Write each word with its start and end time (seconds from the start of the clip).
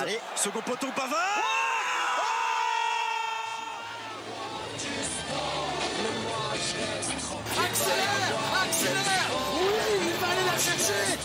Allez, 0.00 0.20
second 0.36 0.60
poteau 0.60 0.86
Pavard 0.94 1.18
Accélère 7.58 8.38
Accélère 8.62 9.30
Oui, 9.54 9.70
il 10.02 10.14
va 10.20 10.28
aller 10.28 10.44
la 10.46 10.58
chercher 10.58 11.18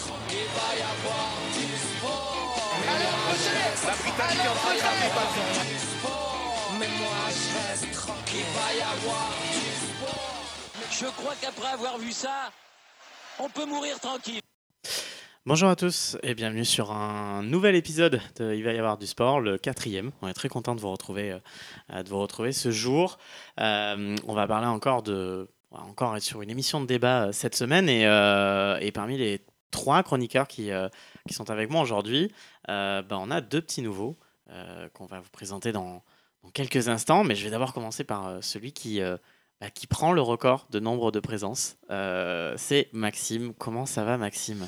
Allez, 2.89 3.05
approchez 3.05 3.61
La 3.85 3.93
Britannique 3.93 4.43
est 4.43 4.49
en 4.49 4.55
train 4.55 4.73
de 4.73 4.79
taper 4.79 5.09
Pavard. 5.09 5.83
Il 8.35 8.43
va 8.43 8.73
y 8.73 8.81
avoir 8.81 9.29
Je 10.89 11.05
crois 11.05 11.35
qu'après 11.39 11.67
avoir 11.73 11.97
vu 11.99 12.11
ça, 12.11 12.51
on 13.37 13.49
peut 13.49 13.65
mourir 13.65 13.99
tranquille. 13.99 14.42
Bonjour 15.45 15.67
à 15.67 15.75
tous 15.75 16.15
et 16.23 16.35
bienvenue 16.35 16.63
sur 16.63 16.93
un 16.93 17.43
nouvel 17.43 17.75
épisode 17.75 18.21
de 18.37 18.53
Il 18.53 18.63
va 18.63 18.71
y 18.71 18.77
avoir 18.77 18.97
du 18.97 19.05
sport, 19.05 19.41
le 19.41 19.57
quatrième. 19.57 20.13
On 20.21 20.29
est 20.29 20.33
très 20.33 20.47
content 20.47 20.73
de 20.73 20.79
vous 20.79 20.89
retrouver, 20.89 21.37
euh, 21.89 22.01
de 22.01 22.07
vous 22.07 22.17
retrouver 22.17 22.53
ce 22.53 22.71
jour. 22.71 23.17
Euh, 23.59 24.15
on 24.25 24.35
va 24.35 24.47
parler 24.47 24.67
encore 24.67 25.03
de, 25.03 25.49
encore 25.71 26.15
être 26.15 26.23
sur 26.23 26.41
une 26.43 26.49
émission 26.49 26.79
de 26.79 26.85
débat 26.85 27.25
euh, 27.25 27.31
cette 27.33 27.57
semaine 27.57 27.89
et, 27.89 28.91
parmi 28.93 29.17
les 29.17 29.41
trois 29.69 30.01
chroniqueurs 30.01 30.47
qui, 30.47 30.71
sont 31.29 31.49
avec 31.49 31.69
moi 31.69 31.81
aujourd'hui, 31.81 32.31
ben, 32.69 33.03
on 33.11 33.29
a 33.29 33.41
deux 33.41 33.59
petits 33.59 33.81
nouveaux 33.81 34.17
qu'on 34.93 35.07
va 35.07 35.19
vous 35.19 35.31
présenter 35.31 35.73
dans, 35.73 36.03
quelques 36.53 36.87
instants. 36.87 37.25
Mais 37.25 37.35
je 37.35 37.43
vais 37.43 37.51
d'abord 37.51 37.73
commencer 37.73 38.05
par 38.05 38.41
celui 38.41 38.71
qui, 38.71 39.01
bah, 39.59 39.69
qui 39.71 39.87
prend 39.87 40.13
le 40.13 40.21
record 40.21 40.67
de 40.69 40.79
nombre 40.79 41.11
de 41.11 41.19
présences. 41.19 41.75
C'est 41.89 42.87
Maxime. 42.93 43.53
Comment 43.55 43.85
ça 43.85 44.05
va, 44.05 44.17
Maxime? 44.17 44.65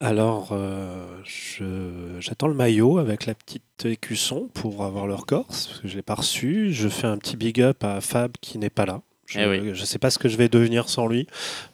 Alors, 0.00 0.50
euh, 0.52 1.04
je- 1.24 2.20
j'attends 2.20 2.46
le 2.46 2.54
maillot 2.54 2.98
avec 2.98 3.26
la 3.26 3.34
petite 3.34 3.84
écusson 3.84 4.48
pour 4.54 4.84
avoir 4.84 5.08
le 5.08 5.14
record, 5.14 5.46
parce 5.46 5.80
que 5.82 5.88
je 5.88 5.96
l'ai 5.96 6.02
pas 6.02 6.14
reçu. 6.14 6.72
Je 6.72 6.88
fais 6.88 7.08
un 7.08 7.18
petit 7.18 7.36
big 7.36 7.60
up 7.60 7.82
à 7.82 8.00
Fab 8.00 8.32
qui 8.40 8.58
n'est 8.58 8.70
pas 8.70 8.86
là. 8.86 9.02
Je 9.26 9.40
Eh 9.40 9.46
ne 9.46 9.72
oui. 9.72 9.86
sais 9.86 9.98
pas 9.98 10.10
ce 10.10 10.18
que 10.20 10.28
je 10.28 10.36
vais 10.36 10.48
devenir 10.48 10.88
sans 10.88 11.08
lui. 11.08 11.26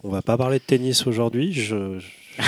On 0.04 0.08
va 0.08 0.22
pas 0.22 0.38
parler 0.38 0.58
de 0.58 0.64
tennis 0.64 1.06
aujourd'hui. 1.06 1.52
Je, 1.52 1.98
je- 1.98 2.42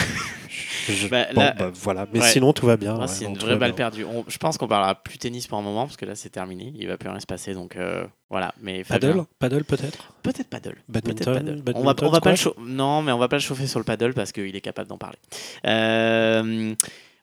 je- 0.92 1.08
Bah, 1.08 1.26
bon, 1.34 1.40
là- 1.40 1.54
bah, 1.58 1.70
voilà. 1.74 2.06
Mais 2.12 2.20
ouais. 2.20 2.28
sinon, 2.30 2.52
tout 2.52 2.66
va 2.66 2.76
bien. 2.76 2.94
Ah, 2.96 3.00
ouais, 3.02 3.08
c'est 3.08 3.24
une 3.24 3.36
vraie 3.36 3.56
balle 3.56 3.74
perdue. 3.74 4.04
On- 4.04 4.24
je 4.28 4.38
pense 4.38 4.56
qu'on 4.58 4.68
parlera 4.68 4.94
plus 4.94 5.18
tennis 5.18 5.46
pour 5.46 5.58
un 5.58 5.62
moment 5.62 5.84
parce 5.84 5.96
que 5.96 6.04
là 6.04 6.14
c'est 6.14 6.30
terminé. 6.30 6.72
Il 6.76 6.88
va 6.88 6.96
plus 6.96 7.08
rien 7.08 7.20
se 7.20 7.26
passer 7.26 7.54
donc 7.54 7.76
euh, 7.76 8.04
voilà. 8.30 8.54
Mais 8.60 8.82
Fabien- 8.84 9.08
Paddle? 9.12 9.24
Paddle 9.38 9.64
peut-être? 9.64 10.12
Peut-être 10.22 10.48
paddle. 10.48 10.76
Badminton, 10.88 11.24
Peut-être 11.24 11.34
paddle. 11.38 11.50
On 11.52 11.82
va, 11.84 11.94
badminton, 11.94 12.08
on 12.08 12.10
va 12.10 12.20
pas 12.20 12.30
le 12.30 12.36
squash? 12.36 12.54
chau- 12.56 12.62
Non, 12.66 13.02
mais 13.02 13.12
on 13.12 13.18
va 13.18 13.28
pas 13.28 13.36
le 13.36 13.40
chauffer 13.42 13.66
sur 13.66 13.78
le 13.78 13.84
paddle 13.84 14.14
parce 14.14 14.32
qu'il 14.32 14.54
est 14.54 14.60
capable 14.60 14.88
d'en 14.88 14.98
parler. 14.98 15.18
Euh, 15.66 16.74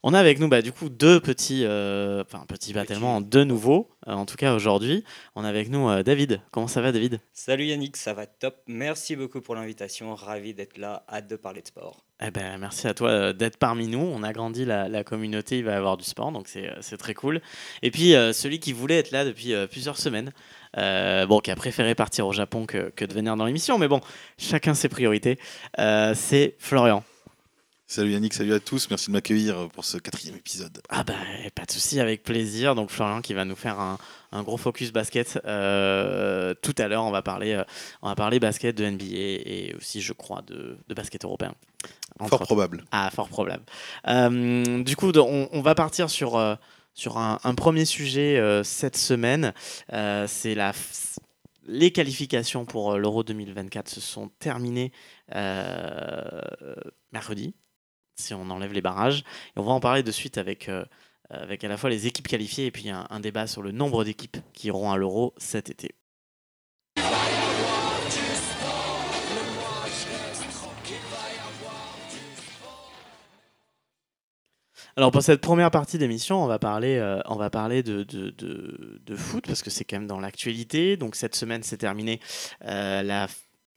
on 0.04 0.14
a 0.14 0.20
avec 0.20 0.40
nous 0.40 0.48
bah, 0.50 0.62
du 0.62 0.72
coup 0.72 0.90
deux 0.90 1.20
petits, 1.20 1.64
euh, 1.66 2.24
enfin 2.24 2.46
petits 2.48 2.74
pas 2.74 2.86
tellement, 2.86 3.22
deux 3.22 3.44
nouveaux. 3.44 3.90
euh, 4.08 4.12
en 4.12 4.26
tout 4.26 4.36
cas 4.36 4.54
aujourd'hui, 4.54 5.04
on 5.36 5.44
a 5.44 5.50
avec 5.50 5.70
nous 5.70 5.90
euh, 5.90 6.04
David. 6.04 6.42
Comment 6.52 6.68
ça 6.68 6.82
va 6.82 6.92
David? 6.92 7.20
Salut 7.32 7.66
Yannick, 7.66 7.98
ça 7.98 8.14
va 8.14 8.26
top. 8.26 8.58
Merci 8.68 9.16
beaucoup 9.16 9.42
pour 9.42 9.56
l'invitation. 9.56 10.14
Ravi 10.14 10.54
d'être 10.54 10.78
là. 10.78 11.06
Hâte 11.12 11.30
de 11.30 11.36
parler 11.36 11.62
de 11.62 11.68
sport. 11.68 12.04
Eh 12.26 12.32
ben, 12.32 12.58
merci 12.58 12.88
à 12.88 12.94
toi 12.94 13.10
euh, 13.10 13.34
d'être 13.34 13.58
parmi 13.58 13.88
nous. 13.88 14.00
On 14.00 14.24
a 14.24 14.34
grandi 14.34 14.66
la, 14.66 14.88
la 14.90 15.04
communauté, 15.04 15.60
il 15.60 15.66
va 15.66 15.72
y 15.72 15.76
avoir 15.76 15.98
du 15.98 16.04
sport, 16.04 16.32
donc 16.32 16.48
c'est 16.48 16.98
très 16.98 17.14
cool. 17.14 17.42
Et 17.82 17.92
puis, 17.92 18.12
celui 18.34 18.60
qui 18.60 18.72
voulait 18.72 19.00
être 19.00 19.12
là 19.12 19.26
depuis 19.26 19.54
plusieurs 19.70 19.98
semaines, 19.98 20.32
euh, 20.78 21.26
bon, 21.26 21.40
qui 21.40 21.52
a 21.52 21.56
préféré 21.56 21.96
partir 21.96 22.28
au 22.28 22.32
Japon 22.34 22.66
que, 22.66 22.90
que 22.96 23.06
de 23.06 23.14
venir 23.14 23.36
dans 23.36 23.46
l'émission, 23.46 23.78
mais 23.78 23.88
bon, 23.88 24.02
chacun 24.38 24.74
ses 24.74 24.90
priorités, 24.90 25.38
euh, 25.80 26.14
c'est 26.16 26.56
Florian. 26.60 27.04
Salut 27.94 28.14
Yannick, 28.14 28.34
salut 28.34 28.56
à 28.56 28.60
tous, 28.60 28.90
merci 28.90 29.10
de 29.10 29.12
m'accueillir 29.12 29.70
pour 29.70 29.86
ce 29.86 30.00
quatrième 30.00 30.36
épisode. 30.36 30.82
Ah 30.90 31.04
bah, 31.04 31.14
pas 31.54 31.64
de 31.64 31.70
souci, 31.70 32.00
avec 32.00 32.24
plaisir. 32.24 32.74
Donc 32.74 32.90
Florian 32.90 33.22
qui 33.22 33.36
va 33.36 33.46
nous 33.46 33.56
faire 33.56 33.80
un, 33.80 34.00
un 34.32 34.42
gros 34.42 34.58
focus 34.58 34.92
basket. 34.92 35.40
Euh, 35.46 36.56
tout 36.60 36.74
à 36.80 36.88
l'heure, 36.88 37.04
on 37.04 37.12
va 37.12 37.22
parler, 37.22 37.54
euh, 37.54 37.64
on 38.02 38.10
va 38.10 38.16
parler 38.16 38.40
basket 38.40 38.76
de 38.76 38.84
NBA 38.84 39.06
et 39.06 39.76
aussi, 39.78 40.02
je 40.02 40.12
crois, 40.12 40.42
de, 40.42 40.80
de 40.88 40.94
basket 40.96 41.24
européen. 41.24 41.54
Fort 42.18 42.34
autres. 42.34 42.46
probable. 42.46 42.84
Ah, 42.92 43.12
fort 43.14 43.30
probable. 43.30 43.62
Euh, 44.08 44.82
du 44.82 44.96
coup, 44.96 45.12
on, 45.16 45.48
on 45.52 45.62
va 45.62 45.76
partir 45.76 46.10
sur, 46.10 46.58
sur 46.96 47.20
un, 47.20 47.38
un 47.44 47.54
premier 47.54 47.86
sujet 47.86 48.42
cette 48.64 48.98
semaine. 48.98 49.54
C'est 49.92 50.56
la 50.56 50.74
les 51.66 51.92
qualifications 51.92 52.66
pour 52.66 52.98
l'Euro 52.98 53.24
2024 53.24 53.88
se 53.88 54.02
sont 54.02 54.30
terminées 54.40 54.92
euh, 55.36 56.42
mercredi, 57.12 57.54
si 58.16 58.34
on 58.34 58.50
enlève 58.50 58.74
les 58.74 58.82
barrages. 58.82 59.24
Et 59.56 59.60
on 59.60 59.64
va 59.64 59.72
en 59.72 59.80
parler 59.80 60.04
de 60.04 60.12
suite 60.12 60.38
avec, 60.38 60.70
euh, 60.70 60.86
avec 61.30 61.64
à 61.64 61.68
la 61.68 61.78
fois 61.78 61.90
les 61.90 62.08
équipes 62.08 62.28
qualifiées 62.28 62.68
et 62.68 62.72
puis 62.72 62.90
un, 62.90 63.20
débat 63.20 63.48
sur 63.48 63.62
le 63.62 63.72
nombre 63.72 64.04
d'équipes 64.04 64.38
qui 64.54 64.68
iront 64.68 64.92
à 64.92 64.98
l'Euro 64.98 65.34
cet 65.38 65.70
été. 65.70 65.96
Alors 74.96 75.10
pour 75.10 75.24
cette 75.24 75.42
première 75.42 75.72
partie 75.72 75.98
d'émission, 75.98 76.44
on 76.44 76.46
va 76.46 76.60
parler, 76.60 76.98
euh, 76.98 77.20
on 77.26 77.36
va 77.36 77.50
parler 77.50 77.82
de, 77.82 78.04
de, 78.04 78.30
de- 78.30 79.16
foot 79.16 79.44
parce 79.48 79.64
que 79.64 79.72
c'est 79.72 79.86
quand 79.86 79.98
même 79.98 80.06
dans 80.06 80.20
l'actualité. 80.20 80.98
Donc 80.98 81.16
cette 81.16 81.36
semaine, 81.36 81.64
c'est 81.64 81.78
terminé 81.78 82.20
euh, 82.66 83.02
la, 83.02 83.28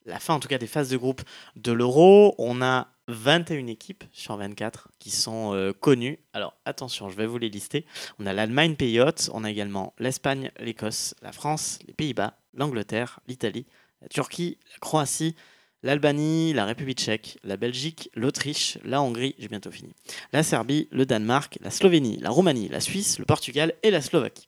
la 0.05 0.19
fin 0.19 0.35
en 0.35 0.39
tout 0.39 0.47
cas 0.47 0.59
des 0.59 0.67
phases 0.67 0.89
de 0.89 0.97
groupe 0.97 1.23
de 1.55 1.71
l'Euro. 1.71 2.35
On 2.37 2.61
a 2.61 2.89
21 3.07 3.67
équipes 3.67 4.03
sur 4.11 4.35
24 4.37 4.89
qui 4.99 5.09
sont 5.11 5.53
euh, 5.53 5.73
connues. 5.73 6.19
Alors 6.33 6.55
attention, 6.65 7.09
je 7.09 7.15
vais 7.15 7.25
vous 7.25 7.37
les 7.37 7.49
lister. 7.49 7.85
On 8.19 8.25
a 8.25 8.33
l'Allemagne, 8.33 8.75
pays 8.75 8.99
hôte. 8.99 9.29
On 9.33 9.43
a 9.43 9.51
également 9.51 9.93
l'Espagne, 9.99 10.51
l'Écosse, 10.59 11.15
la 11.21 11.31
France, 11.31 11.79
les 11.87 11.93
Pays-Bas, 11.93 12.37
l'Angleterre, 12.53 13.19
l'Italie, 13.27 13.65
la 14.01 14.09
Turquie, 14.09 14.57
la 14.73 14.79
Croatie, 14.79 15.35
l'Albanie, 15.83 16.53
la 16.53 16.65
République 16.65 16.99
tchèque, 16.99 17.37
la 17.43 17.57
Belgique, 17.57 18.09
l'Autriche, 18.13 18.77
la 18.83 19.01
Hongrie, 19.01 19.35
j'ai 19.37 19.47
bientôt 19.47 19.71
fini, 19.71 19.93
la 20.33 20.43
Serbie, 20.43 20.87
le 20.91 21.05
Danemark, 21.05 21.57
la 21.61 21.71
Slovénie, 21.71 22.17
la 22.17 22.29
Roumanie, 22.29 22.67
la 22.67 22.81
Suisse, 22.81 23.19
le 23.19 23.25
Portugal 23.25 23.73
et 23.83 23.91
la 23.91 24.01
Slovaquie. 24.01 24.47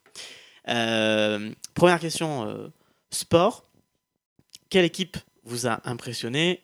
Euh, 0.68 1.52
première 1.74 2.00
question 2.00 2.48
euh, 2.48 2.68
sport. 3.10 3.64
Quelle 4.70 4.86
équipe 4.86 5.18
vous 5.44 5.68
a 5.68 5.82
impressionné? 5.86 6.62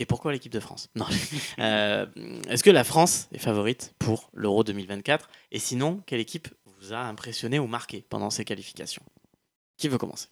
Et 0.00 0.06
pourquoi 0.06 0.32
l'équipe 0.32 0.52
de 0.52 0.60
France? 0.60 0.88
Non. 0.96 1.06
Euh, 1.58 2.06
Est-ce 2.48 2.64
que 2.64 2.70
la 2.70 2.84
France 2.84 3.28
est 3.32 3.38
favorite 3.38 3.94
pour 3.98 4.30
l'Euro 4.32 4.64
2024 4.64 5.28
Et 5.52 5.58
sinon, 5.58 6.02
quelle 6.06 6.20
équipe 6.20 6.48
vous 6.64 6.94
a 6.94 7.00
impressionné 7.00 7.58
ou 7.58 7.66
marqué 7.66 8.04
pendant 8.08 8.30
ces 8.30 8.44
qualifications? 8.46 9.02
Qui 9.76 9.88
veut 9.88 9.98
commencer? 9.98 10.28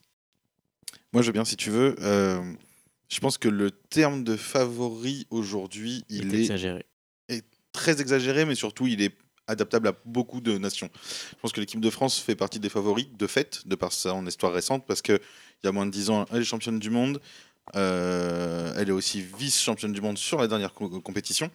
Moi 1.13 1.23
je 1.23 1.27
veux 1.27 1.33
bien 1.33 1.45
si 1.45 1.57
tu 1.57 1.71
veux. 1.71 1.97
Euh, 2.01 2.41
je 3.09 3.21
pense 3.21 3.37
que 3.37 3.49
le 3.49 3.71
terme 3.71 4.25
de 4.25 4.37
favori 4.37 5.27
aujourd'hui, 5.31 6.05
il 6.09 6.35
est 6.35 6.41
exagéré. 6.41 6.87
très 7.73 8.01
exagéré, 8.01 8.47
mais 8.47 8.55
surtout 8.55 8.87
il 8.87 9.03
est 9.03 9.15
adaptable 9.49 9.89
à 9.89 9.95
beaucoup 10.05 10.41
de 10.41 10.57
nations. 10.59 10.91
Je 11.31 11.35
pense 11.41 11.53
que 11.53 11.61
l'équipe 11.61 11.81
de 11.81 11.91
France 11.91 12.19
fait 12.19 12.37
partie 12.37 12.61
des 12.61 12.69
favoris 12.69 13.09
de 13.13 13.27
fait, 13.27 13.67
de 13.67 13.75
par 13.75 13.93
son 13.93 14.27
histoire 14.27 14.53
récente, 14.53 14.87
parce 14.87 15.03
qu'il 15.03 15.19
y 15.65 15.67
a 15.67 15.73
moins 15.73 15.87
de 15.87 15.91
10 15.91 16.11
ans, 16.11 16.27
elle 16.33 16.43
est 16.43 16.45
championne 16.45 16.79
du 16.79 16.91
monde. 16.91 17.21
Euh, 17.77 18.73
elle 18.77 18.89
est 18.89 18.93
aussi 18.93 19.21
vice-championne 19.23 19.93
du 19.93 20.01
monde 20.01 20.19
sur 20.19 20.39
la 20.41 20.47
dernière 20.49 20.73
co- 20.75 20.89
compétition. 21.01 21.51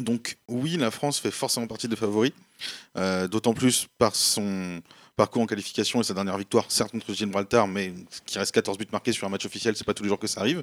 Donc 0.00 0.38
oui, 0.48 0.76
la 0.78 0.90
France 0.90 1.18
fait 1.18 1.30
forcément 1.30 1.66
partie 1.66 1.86
des 1.88 1.96
favoris, 1.96 2.32
euh, 2.96 3.28
d'autant 3.28 3.52
plus 3.52 3.86
par 3.98 4.14
son 4.16 4.80
parcours 5.16 5.42
en 5.42 5.46
qualification 5.46 6.00
et 6.00 6.04
sa 6.04 6.14
dernière 6.14 6.38
victoire, 6.38 6.64
certes 6.70 6.92
contre 6.92 7.12
Gibraltar, 7.12 7.68
mais 7.68 7.92
qui 8.24 8.38
reste 8.38 8.52
14 8.52 8.78
buts 8.78 8.86
marqués 8.90 9.12
sur 9.12 9.26
un 9.26 9.30
match 9.30 9.44
officiel, 9.44 9.76
c'est 9.76 9.84
pas 9.84 9.92
tous 9.92 10.02
les 10.02 10.08
jours 10.08 10.18
que 10.18 10.26
ça 10.26 10.40
arrive. 10.40 10.62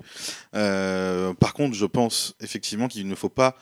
Euh, 0.56 1.36
par 1.36 1.54
contre, 1.54 1.76
je 1.76 1.86
pense 1.86 2.34
effectivement 2.40 2.88
qu'il 2.88 3.08
ne 3.08 3.14
faut 3.16 3.30
pas 3.30 3.56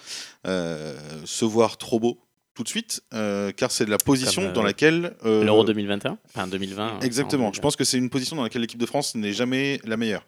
se 0.46 1.44
voir 1.44 1.78
trop 1.78 2.00
beau 2.00 2.18
tout 2.58 2.64
de 2.64 2.70
suite, 2.70 3.04
euh, 3.14 3.52
car 3.52 3.70
c'est 3.70 3.88
la 3.88 4.00
position 4.00 4.42
Comme, 4.42 4.50
euh, 4.50 4.54
dans 4.54 4.64
laquelle 4.64 5.16
euh, 5.26 5.44
L'Euro 5.44 5.64
2021 5.64 6.18
Enfin 6.34 6.48
2020. 6.48 7.02
Exactement. 7.02 7.54
Je 7.54 7.62
pense 7.62 7.76
que 7.76 7.84
c'est 7.84 8.00
une 8.00 8.10
position 8.10 8.36
dans 8.36 8.42
laquelle 8.42 8.62
l'équipe 8.64 8.80
de 8.80 8.86
France 8.88 9.14
n'est 9.14 9.32
jamais 9.32 9.80
la 9.86 9.96
meilleure 9.96 10.26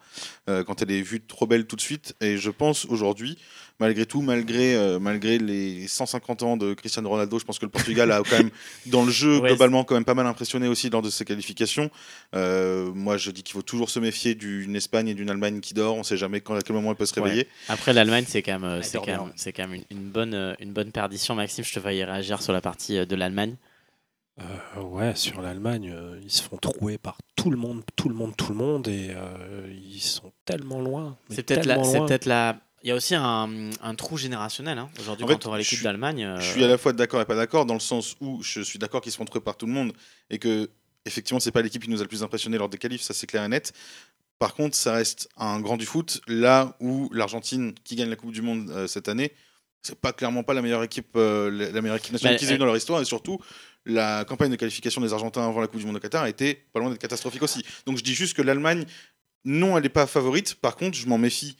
euh, 0.48 0.63
quand 0.63 0.83
elle 0.83 0.92
est 0.92 1.01
vue 1.01 1.21
trop 1.21 1.48
belle 1.48 1.65
tout 1.65 1.75
de 1.75 1.81
suite. 1.81 2.13
Et 2.21 2.38
je 2.38 2.51
pense 2.51 2.86
aujourd'hui, 2.86 3.39
malgré 3.80 4.06
tout, 4.06 4.21
malgré, 4.21 4.75
euh, 4.75 5.00
malgré 5.00 5.39
les 5.39 5.88
150 5.88 6.44
ans 6.44 6.56
de 6.56 6.75
Cristiano 6.75 7.09
Ronaldo, 7.09 7.39
je 7.39 7.45
pense 7.45 7.57
que 7.57 7.65
le 7.65 7.71
Portugal 7.71 8.12
a 8.12 8.19
quand 8.21 8.38
même, 8.38 8.51
dans 8.86 9.04
le 9.04 9.12
jeu, 9.12 9.39
Ouais, 9.39 9.50
globalement, 9.50 9.83
quand 9.83 9.95
même 9.95 10.06
pas 10.06 10.13
mal 10.13 10.27
impressionné 10.27 10.68
aussi 10.68 10.92
lors 10.92 11.01
de 11.01 11.09
ses 11.09 11.25
qualifications. 11.25 11.89
Euh, 12.36 12.92
moi, 12.94 13.18
je 13.18 13.31
dis 13.31 13.42
qu'il 13.42 13.54
faut 13.54 13.62
toujours 13.63 13.89
se 13.89 14.00
méfier 14.00 14.36
d'une 14.36 14.75
Espagne 14.75 15.07
et 15.07 15.13
d'une 15.15 15.30
Allemagne 15.31 15.62
qui 15.62 15.74
dort. 15.74 15.95
On 15.95 16.00
ne 16.00 16.04
sait 16.04 16.18
jamais 16.18 16.42
quand, 16.42 16.54
à 16.56 16.62
quel 16.62 16.75
moment 16.75 16.92
elle 16.92 16.95
peut 16.98 17.06
se 17.07 17.19
Ouais. 17.19 17.24
réveiller. 17.25 17.48
Après 17.69 17.92
l'Allemagne, 17.94 18.25
c'est 18.27 18.44
quand 18.44 18.59
même, 18.59 18.63
euh, 18.63 18.81
quand 18.94 19.07
même, 19.07 19.31
c'est 19.36 19.51
quand 19.51 19.68
même 19.68 19.81
une, 19.89 19.98
une 19.98 20.04
bonne, 20.09 20.56
une 20.59 20.71
bonne 20.74 20.92
perdition. 20.92 21.33
Maxime, 21.36 21.63
je 21.63 21.74
te 21.74 21.80
voyais 21.80 22.04
réagir 22.19 22.42
sur 22.42 22.54
la 22.54 22.62
partie 22.62 22.98
euh, 22.98 23.06
de 23.06 23.16
l'Allemagne? 23.16 23.56
Euh, 24.39 24.81
ouais, 24.81 25.16
sur 25.16 25.42
l'Allemagne, 25.42 25.92
euh, 25.94 26.19
ils 26.24 26.31
se 26.31 26.42
font 26.42 26.57
trouer 26.57 26.98
par 26.98 27.18
tout 27.36 27.50
le 27.50 27.57
monde, 27.57 27.83
tout 27.95 28.07
le 28.07 28.16
monde, 28.16 28.36
tout 28.38 28.50
le 28.50 28.56
monde, 28.56 28.88
et 28.88 29.10
euh, 29.12 29.69
ils 29.69 30.00
sont 30.01 30.31
tellement 30.45 30.80
loin. 30.81 31.18
C'est 31.30 31.44
peut-être 31.44 31.66
la, 31.66 31.75
tellement 31.75 31.83
c'est 31.92 31.98
loin. 31.98 32.07
peut-être 32.07 32.25
la. 32.25 32.60
Il 32.81 32.88
y 32.88 32.92
a 32.92 32.95
aussi 32.95 33.13
un, 33.16 33.69
un 33.81 33.95
trou 33.95 34.16
générationnel. 34.16 34.77
hein. 34.77 34.89
Aujourd'hui, 35.01 35.25
En 35.25 35.27
quand 35.27 35.33
fait, 35.33 35.45
on 35.45 35.50
voit 35.50 35.57
l'équipe 35.57 35.81
d'Allemagne. 35.83 36.24
euh, 36.24 36.39
Je 36.39 36.50
suis 36.51 36.63
à 36.63 36.68
la 36.69 36.77
fois 36.77 36.94
d'accord 36.94 37.19
et 37.19 37.25
pas 37.25 37.36
d'accord, 37.36 37.66
dans 37.66 37.74
le 37.74 37.81
sens 37.81 38.16
où 38.21 38.42
je 38.42 38.62
suis 38.62 38.80
d'accord 38.80 39.01
qu'ils 39.01 39.12
se 39.12 39.18
font 39.18 39.25
trouver 39.25 39.44
par 39.44 39.57
tout 39.57 39.66
le 39.66 39.74
monde 39.74 39.92
et 40.30 40.39
que, 40.39 40.69
effectivement, 41.06 41.42
c'est 41.42 41.51
pas 41.51 41.62
l'équipe 41.62 41.83
qui 41.83 41.89
nous 41.89 42.00
a 42.00 42.04
le 42.04 42.07
plus 42.07 42.24
impressionné 42.24 42.57
lors 42.57 42.69
des 42.69 42.77
qualifs, 42.77 43.01
ça 43.01 43.13
c'est 43.13 43.27
clair 43.27 43.44
et 43.44 43.50
net. 43.50 43.74
Par 44.38 44.54
contre, 44.54 44.77
ça 44.77 44.94
reste 44.94 45.27
un 45.36 45.60
grand 45.60 45.75
du 45.75 45.86
foot, 45.86 46.21
là 46.27 46.77
où 46.80 47.10
l'Argentine, 47.12 47.74
qui 47.83 47.98
gagne 47.98 48.10
la 48.10 48.16
Coupe 48.16 48.31
du 48.31 48.42
Monde 48.42 48.69
euh, 48.69 48.88
cette 48.88 49.10
année, 49.10 49.33
c'est 49.81 50.00
pas 50.00 50.14
clairement 50.14 50.44
pas 50.44 50.54
la 50.54 50.62
meilleure 50.62 50.84
équipe, 50.84 51.08
euh, 51.16 51.50
la 51.52 51.72
la 51.72 51.81
meilleure 51.81 51.98
équipe 51.98 52.12
nationale 52.14 52.36
Bah, 52.36 52.40
qu'ils 52.40 52.52
aient 52.52 52.56
eu 52.56 52.58
dans 52.60 52.66
leur 52.66 52.78
histoire, 52.78 53.02
et 53.02 53.06
surtout, 53.06 53.40
la 53.86 54.26
campagne 54.26 54.52
de 54.52 54.56
qualification 54.56 55.02
des 55.02 55.14
Argentins 55.14 55.46
avant 55.48 55.62
la 55.62 55.68
Coupe 55.68 55.80
du 55.80 55.86
Monde 55.86 55.96
au 55.96 56.00
Qatar 56.00 56.24
a 56.24 56.30
été 56.30 56.56
pas 56.74 56.80
loin 56.80 56.90
d'être 56.90 57.00
catastrophique 57.02 57.42
aussi. 57.44 57.64
Donc 57.86 57.98
je 57.98 58.04
dis 58.04 58.14
juste 58.14 58.36
que 58.36 58.42
l'Allemagne, 58.42 58.86
non, 59.46 59.78
elle 59.78 59.84
n'est 59.84 59.90
pas 59.90 60.06
favorite, 60.06 60.56
par 60.56 60.76
contre, 60.76 60.98
je 60.98 61.08
m'en 61.08 61.18
méfie 61.18 61.56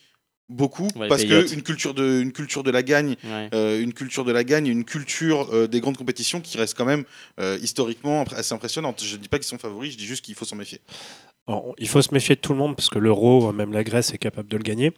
beaucoup, 0.50 0.88
Ouais, 0.95 1.07
parce 1.07 1.24
payotes. 1.24 1.48
qu'une 1.51 1.62
culture, 1.62 1.94
de, 1.94 2.21
une 2.21 2.31
culture 2.33 2.63
de 2.63 2.71
la 2.71 2.81
gagne 2.81 3.16
ouais. 3.24 3.50
euh, 3.54 3.80
une 3.81 3.94
culture 3.94 4.25
de 4.25 4.31
la 4.31 4.44
gagne, 4.44 4.66
une 4.68 4.83
culture 4.83 5.48
euh, 5.54 5.68
des 5.68 5.80
grandes 5.80 5.95
compétitions 5.98 6.42
qui 6.42 6.57
reste 6.57 6.75
quand 6.75 6.86
même 6.86 7.04
euh, 7.39 7.57
historiquement 7.62 8.24
assez 8.36 8.54
impressionnante. 8.54 9.04
Je 9.04 9.16
ne 9.16 9.21
dis 9.21 9.30
pas 9.30 9.38
qu'ils 9.38 9.45
sont 9.48 9.60
favoris, 9.60 9.94
je 9.94 9.98
dis 9.98 10.07
juste 10.07 10.25
qu'il 10.25 10.33
faut 10.36 10.45
s'en 10.45 10.56
méfier. 10.56 10.81
Alors, 11.49 11.73
il 11.79 11.87
faut 11.89 12.01
se 12.01 12.13
méfier 12.13 12.35
de 12.35 12.39
tout 12.39 12.53
le 12.53 12.59
monde 12.59 12.75
parce 12.75 12.89
que 12.89 12.99
l'euro, 12.99 13.51
même 13.51 13.73
la 13.73 13.83
Grèce 13.83 14.13
est 14.13 14.17
capable 14.19 14.47
de 14.49 14.55
le 14.55 14.63
gagner. 14.63 14.93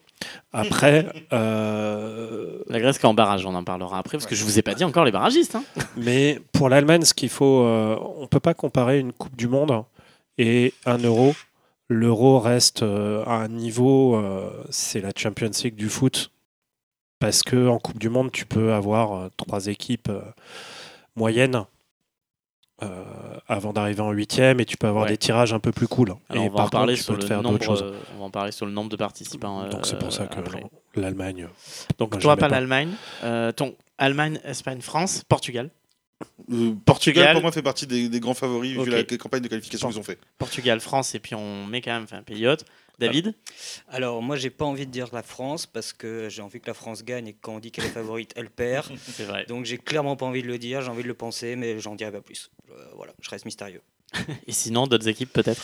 Après, 0.52 1.08
euh, 1.34 2.60
La 2.68 2.80
Grèce 2.80 2.98
qui 3.00 3.06
est 3.06 3.10
en 3.10 3.14
barrage, 3.14 3.46
on 3.46 3.56
en 3.56 3.64
parlera 3.64 3.98
après, 3.98 4.18
parce 4.18 4.28
que 4.28 4.36
je 4.36 4.44
vous 4.44 4.60
ai 4.60 4.62
pas 4.62 4.74
dit 4.74 4.84
encore 4.84 5.06
les 5.06 5.12
barragistes. 5.12 5.56
hein. 5.56 5.64
mais 5.96 6.40
pour 6.52 6.68
l'Allemagne, 6.70 7.04
ce 7.04 7.14
qu'il 7.14 7.30
faut, 7.30 7.62
euh, 7.64 7.98
on 8.18 8.28
peut 8.28 8.40
pas 8.42 8.54
comparer 8.54 9.00
une 9.00 9.14
Coupe 9.14 9.36
du 9.38 9.48
Monde 9.48 9.84
et 10.38 10.74
un 10.86 10.98
euro. 10.98 11.34
L'euro 11.88 12.40
reste 12.40 12.84
euh, 12.84 13.24
à 13.26 13.36
un 13.36 13.48
niveau, 13.48 14.16
euh, 14.16 14.50
c'est 14.70 15.02
la 15.02 15.12
Champions 15.16 15.52
League 15.64 15.76
du 15.76 15.90
foot, 15.90 16.32
parce 17.20 17.44
que 17.44 17.68
en 17.68 17.80
Coupe 17.80 18.00
du 18.00 18.10
Monde, 18.10 18.32
tu 18.32 18.46
peux 18.46 18.74
avoir 18.74 19.14
euh, 19.14 19.30
trois 19.38 19.68
équipes 19.68 20.10
euh, 20.10 20.22
moyennes. 21.16 21.64
Euh, 22.84 23.04
avant 23.48 23.74
d'arriver 23.74 24.02
en 24.02 24.12
huitième 24.12 24.60
et 24.60 24.66
tu 24.66 24.78
peux 24.78 24.88
avoir 24.88 25.04
Ouais. 25.06 25.12
des 25.12 25.18
tirages 25.18 25.54
un 25.54 25.60
peu 25.60 25.72
plus 25.72 25.88
cool. 25.88 26.14
Alors, 26.30 26.44
et 26.44 26.48
on 26.48 26.50
va 26.50 26.56
par 26.58 26.66
en 26.66 26.70
parler 26.70 26.94
contre, 26.94 26.98
tu 27.00 27.04
sur 27.04 27.14
le 27.16 27.26
faire 27.26 27.38
d'autres 27.44 27.52
nombre. 27.54 27.64
choses. 27.66 27.84
euh, 27.84 28.00
On 28.16 28.20
va 28.20 28.26
en 28.26 28.30
parler 28.32 28.52
sur 28.52 28.66
le 28.66 28.72
nombre 28.72 28.90
de 28.90 28.96
participants. 28.96 29.68
Donc 29.70 29.86
c'est 29.86 29.96
euh, 29.96 30.00
pour 30.00 30.12
ça 30.12 30.28
que 30.28 30.40
l'Allemagne. 31.00 31.48
Donc 32.00 32.18
toi 32.20 32.36
pas 32.36 32.42
pas. 32.42 32.50
l'Allemagne, 32.50 32.92
euh, 33.24 33.52
ton 33.52 33.76
Allemagne, 33.98 34.40
Espagne, 34.44 34.82
France, 34.82 35.24
Portugal. 35.28 35.70
Euh, 36.52 36.74
Portugal, 36.74 36.76
Portugal. 36.86 37.34
pour 37.34 37.42
moi, 37.42 37.52
fait 37.52 37.62
partie 37.62 37.88
des, 37.88 38.08
des 38.10 38.20
grands 38.20 38.34
favoris 38.36 38.78
vu 38.78 38.90
la 38.90 39.04
campagne 39.04 39.42
de 39.42 39.48
qualification 39.48 39.90
qu'ils 39.90 40.00
ont 40.00 40.04
fait. 40.04 40.20
Portugal, 40.38 40.80
France, 40.80 41.16
et 41.16 41.20
puis 41.20 41.34
on 41.36 41.66
met 41.66 41.82
quand 41.82 41.94
même 41.94 42.06
un 42.12 42.22
période. 42.24 42.62
David? 43.02 43.36
Alors, 43.90 44.22
moi, 44.22 44.36
j'ai 44.38 44.50
pas 44.50 44.66
envie 44.66 44.86
de 44.86 44.92
dire 44.92 45.08
la 45.12 45.24
France 45.24 45.66
parce 45.66 45.92
que 45.94 46.30
j'ai 46.30 46.42
envie 46.42 46.60
que 46.62 46.68
la 46.68 46.74
France 46.74 47.04
gagne 47.04 47.28
et 47.28 47.34
que 47.34 47.40
quand 47.42 47.56
on 47.56 47.60
dit 47.60 47.72
qu'elle 47.72 47.86
est 47.86 47.90
favorite, 47.90 48.32
elle 48.36 48.50
perd. 48.50 48.92
C'est 48.98 49.26
vrai. 49.26 49.46
Donc, 49.46 49.66
j'ai 49.66 49.78
clairement 49.78 50.16
pas 50.16 50.26
envie 50.26 50.42
de 50.42 50.48
le 50.48 50.58
dire, 50.58 50.82
j'ai 50.82 50.90
envie 50.90 51.04
de 51.04 51.08
le 51.08 51.14
penser, 51.14 51.56
mais 51.56 51.80
j'en 51.80 51.96
dirai 51.96 52.12
pas 52.12 52.22
plus. 52.22 52.50
Euh, 52.72 52.74
voilà, 52.96 53.14
je 53.22 53.30
reste 53.30 53.46
mystérieux. 53.46 53.82
Et 54.48 54.52
sinon, 54.52 54.88
d'autres 54.88 55.08
équipes 55.08 55.32
peut-être? 55.32 55.64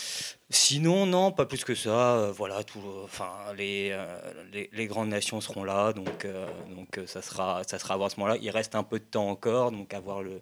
Sinon, 0.50 1.06
non, 1.06 1.34
pas 1.34 1.46
plus 1.46 1.66
que 1.66 1.76
ça. 1.76 2.16
euh, 2.18 2.32
voilà, 2.32 2.64
tout, 2.64 2.80
enfin, 3.04 3.30
les, 3.58 3.90
euh, 3.92 4.06
les, 4.54 4.70
les 4.72 4.88
grandes 4.88 5.10
nations 5.10 5.42
seront 5.42 5.66
là, 5.66 5.92
donc, 5.92 6.24
euh, 6.24 6.48
donc 6.74 6.98
euh, 6.98 7.06
ça 7.08 7.22
sera, 7.22 7.64
ça 7.68 7.78
sera 7.78 7.96
à 7.96 7.98
voir 7.98 8.08
à 8.08 8.10
ce 8.10 8.18
moment-là. 8.22 8.38
Il 8.42 8.50
reste 8.50 8.76
un 8.76 8.84
peu 8.84 9.00
de 9.00 9.04
temps 9.04 9.28
encore, 9.30 9.74
donc 9.74 9.94
à 9.94 10.00
voir 10.00 10.24
le, 10.24 10.40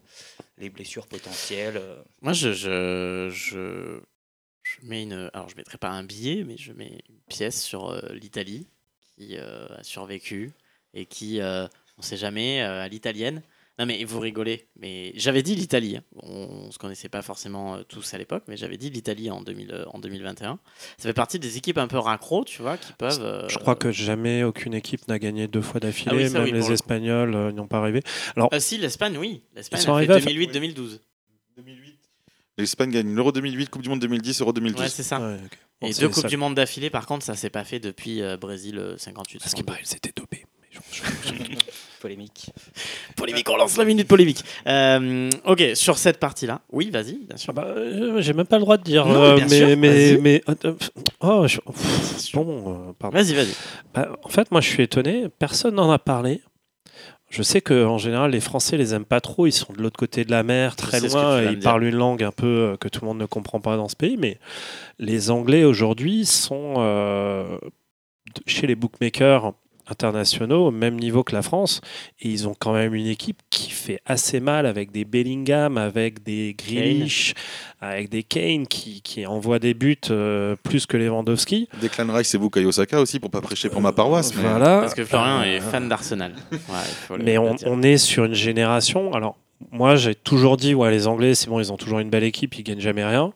les 0.60 0.70
blessures 0.70 1.08
potentielles. 1.08 1.78
euh. 1.78 1.96
Moi, 2.22 2.34
je, 2.34 2.54
je, 2.54 3.30
je, 3.34 4.00
je 4.82 4.88
mets 4.88 5.04
une. 5.04 5.30
Alors, 5.34 5.50
je 5.50 5.56
mettrai 5.56 5.78
pas 5.78 5.90
un 5.90 6.04
billet, 6.04 6.44
mais 6.46 6.58
je 6.58 6.72
mets 6.74 7.00
une 7.10 7.20
pièce 7.30 7.62
sur 7.64 7.90
euh, 7.90 8.00
l'Italie 8.14 8.68
qui 9.18 9.38
euh, 9.38 9.68
a 9.78 9.84
survécu 9.84 10.52
et 10.94 11.06
qui, 11.06 11.40
euh, 11.42 11.68
on 11.98 12.02
sait 12.02 12.18
jamais, 12.18 12.62
euh, 12.62 12.82
à 12.84 12.88
l'italienne. 12.88 13.42
Non, 13.78 13.86
mais 13.86 14.02
vous 14.06 14.22
rigolez, 14.22 14.70
mais 14.78 15.12
j'avais 15.16 15.44
dit 15.44 15.54
l'Italie. 15.54 15.98
hein. 15.98 16.04
On, 16.24 16.68
ne 16.68 16.72
se 16.72 16.78
connaissait 16.78 17.10
pas 17.10 17.22
forcément 17.22 17.76
euh, 17.76 17.84
tous 17.84 18.14
à 18.14 18.18
l'époque, 18.18 18.44
mais 18.48 18.56
j'avais 18.56 18.78
dit 18.78 18.90
l'Italie 18.90 19.30
en, 19.30 19.42
2000, 19.42 19.72
euh, 19.74 19.86
en 19.88 20.00
2021. 20.00 20.60
Ça 20.98 21.10
fait 21.10 21.14
partie 21.14 21.40
des 21.40 21.58
équipes 21.58 21.78
un 21.78 21.88
peu 21.90 21.98
raccro, 21.98 22.46
tu 22.46 22.62
vois, 22.62 22.78
qui 22.78 22.94
peuvent. 22.94 23.20
euh, 23.22 23.50
Je 23.50 23.58
crois 23.58 23.76
que 23.76 23.92
jamais 23.92 24.44
aucune 24.44 24.74
équipe 24.74 25.06
n'a 25.10 25.20
gagné 25.20 25.50
deux 25.50 25.62
fois 25.62 25.82
d'affilée. 25.82 26.10
Ah 26.12 26.16
oui, 26.16 26.30
Même 26.32 26.44
oui, 26.44 26.52
les 26.54 26.60
le 26.66 26.72
Espagnols 26.72 27.36
euh, 27.36 27.52
n'y 27.52 27.60
ont 27.60 27.68
pas 27.68 27.80
arrivé. 27.80 28.00
Euh, 28.38 28.60
si, 28.62 28.78
l'Espagne, 28.78 29.18
oui. 29.18 29.44
L'Espagne 29.54 29.84
a 29.88 29.92
arrivés 29.92 30.14
à 30.14 30.20
fait 30.22 30.34
faire- 30.34 30.34
2008-2012. 30.34 31.00
2008. 31.58 31.95
L'Espagne 32.58 32.90
gagne 32.92 33.14
l'Euro 33.14 33.32
2008, 33.32 33.70
Coupe 33.70 33.82
du 33.82 33.90
Monde 33.90 34.00
2010, 34.00 34.42
Euro 34.42 34.54
2012. 34.54 34.82
Ouais, 34.82 34.90
c'est 34.90 35.04
ça. 35.04 35.20
Ouais, 35.20 35.36
ok. 35.46 35.58
Bon, 35.82 35.88
Et 35.88 35.94
c'est 35.94 36.02
deux 36.02 36.10
Coupes 36.10 36.22
ça. 36.24 36.28
du 36.30 36.38
Monde 36.38 36.56
d'affilée, 36.56 36.90
par 36.90 37.06
contre, 37.06 37.26
ça 37.26 37.36
s'est 37.36 37.50
pas 37.50 37.66
fait 37.66 37.80
depuis 37.80 38.22
euh, 38.22 38.38
Brésil 38.38 38.78
euh, 38.80 38.98
58. 38.98 39.40
Parce 39.40 39.54
qu'il 39.54 39.66
paraît 39.66 39.82
qu'ils 39.84 39.98
étaient 39.98 40.14
dopés. 40.16 40.46
Mais 40.62 40.68
je- 40.72 41.04
je- 41.28 41.34
Polémique. 42.02 42.52
Polémique, 43.16 43.50
on 43.50 43.58
lance 43.58 43.78
la 43.78 43.84
minute 43.84 44.08
polémique. 44.08 44.44
Euh, 44.68 45.30
ok, 45.46 45.64
sur 45.74 45.98
cette 45.98 46.20
partie-là, 46.20 46.62
oui, 46.72 46.92
vas-y, 46.92 47.14
bien 47.16 47.26
Ah 47.34 47.38
sûr. 47.38 47.52
bah, 47.54 47.66
euh, 47.66 48.22
j'ai 48.22 48.34
même 48.34 48.46
pas 48.46 48.58
le 48.58 48.62
droit 48.62 48.78
de 48.78 48.84
dire. 48.84 49.06
Non, 49.08 49.22
euh, 49.24 49.36
bien 49.38 49.48
mais, 49.48 49.58
sûr, 49.58 49.68
mais, 49.78 50.18
mais, 50.22 50.44
euh, 50.48 50.54
euh, 50.66 50.74
oh, 51.22 51.48
je- 51.48 51.60
pff, 51.60 52.32
bon, 52.36 52.90
euh, 52.90 52.94
pardon. 53.00 53.18
Vas-y, 53.18 53.34
vas-y. 53.34 53.54
Bah, 53.94 54.16
en 54.24 54.30
fait, 54.30 54.52
moi, 54.52 54.62
je 54.62 54.70
suis 54.70 54.84
étonné. 54.84 55.30
Personne 55.40 55.74
n'en 55.76 55.90
a 55.92 55.98
parlé. 55.98 56.42
Je 57.30 57.42
sais 57.44 57.62
que 57.62 57.86
en 57.86 57.98
général, 57.98 58.32
les 58.32 58.40
Français 58.40 58.78
les 58.78 58.94
aiment 58.94 59.06
pas 59.06 59.22
trop. 59.22 59.48
Ils 59.48 59.52
sont 59.52 59.74
de 59.74 59.82
l'autre 59.82 59.98
côté 59.98 60.26
de 60.26 60.32
la 60.32 60.44
mer, 60.44 60.76
très 60.76 61.00
loin. 61.02 61.42
et 61.42 61.48
ils 61.48 61.60
parlent 61.60 61.84
une 61.84 61.96
langue 61.96 62.24
un 62.24 62.32
peu 62.32 62.46
euh, 62.46 62.78
que 62.78 62.88
tout 62.88 63.02
le 63.02 63.08
monde 63.08 63.18
ne 63.18 63.26
comprend 63.26 63.60
pas 63.60 63.78
dans 63.78 63.88
ce 63.90 63.96
pays. 63.96 64.18
Mais 64.18 64.40
les 65.00 65.32
Anglais 65.32 65.64
aujourd'hui 65.64 66.26
sont 66.26 66.76
euh, 66.78 67.58
chez 68.46 68.68
les 68.68 68.76
bookmakers 68.76 69.54
internationaux 69.90 70.68
au 70.68 70.72
même 70.72 70.96
niveau 71.00 71.24
que 71.24 71.36
la 71.36 71.42
France 71.42 71.82
et 72.20 72.30
ils 72.30 72.48
ont 72.48 72.56
quand 72.58 72.74
même 72.74 72.94
une 72.94 73.08
équipe 73.08 73.42
qui 73.50 73.70
fait 73.72 74.00
assez 74.06 74.40
mal 74.40 74.66
avec 74.66 74.92
des 74.92 75.06
Bellingham, 75.06 75.78
avec 75.78 76.24
des 76.24 76.56
Grealish, 76.58 77.34
avec 77.82 78.10
des 78.10 78.24
Kane 78.24 78.68
qui, 78.68 79.02
qui 79.02 79.26
envoient 79.26 79.60
des 79.60 79.74
buts 79.74 79.98
euh, 80.10 80.56
plus 80.64 80.86
que 80.86 80.98
Lewandowski. 80.98 81.70
Declan 81.82 82.12
Rice 82.14 82.34
et 82.36 82.38
Bukayo 82.38 82.72
Saka 82.72 83.00
aussi, 83.02 83.20
pour 83.20 83.30
pas 83.32 83.42
prêcher 83.42 83.70
pour 83.70 83.82
ma 83.82 83.92
paroisse. 83.92 84.34
mais- 84.36 84.42
Voilà. 84.42 84.80
Parce 84.82 84.94
que 84.94 85.06
Florian 85.06 85.40
Euh, 85.42 85.58
est 85.58 85.60
fan 85.62 85.88
d'Arsenal. 85.90 86.34
Ouais, 86.52 87.18
Mais 87.24 87.38
on 87.38 87.82
est 87.82 87.98
sur 87.98 88.26
une 88.26 88.34
génération. 88.34 89.14
Alors, 89.14 89.36
moi, 89.72 89.96
j'ai 89.96 90.16
toujours 90.16 90.58
dit, 90.58 90.74
ouais, 90.74 90.92
les 90.92 91.08
Anglais, 91.08 91.34
c'est 91.36 91.48
bon, 91.50 91.60
ils 91.60 91.72
ont 91.72 91.78
toujours 91.78 92.00
une 92.00 92.10
belle 92.10 92.24
équipe, 92.24 92.58
ils 92.58 92.64
gagnent 92.64 92.80
jamais 92.80 93.06
rien. 93.06 93.32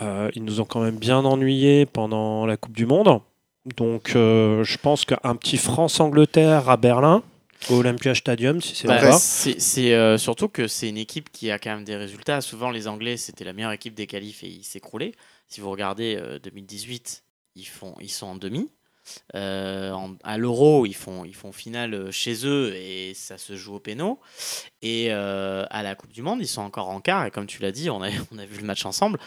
Euh, 0.00 0.30
ils 0.34 0.44
nous 0.44 0.60
ont 0.60 0.64
quand 0.64 0.80
même 0.80 0.96
bien 0.96 1.18
ennuyés 1.24 1.86
pendant 1.86 2.44
la 2.46 2.56
Coupe 2.56 2.72
du 2.76 2.86
Monde. 2.86 3.20
Donc, 3.64 4.16
euh, 4.16 4.64
je 4.64 4.76
pense 4.78 5.04
qu'un 5.04 5.36
petit 5.36 5.56
France-Angleterre 5.56 6.68
à 6.68 6.76
Berlin, 6.76 7.22
au 7.70 7.76
Olympia 7.76 8.14
Stadium, 8.14 8.60
si 8.60 8.74
c'est 8.74 8.88
Bah, 8.88 8.98
c'est 9.60 9.94
euh, 9.94 10.18
surtout 10.18 10.48
que 10.48 10.66
c'est 10.66 10.88
une 10.88 10.96
équipe 10.96 11.30
qui 11.30 11.50
a 11.50 11.58
quand 11.60 11.70
même 11.70 11.84
des 11.84 11.94
résultats. 11.96 12.40
Souvent, 12.40 12.70
les 12.70 12.88
Anglais, 12.88 13.16
c'était 13.16 13.44
la 13.44 13.52
meilleure 13.52 13.70
équipe 13.72 13.94
des 13.94 14.08
qualifs 14.08 14.42
et 14.42 14.48
ils 14.48 14.64
s'écroulaient. 14.64 15.12
Si 15.46 15.60
vous 15.60 15.70
regardez 15.70 16.16
euh, 16.16 16.40
2018, 16.40 17.22
ils, 17.54 17.64
font, 17.66 17.94
ils 18.00 18.10
sont 18.10 18.26
en 18.26 18.34
demi. 18.34 18.68
Euh, 19.36 19.92
en- 19.92 20.14
à 20.24 20.38
l'Euro, 20.38 20.86
ils 20.86 20.94
font, 20.94 21.24
ils 21.24 21.34
font 21.34 21.52
finale 21.52 21.94
euh, 21.94 22.10
chez 22.10 22.44
eux 22.46 22.74
et 22.74 23.14
ça 23.14 23.38
se 23.38 23.54
joue 23.56 23.74
au 23.76 23.80
péno. 23.80 24.18
Et 24.80 25.08
euh, 25.10 25.64
à 25.70 25.84
la 25.84 25.94
Coupe 25.94 26.12
du 26.12 26.22
Monde, 26.22 26.38
ils 26.40 26.48
sont 26.48 26.62
encore 26.62 26.88
en 26.88 27.00
quart. 27.00 27.26
Et 27.26 27.30
comme 27.30 27.46
tu 27.46 27.62
l'as 27.62 27.72
dit, 27.72 27.90
on 27.90 28.02
a, 28.02 28.08
on 28.32 28.38
a 28.38 28.44
vu 28.44 28.58
le 28.58 28.64
match 28.64 28.84
ensemble. 28.86 29.20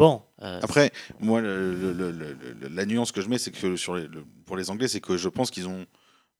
Bon, 0.00 0.22
euh, 0.42 0.58
Après, 0.62 0.92
moi, 1.20 1.40
le- 1.42 1.74
le- 1.74 1.92
le- 1.92 2.10
le- 2.10 2.36
le- 2.62 2.68
la 2.68 2.86
nuance 2.86 3.12
que 3.12 3.20
je 3.20 3.28
mets, 3.28 3.38
c'est 3.38 3.50
que 3.50 3.76
sur 3.76 3.94
les- 3.94 4.08
le- 4.08 4.24
pour 4.46 4.56
les 4.56 4.70
Anglais, 4.70 4.88
c'est 4.88 5.00
que 5.00 5.16
je 5.16 5.28
pense 5.28 5.50
qu'ils 5.50 5.68
ont 5.68 5.86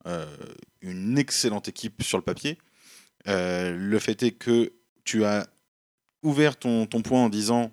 euh, 0.07 0.25
une 0.81 1.17
excellente 1.19 1.67
équipe 1.67 2.01
sur 2.01 2.17
le 2.17 2.23
papier. 2.23 2.57
Euh, 3.27 3.75
le 3.77 3.99
fait 3.99 4.23
est 4.23 4.31
que 4.31 4.73
tu 5.03 5.23
as 5.25 5.45
ouvert 6.23 6.57
ton, 6.57 6.87
ton 6.87 7.03
point 7.03 7.23
en 7.23 7.29
disant 7.29 7.71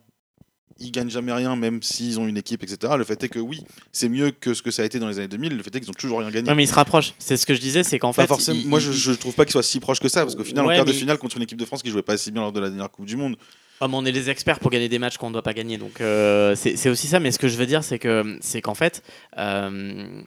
ils 0.78 0.92
gagnent 0.92 1.09
jamais 1.11 1.33
rien, 1.33 1.57
même 1.57 1.83
s'ils 1.83 2.21
ont 2.21 2.28
une 2.28 2.37
équipe, 2.37 2.62
etc. 2.62 2.92
Le 2.99 3.02
fait 3.04 3.25
est 3.25 3.28
que 3.30 3.38
oui, 3.40 3.64
c'est 3.90 4.09
mieux 4.11 4.30
que 4.30 4.52
ce 4.54 4.62
que 4.62 4.71
ça 4.71 4.83
a 4.83 4.85
été 4.85 4.99
dans 5.00 5.09
les 5.09 5.18
années 5.18 5.26
2000. 5.28 5.57
Le 5.57 5.62
fait 5.62 5.75
est 5.75 5.80
qu'ils 5.80 5.90
ont 5.90 5.95
toujours 5.95 6.21
rien 6.21 6.30
gagné. 6.30 6.49
non, 6.49 6.54
mais 6.54 6.64
ils 6.64 6.68
se 6.68 6.75
rapprochent. 6.75 7.14
C'est 7.18 7.37
ce 7.38 7.47
que 7.47 7.54
je 7.54 7.61
disais, 7.61 7.83
c'est 7.83 7.99
qu'en 7.99 8.12
Pas 8.12 8.23
fait. 8.23 8.28
forcément. 8.28 8.61
Moi, 8.66 8.78
je, 8.78 8.92
je 8.92 9.12
trouve 9.12 9.35
pas 9.35 9.45
qu'ils 9.47 9.52
soient 9.52 9.62
si 9.64 9.80
proches 9.80 9.99
que 9.99 10.09
ça, 10.11 10.21
parce 10.23 10.37
qu'au 10.37 10.45
final, 10.45 10.66
Ouais, 10.66 10.75
en 10.75 10.76
quart 10.76 10.85
de 10.85 10.92
finale 10.92 11.16
contre 11.18 11.37
une 11.38 11.42
équipe 11.42 11.59
de 11.59 11.64
France 11.64 11.83
qui 11.83 11.90
jouait 11.90 12.02
pas 12.02 12.16
si 12.18 12.30
bien 12.30 12.42
lors 12.42 12.52
de 12.52 12.61
la 12.61 12.68
dernière 12.68 12.90
Coupe 12.90 13.07
du 13.07 13.16
Monde, 13.16 13.37
Mais 13.81 13.95
on 13.95 14.05
est 14.05 14.13
les 14.13 14.31
experts 14.31 14.59
pour 14.59 14.71
gagner 14.71 14.89
des 14.89 14.99
matchs 14.99 15.19
qu'on 15.19 15.29
ne 15.29 15.33
doit 15.35 15.43
pas 15.43 15.55
gagner. 15.55 15.79
Donc 15.79 16.01
euh, 16.01 16.55
c'est 16.57 16.89
aussi 16.89 17.07
ça. 17.07 17.21
Mais 17.21 17.31
ce 17.31 17.39
que 17.39 17.49
je 17.49 17.57
veux 17.57 17.67
dire, 17.67 17.85
c'est 17.85 17.99
que 17.99 18.39
c'est 18.41 18.61
qu'en 18.61 18.75
fait, 18.75 19.03
euh, 19.39 20.23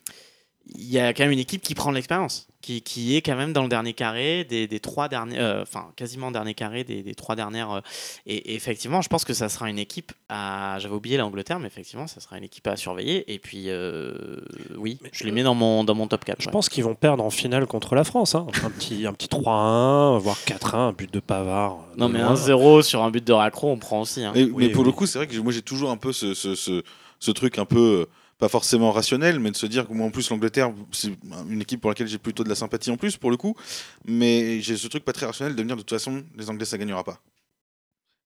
il 0.75 0.89
y 0.89 0.99
a 0.99 1.13
quand 1.13 1.23
même 1.23 1.31
une 1.31 1.39
équipe 1.39 1.61
qui 1.61 1.75
prend 1.75 1.89
de 1.91 1.95
l'expérience, 1.95 2.47
qui, 2.61 2.81
qui 2.81 3.15
est 3.15 3.21
quand 3.21 3.35
même 3.35 3.51
dans 3.53 3.63
le 3.63 3.69
dernier 3.69 3.93
carré 3.93 4.45
des, 4.45 4.67
des 4.67 4.79
trois 4.79 5.09
derniers, 5.09 5.37
euh, 5.39 5.61
enfin 5.63 5.91
quasiment 5.95 6.31
dernier 6.31 6.53
carré 6.53 6.83
des, 6.83 7.03
des 7.03 7.13
trois 7.15 7.35
dernières. 7.35 7.71
euh, 7.71 7.79
et, 8.25 8.35
et 8.51 8.55
effectivement, 8.55 9.01
je 9.01 9.09
pense 9.09 9.25
que 9.25 9.33
ça 9.33 9.49
sera 9.49 9.69
une 9.69 9.79
équipe 9.79 10.11
à. 10.29 10.77
J'avais 10.79 10.93
oublié 10.95 11.17
l'Angleterre, 11.17 11.59
mais 11.59 11.67
effectivement, 11.67 12.07
ça 12.07 12.21
sera 12.21 12.37
une 12.37 12.43
équipe 12.43 12.65
à 12.67 12.75
surveiller. 12.77 13.31
Et 13.33 13.39
puis 13.39 13.65
euh, 13.67 14.39
oui, 14.77 14.97
Mais 15.01 15.09
je 15.11 15.23
les 15.25 15.31
mets 15.31 15.43
dans 15.43 15.55
mon 15.55 15.83
dans 15.83 15.95
mon 15.95 16.07
top 16.07 16.23
4. 16.23 16.41
Je 16.41 16.45
ouais. 16.47 16.51
pense 16.51 16.69
qu'ils 16.69 16.83
vont 16.83 16.95
perdre 16.95 17.23
en 17.23 17.29
finale 17.31 17.65
contre 17.67 17.95
la 17.95 18.03
France. 18.03 18.35
hein. 18.35 18.47
Un 18.63 18.69
petit, 18.69 19.05
un 19.05 19.13
petit 19.13 19.27
3-1, 19.27 20.19
voire 20.19 20.37
4-1, 20.45 20.75
un 20.77 20.93
but 20.93 21.13
de 21.13 21.19
Pavard. 21.19 21.79
Non 21.97 22.07
de 22.07 22.13
mais 22.13 22.19
loin. 22.19 22.33
1-0 22.35 22.81
sur 22.83 23.03
un 23.03 23.11
but 23.11 23.25
de 23.25 23.33
raccro, 23.33 23.69
on 23.71 23.77
prend 23.77 24.01
aussi. 24.01 24.23
hein. 24.23 24.31
Mais, 24.35 24.43
Oui, 24.43 24.53
mais 24.67 24.69
pour 24.69 24.81
oui. 24.83 24.87
le 24.87 24.93
coup, 24.93 25.05
c'est 25.05 25.17
vrai 25.17 25.27
que 25.27 25.37
moi 25.37 25.51
j'ai 25.51 25.61
toujours 25.61 25.89
un 25.91 25.97
peu 25.97 26.13
ce, 26.13 26.33
ce, 26.33 26.55
ce, 26.55 26.83
ce 27.19 27.31
truc 27.31 27.57
un 27.57 27.65
peu 27.65 27.79
euh, 28.07 28.09
pas 28.41 28.49
forcément 28.49 28.91
rationnel, 28.91 29.39
mais 29.39 29.51
de 29.51 29.55
se 29.55 29.67
dire 29.67 29.87
que 29.87 29.93
moi 29.93 30.07
en 30.07 30.09
plus 30.09 30.27
l'Angleterre, 30.31 30.73
c'est 30.91 31.11
une 31.47 31.61
équipe 31.61 31.79
pour 31.79 31.91
laquelle 31.91 32.07
j'ai 32.07 32.17
plutôt 32.17 32.43
de 32.43 32.49
la 32.49 32.55
sympathie 32.55 32.89
en 32.89 32.97
plus 32.97 33.15
pour 33.15 33.29
le 33.29 33.37
coup, 33.37 33.55
mais 34.03 34.59
j'ai 34.61 34.75
ce 34.77 34.87
truc 34.87 35.05
pas 35.05 35.13
très 35.13 35.27
rationnel 35.27 35.55
de 35.55 35.61
me 35.61 35.67
dire 35.67 35.75
de 35.77 35.81
toute 35.83 35.91
façon 35.91 36.23
les 36.35 36.49
Anglais 36.49 36.65
ça 36.65 36.77
gagnera 36.79 37.03
pas. 37.03 37.21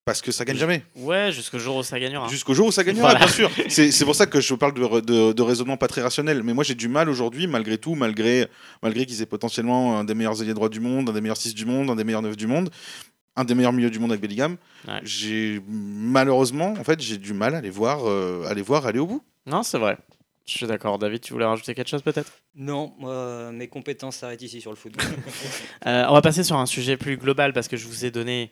Parce 0.06 0.22
que 0.22 0.32
ça 0.32 0.46
gagne 0.46 0.56
jamais. 0.58 0.84
Ouais, 0.96 1.32
jusqu'au 1.34 1.58
jour 1.60 1.76
où 1.78 1.84
ça 1.84 2.00
gagnera. 2.00 2.28
Jusqu'au 2.30 2.54
jour 2.54 2.68
où 2.68 2.72
ça 2.72 2.84
gagnera, 2.84 3.10
Voilà. 3.10 3.26
bien 3.26 3.28
sûr. 3.28 3.50
C'est 3.68 4.06
pour 4.06 4.14
ça 4.16 4.28
que 4.28 4.40
je 4.40 4.54
parle 4.54 4.74
de, 4.76 5.00
de, 5.02 5.34
de 5.34 5.42
raisonnement 5.42 5.78
pas 5.78 5.88
très 5.88 6.04
rationnel. 6.04 6.44
Mais 6.44 6.54
moi, 6.54 6.64
j'ai 6.64 6.76
du 6.76 6.88
mal 6.88 7.10
aujourd'hui, 7.10 7.48
malgré 7.48 7.80
tout, 7.80 7.96
malgré, 7.96 8.48
malgré 8.84 9.08
qu'ils 9.08 9.24
aient 9.24 9.26
potentiellement 9.26 9.98
un 9.98 10.04
des 10.04 10.14
meilleurs 10.14 10.40
ailiers 10.44 10.54
droits 10.54 10.70
du 10.70 10.80
monde, 10.80 11.10
un 11.10 11.14
des 11.14 11.22
meilleurs 11.22 11.38
6 11.38 11.56
du 11.56 11.66
monde, 11.66 11.90
un 11.90 11.96
des 11.96 12.04
meilleurs 12.04 12.22
9 12.22 12.38
du 12.38 12.46
monde, 12.46 12.70
un 13.36 13.44
des 13.44 13.56
meilleurs 13.56 13.74
milieux 13.74 13.90
du 13.90 14.00
monde 14.00 14.12
avec 14.12 14.22
Bellingham. 14.22 14.58
Ouais. 14.88 15.00
J'ai 15.04 15.62
malheureusement, 15.68 16.72
en 16.80 16.84
fait, 16.84 17.00
j'ai 17.02 17.18
du 17.18 17.34
mal 17.34 17.56
à 17.56 17.62
les 17.62 17.70
voir, 17.70 18.08
euh, 18.08 18.46
à 18.48 18.54
les 18.54 18.62
voir 18.62 18.86
aller 18.86 19.00
au 19.00 19.08
bout. 19.08 19.24
Non, 19.46 19.64
c'est 19.64 19.78
vrai. 19.78 19.98
Je 20.46 20.52
suis 20.58 20.68
d'accord. 20.68 21.00
David, 21.00 21.22
tu 21.22 21.34
voulais 21.34 21.46
rajouter 21.46 21.74
quelque 21.74 21.88
chose 21.90 22.04
peut-être? 22.04 22.32
Non, 22.56 22.94
mes 23.52 23.68
compétences 23.68 24.18
s'arrêtent 24.18 24.44
ici 24.44 24.62
sur 24.62 24.72
le 24.72 24.78
football. 24.78 25.06
Euh, 25.88 26.06
On 26.08 26.14
va 26.14 26.22
passer 26.22 26.44
sur 26.44 26.58
un 26.58 26.66
sujet 26.66 26.98
plus 26.98 27.18
global 27.18 27.52
parce 27.54 27.68
que 27.68 27.78
je 27.78 27.88
vous 27.88 28.06
ai 28.06 28.12
donné 28.12 28.52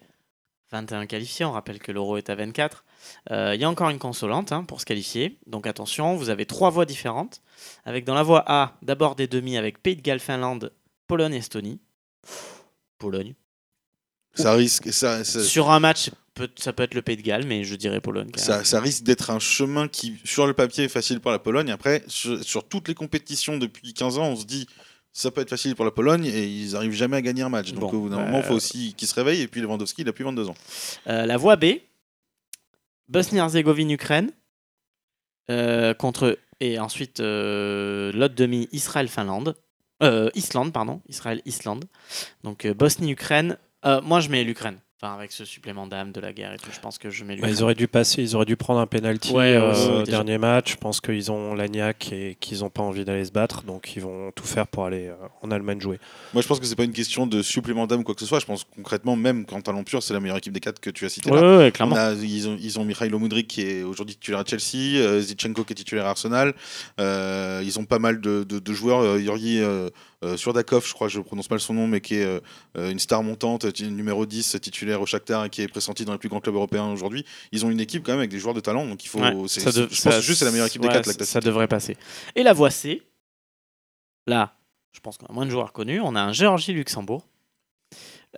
21 0.71 1.05
qualifiés. 1.05 1.45
On 1.45 1.51
rappelle 1.51 1.79
que 1.79 1.91
l'euro 1.91 2.17
est 2.17 2.29
à 2.29 2.35
24. 2.35 2.83
Euh, 3.31 3.51
Il 3.55 3.61
y 3.61 3.63
a 3.63 3.69
encore 3.69 3.89
une 3.89 3.99
consolante 3.99 4.51
hein, 4.51 4.63
pour 4.63 4.81
se 4.81 4.85
qualifier. 4.85 5.37
Donc 5.47 5.67
attention, 5.67 6.15
vous 6.15 6.29
avez 6.29 6.45
trois 6.47 6.71
voies 6.71 6.85
différentes. 6.85 7.41
Avec 7.85 8.05
dans 8.05 8.15
la 8.15 8.23
voie 8.23 8.43
A, 8.47 8.73
d'abord 8.81 9.15
des 9.15 9.27
demi 9.27 9.55
avec 9.57 9.81
Pays 9.81 9.95
de 9.95 10.01
Galles, 10.01 10.19
Finlande, 10.19 10.73
Pologne, 11.07 11.33
Estonie. 11.35 11.79
Pologne. 12.97 13.33
Ça 14.35 14.53
risque, 14.53 14.91
ça, 14.91 15.23
ça, 15.23 15.43
Sur 15.43 15.69
un 15.69 15.79
match, 15.79 16.09
ça 16.55 16.73
peut 16.73 16.83
être 16.83 16.95
le 16.95 17.01
Pays 17.01 17.17
de 17.17 17.21
Galles, 17.21 17.45
mais 17.45 17.63
je 17.63 17.75
dirais 17.75 18.01
Pologne. 18.01 18.31
ça, 18.35 18.63
ça 18.63 18.79
risque 18.79 19.03
d'être 19.03 19.29
un 19.29 19.39
chemin 19.39 19.87
qui, 19.87 20.17
sur 20.25 20.47
le 20.47 20.53
papier, 20.53 20.85
est 20.85 20.89
facile 20.89 21.19
pour 21.19 21.31
la 21.31 21.39
Pologne. 21.39 21.69
Après, 21.69 22.03
sur, 22.07 22.43
sur 22.43 22.67
toutes 22.67 22.87
les 22.87 22.95
compétitions 22.95 23.57
depuis 23.57 23.93
15 23.93 24.17
ans, 24.17 24.29
on 24.29 24.35
se 24.35 24.45
dit 24.45 24.67
ça 25.11 25.29
peut 25.29 25.41
être 25.41 25.49
facile 25.49 25.75
pour 25.75 25.85
la 25.85 25.91
Pologne 25.91 26.25
et 26.25 26.45
ils 26.45 26.75
arrivent 26.75 26.93
jamais 26.93 27.17
à 27.17 27.21
gagner 27.21 27.43
un 27.43 27.49
match. 27.49 27.73
Donc 27.73 27.91
Bon, 27.91 27.97
au 27.97 28.01
bout 28.01 28.09
d'un 28.09 28.17
bah, 28.17 28.25
moment, 28.25 28.39
il 28.39 28.43
faut 28.43 28.55
aussi 28.55 28.95
qu'ils 28.95 29.07
se 29.07 29.13
réveillent. 29.13 29.41
Et 29.41 29.47
puis 29.47 29.61
Lewandowski, 29.61 30.01
il 30.01 30.09
a 30.09 30.13
plus 30.13 30.23
22 30.25 30.49
ans. 30.49 30.55
Euh, 31.07 31.27
la 31.27 31.37
voie 31.37 31.55
B, 31.55 31.65
Bosnie-Herzégovine, 33.09 33.91
Ukraine, 33.91 34.31
euh, 35.51 35.93
contre 35.93 36.39
et 36.59 36.79
ensuite 36.79 37.19
euh, 37.19 38.11
l'autre 38.13 38.35
demi 38.35 38.67
Israël-Finlande, 38.71 39.55
Euh, 40.01 40.29
Islande 40.33 40.73
pardon, 40.73 41.01
Israël-Islande. 41.07 41.85
Donc 42.43 42.65
euh, 42.65 42.73
Bosnie-Ukraine. 42.73 43.57
Euh, 43.85 44.01
moi 44.01 44.19
je 44.19 44.29
mets 44.29 44.43
l'Ukraine. 44.43 44.77
Enfin 45.01 45.15
avec 45.15 45.33
ce 45.33 45.43
supplément 45.43 45.85
d'âme 45.85 46.13
de 46.13 46.21
la 46.21 46.31
guerre 46.31 46.53
et 46.53 46.57
tout, 46.57 46.69
je 46.71 46.79
pense 46.79 46.97
que 46.97 47.09
je 47.09 47.25
mets 47.25 47.33
Bah, 47.33 47.47
l'Ukraine. 47.47 47.55
ils 47.57 47.61
auraient 47.63 47.75
dû 47.75 47.89
passer, 47.89 48.21
ils 48.21 48.37
auraient 48.37 48.45
dû 48.45 48.55
prendre 48.55 48.79
un 48.79 48.87
penalty 48.87 49.33
Ouais, 49.33 49.57
euh, 49.57 49.73
au 49.73 49.99
déjà. 49.99 50.11
dernier 50.19 50.37
match. 50.37 50.71
Je 50.71 50.77
pense 50.77 51.01
qu'ils 51.01 51.29
ont 51.29 51.53
l'agnac 51.55 52.13
et 52.13 52.37
qu'ils 52.39 52.59
n'ont 52.59 52.69
pas 52.69 52.83
envie 52.83 53.03
d'aller 53.03 53.25
se 53.25 53.31
battre, 53.33 53.63
donc 53.63 53.97
ils 53.97 54.01
vont 54.01 54.31
tout 54.31 54.45
faire 54.45 54.65
pour 54.65 54.85
aller 54.85 55.07
euh, 55.07 55.15
en 55.41 55.51
Allemagne 55.51 55.81
jouer. 55.81 55.99
Moi, 56.33 56.41
je 56.41 56.47
pense 56.47 56.61
que 56.61 56.65
c'est 56.65 56.77
pas 56.77 56.85
une 56.85 56.93
question 56.93 57.27
de 57.27 57.41
supplément 57.41 57.85
d'âme 57.85 57.99
ou 57.99 58.03
quoi 58.03 58.15
que 58.15 58.21
ce 58.21 58.25
soit. 58.25 58.39
Je 58.39 58.45
pense 58.45 58.63
concrètement, 58.63 59.17
même 59.17 59.45
quand 59.45 59.59
Talent 59.61 59.83
Pur, 59.83 60.01
c'est 60.01 60.13
la 60.13 60.21
meilleure 60.21 60.37
équipe 60.37 60.53
des 60.53 60.61
quatre 60.61 60.79
que 60.79 60.89
tu 60.89 61.03
as 61.05 61.09
cité 61.09 61.29
Ouais, 61.29 61.41
là. 61.41 61.57
ouais, 61.57 61.67
On 61.67 61.71
clairement. 61.71 61.95
a- 61.97 62.13
ils, 62.13 62.47
ont, 62.47 62.57
ils 62.61 62.79
ont 62.79 62.85
Mikhailo 62.85 63.19
Mudrik 63.19 63.49
qui 63.49 63.61
est 63.63 63.83
aujourd'hui 63.83 64.15
titulaire 64.15 64.39
à 64.39 64.45
Chelsea, 64.45 65.01
euh, 65.01 65.19
Zichenko 65.19 65.65
qui 65.65 65.73
est 65.73 65.75
titulaire 65.75 66.05
à 66.05 66.11
Arsenal. 66.11 66.53
Euh, 67.01 67.61
ils 67.65 67.77
ont 67.77 67.83
pas 67.85 67.99
mal 67.99 68.21
de, 68.21 68.45
de- 68.45 68.59
de 68.59 68.73
joueurs. 68.73 69.01
Euh, 69.01 69.19
Yuri 69.19 69.59
euh, 69.59 69.63
euh, 69.63 69.89
Surdakov, 70.37 70.85
je 70.87 70.93
crois, 70.93 71.07
je 71.07 71.19
prononce 71.19 71.49
mal 71.49 71.59
son 71.59 71.73
nom, 71.73 71.87
mais 71.87 72.01
qui 72.01 72.15
est 72.15 72.23
euh, 72.23 72.39
euh, 72.77 72.91
une 72.91 72.99
star 72.99 73.23
montante, 73.23 73.71
t- 73.73 73.87
numéro 73.87 74.25
10, 74.25 74.57
titulaire 74.61 75.01
au 75.01 75.05
Shakhtar 75.05 75.45
et 75.45 75.49
qui 75.49 75.61
est 75.61 75.67
pressenti 75.67 76.05
dans 76.05 76.11
les 76.13 76.17
plus 76.17 76.29
grands 76.29 76.39
clubs 76.41 76.55
européens 76.55 76.91
aujourd'hui. 76.91 77.25
Ils 77.51 77.65
ont 77.65 77.69
une 77.71 77.79
équipe 77.79 78.03
quand 78.03 78.11
même 78.13 78.19
avec 78.19 78.31
des 78.31 78.39
joueurs 78.39 78.53
de 78.53 78.59
talent, 78.61 78.85
donc 78.87 79.03
il 79.03 79.07
faut. 79.07 79.19
Ouais, 79.19 79.33
c'est- 79.47 79.59
ça 79.59 79.71
c'est- 79.71 79.79
de- 79.79 79.83
je 79.85 79.89
pense 79.89 79.97
ça- 79.99 80.09
que 80.11 80.21
juste 80.21 80.39
c'est 80.39 80.45
la 80.45 80.51
meilleure 80.51 80.67
équipe 80.67 80.81
des 80.81 80.87
ouais, 80.87 81.01
que 81.01 81.23
ça, 81.25 81.39
devrait 81.39 81.67
passer. 81.67 81.97
Et 82.35 82.43
la 82.43 82.53
voie 82.53 82.69
C, 82.71 83.01
là, 84.27 84.55
je 84.93 84.99
pense 84.99 85.17
qu'on 85.17 85.25
a 85.27 85.31
moins 85.33 85.45
de 85.45 85.51
joueurs 85.51 85.73
connus. 85.73 85.99
On 86.01 86.15
a 86.15 86.21
un 86.21 86.31
Géorgie-Luxembourg. 86.33 87.25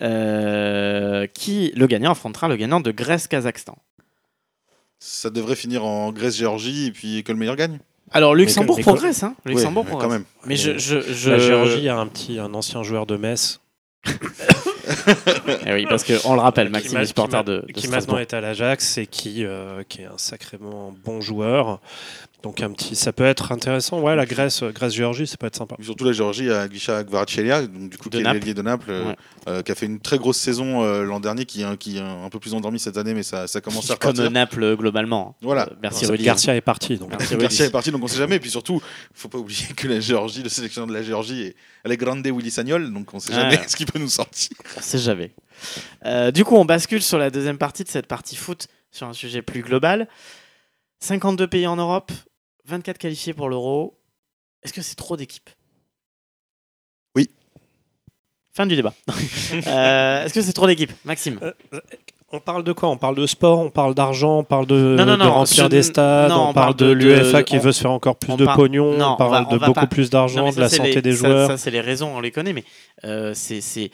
euh, 0.01 1.25
qui 1.27 1.71
le 1.75 1.87
gagnant 1.87 2.11
affrontera 2.11 2.49
le 2.49 2.57
gagnant 2.57 2.81
de 2.81 2.91
Grèce-Kazakhstan. 2.91 3.77
Ça 4.99 5.29
devrait 5.29 5.55
finir 5.55 5.85
en 5.85 6.11
Grèce-Géorgie 6.11 6.87
et 6.87 6.91
puis 6.91 7.23
que 7.23 7.31
le 7.31 7.37
meilleur 7.37 7.55
gagne. 7.55 7.79
Alors 8.11 8.35
Luxembourg 8.35 8.77
mais 8.77 8.83
progresse, 8.83 9.23
hein. 9.23 9.35
Luxembourg 9.45 9.83
Ouais, 9.85 9.89
mais 9.91 9.97
progresse. 9.97 10.07
quand 10.07 10.13
même. 10.13 10.25
Mais 10.45 10.55
je, 10.55 10.77
je, 10.77 11.01
je- 11.01 11.31
La 11.31 11.39
Géorgie 11.39 11.89
a 11.89 11.97
un 11.97 12.07
petit, 12.07 12.39
un 12.39 12.53
ancien 12.53 12.83
joueur 12.83 13.05
de 13.05 13.17
Metz 13.17 13.59
Eh 15.65 15.73
oui, 15.73 15.85
parce 15.89 16.03
qu'on 16.03 16.33
le 16.35 16.39
rappelle, 16.41 16.67
qui 16.67 16.73
Maxime 16.73 16.97
est 16.99 17.05
supporter 17.05 17.43
de, 17.43 17.63
de 17.67 17.71
qui 17.73 17.87
Strasbourg. 17.87 18.15
maintenant 18.15 18.17
est 18.19 18.33
à 18.33 18.41
l'Ajax 18.41 18.97
et 18.99 19.07
qui, 19.07 19.43
euh, 19.45 19.83
qui 19.89 20.01
est 20.01 20.05
un 20.05 20.17
sacrément 20.17 20.93
bon 21.03 21.21
joueur. 21.21 21.79
Donc 22.43 22.61
un 22.61 22.71
petit, 22.71 22.95
ça 22.95 23.11
peut 23.11 23.23
être 23.25 23.51
intéressant. 23.51 23.99
Ouais, 24.01 24.15
la 24.15 24.25
Grèce, 24.27 24.61
Grèce 24.63 24.93
Géorgie, 24.93 25.25
ça 25.25 25.35
peut 25.37 25.47
être 25.47 25.55
sympa. 25.55 25.75
Surtout 25.81 26.03
la 26.05 26.11
Géorgie 26.11 26.51
à 26.51 26.67
Grisha 26.67 27.03
Kvaratskhelia, 27.03 27.65
donc 27.65 27.89
du 27.89 27.97
coup 27.97 28.09
De 28.09 28.17
qui 28.17 28.21
est 28.21 28.23
Naples. 28.23 28.39
l'ailier 28.39 28.53
de 28.53 28.61
Naples, 28.61 28.91
euh, 28.91 29.05
Ouais. 29.09 29.15
euh, 29.47 29.61
qui 29.63 29.71
a 29.71 29.75
fait 29.75 29.87
une 29.87 29.99
très 29.99 30.19
grosse 30.19 30.37
saison 30.37 30.83
euh, 30.83 31.03
l'an 31.03 31.19
dernier, 31.19 31.45
qui, 31.45 31.63
est- 31.63 31.77
qui 31.77 31.97
est 31.97 32.01
un 32.01 32.29
peu 32.29 32.39
plus 32.39 32.53
endormi 32.53 32.77
cette 32.77 32.97
année, 32.97 33.15
mais 33.15 33.23
ça, 33.23 33.47
ça 33.47 33.61
commence 33.61 33.89
à 33.89 33.95
Comme 33.95 34.11
repartir. 34.11 34.29
Naples 34.31 34.75
globalement. 34.77 35.35
Voilà. 35.41 35.63
Euh, 35.63 35.75
merci 35.81 36.05
Rudy. 36.05 36.23
Garcia 36.23 36.55
est 36.55 36.61
parti. 36.61 36.97
Donc. 36.97 37.09
Merci, 37.09 37.35
Garcia 37.35 37.65
est 37.65 37.71
parti, 37.71 37.89
donc 37.91 38.03
on 38.03 38.07
sait 38.07 38.17
jamais. 38.19 38.35
Et 38.35 38.39
puis 38.39 38.51
surtout, 38.51 38.79
faut 39.13 39.27
pas 39.29 39.39
oublier 39.39 39.67
que 39.75 39.87
la 39.87 39.99
Géorgie, 39.99 40.43
le 40.43 40.49
sélectionneur 40.49 40.87
de 40.87 40.93
la 40.93 41.01
Géorgie 41.01 41.41
est 41.41 41.55
Alexandre 41.83 42.29
Willy 42.29 42.51
Sagnol, 42.51 42.93
donc 42.93 43.11
on 43.13 43.19
sait 43.19 43.31
Ah. 43.35 43.49
jamais 43.49 43.59
ce 43.67 43.75
qu'il 43.75 43.87
peut 43.87 43.97
nous 43.99 44.09
sortir. 44.09 44.49
On 44.77 44.81
sait 44.81 44.99
jamais. 44.99 45.31
Euh, 46.05 46.29
du 46.29 46.43
coup, 46.45 46.55
on 46.57 46.65
bascule 46.65 47.01
sur 47.01 47.17
la 47.17 47.31
deuxième 47.31 47.57
partie 47.57 47.83
de 47.83 47.89
cette 47.89 48.05
partie 48.07 48.35
foot 48.35 48.67
sur 48.91 49.07
un 49.07 49.13
sujet 49.13 49.41
plus 49.41 49.61
global. 49.63 50.07
52 51.09 51.47
pays 51.47 51.67
en 51.67 51.75
Europe, 51.75 52.11
24 52.65 52.97
qualifiés 52.97 53.33
pour 53.33 53.47
l'Euro. 53.47 53.99
Est-ce 54.63 54.73
que 54.73 54.81
c'est 54.81 54.95
trop 54.95 55.15
d'équipes? 55.15 55.49
Oui. 57.15 57.29
Fin 58.53 58.65
du 58.65 58.75
débat. 58.75 58.93
Euh, 59.67 60.25
Est-ce 60.25 60.33
que 60.33 60.41
c'est 60.41 60.51
trop 60.53 60.65
d'équipes? 60.67 60.91
Maxime 61.05 61.39
On 62.31 62.39
parle 62.39 62.63
de 62.63 62.73
quoi? 62.73 62.89
On 62.89 62.97
parle 62.97 63.15
de 63.15 63.27
sport, 63.27 63.59
on 63.59 63.69
parle 63.69 63.93
d'argent, 63.93 64.39
on 64.39 64.43
parle 64.43 64.65
de, 64.65 64.95
Non, 64.97 65.05
non, 65.05 65.13
de 65.17 65.23
non, 65.23 65.31
remplir 65.33 65.69
des 65.69 65.83
stades, 65.83 66.29
non, 66.31 66.49
on, 66.49 66.53
parle 66.53 66.75
de, 66.75 66.87
l'UEFA 66.91 67.43
qui 67.43 67.55
on- 67.57 67.59
veut 67.59 67.71
se 67.71 67.81
faire 67.81 67.91
encore 67.91 68.17
plus 68.17 68.35
de 68.35 68.43
par- 68.45 68.55
pognon, 68.55 68.97
non, 68.97 69.05
on 69.09 69.13
on 69.13 69.15
parle 69.17 69.31
va- 69.45 69.51
de 69.51 69.57
beaucoup 69.59 69.73
pas- 69.73 69.87
plus 69.87 70.09
d'argent, 70.09 70.51
de 70.51 70.59
la 70.59 70.67
santé 70.69 70.95
les- 70.95 71.01
des 71.03 71.11
ça- 71.15 71.17
joueurs. 71.27 71.47
Ça, 71.47 71.57
c'est 71.57 71.69
les 71.71 71.79
raisons, 71.81 72.17
on 72.17 72.19
les 72.19 72.31
connaît, 72.31 72.53
mais 72.53 72.63
euh, 73.03 73.33
c'est. 73.35 73.61
c'est- 73.61 73.91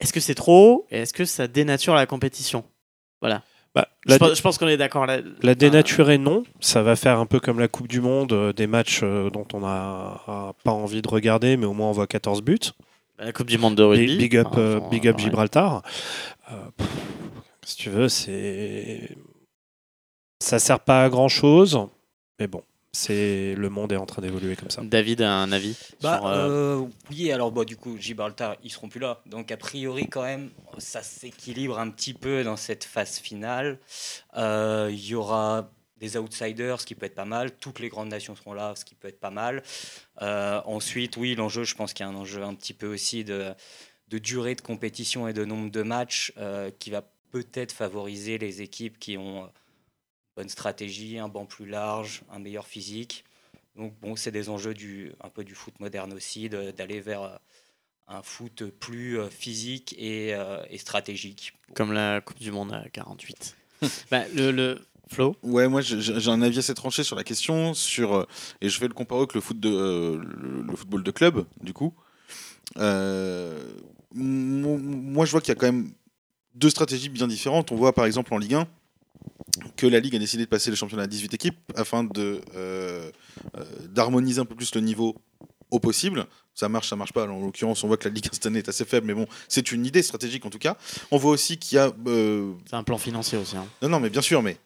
Est-ce 0.00 0.12
que 0.12 0.20
c'est 0.20 0.34
trop? 0.34 0.86
Et 0.90 0.98
Est-ce 0.98 1.14
que 1.14 1.24
ça 1.24 1.48
dénature 1.48 1.94
la 1.94 2.04
compétition? 2.06 2.62
Bah, 3.74 3.88
Je 4.06 4.12
la, 4.12 4.18
pense, 4.18 4.36
je 4.36 4.42
pense 4.42 4.58
qu'on 4.58 4.68
est 4.68 4.76
d'accord 4.76 5.04
là. 5.06 5.18
la 5.42 5.54
dénaturer, 5.54 6.18
non. 6.18 6.44
Ça 6.60 6.82
va 6.82 6.94
faire 6.94 7.18
un 7.18 7.26
peu 7.26 7.40
comme 7.40 7.58
la 7.58 7.68
Coupe 7.68 7.88
du 7.88 8.00
Monde, 8.00 8.32
euh, 8.32 8.52
des 8.52 8.66
matchs 8.68 9.00
euh, 9.02 9.30
dont 9.30 9.46
on 9.52 9.60
n'a 9.60 10.54
pas 10.62 10.70
envie 10.70 11.02
de 11.02 11.08
regarder, 11.08 11.56
mais 11.56 11.66
au 11.66 11.72
moins 11.72 11.88
on 11.88 11.92
voit 11.92 12.06
14 12.06 12.42
buts. 12.42 12.58
La 13.18 13.32
Coupe 13.32 13.48
du 13.48 13.58
Monde 13.58 13.76
de 13.76 13.82
rugby. 13.82 14.06
Big, 14.06 14.18
big 14.18 14.36
up, 14.36 14.48
euh, 14.56 14.80
big 14.90 15.06
up 15.08 15.16
ouais. 15.16 15.22
Gibraltar. 15.22 15.82
Euh, 16.50 16.54
pff, 16.76 16.88
si 17.64 17.76
tu 17.76 17.90
veux, 17.90 18.08
c'est. 18.08 19.16
Ça 20.40 20.58
sert 20.58 20.80
pas 20.80 21.04
à 21.04 21.08
grand 21.08 21.28
chose, 21.28 21.78
mais 22.38 22.46
bon, 22.46 22.62
c'est 22.94 23.54
le 23.54 23.68
monde 23.68 23.92
est 23.92 23.96
en 23.96 24.06
train 24.06 24.22
d'évoluer 24.22 24.56
comme 24.56 24.70
ça. 24.70 24.82
David 24.82 25.20
a 25.22 25.32
un 25.34 25.52
avis 25.52 25.76
Bah, 26.00 26.18
sur, 26.18 26.26
euh, 26.26 26.48
euh, 26.80 26.86
oui, 27.10 27.30
alors 27.32 27.52
bah, 27.52 27.64
du 27.64 27.76
coup, 27.76 27.96
Gibraltar, 27.98 28.56
ils 28.62 28.70
seront 28.70 28.88
plus 28.88 29.00
là. 29.00 29.20
Donc, 29.26 29.50
a 29.52 29.56
priori, 29.56 30.08
quand 30.08 30.22
même, 30.22 30.50
ça 30.78 31.02
s'équilibre 31.02 31.78
un 31.78 31.90
petit 31.90 32.14
peu 32.14 32.42
dans 32.44 32.56
cette 32.56 32.84
phase 32.84 33.18
finale. 33.18 33.78
Euh, 34.36 34.88
Il 34.90 35.04
y 35.06 35.14
aura 35.14 35.68
des 36.00 36.16
outsiders, 36.16 36.80
ce 36.80 36.86
qui 36.86 36.94
peut 36.94 37.06
être 37.06 37.14
pas 37.14 37.24
mal. 37.24 37.50
Toutes 37.52 37.80
les 37.80 37.88
grandes 37.88 38.08
nations 38.08 38.34
seront 38.36 38.52
là, 38.52 38.74
ce 38.76 38.84
qui 38.84 38.94
peut 38.94 39.08
être 39.08 39.20
pas 39.20 39.30
mal. 39.30 39.62
Euh, 40.22 40.60
ensuite, 40.66 41.16
oui, 41.16 41.34
l'enjeu, 41.34 41.64
je 41.64 41.74
pense 41.74 41.92
qu'il 41.92 42.04
y 42.04 42.08
a 42.08 42.12
un 42.12 42.16
enjeu 42.16 42.42
un 42.42 42.54
petit 42.54 42.74
peu 42.74 42.86
aussi 42.92 43.24
de, 43.24 43.52
de 44.10 44.18
durée 44.18 44.54
de 44.54 44.60
compétition 44.60 45.28
et 45.28 45.32
de 45.32 45.44
nombre 45.44 45.70
de 45.70 45.82
matchs 45.82 46.32
euh, 46.38 46.70
qui 46.78 46.90
va 46.90 47.02
peut-être 47.32 47.72
favoriser 47.72 48.38
les 48.38 48.62
équipes 48.62 48.98
qui 48.98 49.16
ont 49.16 49.44
euh, 49.44 49.46
bonne 50.36 50.48
stratégie, 50.48 51.18
un 51.18 51.28
banc 51.28 51.46
plus 51.46 51.66
large, 51.66 52.22
un 52.32 52.38
meilleur 52.38 52.66
physique. 52.66 53.24
Donc 53.76 53.92
bon, 54.00 54.16
c'est 54.16 54.30
des 54.30 54.48
enjeux 54.48 54.74
du, 54.74 55.12
un 55.22 55.28
peu 55.28 55.44
du 55.44 55.54
foot 55.54 55.78
moderne 55.80 56.12
aussi, 56.12 56.48
d'aller 56.48 57.00
vers 57.00 57.22
euh, 57.22 57.36
un 58.08 58.22
foot 58.22 58.64
plus 58.64 59.18
euh, 59.18 59.28
physique 59.28 59.94
et, 59.98 60.34
euh, 60.34 60.62
et 60.70 60.78
stratégique. 60.78 61.54
comme 61.74 61.92
la 61.92 62.20
Coupe 62.20 62.38
du 62.38 62.50
Monde 62.52 62.72
à 62.72 62.88
48. 62.88 63.56
bah, 64.10 64.22
le, 64.34 64.50
le 64.52 64.86
Flo? 65.08 65.36
Ouais, 65.42 65.68
moi 65.68 65.80
j'ai 65.82 66.30
un 66.30 66.40
avis 66.42 66.58
assez 66.58 66.74
tranché 66.74 67.02
sur 67.04 67.16
la 67.16 67.24
question, 67.24 67.74
sur, 67.74 68.26
et 68.60 68.68
je 68.68 68.80
vais 68.80 68.88
le 68.88 68.94
comparer 68.94 69.20
avec 69.20 69.34
le, 69.34 69.40
foot 69.40 69.58
de, 69.60 69.68
euh, 69.70 70.16
le, 70.18 70.62
le 70.62 70.76
football 70.76 71.02
de 71.02 71.10
club, 71.10 71.46
du 71.60 71.72
coup. 71.72 71.92
Euh, 72.78 73.62
mo- 74.14 74.78
moi 74.78 75.26
je 75.26 75.30
vois 75.30 75.40
qu'il 75.40 75.50
y 75.50 75.52
a 75.52 75.54
quand 75.56 75.66
même 75.66 75.92
deux 76.54 76.70
stratégies 76.70 77.08
bien 77.08 77.28
différentes. 77.28 77.72
On 77.72 77.76
voit 77.76 77.92
par 77.92 78.06
exemple 78.06 78.32
en 78.34 78.38
Ligue 78.38 78.54
1 78.54 78.68
que 79.76 79.86
la 79.86 80.00
Ligue 80.00 80.16
a 80.16 80.18
décidé 80.18 80.44
de 80.44 80.48
passer 80.48 80.70
le 80.70 80.76
championnat 80.76 81.04
à 81.04 81.06
18 81.06 81.32
équipes 81.34 81.58
afin 81.76 82.04
de, 82.04 82.40
euh, 82.56 83.10
euh, 83.56 83.64
d'harmoniser 83.88 84.40
un 84.40 84.44
peu 84.44 84.54
plus 84.54 84.74
le 84.74 84.80
niveau 84.80 85.14
au 85.70 85.78
possible. 85.80 86.26
Ça 86.54 86.68
marche, 86.68 86.88
ça 86.88 86.96
marche 86.96 87.12
pas. 87.12 87.26
En 87.28 87.40
l'occurrence, 87.40 87.82
on 87.84 87.88
voit 87.88 87.96
que 87.96 88.08
la 88.08 88.14
Ligue 88.14 88.26
1 88.26 88.30
cette 88.32 88.46
année 88.46 88.58
est 88.60 88.68
assez 88.68 88.84
faible, 88.84 89.06
mais 89.06 89.14
bon, 89.14 89.26
c'est 89.48 89.72
une 89.72 89.84
idée 89.86 90.02
stratégique 90.02 90.44
en 90.46 90.50
tout 90.50 90.58
cas. 90.58 90.76
On 91.10 91.16
voit 91.18 91.32
aussi 91.32 91.58
qu'il 91.58 91.76
y 91.76 91.78
a 91.78 91.92
euh, 92.06 92.52
C'est 92.68 92.76
un 92.76 92.84
plan 92.84 92.98
financier 92.98 93.38
aussi. 93.38 93.56
hein. 93.56 93.66
non, 93.82 93.88
non, 93.88 94.00
mais 94.00 94.10
bien 94.10 94.22
sûr, 94.22 94.42
mais 94.42 94.56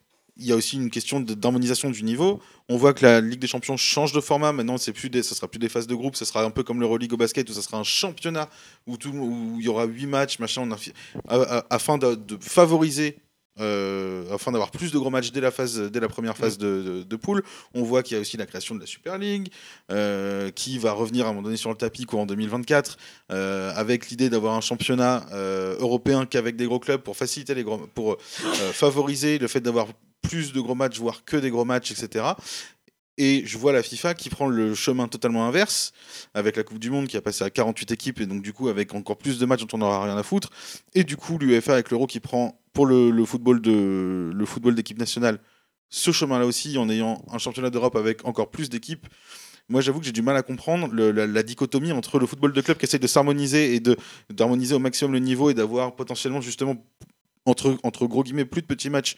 il 0.41 0.45
y 0.45 0.53
a 0.53 0.55
aussi 0.55 0.77
une 0.77 0.89
question 0.89 1.19
d'harmonisation 1.19 1.89
du 1.89 2.01
niveau. 2.03 2.39
On 2.69 2.77
voit 2.77 2.93
que 2.93 3.05
la 3.05 3.19
Ligue 3.19 3.39
des 3.39 3.47
Champions 3.47 3.75
change 3.75 4.13
de 4.13 4.21
format. 4.21 4.53
Maintenant, 4.53 4.77
c'est 4.77 4.93
plus 4.93 5.09
des, 5.09 5.21
ça 5.21 5.35
sera 5.35 5.49
plus 5.49 5.59
des 5.59 5.67
phases 5.67 5.85
de 5.85 5.95
groupe. 5.95 6.15
Ça 6.15 6.23
sera 6.23 6.43
un 6.45 6.49
peu 6.49 6.63
comme 6.63 6.79
l'Euroleague 6.79 7.11
au 7.11 7.17
basket 7.17 7.49
où 7.49 7.53
ça 7.53 7.61
sera 7.61 7.77
un 7.77 7.83
championnat 7.83 8.49
où, 8.87 8.95
tout, 8.95 9.09
où 9.09 9.57
il 9.59 9.65
y 9.65 9.67
aura 9.67 9.83
huit 9.85 10.05
matchs, 10.05 10.39
machin, 10.39 10.61
on 10.65 10.71
a- 11.27 11.65
afin 11.69 11.97
de, 11.97 12.15
de 12.15 12.37
favoriser. 12.41 13.17
Euh, 13.59 14.33
afin 14.33 14.51
d'avoir 14.51 14.71
plus 14.71 14.91
de 14.91 14.97
gros 14.97 15.09
matchs 15.09 15.31
dès 15.31 15.41
la, 15.41 15.51
phase, 15.51 15.79
dès 15.91 15.99
la 15.99 16.07
première 16.07 16.37
phase 16.37 16.57
de, 16.57 16.81
de- 16.81 17.03
de 17.03 17.15
poule. 17.15 17.43
On 17.73 17.83
voit 17.83 18.03
qu'il 18.03 18.15
y 18.15 18.17
a 18.17 18.21
aussi 18.21 18.37
la 18.37 18.45
création 18.45 18.75
de 18.75 18.79
la 18.79 18.85
Super 18.85 19.17
League, 19.17 19.49
euh, 19.91 20.49
qui 20.51 20.77
va 20.77 20.91
revenir 20.93 21.25
à 21.25 21.29
un 21.29 21.33
moment 21.33 21.43
donné 21.43 21.57
sur 21.57 21.69
le 21.69 21.75
tapis 21.75 22.05
courant 22.05 22.25
2024, 22.25 22.97
euh, 23.31 23.71
avec 23.75 24.09
l'idée 24.09 24.29
d'avoir 24.29 24.55
un 24.55 24.61
championnat 24.61 25.25
européen 25.79 26.25
qu'avec 26.25 26.55
des 26.55 26.65
gros 26.65 26.79
clubs 26.79 27.01
pour 27.01 27.17
faciliter 27.17 27.53
les 27.55 27.63
gros, 27.63 27.77
pour 27.93 28.17
favoriser 28.73 29.37
le 29.37 29.47
fait 29.47 29.61
d'avoir 29.61 29.87
plus 30.21 30.53
de 30.53 30.59
gros 30.59 30.75
matchs, 30.75 30.99
voire 30.99 31.23
que 31.25 31.37
des 31.37 31.49
gros 31.49 31.65
matchs, 31.65 31.91
etc. 31.91 32.25
Et 33.17 33.43
je 33.45 33.57
vois 33.57 33.73
la 33.73 33.83
FIFA 33.83 34.13
qui 34.13 34.29
prend 34.29 34.47
le 34.47 34.73
chemin 34.75 35.07
totalement 35.09 35.45
inverse, 35.45 35.91
avec 36.33 36.55
la 36.55 36.63
Coupe 36.63 36.79
du 36.79 36.89
Monde 36.89 37.07
qui 37.07 37.17
a 37.17 37.21
passé 37.21 37.43
à 37.43 37.49
48 37.49 37.91
équipes, 37.91 38.21
et 38.21 38.25
donc 38.25 38.41
du 38.41 38.53
coup 38.53 38.69
avec 38.69 38.93
encore 38.95 39.17
plus 39.17 39.39
de 39.39 39.45
matchs 39.45 39.61
dont 39.65 39.67
on 39.73 39.79
n'aura 39.79 40.05
rien 40.05 40.15
à 40.17 40.23
foutre. 40.23 40.49
Et 40.95 41.03
du 41.03 41.17
coup 41.17 41.37
l'UEFA 41.37 41.73
avec 41.73 41.91
l'Euro 41.91 42.07
qui 42.07 42.19
prend 42.21 42.57
pour 42.79 42.85
le, 42.85 43.25
football 43.25 43.59
de 43.59 44.31
le 44.33 44.45
football 44.45 44.73
d'équipe 44.73 44.97
nationale 44.97 45.39
ce 45.89 46.11
chemin-là 46.11 46.45
aussi, 46.45 46.77
en 46.77 46.87
ayant 46.89 47.21
un 47.29 47.37
championnat 47.37 47.69
d'Europe 47.69 47.97
avec 47.97 48.23
encore 48.23 48.51
plus 48.51 48.69
d'équipes. 48.69 49.05
Moi, 49.67 49.81
j'avoue 49.81 49.99
que 49.99 50.05
j'ai 50.05 50.13
du 50.13 50.21
mal 50.21 50.37
à 50.37 50.43
comprendre 50.43 50.87
la 50.93 51.43
dichotomie 51.43 51.91
entre 51.91 52.19
le 52.19 52.25
football 52.25 52.53
de 52.53 52.61
club 52.61 52.77
qui 52.77 52.85
essaie 52.85 52.97
de 52.97 53.05
s'harmoniser 53.05 53.75
et 53.75 53.81
de 53.81 53.97
d'harmoniser 54.29 54.75
au 54.75 54.79
maximum 54.79 55.11
le 55.11 55.19
niveau 55.19 55.49
et 55.49 55.53
d'avoir 55.53 55.93
potentiellement 55.93 56.39
justement 56.39 56.77
entre, 57.45 57.77
entre 57.83 58.07
gros 58.07 58.23
guillemets 58.23 58.45
plus 58.45 58.61
de 58.61 58.67
petits 58.67 58.89
matchs 58.89 59.17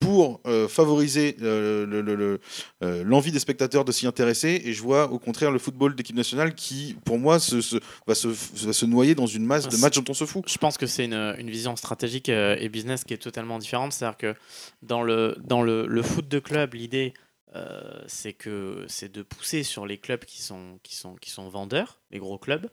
pour 0.00 0.40
euh, 0.46 0.68
favoriser 0.68 1.36
euh, 1.42 1.84
le- 1.86 2.00
le- 2.00 2.14
le- 2.14 2.40
euh, 2.82 3.02
l'envie 3.04 3.32
des 3.32 3.40
spectateurs 3.40 3.84
de 3.84 3.92
s'y 3.92 4.06
intéresser. 4.06 4.62
Et 4.64 4.72
je 4.72 4.80
vois 4.82 5.10
au 5.10 5.18
contraire 5.18 5.50
le 5.50 5.58
football 5.58 5.94
d'équipe 5.96 6.14
nationale 6.16 6.54
qui, 6.54 6.96
pour 7.04 7.18
moi, 7.18 7.38
se, 7.38 7.60
se- 7.60 7.76
va, 8.06 8.14
se, 8.14 8.28
va 8.28 8.72
se 8.72 8.86
noyer 8.86 9.14
dans 9.14 9.26
une 9.26 9.44
masse 9.44 9.68
de 9.68 9.76
matchs 9.76 9.96
dont 9.98 10.04
on 10.10 10.14
se 10.14 10.24
fout. 10.24 10.44
Je 10.48 10.58
pense 10.58 10.78
que 10.78 10.86
c'est 10.86 11.04
une, 11.04 11.34
une 11.38 11.50
vision 11.50 11.74
stratégique 11.76 12.28
et 12.28 12.68
business 12.68 13.04
qui 13.04 13.14
est 13.14 13.18
totalement 13.18 13.58
différente. 13.58 13.92
C'est-à-dire 13.92 14.16
que 14.18 14.34
dans 14.82 15.02
le, 15.02 15.36
dans 15.44 15.62
le, 15.62 15.86
le 15.86 16.02
foot 16.02 16.28
de 16.28 16.38
club, 16.38 16.74
l'idée, 16.74 17.12
euh, 17.56 18.02
c'est 18.06 18.34
que 18.34 18.84
c'est 18.88 19.10
de 19.10 19.22
pousser 19.22 19.62
sur 19.62 19.84
les 19.86 19.98
clubs 19.98 20.24
qui 20.24 20.42
sont, 20.42 20.78
qui 20.82 20.94
sont, 20.94 21.16
qui 21.16 21.30
sont 21.30 21.48
vendeurs, 21.48 21.98
les 22.10 22.18
gros 22.18 22.38
clubs, 22.38 22.68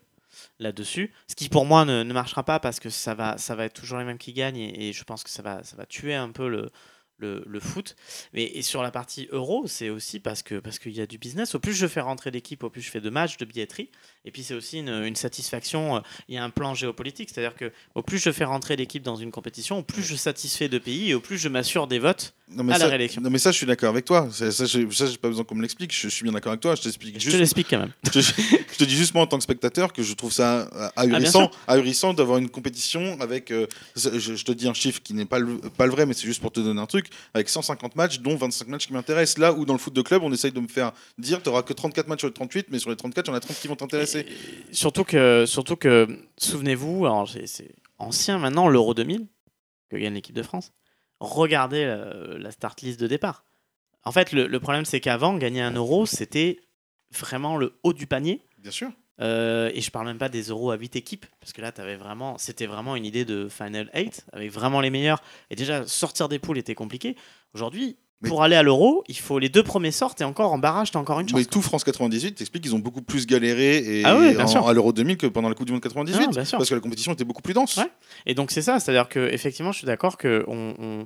là-dessus. 0.60 1.12
Ce 1.28 1.36
qui, 1.36 1.50
pour 1.50 1.66
moi, 1.66 1.86
ne, 1.86 2.04
ne 2.04 2.14
marchera 2.14 2.44
pas 2.44 2.60
parce 2.60 2.80
que 2.80 2.90
ça 2.90 3.14
va, 3.16 3.38
ça 3.38 3.56
va 3.56 3.66
être 3.66 3.74
toujours 3.74 3.98
les 4.00 4.06
mêmes 4.06 4.18
qui 4.18 4.34
gagnent 4.34 4.58
et, 4.58 4.90
et 4.90 4.94
je 4.94 5.04
pense 5.06 5.24
que 5.24 5.30
ça 5.30 5.42
va, 5.42 5.64
ça 5.64 5.76
va 5.78 5.86
tuer 5.86 6.14
un 6.14 6.30
peu 6.30 6.50
le, 6.50 6.70
le, 7.18 7.44
le 7.48 7.60
foot. 7.60 7.96
Mais 8.34 8.44
et 8.44 8.62
sur 8.62 8.84
la 8.84 8.92
partie 8.92 9.28
euro, 9.32 9.66
c'est 9.68 9.90
aussi 9.90 10.20
parce 10.20 10.44
que 10.44 10.56
parce 10.60 10.80
qu'il 10.80 10.92
y 10.94 11.02
a 11.02 11.06
du 11.08 11.18
business. 11.18 11.56
Au 11.56 11.60
plus 11.60 11.74
je 11.74 11.88
fais 11.88 12.02
rentrer 12.02 12.32
l'équipe, 12.32 12.64
au 12.64 12.70
plus 12.70 12.82
je 12.82 12.90
fais 12.92 13.02
de 13.02 13.10
matchs, 13.10 13.38
de 13.38 13.46
billetterie. 13.46 13.90
Et 14.26 14.32
puis 14.32 14.44
c'est 14.44 14.54
aussi 14.54 14.80
une, 14.80 14.90
une 14.90 15.16
satisfaction. 15.16 15.98
euh, 15.98 16.00
Il 16.28 16.36
y 16.36 16.38
a 16.38 16.44
un 16.44 16.50
plan 16.50 16.74
géopolitique, 16.74 17.30
c'est-à-dire 17.32 17.56
que 17.56 17.72
au 17.94 18.02
plus 18.02 18.18
je 18.18 18.32
fais 18.32 18.44
rentrer 18.46 18.76
l'équipe 18.76 19.04
dans 19.04 19.16
une 19.16 19.32
compétition, 19.32 19.80
au 19.80 19.84
plus 19.84 20.04
je 20.04 20.16
satisfais 20.16 20.68
de 20.70 20.78
pays 20.78 21.12
et 21.12 21.14
au 21.14 21.20
plus 21.20 21.38
je 21.38 21.48
m'assure 21.50 21.88
des 21.88 22.00
votes. 22.00 22.34
Non 22.50 22.64
mais, 22.64 22.74
À 22.74 22.78
la 22.78 22.86
ça, 22.86 22.90
réélection. 22.90 23.22
non 23.22 23.30
mais 23.32 23.40
ça, 23.40 23.52
je 23.52 23.58
suis 23.58 23.66
d'accord 23.66 23.90
avec 23.90 24.06
toi. 24.06 24.30
Ça, 24.32 24.52
ça, 24.52 24.66
j'ai 24.66 24.86
pas 25.18 25.30
besoin 25.30 25.44
qu'on 25.44 25.56
me 25.56 25.62
l'explique. 25.64 25.94
Je, 25.94 26.02
je 26.10 26.14
suis 26.14 26.24
bien 26.24 26.32
d'accord 26.34 26.52
avec 26.52 26.62
toi. 26.62 26.76
Je 26.76 26.82
t'explique 26.84 27.20
Je 27.20 27.32
te 27.32 27.36
l'explique 27.38 27.68
quand 27.70 27.80
même. 27.80 27.92
je, 28.06 28.12
te, 28.12 28.20
je 28.20 28.78
te 28.78 28.84
dis 28.84 28.96
juste 28.96 29.14
moi 29.16 29.24
en 29.24 29.28
tant 29.28 29.38
que 29.38 29.44
spectateur 29.44 29.94
que 29.94 30.04
je 30.04 30.14
trouve 30.14 30.32
ça 30.32 30.70
euh, 30.76 30.90
ahurissant, 30.96 31.50
Ah, 31.50 31.52
sûr. 31.52 31.60
ahurissant 31.68 32.14
d'avoir 32.14 32.38
une 32.38 32.50
compétition 32.50 33.20
avec, 33.20 33.50
euh, 33.52 33.66
je, 33.96 34.20
je 34.36 34.44
te 34.46 34.52
dis 34.52 34.68
un 34.68 34.74
chiffre 34.76 35.02
qui 35.02 35.14
n'est 35.16 35.26
pas 35.26 35.40
le, 35.40 35.58
pas 35.58 35.86
le 35.88 35.92
vrai, 35.92 36.06
mais 36.06 36.14
c'est 36.14 36.26
juste 36.28 36.42
pour 36.42 36.52
te 36.52 36.60
donner 36.60 36.80
un 36.82 36.86
truc, 36.86 37.05
avec 37.34 37.50
150 37.50 37.96
matchs, 37.96 38.20
dont 38.20 38.36
25 38.36 38.68
matchs 38.68 38.88
qui 38.88 38.94
m'intéressent. 38.94 39.38
Là 39.40 39.54
où 39.54 39.66
dans 39.66 39.74
le 39.74 39.80
foot 39.80 39.94
de 39.94 40.02
club, 40.02 40.24
on 40.24 40.32
essaye 40.32 40.52
de 40.52 40.60
me 40.60 40.68
faire 40.68 40.92
dire, 41.18 41.42
tu 41.42 41.50
que 41.50 41.74
34 41.74 42.08
matchs 42.08 42.20
sur 42.20 42.28
les 42.28 42.34
38, 42.34 42.68
mais 42.70 42.80
sur 42.80 42.90
les 42.90 42.96
34, 42.96 43.28
il 43.28 43.30
y 43.30 43.34
en 43.34 43.36
a 43.36 43.40
30 43.40 43.58
qui 43.58 43.68
vont 43.68 43.76
t'intéresser. 43.76 44.26
Surtout 44.72 45.04
que, 45.04 45.46
surtout 45.46 45.76
que 45.76 46.08
souvenez-vous, 46.38 47.06
alors 47.06 47.30
c'est- 47.30 47.48
c'est 47.48 47.76
ancien 47.98 48.38
maintenant, 48.40 48.68
l'Euro 48.68 48.94
2000, 48.94 49.28
que 49.90 49.98
gagne 49.98 50.14
l'équipe 50.14 50.36
de 50.36 50.44
France. 50.44 50.72
Regardez 51.20 51.84
euh, 51.86 52.38
la 52.38 52.52
start 52.52 52.82
list 52.82 53.00
de 53.00 53.08
départ. 53.08 53.46
En 54.04 54.12
fait, 54.12 54.32
le, 54.32 54.48
le 54.48 54.60
problème, 54.60 54.86
c'est 54.86 55.00
qu'avant, 55.00 55.36
gagner 55.38 55.62
un 55.62 55.72
euro, 55.72 56.06
c'était 56.06 56.60
vraiment 57.12 57.58
le 57.58 57.74
haut 57.84 57.94
du 57.94 58.06
panier. 58.06 58.42
Bien 58.60 58.72
sûr. 58.72 58.90
Euh, 59.22 59.72
et 59.74 59.80
je 59.82 59.92
parle 59.92 60.08
même 60.08 60.18
pas 60.18 60.28
des 60.30 60.44
euros 60.44 60.72
à 60.72 60.76
8 60.78 60.96
équipes, 60.98 61.26
parce 61.40 61.54
que 61.54 61.62
là, 61.62 61.72
avais 61.78 61.96
vraiment, 61.96 62.38
c'était 62.38 62.66
vraiment 62.66 62.96
une 62.98 63.06
idée 63.06 63.24
de 63.26 63.48
Final 63.50 63.90
8, 63.96 64.26
avec 64.34 64.52
vraiment 64.52 64.82
les 64.82 64.90
meilleurs. 64.90 65.22
Et 65.50 65.56
déjà, 65.56 65.86
sortir 65.88 66.28
des 66.28 66.38
poules 66.40 66.58
était 66.58 66.76
compliqué. 66.76 67.16
Aujourd'hui, 67.54 67.96
Mais- 68.22 68.28
pour 68.30 68.44
aller 68.44 68.58
à 68.58 68.64
l'euro, 68.64 69.04
il 69.08 69.18
faut 69.18 69.40
les 69.40 69.48
deux 69.48 69.64
premiers 69.64 69.92
sortent, 69.92 70.20
et 70.20 70.26
encore 70.26 70.52
en 70.52 70.58
barrage, 70.58 70.92
t'as 70.92 71.00
encore 71.00 71.20
une 71.22 71.30
chance. 71.30 71.40
Mais 71.40 71.46
tout 71.46 71.62
France 71.62 71.86
98 71.86 72.34
t'explique 72.36 72.64
qu'ils 72.64 72.76
ont 72.76 72.80
beaucoup 72.80 73.02
plus 73.02 73.26
galéré 73.26 73.78
et 73.78 74.04
Ah 74.06 74.18
oui, 74.18 74.36
en- 74.38 74.68
à 74.68 74.74
l'Euro 74.74 74.92
2000 74.92 75.16
que 75.18 75.28
pendant 75.28 75.48
la 75.50 75.56
Coupe 75.56 75.68
du 75.68 75.72
Monde 75.72 75.82
98, 75.82 76.28
Ah, 76.32 76.44
parce 76.58 76.70
que 76.70 76.76
la 76.76 76.82
compétition 76.82 77.14
était 77.14 77.24
beaucoup 77.26 77.42
plus 77.42 77.54
dense. 77.54 77.78
Ouais. 77.78 77.90
Et 78.26 78.34
donc 78.34 78.52
c'est 78.52 78.62
ça, 78.62 78.80
c'est-à-dire 78.82 79.08
que 79.08 79.20
effectivement, 79.32 79.72
je 79.72 79.78
suis 79.80 79.88
d'accord 79.88 80.18
que 80.18 80.44
on, 80.48 80.74
on- 80.80 81.06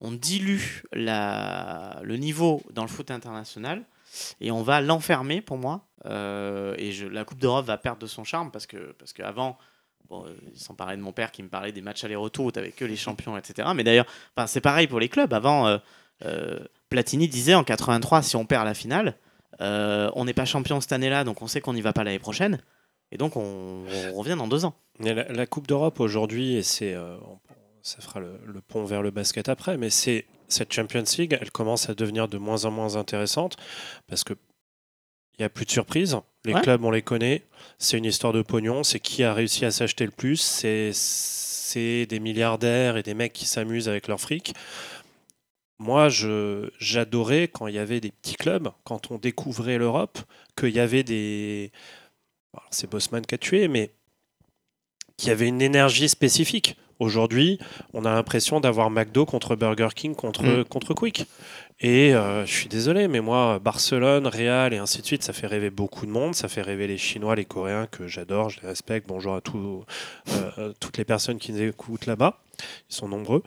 on 0.00 0.10
dilue 0.12 0.82
la, 0.92 2.00
le 2.02 2.16
niveau 2.16 2.62
dans 2.72 2.82
le 2.82 2.88
foot 2.88 3.10
international 3.10 3.84
et 4.40 4.50
on 4.50 4.62
va 4.62 4.80
l'enfermer 4.80 5.40
pour 5.40 5.58
moi. 5.58 5.86
Euh, 6.06 6.74
et 6.78 6.92
la 7.10 7.24
Coupe 7.24 7.38
d'Europe 7.38 7.66
va 7.66 7.78
perdre 7.78 8.00
de 8.00 8.06
son 8.06 8.24
charme 8.24 8.50
parce 8.50 8.66
que 8.66 8.92
parce 8.98 9.12
qu'avant, 9.12 9.56
bon, 10.08 10.24
euh, 10.26 10.34
sans 10.54 10.74
parler 10.74 10.96
de 10.96 11.02
mon 11.02 11.12
père 11.12 11.32
qui 11.32 11.42
me 11.42 11.48
parlait 11.48 11.72
des 11.72 11.80
matchs 11.80 12.04
aller-retour 12.04 12.46
où 12.46 12.50
t'avais 12.50 12.70
que 12.70 12.84
les 12.84 12.96
champions, 12.96 13.36
etc. 13.36 13.68
Mais 13.74 13.84
d'ailleurs, 13.84 14.06
c'est 14.46 14.60
pareil 14.60 14.86
pour 14.86 15.00
les 15.00 15.08
clubs. 15.08 15.32
Avant, 15.32 15.78
euh, 16.24 16.58
Platini 16.90 17.28
disait 17.28 17.54
en 17.54 17.64
83, 17.64 18.22
si 18.22 18.36
on 18.36 18.44
perd 18.44 18.64
la 18.64 18.74
finale, 18.74 19.16
on 19.60 20.24
n'est 20.24 20.34
pas 20.34 20.44
champion 20.44 20.80
cette 20.80 20.92
année-là, 20.92 21.24
donc 21.24 21.42
on 21.42 21.46
sait 21.46 21.60
qu'on 21.60 21.74
n'y 21.74 21.82
va 21.82 21.92
pas 21.92 22.04
l'année 22.04 22.18
prochaine. 22.18 22.60
Et 23.12 23.16
donc 23.16 23.36
on, 23.36 23.84
revient 24.14 24.36
dans 24.36 24.48
deux 24.48 24.64
ans. 24.64 24.74
La, 25.00 25.46
Coupe 25.46 25.66
d'Europe 25.66 26.00
aujourd'hui, 26.00 26.62
c'est, 26.64 26.94
ça 27.84 28.00
fera 28.00 28.18
le, 28.18 28.40
le 28.44 28.60
pont 28.60 28.84
vers 28.84 29.02
le 29.02 29.12
basket 29.12 29.48
après, 29.48 29.76
mais 29.76 29.90
c'est 29.90 30.26
cette 30.48 30.72
Champions 30.72 31.04
League, 31.18 31.38
elle 31.40 31.50
commence 31.52 31.88
à 31.88 31.94
devenir 31.94 32.26
de 32.28 32.38
moins 32.38 32.64
en 32.64 32.70
moins 32.72 32.96
intéressante 32.96 33.56
parce 34.08 34.24
que 34.24 34.34
il 35.38 35.42
y 35.42 35.44
a 35.44 35.48
plus 35.48 35.64
de 35.64 35.70
surprises. 35.70 36.16
Les 36.44 36.54
Ouais. 36.54 36.60
clubs, 36.62 36.84
on 36.84 36.90
les 36.92 37.02
connaît. 37.02 37.42
C'est 37.78 37.98
une 37.98 38.04
histoire 38.04 38.32
de 38.32 38.42
pognon. 38.42 38.84
C'est 38.84 39.00
qui 39.00 39.24
a 39.24 39.34
réussi 39.34 39.64
à 39.64 39.72
s'acheter 39.72 40.04
le 40.04 40.12
plus. 40.12 40.36
C'est, 40.36 42.06
des 42.06 42.20
milliardaires 42.20 42.96
et 42.96 43.02
des 43.02 43.14
mecs 43.14 43.32
qui 43.32 43.46
s'amusent 43.46 43.88
avec 43.88 44.06
leur 44.06 44.20
fric. 44.20 44.54
Moi, 45.80 46.08
j'adorais 46.78 47.48
quand 47.48 47.66
il 47.66 47.74
y 47.74 47.78
avait 47.80 47.98
des 48.00 48.12
petits 48.12 48.36
clubs, 48.36 48.68
quand 48.84 49.10
on 49.10 49.18
découvrait 49.18 49.76
l'Europe, 49.76 50.20
qu'il 50.56 50.68
y 50.70 50.78
avait 50.78 51.02
des. 51.02 51.72
C'est 52.70 52.88
Bosman 52.88 53.26
qui 53.26 53.34
a 53.34 53.38
tué, 53.38 53.66
mais 53.66 53.90
qu'il 55.16 55.28
y 55.28 55.32
avait 55.32 55.48
une 55.48 55.62
énergie 55.62 56.08
spécifique. 56.08 56.76
Aujourd'hui, 57.00 57.58
on 57.92 58.04
a 58.04 58.12
l'impression 58.12 58.60
d'avoir 58.60 58.88
McDo 58.88 59.26
contre 59.26 59.56
Burger 59.56 59.88
King 59.94 60.14
contre, 60.14 60.44
Mm. 60.44 60.64
contre 60.64 60.94
Quick. 60.94 61.26
Et 61.80 62.14
euh, 62.14 62.46
je 62.46 62.52
suis 62.52 62.68
désolé, 62.68 63.08
mais 63.08 63.20
moi, 63.20 63.58
Barcelone, 63.58 64.28
Real 64.28 64.72
et 64.72 64.78
ainsi 64.78 65.00
de 65.00 65.06
suite, 65.06 65.24
ça 65.24 65.32
fait 65.32 65.48
rêver 65.48 65.70
beaucoup 65.70 66.06
de 66.06 66.12
monde. 66.12 66.34
Ça 66.36 66.48
fait 66.48 66.62
rêver 66.62 66.86
les 66.86 66.96
Chinois, 66.98 67.34
les 67.34 67.44
Coréens, 67.44 67.88
que 67.88 68.06
j'adore, 68.06 68.48
je 68.50 68.60
les 68.60 68.68
respecte. 68.68 69.08
Bonjour 69.08 69.34
à 69.34 69.40
tous, 69.40 69.84
euh, 70.58 70.72
toutes 70.78 70.96
les 70.96 71.04
personnes 71.04 71.38
qui 71.38 71.52
nous 71.52 71.62
écoutent 71.62 72.06
là-bas. 72.06 72.38
Ils 72.88 72.94
sont 72.94 73.08
nombreux. 73.08 73.42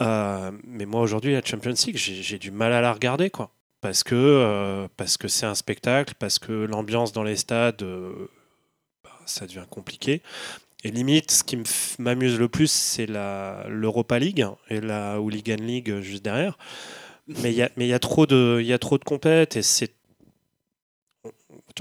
Euh, 0.00 0.52
mais 0.64 0.86
moi, 0.86 1.00
aujourd'hui, 1.00 1.32
la 1.32 1.42
Champions 1.44 1.74
League, 1.86 1.96
j'ai 1.96 2.38
du 2.38 2.52
mal 2.52 2.72
à 2.72 2.80
la 2.80 2.92
regarder, 2.92 3.28
quoi. 3.28 3.50
Parce 3.80 4.04
que 4.04 4.14
euh, 4.14 4.86
c'est 5.26 5.46
un 5.46 5.54
spectacle, 5.56 6.14
parce 6.18 6.38
que 6.38 6.52
l'ambiance 6.52 7.12
dans 7.12 7.24
les 7.24 7.36
stades, 7.36 7.82
euh, 7.82 8.30
bah, 9.02 9.10
ça 9.26 9.46
devient 9.46 9.66
compliqué. 9.68 10.22
Et 10.84 10.90
limite, 10.90 11.30
ce 11.30 11.42
qui 11.42 11.58
m'amuse 11.98 12.38
le 12.38 12.48
plus, 12.48 12.70
c'est 12.70 13.06
la- 13.06 13.64
l'Europa 13.68 14.18
League 14.18 14.46
et 14.68 14.80
la 14.80 15.18
Hooligan 15.20 15.56
League 15.60 15.90
euh, 15.90 16.02
juste 16.02 16.22
derrière. 16.24 16.58
Mais 17.26 17.50
il 17.52 17.56
y 17.56 17.62
a, 17.62 17.70
mais 17.76 17.86
il 17.86 17.88
y 17.88 17.94
a 17.94 17.98
trop 17.98 18.26
de, 18.26 18.58
il 18.60 18.66
y 18.66 18.72
a 18.74 18.78
trop 18.78 18.98
de 18.98 19.04
compètes 19.04 19.56
et 19.56 19.62
c'est. 19.62 19.94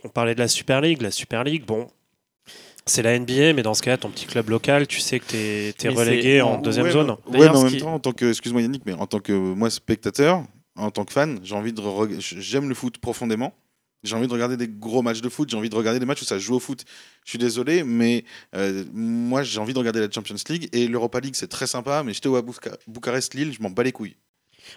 on- 0.04 0.10
parlait 0.10 0.36
de 0.36 0.39
la 0.39 0.48
Super 0.48 0.80
League, 0.82 1.02
la 1.02 1.12
Super 1.12 1.44
League, 1.44 1.66
bon, 1.66 1.88
c'est 2.86 3.02
la 3.02 3.13
NBA, 3.20 3.54
mais 3.54 3.62
dans 3.62 3.74
ce 3.74 3.82
cas, 3.82 3.98
ton 3.98 4.10
petit 4.10 4.26
club 4.26 4.50
local, 4.50 4.88
tu 4.88 5.00
sais 5.00 5.20
que 5.20 5.26
tu 5.72 5.88
es, 5.88 5.89
relégué 5.89 6.42
en 6.42 6.60
deuxième 6.60 6.86
ouais, 6.86 6.92
zone. 6.92 7.12
Ouais, 7.12 7.18
mais 7.39 7.48
en 7.50 7.63
même 7.63 7.72
qui- 7.72 7.78
temps, 7.80 7.94
en 7.94 8.00
tant 8.00 8.12
que, 8.13 8.30
excuse-moi 8.30 8.62
Yannick, 8.62 8.84
mais 8.86 8.94
en 8.94 9.06
tant 9.06 9.20
que 9.20 9.34
moi 9.34 9.70
spectateur, 9.70 10.44
en 10.76 10.92
tant 10.92 11.04
que 11.06 11.13
fan, 11.13 11.39
j'ai 11.44 11.56
envie 11.56 11.74
de, 11.74 11.82
j'aime 12.20 12.70
le 12.70 12.76
foot 12.76 12.98
profondément. 12.98 13.54
J'ai 14.04 14.16
envie 14.16 14.28
de 14.28 14.34
regarder 14.34 14.58
des 14.58 14.68
gros 14.68 15.02
matchs 15.02 15.22
de 15.22 15.30
foot. 15.30 15.50
J'ai 15.50 15.56
envie 15.58 15.70
de 15.70 15.76
regarder 15.76 16.00
des 16.00 16.06
matchs 16.06 16.22
où 16.22 16.26
ça 16.26 16.38
joue 16.39 16.56
au 16.56 16.60
foot. 16.60 16.84
Je 17.26 17.30
suis 17.32 17.39
désolé, 17.39 17.84
mais 17.84 18.26
euh, 18.56 18.84
moi 18.94 19.44
j'ai 19.44 19.60
envie 19.60 19.74
de 19.74 19.80
regarder 19.80 20.00
la 20.02 20.12
Champions 20.12 20.36
League 20.50 20.68
et 20.74 20.88
l'Europa 20.88 21.20
League, 21.20 21.36
c'est 21.36 21.48
très 21.48 21.68
sympa. 21.68 22.04
Mais 22.04 22.13
j'étais 22.13 22.28
à 22.30 22.42
Bouca- 22.42 22.76
Bucarest-Lille, 22.88 23.54
je 23.58 23.62
m'en 23.62 23.70
bats 23.70 23.84
les 23.84 23.92
couilles. 23.94 24.16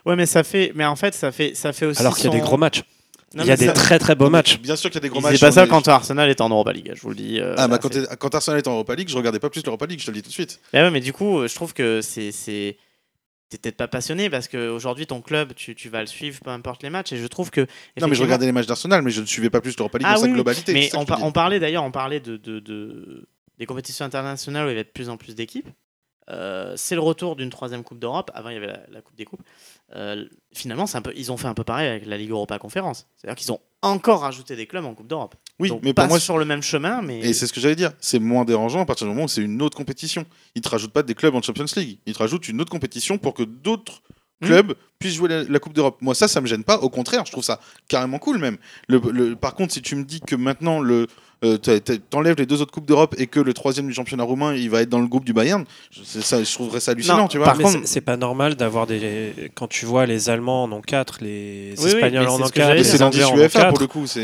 Ouais, 0.04 0.16
mais 0.16 0.26
ça 0.26 0.42
fait, 0.44 0.72
mais 0.74 0.84
en 0.84 0.96
fait, 0.96 1.14
ça 1.14 1.32
fait, 1.32 1.54
ça 1.54 1.72
fait 1.72 1.86
aussi. 1.86 2.00
Alors 2.00 2.16
qu'il 2.16 2.24
y 2.26 2.28
a 2.28 2.32
des 2.32 2.40
gros 2.40 2.56
matchs. 2.56 2.82
Non, 3.34 3.42
il 3.42 3.48
y 3.48 3.50
a 3.50 3.56
des 3.56 3.66
ça- 3.66 3.72
très 3.72 3.98
très 3.98 4.14
beaux 4.14 4.30
matchs. 4.30 4.58
Bien 4.60 4.76
sûr 4.76 4.88
qu'il 4.88 4.96
y 4.96 4.98
a 4.98 5.02
des 5.02 5.08
gros 5.08 5.20
matchs. 5.20 5.32
faisait 5.34 5.46
pas 5.46 5.52
ça 5.52 5.64
est- 5.64 5.68
quand 5.68 5.86
Arsenal 5.88 6.30
était 6.30 6.42
en 6.42 6.48
Europa 6.48 6.72
League, 6.72 6.92
je 6.94 7.02
vous 7.02 7.10
le 7.10 7.16
dis. 7.16 7.40
euh, 7.40 7.54
Ah, 7.58 7.66
bah, 7.68 7.78
quand, 7.78 7.92
c'est- 7.92 8.34
Arsenal 8.34 8.58
est 8.58 8.68
en 8.68 8.72
Europa 8.72 8.94
League, 8.94 9.08
je 9.08 9.16
regardais 9.16 9.40
pas 9.40 9.50
plus 9.50 9.62
l'Europa 9.64 9.84
League, 9.86 9.98
je 10.00 10.06
te 10.06 10.10
le 10.10 10.16
dis 10.16 10.22
tout 10.22 10.28
de 10.28 10.32
suite. 10.32 10.60
Mais 10.72 10.80
ouais, 10.82 10.90
mais 10.90 11.00
du 11.00 11.12
coup, 11.12 11.40
euh, 11.40 11.48
je 11.48 11.54
trouve 11.54 11.74
que 11.74 12.00
c'est 12.02 12.30
c'est 12.32 12.76
t'es 13.48 13.58
peut-être 13.58 13.76
pas 13.76 13.88
passionné 13.88 14.28
parce 14.30 14.48
qu'aujourd'hui 14.48 15.06
ton 15.06 15.20
club 15.20 15.54
tu, 15.54 15.74
tu 15.74 15.88
vas 15.88 16.00
le 16.00 16.06
suivre 16.06 16.40
peu 16.42 16.50
importe 16.50 16.82
les 16.82 16.90
matchs. 16.90 17.12
Et 17.12 17.16
je 17.16 17.26
trouve 17.26 17.50
que 17.50 17.60
Non, 18.00 18.08
mais 18.08 18.14
je 18.16 18.22
regardais 18.22 18.46
les 18.46 18.52
matchs 18.52 18.66
d'Arsenal, 18.66 19.02
mais 19.02 19.10
je 19.10 19.20
ne 19.20 19.26
suivais 19.26 19.50
pas 19.50 19.60
plus 19.60 19.76
l'Europa 19.76 19.98
League 19.98 20.06
Ah 20.10 20.14
dans 20.14 20.20
sa 20.22 20.26
oui, 20.26 20.32
globalité. 20.32 20.72
mais 20.72 20.90
on, 20.96 21.04
par- 21.04 21.22
on 21.22 21.32
parlait 21.32 21.60
d'ailleurs 21.60 21.84
on 21.84 21.90
parlait 21.92 22.20
de, 22.20 22.36
de- 22.36 22.58
de- 22.60 23.28
des 23.58 23.66
compétitions 23.66 24.04
internationales 24.04 24.66
où 24.66 24.68
il 24.68 24.72
y 24.72 24.74
avait 24.74 24.84
de 24.84 24.88
plus 24.90 25.08
en 25.08 25.16
plus 25.16 25.34
d'équipes. 25.34 25.68
Euh, 26.28 26.72
c'est 26.76 26.96
le 26.96 27.00
retour 27.00 27.36
d'une 27.36 27.50
troisième 27.50 27.84
coupe 27.84 28.00
d'Europe. 28.00 28.32
Avant 28.34 28.48
il 28.48 28.54
y 28.54 28.56
avait 28.56 28.66
la, 28.66 28.80
la 28.90 29.00
coupe 29.00 29.14
des 29.16 29.24
coupes 29.24 29.42
Euh, 29.94 30.24
finalement 30.52 30.86
c'est 30.86 30.98
un 30.98 31.02
peu 31.02 31.12
ils 31.14 31.30
ont 31.30 31.36
fait 31.36 31.46
un 31.46 31.54
peu 31.54 31.62
pareil 31.62 31.86
avec 31.88 32.06
la 32.06 32.18
Ligue 32.18 32.30
Europa 32.30 32.58
Conférence 32.58 33.06
c'est 33.16 33.28
à 33.28 33.30
dire 33.30 33.36
qu'ils 33.36 33.52
ont 33.52 33.60
encore 33.82 34.22
rajouté 34.22 34.56
des 34.56 34.66
clubs 34.66 34.84
en 34.84 34.94
coupe 34.94 35.06
d'Europe 35.06 35.36
Oui, 35.60 35.68
Donc, 35.68 35.82
mais 35.84 35.94
pas 35.94 36.02
pour 36.02 36.10
moi, 36.10 36.20
sur 36.20 36.38
le 36.38 36.44
même 36.44 36.62
chemin 36.62 37.02
mais 37.02 37.20
Et 37.20 37.32
c'est 37.32 37.46
ce 37.46 37.52
que 37.52 37.60
j'allais 37.60 37.76
dire. 37.76 37.92
C'est 38.00 38.18
moins 38.18 38.44
dérangeant 38.44 38.80
à 38.80 38.84
partir 38.84 39.06
du 39.06 39.12
moment 39.12 39.26
où 39.26 39.28
c'est 39.28 39.42
une 39.42 39.62
autre 39.62 39.76
compétition. 39.76 40.26
Ils 40.54 40.62
te 40.62 40.68
rajoutent 40.68 40.92
pas 40.92 41.02
des 41.02 41.14
clubs 41.14 41.34
en 41.34 41.42
Champions 41.42 41.66
League. 41.76 42.00
Ils 42.06 42.14
te 42.14 42.18
rajoutent 42.18 42.48
une 42.48 42.60
autre 42.60 42.70
compétition 42.70 43.18
pour 43.18 43.34
que 43.34 43.42
d'autres 43.44 44.02
Hmm. 44.42 44.46
clubs 44.46 44.74
puissent 44.98 45.14
jouer 45.14 45.28
la, 45.28 45.44
la 45.44 45.58
Coupe 45.58 45.72
d'Europe. 45.72 45.96
Moi, 46.02 46.14
ça, 46.14 46.28
ça 46.28 46.40
me 46.40 46.46
gêne 46.46 46.62
pas. 46.64 46.76
Au 46.78 46.90
contraire, 46.90 47.24
je 47.26 47.32
trouve 47.32 47.44
ça 47.44 47.58
carrément 47.88 48.18
cool 48.18 48.38
même. 48.38 48.58
Le, 48.88 49.00
le- 49.12 49.34
par 49.36 49.54
contre, 49.54 49.72
si 49.72 49.80
tu 49.82 49.96
me 49.96 50.04
dis 50.04 50.20
que 50.20 50.36
maintenant 50.36 50.80
le 50.80 51.06
euh, 51.44 51.58
t'enlèves 52.08 52.36
les 52.38 52.46
deux 52.46 52.62
autres 52.62 52.72
coupes 52.72 52.86
d'Europe 52.86 53.14
et 53.18 53.26
que 53.26 53.38
le 53.40 53.52
troisième 53.52 53.86
du 53.86 53.92
championnat 53.92 54.24
roumain, 54.24 54.54
il 54.54 54.70
va 54.70 54.80
être 54.80 54.88
dans 54.88 55.00
le 55.00 55.06
groupe 55.06 55.24
du 55.26 55.34
Bayern, 55.34 55.64
ça, 56.02 56.42
je 56.42 56.50
trouverais 56.54 56.80
ça 56.80 56.92
hallucinant, 56.92 57.18
Non, 57.18 57.28
tu 57.28 57.36
vois. 57.36 57.46
par 57.46 57.58
contre- 57.58 57.86
c'est- 57.86 58.00
pas 58.00 58.16
normal 58.16 58.54
d'avoir 58.56 58.86
des. 58.86 59.50
Quand 59.54 59.68
tu 59.68 59.84
vois 59.84 60.06
les 60.06 60.30
Allemands 60.30 60.64
en 60.64 60.72
ont 60.72 60.80
4, 60.80 61.18
les 61.22 61.74
Oui, 61.78 61.86
Espagnols 61.88 62.26
en 62.28 62.40
ont 62.40 62.46
ce 62.46 62.52
que 62.52 62.60
j'allais 62.60 62.82
4, 62.82 62.92
Mais 63.02 63.10
dire. 63.10 63.26
c'est 63.26 63.32
ont 63.34 63.36
UEFA 63.36 63.58
4. 63.60 63.68
pour 63.70 63.80
le 63.80 63.86
coup. 63.86 64.06
C'est 64.06 64.22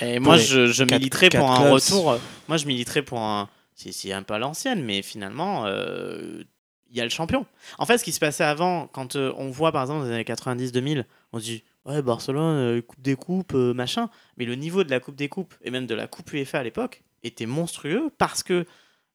Et 0.00 0.18
moi, 0.18 0.36
les 0.36 0.42
je, 0.42 0.66
je 0.66 0.84
militerais 0.84 1.28
pour 1.28 1.40
quatre 1.40 1.52
un 1.52 1.60
clubs. 1.60 1.72
retour. 1.72 2.18
Moi, 2.48 2.56
je 2.56 2.66
militerais 2.66 3.02
pour 3.02 3.20
un. 3.20 3.48
C'est 3.74 3.92
c'est 3.92 4.12
un 4.12 4.22
peu 4.22 4.32
à 4.34 4.38
l'ancienne, 4.38 4.82
mais 4.84 5.02
finalement, 5.02 5.64
euh, 5.66 6.42
il 6.90 6.96
y 6.96 7.00
a 7.00 7.04
le 7.04 7.10
champion. 7.10 7.46
En 7.78 7.86
fait, 7.86 7.98
ce 7.98 8.04
qui 8.04 8.12
se 8.12 8.20
passait 8.20 8.44
avant, 8.44 8.86
quand 8.86 9.16
euh, 9.16 9.32
on 9.36 9.50
voit 9.50 9.72
par 9.72 9.82
exemple 9.82 10.00
dans 10.00 10.08
les 10.08 10.14
années 10.14 10.24
90-2000, 10.24 11.04
on 11.32 11.38
se 11.38 11.44
dit 11.44 11.64
Ouais, 11.84 12.02
Barcelone, 12.02 12.56
euh, 12.78 12.82
Coupe 12.82 13.00
des 13.00 13.16
Coupes, 13.16 13.54
euh, 13.54 13.72
machin. 13.74 14.08
Mais 14.36 14.44
le 14.44 14.54
niveau 14.54 14.84
de 14.84 14.90
la 14.90 15.00
Coupe 15.00 15.16
des 15.16 15.28
Coupes 15.28 15.54
et 15.62 15.70
même 15.70 15.86
de 15.86 15.94
la 15.94 16.06
Coupe 16.06 16.32
UEFA 16.32 16.58
à 16.58 16.62
l'époque 16.62 17.02
était 17.22 17.46
monstrueux 17.46 18.10
parce 18.18 18.42
que 18.42 18.66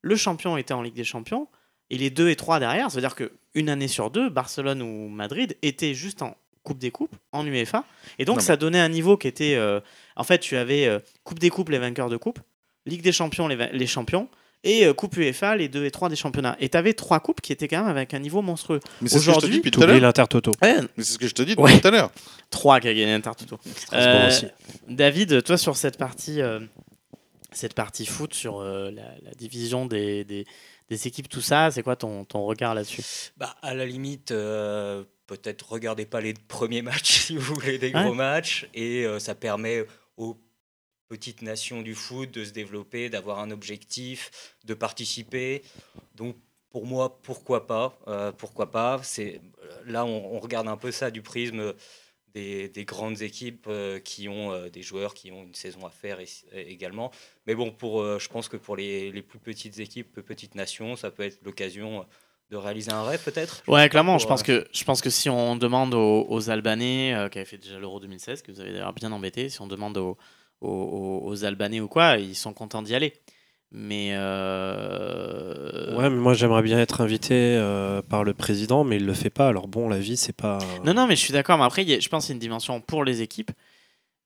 le 0.01 0.15
champion 0.15 0.57
était 0.57 0.73
en 0.73 0.81
Ligue 0.81 0.95
des 0.95 1.03
Champions 1.03 1.47
et 1.89 1.97
les 1.97 2.09
deux 2.09 2.29
et 2.29 2.35
trois 2.35 2.59
derrière. 2.59 2.89
Ça 2.89 2.95
veut 2.95 3.01
dire 3.01 3.15
qu'une 3.15 3.69
année 3.69 3.87
sur 3.87 4.09
deux, 4.09 4.29
Barcelone 4.29 4.81
ou 4.81 5.09
Madrid 5.09 5.57
étaient 5.61 5.93
juste 5.93 6.21
en 6.21 6.35
Coupe 6.63 6.77
des 6.77 6.91
Coupes, 6.91 7.15
en 7.31 7.45
UEFA. 7.45 7.83
Et 8.19 8.25
donc, 8.25 8.37
Non, 8.37 8.41
ça 8.41 8.55
donnait 8.55 8.79
un 8.79 8.89
niveau 8.89 9.17
qui 9.17 9.27
était. 9.27 9.59
en 10.15 10.23
fait, 10.23 10.39
tu 10.39 10.55
avais 10.55 11.01
Coupe 11.23 11.39
des 11.39 11.49
Coupes, 11.49 11.69
les 11.69 11.79
vainqueurs 11.79 12.09
de 12.09 12.17
Coupe, 12.17 12.39
Ligue 12.85 13.01
des 13.01 13.11
Champions, 13.11 13.47
les, 13.47 13.55
les 13.73 13.87
champions, 13.87 14.29
et 14.63 14.85
euh, 14.85 14.93
Coupe 14.93 15.17
UEFA, 15.17 15.55
les 15.55 15.67
deux 15.69 15.85
et 15.85 15.91
trois 15.91 16.09
des 16.09 16.15
championnats. 16.15 16.55
Et 16.59 16.69
tu 16.69 16.77
avais 16.77 16.93
trois 16.93 17.19
coupes 17.19 17.41
qui 17.41 17.51
étaient 17.51 17.67
quand 17.67 17.79
même 17.79 17.89
avec 17.95 18.13
un 18.13 18.19
niveau 18.19 18.41
monstrueux. 18.41 18.79
Mais 19.01 19.09
c'est 19.09 19.19
ce 19.19 19.19
que 19.19 19.21
je 19.21 19.25
te 19.25 19.29
Aujourd'hui, 19.31 19.49
dis 19.51 19.57
depuis 19.57 19.71
tout 19.71 19.81
à 19.83 19.85
l'heure. 19.87 19.99
l'Intertoto. 19.99 20.51
Ouais, 20.61 20.77
Mais 20.97 21.03
c'est 21.03 21.13
ce 21.13 21.17
que 21.19 21.27
je 21.27 21.33
te 21.33 21.41
dis 21.41 21.55
Ouais. 21.57 21.69
depuis 21.71 21.81
tout 21.81 21.87
à 21.87 21.91
l'heure. 21.91 22.11
trois 22.49 22.79
qui 22.79 22.87
a 22.87 22.93
gagné 22.93 23.11
Intertoto. 23.13 23.57
Strasbourg 23.75 24.21
Euh, 24.21 24.27
aussi. 24.27 24.45
David, 24.87 25.43
toi 25.43 25.57
sur 25.57 25.75
cette 25.77 25.97
partie, 25.97 26.41
euh, 26.41 26.59
cette 27.51 27.73
partie 27.73 28.05
foot, 28.05 28.33
sur 28.33 28.59
euh, 28.59 28.91
la, 28.91 29.03
la 29.23 29.31
division 29.37 29.85
des, 29.85 30.23
des, 30.25 30.45
des 30.89 31.07
équipes, 31.07 31.27
tout 31.29 31.41
ça, 31.41 31.71
c'est 31.71 31.83
quoi 31.83 31.95
ton, 31.95 32.23
ton 32.25 32.43
regard 32.45 32.75
là-dessus? 32.75 33.01
Bah, 33.37 33.55
à 33.61 33.73
la 33.73 33.85
limite, 33.85 34.31
euh, 34.31 35.03
peut-être 35.27 35.71
regardez 35.71 36.05
pas 36.05 36.21
les 36.21 36.33
premiers 36.47 36.81
matchs 36.83 37.19
si 37.21 37.35
vous 37.37 37.53
voulez 37.55 37.77
des 37.77 37.91
Ouais. 37.93 38.03
gros 38.03 38.13
matchs. 38.13 38.67
Et 38.73 39.05
euh, 39.05 39.17
ça 39.19 39.33
permet 39.35 39.85
aux 40.17 40.37
petites 41.11 41.41
nations 41.41 41.81
du 41.81 41.93
foot 41.93 42.31
de 42.31 42.45
se 42.45 42.51
développer, 42.51 43.09
d'avoir 43.09 43.39
un 43.39 43.51
objectif, 43.51 44.31
de 44.63 44.73
participer. 44.73 45.61
Donc, 46.15 46.37
pour 46.69 46.85
moi, 46.85 47.19
pourquoi 47.21 47.67
pas 47.67 47.99
euh, 48.07 48.31
Pourquoi 48.31 48.71
pas 48.71 49.01
C'est 49.03 49.41
Là, 49.85 50.05
on, 50.05 50.35
on 50.35 50.39
regarde 50.39 50.69
un 50.69 50.77
peu 50.77 50.89
ça 50.89 51.11
du 51.11 51.21
prisme 51.21 51.73
des, 52.33 52.69
des 52.69 52.85
grandes 52.85 53.21
équipes 53.21 53.65
euh, 53.67 53.99
qui 53.99 54.29
ont 54.29 54.53
euh, 54.53 54.69
des 54.69 54.83
joueurs 54.83 55.13
qui 55.13 55.33
ont 55.33 55.43
une 55.43 55.53
saison 55.53 55.85
à 55.85 55.89
faire 55.89 56.21
et- 56.21 56.29
également. 56.71 57.11
Mais 57.45 57.55
bon, 57.55 57.71
pour, 57.71 58.01
je 58.17 58.27
pense 58.29 58.47
que 58.47 58.55
pour 58.55 58.77
les, 58.77 59.11
les 59.11 59.21
plus 59.21 59.39
petites 59.39 59.79
équipes, 59.79 60.13
plus 60.13 60.23
petites 60.23 60.55
nations, 60.55 60.95
ça 60.95 61.11
peut 61.11 61.23
être 61.23 61.39
l'occasion 61.43 62.05
de 62.51 62.55
réaliser 62.55 62.91
un 62.93 63.03
rêve 63.03 63.21
peut-être 63.23 63.63
Ouais, 63.67 63.89
clairement, 63.89 64.17
je 64.17 64.27
pense, 64.27 64.43
que, 64.43 64.65
je 64.71 64.83
pense 64.85 65.01
que 65.01 65.09
si 65.09 65.29
on 65.29 65.57
demande 65.57 65.93
aux, 65.93 66.25
aux 66.29 66.49
Albanais, 66.49 67.27
qui 67.31 67.37
avaient 67.39 67.45
fait 67.45 67.57
déjà 67.57 67.79
l'Euro 67.79 67.99
2016, 67.99 68.41
que 68.43 68.51
vous 68.53 68.61
avez 68.61 68.71
d'ailleurs 68.71 68.93
bien 68.93 69.11
embêté, 69.11 69.49
si 69.49 69.59
on 69.61 69.67
demande 69.67 69.97
aux, 69.97 70.17
aux, 70.61 71.43
Albanais 71.43 71.79
ou 71.81 71.87
quoi, 71.87 72.17
ils 72.17 72.35
sont 72.35 72.53
contents 72.53 72.81
d'y 72.81 72.95
aller. 72.95 73.13
Mais. 73.73 74.11
euh, 74.13 75.95
Ouais, 75.97 76.09
mais 76.09 76.15
moi 76.17 76.33
j'aimerais 76.33 76.61
bien 76.61 76.79
être 76.79 77.01
invité 77.01 77.33
euh, 77.57 78.01
par 78.01 78.23
le 78.23 78.33
président, 78.33 78.83
mais 78.83 78.97
il 78.97 79.05
le 79.05 79.13
fait 79.13 79.29
pas. 79.29 79.47
Alors 79.47 79.67
bon, 79.67 79.89
la 79.89 79.99
vie, 79.99 80.17
c'est 80.17 80.35
pas. 80.35 80.57
Non, 80.85 80.93
non, 80.93 81.07
mais 81.07 81.15
je 81.15 81.21
suis 81.21 81.33
d'accord. 81.33 81.57
Mais 81.57 81.63
après, 81.65 81.81
a- 81.83 81.99
je 81.99 82.09
pense 82.09 82.25
qu'il 82.25 82.33
y 82.33 82.35
a 82.35 82.37
une 82.37 82.39
dimension 82.39 82.81
pour 82.81 83.03
les 83.03 83.21
équipes. 83.21 83.51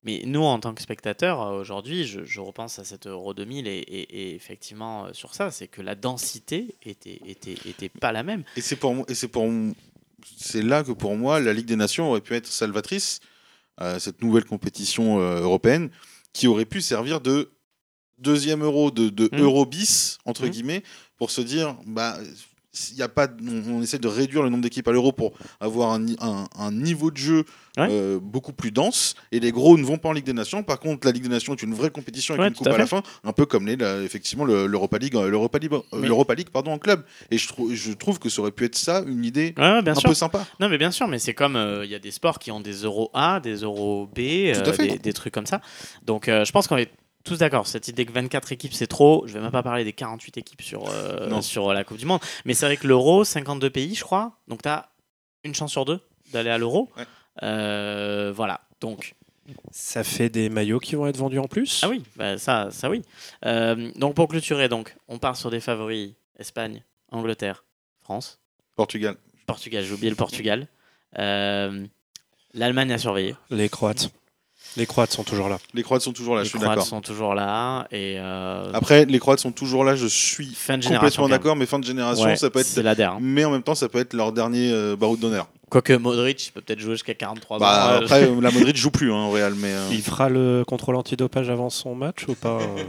Mais 0.04 0.21
nous, 0.26 0.43
en 0.43 0.60
tant 0.60 0.76
que 0.76 0.82
spectateurs, 0.84 1.41
euh, 1.41 1.60
aujourd'hui, 1.60 2.06
je, 2.06 2.24
je 2.24 2.39
repense 2.39 2.78
à 2.78 2.84
cet 2.84 3.08
Euro 3.08 3.34
2000 3.34 3.67
et, 3.67 3.71
et- 3.80 4.30
et 4.32 4.36
effectivement, 4.36 5.06
euh, 5.06 5.13
sur 5.13 5.34
ça, 5.34 5.50
c'est 5.50 5.67
que 5.67 5.82
la 5.82 5.95
densité 5.95 6.76
était, 6.84 7.19
était, 7.26 7.56
était 7.67 7.89
pas 7.89 8.12
la 8.12 8.21
même. 8.21 8.43
Et 8.56 8.62
c'est 8.62 8.76
pour 8.76 8.93
moi, 8.93 9.06
et 9.10 9.15
c'est 9.15 9.28
pour 9.28 9.48
c'est 10.38 10.62
là 10.62 10.84
que 10.84 10.91
pour 10.91 11.15
moi 11.15 11.39
la 11.39 11.54
Ligue 11.54 11.65
des 11.67 11.76
Nations 11.76 12.10
aurait 12.10 12.21
pu 12.21 12.34
être 12.36 12.48
salvatrice, 12.48 13.19
euh, 13.82 13.98
cette 14.00 14.21
nouvelle 14.24 14.45
compétition 14.45 15.19
euh, 15.19 15.41
européenne, 15.41 15.89
qui 16.36 16.48
aurait 16.48 16.65
pu 16.65 16.82
servir 16.82 17.21
de 17.21 17.50
deuxième 18.17 18.62
euro 18.62 18.91
de, 18.91 19.08
de 19.10 19.30
Mm. 19.32 19.39
euro 19.41 19.65
bis 19.65 20.17
entre 20.26 20.45
Mm. 20.45 20.50
guillemets 20.50 20.84
pour 21.17 21.32
se 21.32 21.41
dire 21.41 21.76
bah 21.86 22.17
y 22.95 23.01
a 23.01 23.07
pas 23.09 23.27
on, 23.41 23.75
on 23.77 23.81
essaie 23.81 23.97
de 23.99 24.07
réduire 24.07 24.43
le 24.43 24.49
nombre 24.49 24.63
d'équipes 24.63 24.88
à 24.88 24.91
l'euro 24.91 25.11
pour 25.11 25.33
avoir 25.59 25.91
un, 25.93 26.05
un- 26.19 26.45
un 26.57 26.71
niveau 26.71 27.11
de 27.11 27.17
jeu 27.17 27.45
Ouais. 27.77 27.89
euh, 27.91 28.19
beaucoup 28.21 28.53
plus 28.53 28.71
dense 28.71 29.15
et 29.33 29.41
les 29.41 29.51
gros 29.51 29.77
ne 29.77 29.83
vont 29.83 29.97
pas 29.97 30.07
en 30.07 30.13
Ligue 30.13 30.23
des 30.23 30.31
Nations 30.31 30.63
par 30.63 30.79
contre 30.79 31.05
la 31.05 31.11
Ligue 31.11 31.23
des 31.23 31.29
Nations 31.29 31.53
est 31.53 31.61
une 31.61 31.73
vraie 31.73 31.89
compétition 31.89 32.33
avec 32.33 32.41
Ouais, 32.41 32.47
une 32.47 32.53
coupe 32.55 32.67
à 32.67 32.73
à, 32.73 32.77
la 32.77 32.88
fin 32.88 33.03
un 33.25 33.33
peu 33.33 33.45
comme 33.45 33.67
les 33.67 33.75
la- 33.75 34.01
effectivement 34.01 34.45
le- 34.45 34.65
l'Europa 34.65 34.97
League 34.97 35.13
euh, 35.17 35.29
l'Europa 35.29 35.57
League, 35.59 35.73
euh, 35.73 35.81
Mais- 35.99 36.07
l'Europa 36.07 36.35
League 36.35 36.47
pardon 36.53 36.71
en 36.71 36.77
club 36.79 37.03
et 37.31 37.38
je 37.38 37.49
trouve 37.49 37.73
je 37.73 37.91
trouve 37.91 38.17
que 38.17 38.29
ça 38.29 38.41
aurait 38.41 38.51
pu 38.51 38.63
être 38.63 38.77
ça 38.77 39.03
une 39.05 39.25
idée 39.25 39.53
Ouais, 39.57 39.65
un 39.65 39.93
sûr. 39.95 40.07
peu 40.09 40.15
sympa 40.15 40.45
Non, 40.61 40.69
mais 40.69 40.77
bien 40.77 40.91
sûr, 40.91 41.09
mais 41.09 41.19
c'est 41.19 41.33
comme 41.33 41.57
euh, 41.57 41.83
il 41.83 41.91
y 41.91 41.95
a 41.95 41.99
des 41.99 42.11
sports 42.11 42.39
qui 42.39 42.49
ont 42.49 42.61
des 42.61 42.83
euros 42.83 43.09
A, 43.13 43.41
des 43.41 43.55
euros 43.57 44.07
B, 44.07 44.19
euh, 44.19 44.71
des, 44.77 44.97
des 44.97 45.13
trucs 45.13 45.33
comme 45.33 45.45
ça. 45.45 45.59
Donc, 46.05 46.29
euh, 46.29 46.45
je 46.45 46.51
pense 46.53 46.67
qu'on 46.67 46.77
est 46.77 46.89
tous 47.25 47.38
d'accord. 47.39 47.67
Cette 47.67 47.88
idée 47.89 48.05
que 48.05 48.11
24 48.13 48.51
équipes, 48.53 48.73
c'est 48.73 48.88
trop. 48.88 49.25
Je 49.27 49.33
vais 49.33 49.41
même 49.41 49.51
pas 49.51 49.63
parler 49.63 49.83
des 49.83 49.93
48 49.93 50.38
équipes 50.38 50.61
sur, 50.61 50.85
euh, 50.89 51.41
sur 51.41 51.73
la 51.73 51.83
Coupe 51.83 51.97
du 51.97 52.05
Monde. 52.05 52.21
Mais 52.45 52.53
c'est 52.53 52.65
vrai 52.65 52.77
que 52.77 52.88
l'euro, 52.88 53.23
52 53.25 53.69
pays, 53.69 53.95
je 53.95 54.03
crois. 54.03 54.38
Donc, 54.47 54.61
tu 54.61 54.69
as 54.69 54.89
une 55.43 55.53
chance 55.53 55.71
sur 55.71 55.83
deux 55.85 55.99
d'aller 56.31 56.49
à 56.49 56.57
l'euro. 56.57 56.89
Ouais. 56.97 57.03
Euh, 57.43 58.31
voilà. 58.35 58.61
Donc, 58.79 59.15
Ça 59.71 60.03
fait 60.03 60.29
des 60.29 60.49
maillots 60.49 60.79
qui 60.79 60.95
vont 60.95 61.07
être 61.07 61.17
vendus 61.17 61.39
en 61.39 61.47
plus? 61.47 61.81
ah 61.83 61.89
oui, 61.89 62.01
bah, 62.15 62.38
ça, 62.38 62.69
ça 62.71 62.89
oui. 62.89 63.01
Euh, 63.45 63.91
donc, 63.95 64.15
pour 64.15 64.27
clôturer, 64.27 64.69
donc, 64.69 64.95
on 65.07 65.17
part 65.19 65.35
sur 65.35 65.51
des 65.51 65.59
favoris 65.59 66.13
Espagne, 66.39 66.83
Angleterre, 67.11 67.63
France, 68.01 68.39
Portugal 68.75 69.15
Portugal. 69.45 69.83
J'ai 69.83 69.93
oublié 69.93 70.09
le 70.09 70.15
Portugal. 70.15 70.67
Euh, 71.19 71.85
L'Allemagne 72.53 72.91
à 72.91 72.97
surveiller. 72.97 73.35
Les 73.49 73.69
Croates. 73.69 74.09
Les 74.77 74.85
Croates 74.85 75.11
sont 75.11 75.23
toujours 75.23 75.47
là. 75.49 75.57
les 75.73 75.83
Croates 75.83 76.01
sont 76.01 76.11
toujours 76.13 76.35
là 76.35 76.41
les 76.41 76.45
je 76.45 76.49
suis 76.49 76.59
Croates 76.59 76.75
d'accord 76.75 76.85
sont 76.88 77.01
toujours 77.01 77.33
là 77.33 77.88
et 77.91 78.15
euh, 78.19 78.71
après 78.73 79.05
les 79.05 79.19
Croates 79.19 79.39
sont 79.39 79.51
toujours 79.51 79.83
là 79.85 79.95
je 79.95 80.05
suis 80.07 80.47
fin 80.53 80.77
de 80.77 80.83
génération. 80.83 81.23
complètement 81.23 81.29
d'accord 81.29 81.55
mais 81.55 81.65
fin 81.65 81.79
de 81.79 81.85
génération 81.85 82.25
Ouais, 82.25 82.35
ça 82.35 82.49
peut 82.49 82.59
être 82.59 82.65
C'est 82.65 82.83
la 82.83 82.93
der. 82.95 83.13
hein. 83.13 83.17
mais 83.21 83.45
en 83.45 83.51
même 83.51 83.63
temps 83.63 83.75
ça 83.75 83.88
peut 83.89 83.99
être 83.99 84.13
leur 84.13 84.31
dernier 84.33 84.71
euh, 84.71 84.95
baroud 84.95 85.19
d'honneur 85.19 85.47
Quoique 85.69 85.93
Modric 85.93 86.47
il 86.47 86.51
peut 86.51 86.61
peut-être 86.61 86.79
jouer 86.79 86.93
jusqu'à 86.93 87.13
43 87.13 87.59
bah, 87.59 87.65
ans. 87.65 87.91
euh, 87.93 88.05
après 88.05 88.21
la 88.41 88.51
Madrid 88.51 88.75
joue 88.75 88.91
plus 88.91 89.11
hein, 89.13 89.25
au 89.27 89.31
Real 89.31 89.53
mais 89.55 89.71
euh, 89.71 89.88
Il 89.91 90.01
fera 90.01 90.29
le 90.29 90.63
contrôle 90.67 90.95
antidopage 90.95 91.49
avant 91.49 91.69
son 91.69 91.95
match 91.95 92.27
ou 92.27 92.35
pas 92.35 92.59
euh 92.61 92.83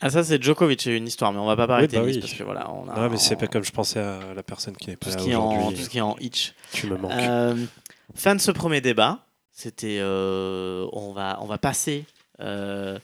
Ah 0.00 0.08
ça 0.10 0.22
c'est 0.24 0.42
Djokovic, 0.42 0.86
une 0.86 1.06
histoire, 1.08 1.30
mais 1.32 1.38
on 1.40 1.46
va 1.46 1.56
pas 1.56 1.66
parler 1.66 1.86
Oui, 1.90 1.94
bah 1.94 2.00
tennis 2.00 2.14
oui. 2.16 2.20
parce 2.22 2.32
que 2.32 2.42
voilà, 2.42 2.70
on 2.72 2.88
a 2.88 2.94
Non, 2.98 3.10
mais 3.10 3.18
c'est 3.18 3.34
on- 3.34 3.38
pas 3.38 3.48
comme 3.48 3.64
je 3.64 3.70
pensais 3.72 4.00
à 4.00 4.18
la 4.34 4.42
personne 4.42 4.74
qui 4.76 4.88
n'est 4.88 4.96
tout 4.96 5.10
pas 5.10 5.12
ce 5.12 5.16
là 5.18 5.22
qui 5.24 5.30
est 5.32 5.34
en 5.34 5.50
aujourd'hui. 5.58 5.76
tout 5.76 5.84
ce 5.84 5.88
qui 5.90 5.98
est 5.98 6.00
en 6.00 6.16
hitch. 6.20 6.54
Tu 6.72 6.86
me 6.86 6.96
manques. 6.96 7.12
Euh, 7.12 7.54
fin 8.14 8.34
de 8.34 8.40
ce 8.40 8.50
premier 8.50 8.80
débat. 8.80 9.18
C'était, 9.62 9.98
euh, 10.00 10.88
on 10.94 11.12
va 11.12 11.36
on 11.42 11.44
va 11.44 11.58
passer 11.58 12.06
euh, 12.40 12.98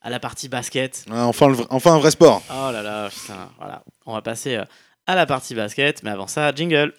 à 0.00 0.10
la 0.10 0.18
partie 0.18 0.48
basket. 0.48 1.04
ah, 1.08 1.26
enfin, 1.26 1.46
le 1.46 1.56
enfin 1.70 1.94
un 1.94 1.98
vrai 2.00 2.10
sport 2.10 2.42
Oh 2.50 2.72
là 2.72 2.82
là, 2.82 3.08
putain, 3.10 3.48
voilà. 3.58 3.84
On 4.06 4.14
va 4.14 4.20
passer 4.20 4.56
euh, 4.56 4.64
à 5.06 5.14
la 5.14 5.24
partie 5.24 5.54
basket, 5.54 6.02
mais 6.02 6.10
avant 6.10 6.26
ça, 6.26 6.52
jingle. 6.52 6.92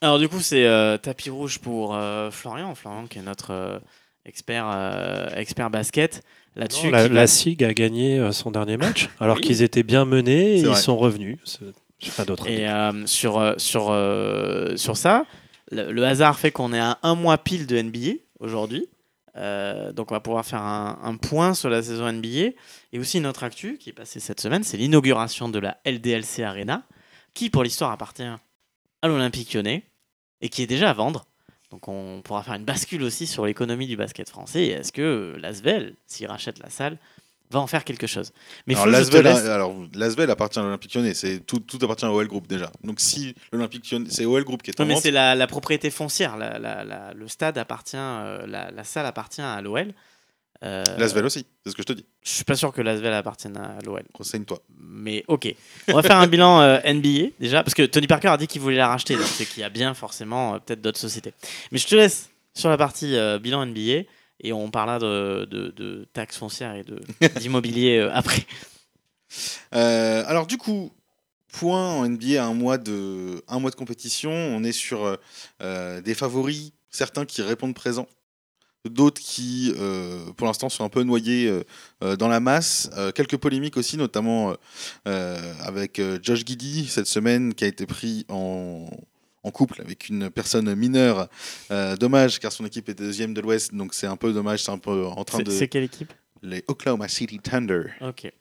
Alors 0.00 0.20
du 0.20 0.28
coup, 0.28 0.38
c'est 0.38 0.64
euh, 0.64 0.96
tapis 0.96 1.30
rouge 1.30 1.58
pour 1.58 1.98
Florian, 2.30 2.76
Florian 2.76 3.08
qui 3.08 3.18
est 3.18 3.22
notre 3.22 3.80
expert 4.24 4.66
euh, 4.72 5.28
expert 5.36 5.70
basket 5.70 6.22
là-dessus. 6.56 6.90
La, 6.90 7.08
la 7.08 7.26
SIG 7.26 7.62
a 7.64 7.74
gagné 7.74 8.18
euh, 8.18 8.32
son 8.32 8.50
dernier 8.50 8.76
match, 8.76 9.08
alors 9.20 9.36
Oui. 9.36 9.42
qu'ils 9.42 9.62
étaient 9.62 9.82
bien 9.82 10.04
menés 10.04 10.56
et 10.56 10.60
ils 10.60 10.76
sont 10.76 10.96
revenus. 10.96 11.38
Pas. 12.16 12.24
Et 12.46 12.68
euh, 12.68 13.06
sur, 13.06 13.54
sur, 13.56 13.90
euh, 13.90 14.76
sur 14.76 14.96
ça, 14.96 15.24
le, 15.70 15.90
le 15.90 16.04
hasard 16.04 16.38
fait 16.38 16.50
qu'on 16.50 16.72
est 16.72 16.78
à 16.80 16.98
un 17.02 17.14
mois 17.14 17.38
pile 17.38 17.66
de 17.66 17.80
NBA 17.80 18.18
aujourd'hui. 18.40 18.88
Euh, 19.36 19.90
donc 19.92 20.12
on 20.12 20.14
va 20.14 20.20
pouvoir 20.20 20.44
faire 20.44 20.60
un, 20.62 20.98
un 21.02 21.16
point 21.16 21.54
sur 21.54 21.70
la 21.70 21.82
saison 21.82 22.10
NBA. 22.12 22.50
Et 22.92 22.98
aussi 22.98 23.18
une 23.18 23.26
autre 23.26 23.42
actu 23.42 23.78
qui 23.78 23.90
est 23.90 23.94
passée 23.94 24.20
cette 24.20 24.40
semaine, 24.40 24.62
c'est 24.64 24.76
l'inauguration 24.76 25.48
de 25.48 25.58
la 25.58 25.78
LDLC 25.86 26.40
Arena, 26.42 26.82
qui 27.32 27.48
pour 27.50 27.64
l'histoire 27.64 27.90
appartient 27.90 28.22
à 28.22 29.08
l'Olympique 29.08 29.52
lyonnais 29.54 29.82
et 30.40 30.48
qui 30.48 30.62
est 30.62 30.66
déjà 30.66 30.90
à 30.90 30.92
vendre. 30.92 31.26
Donc 31.74 31.88
on 31.88 32.22
pourra 32.22 32.44
faire 32.44 32.54
une 32.54 32.64
bascule 32.64 33.02
aussi 33.02 33.26
sur 33.26 33.44
l'économie 33.44 33.88
du 33.88 33.96
basket 33.96 34.28
français. 34.30 34.66
Est-ce 34.68 34.92
que 34.92 35.34
l'Asvel, 35.40 35.94
s'il 36.06 36.28
rachète 36.28 36.60
la 36.60 36.70
salle, 36.70 36.98
va 37.50 37.58
en 37.58 37.66
faire 37.66 37.82
quelque 37.82 38.06
chose? 38.06 38.32
Mais 38.68 38.74
Alors 38.74 38.86
l'Asvel, 38.86 39.24
laisse- 39.24 39.44
alors, 39.46 39.74
l'Asvel 39.92 40.30
appartient 40.30 40.60
à 40.60 40.62
l'Olympique 40.62 40.94
Lyonnais, 40.94 41.14
c'est 41.14 41.40
tout, 41.40 41.58
tout 41.58 41.78
appartient 41.82 42.04
au 42.06 42.10
OL 42.16 42.28
Group 42.28 42.46
déjà. 42.46 42.70
Donc 42.84 43.00
si 43.00 43.34
l'Olympique 43.50 43.90
Lyonnais, 43.90 44.06
c'est 44.08 44.24
OL 44.24 44.44
Group 44.44 44.62
qui 44.62 44.70
est 44.70 44.80
en 44.80 44.84
Non, 44.84 44.88
mais 44.94 45.00
c'est 45.00 45.10
la, 45.10 45.34
la 45.34 45.46
propriété 45.48 45.90
foncière. 45.90 46.36
La- 46.36 46.60
la- 46.60 46.84
la- 46.84 47.12
le 47.12 47.26
stade 47.26 47.58
appartient, 47.58 47.96
euh, 47.98 48.46
la, 48.46 48.70
la 48.70 48.84
salle 48.84 49.06
appartient 49.06 49.40
à 49.42 49.60
l'OL. 49.60 49.92
Euh, 50.62 50.84
l'Asvel 50.96 51.24
aussi, 51.26 51.44
c'est 51.62 51.70
ce 51.70 51.76
que 51.76 51.82
je 51.82 51.86
te 51.86 51.92
dis. 51.92 52.06
je 52.22 52.30
suis 52.30 52.44
pas 52.44 52.54
sûr 52.54 52.72
que 52.72 52.80
l'Asvel 52.80 53.12
appartienne 53.12 53.56
à 53.56 53.78
l'OL. 53.84 54.02
Renseigne-toi. 54.14 54.62
Mais 54.78 55.24
ok. 55.28 55.54
On 55.88 55.94
va 55.94 56.02
faire 56.02 56.16
un 56.16 56.26
bilan 56.26 56.60
euh, 56.60 56.78
NBA 56.84 57.32
déjà, 57.38 57.62
parce 57.62 57.74
que 57.74 57.82
Tony 57.82 58.06
Parker 58.06 58.28
a 58.28 58.36
dit 58.36 58.46
qu'il 58.46 58.62
voulait 58.62 58.76
la 58.76 58.88
racheter, 58.88 59.16
donc 59.16 59.26
c'est 59.26 59.44
qu'il 59.44 59.60
y 59.60 59.64
a 59.64 59.68
bien 59.68 59.92
forcément 59.94 60.54
euh, 60.54 60.58
peut-être 60.58 60.80
d'autres 60.80 60.98
sociétés. 60.98 61.34
Mais 61.70 61.78
je 61.78 61.86
te 61.86 61.94
laisse 61.94 62.30
sur 62.54 62.70
la 62.70 62.78
partie 62.78 63.16
euh, 63.16 63.38
bilan 63.38 63.66
NBA 63.66 64.04
et 64.40 64.52
on 64.52 64.70
parlera 64.70 64.98
de, 64.98 65.46
de, 65.50 65.68
de 65.68 66.08
taxes 66.12 66.38
foncières 66.38 66.74
et 66.74 66.84
d'immobilier 67.40 68.08
après. 68.12 68.46
Alors 69.72 70.46
du 70.46 70.56
coup, 70.56 70.92
point 71.52 71.90
en 71.90 72.08
NBA 72.08 72.42
à 72.42 72.46
un 72.46 72.54
mois 72.54 72.78
de, 72.78 73.42
un 73.48 73.58
mois 73.58 73.70
de 73.70 73.76
compétition, 73.76 74.30
on 74.30 74.64
est 74.64 74.72
sur 74.72 75.18
des 75.60 76.14
favoris, 76.14 76.72
certains 76.90 77.24
qui 77.26 77.42
répondent 77.42 77.74
présents, 77.74 78.08
d'autres 78.88 79.20
qui, 79.20 79.72
euh, 79.78 80.32
pour 80.36 80.46
l'instant, 80.46 80.68
sont 80.68 80.84
un 80.84 80.88
peu 80.88 81.02
noyés 81.02 81.48
euh, 81.48 81.64
euh, 82.02 82.16
dans 82.16 82.28
la 82.28 82.40
masse. 82.40 82.90
Euh, 82.96 83.12
quelques 83.12 83.36
polémiques 83.36 83.76
aussi, 83.76 83.96
notamment 83.96 84.54
avec 85.04 86.00
Josh 86.22 86.44
Giddy 86.44 86.86
cette 86.86 87.06
semaine, 87.06 87.54
qui 87.54 87.64
a 87.64 87.66
été 87.66 87.86
pris 87.86 88.24
en 88.28 88.88
en 89.42 89.50
couple 89.50 89.82
avec 89.82 90.08
une 90.08 90.30
personne 90.30 90.74
mineure. 90.74 91.28
Dommage, 91.98 92.40
car 92.40 92.50
son 92.52 92.64
équipe 92.64 92.88
était 92.88 93.04
deuxième 93.04 93.34
de 93.34 93.40
l'Ouest, 93.40 93.74
donc 93.74 93.92
c'est 93.94 94.06
un 94.06 94.16
peu 94.16 94.32
dommage, 94.32 94.64
c'est 94.64 94.70
un 94.70 94.78
peu 94.78 95.04
en 95.04 95.24
train 95.24 95.40
de... 95.40 95.50
c'est 95.50 95.68
quelle 95.68 95.84
équipe? 95.84 96.12
Les 96.42 96.64
Oklahoma 96.66 97.08
City 97.08 97.38
Thunder. 97.38 97.84
Ok. 98.00 98.32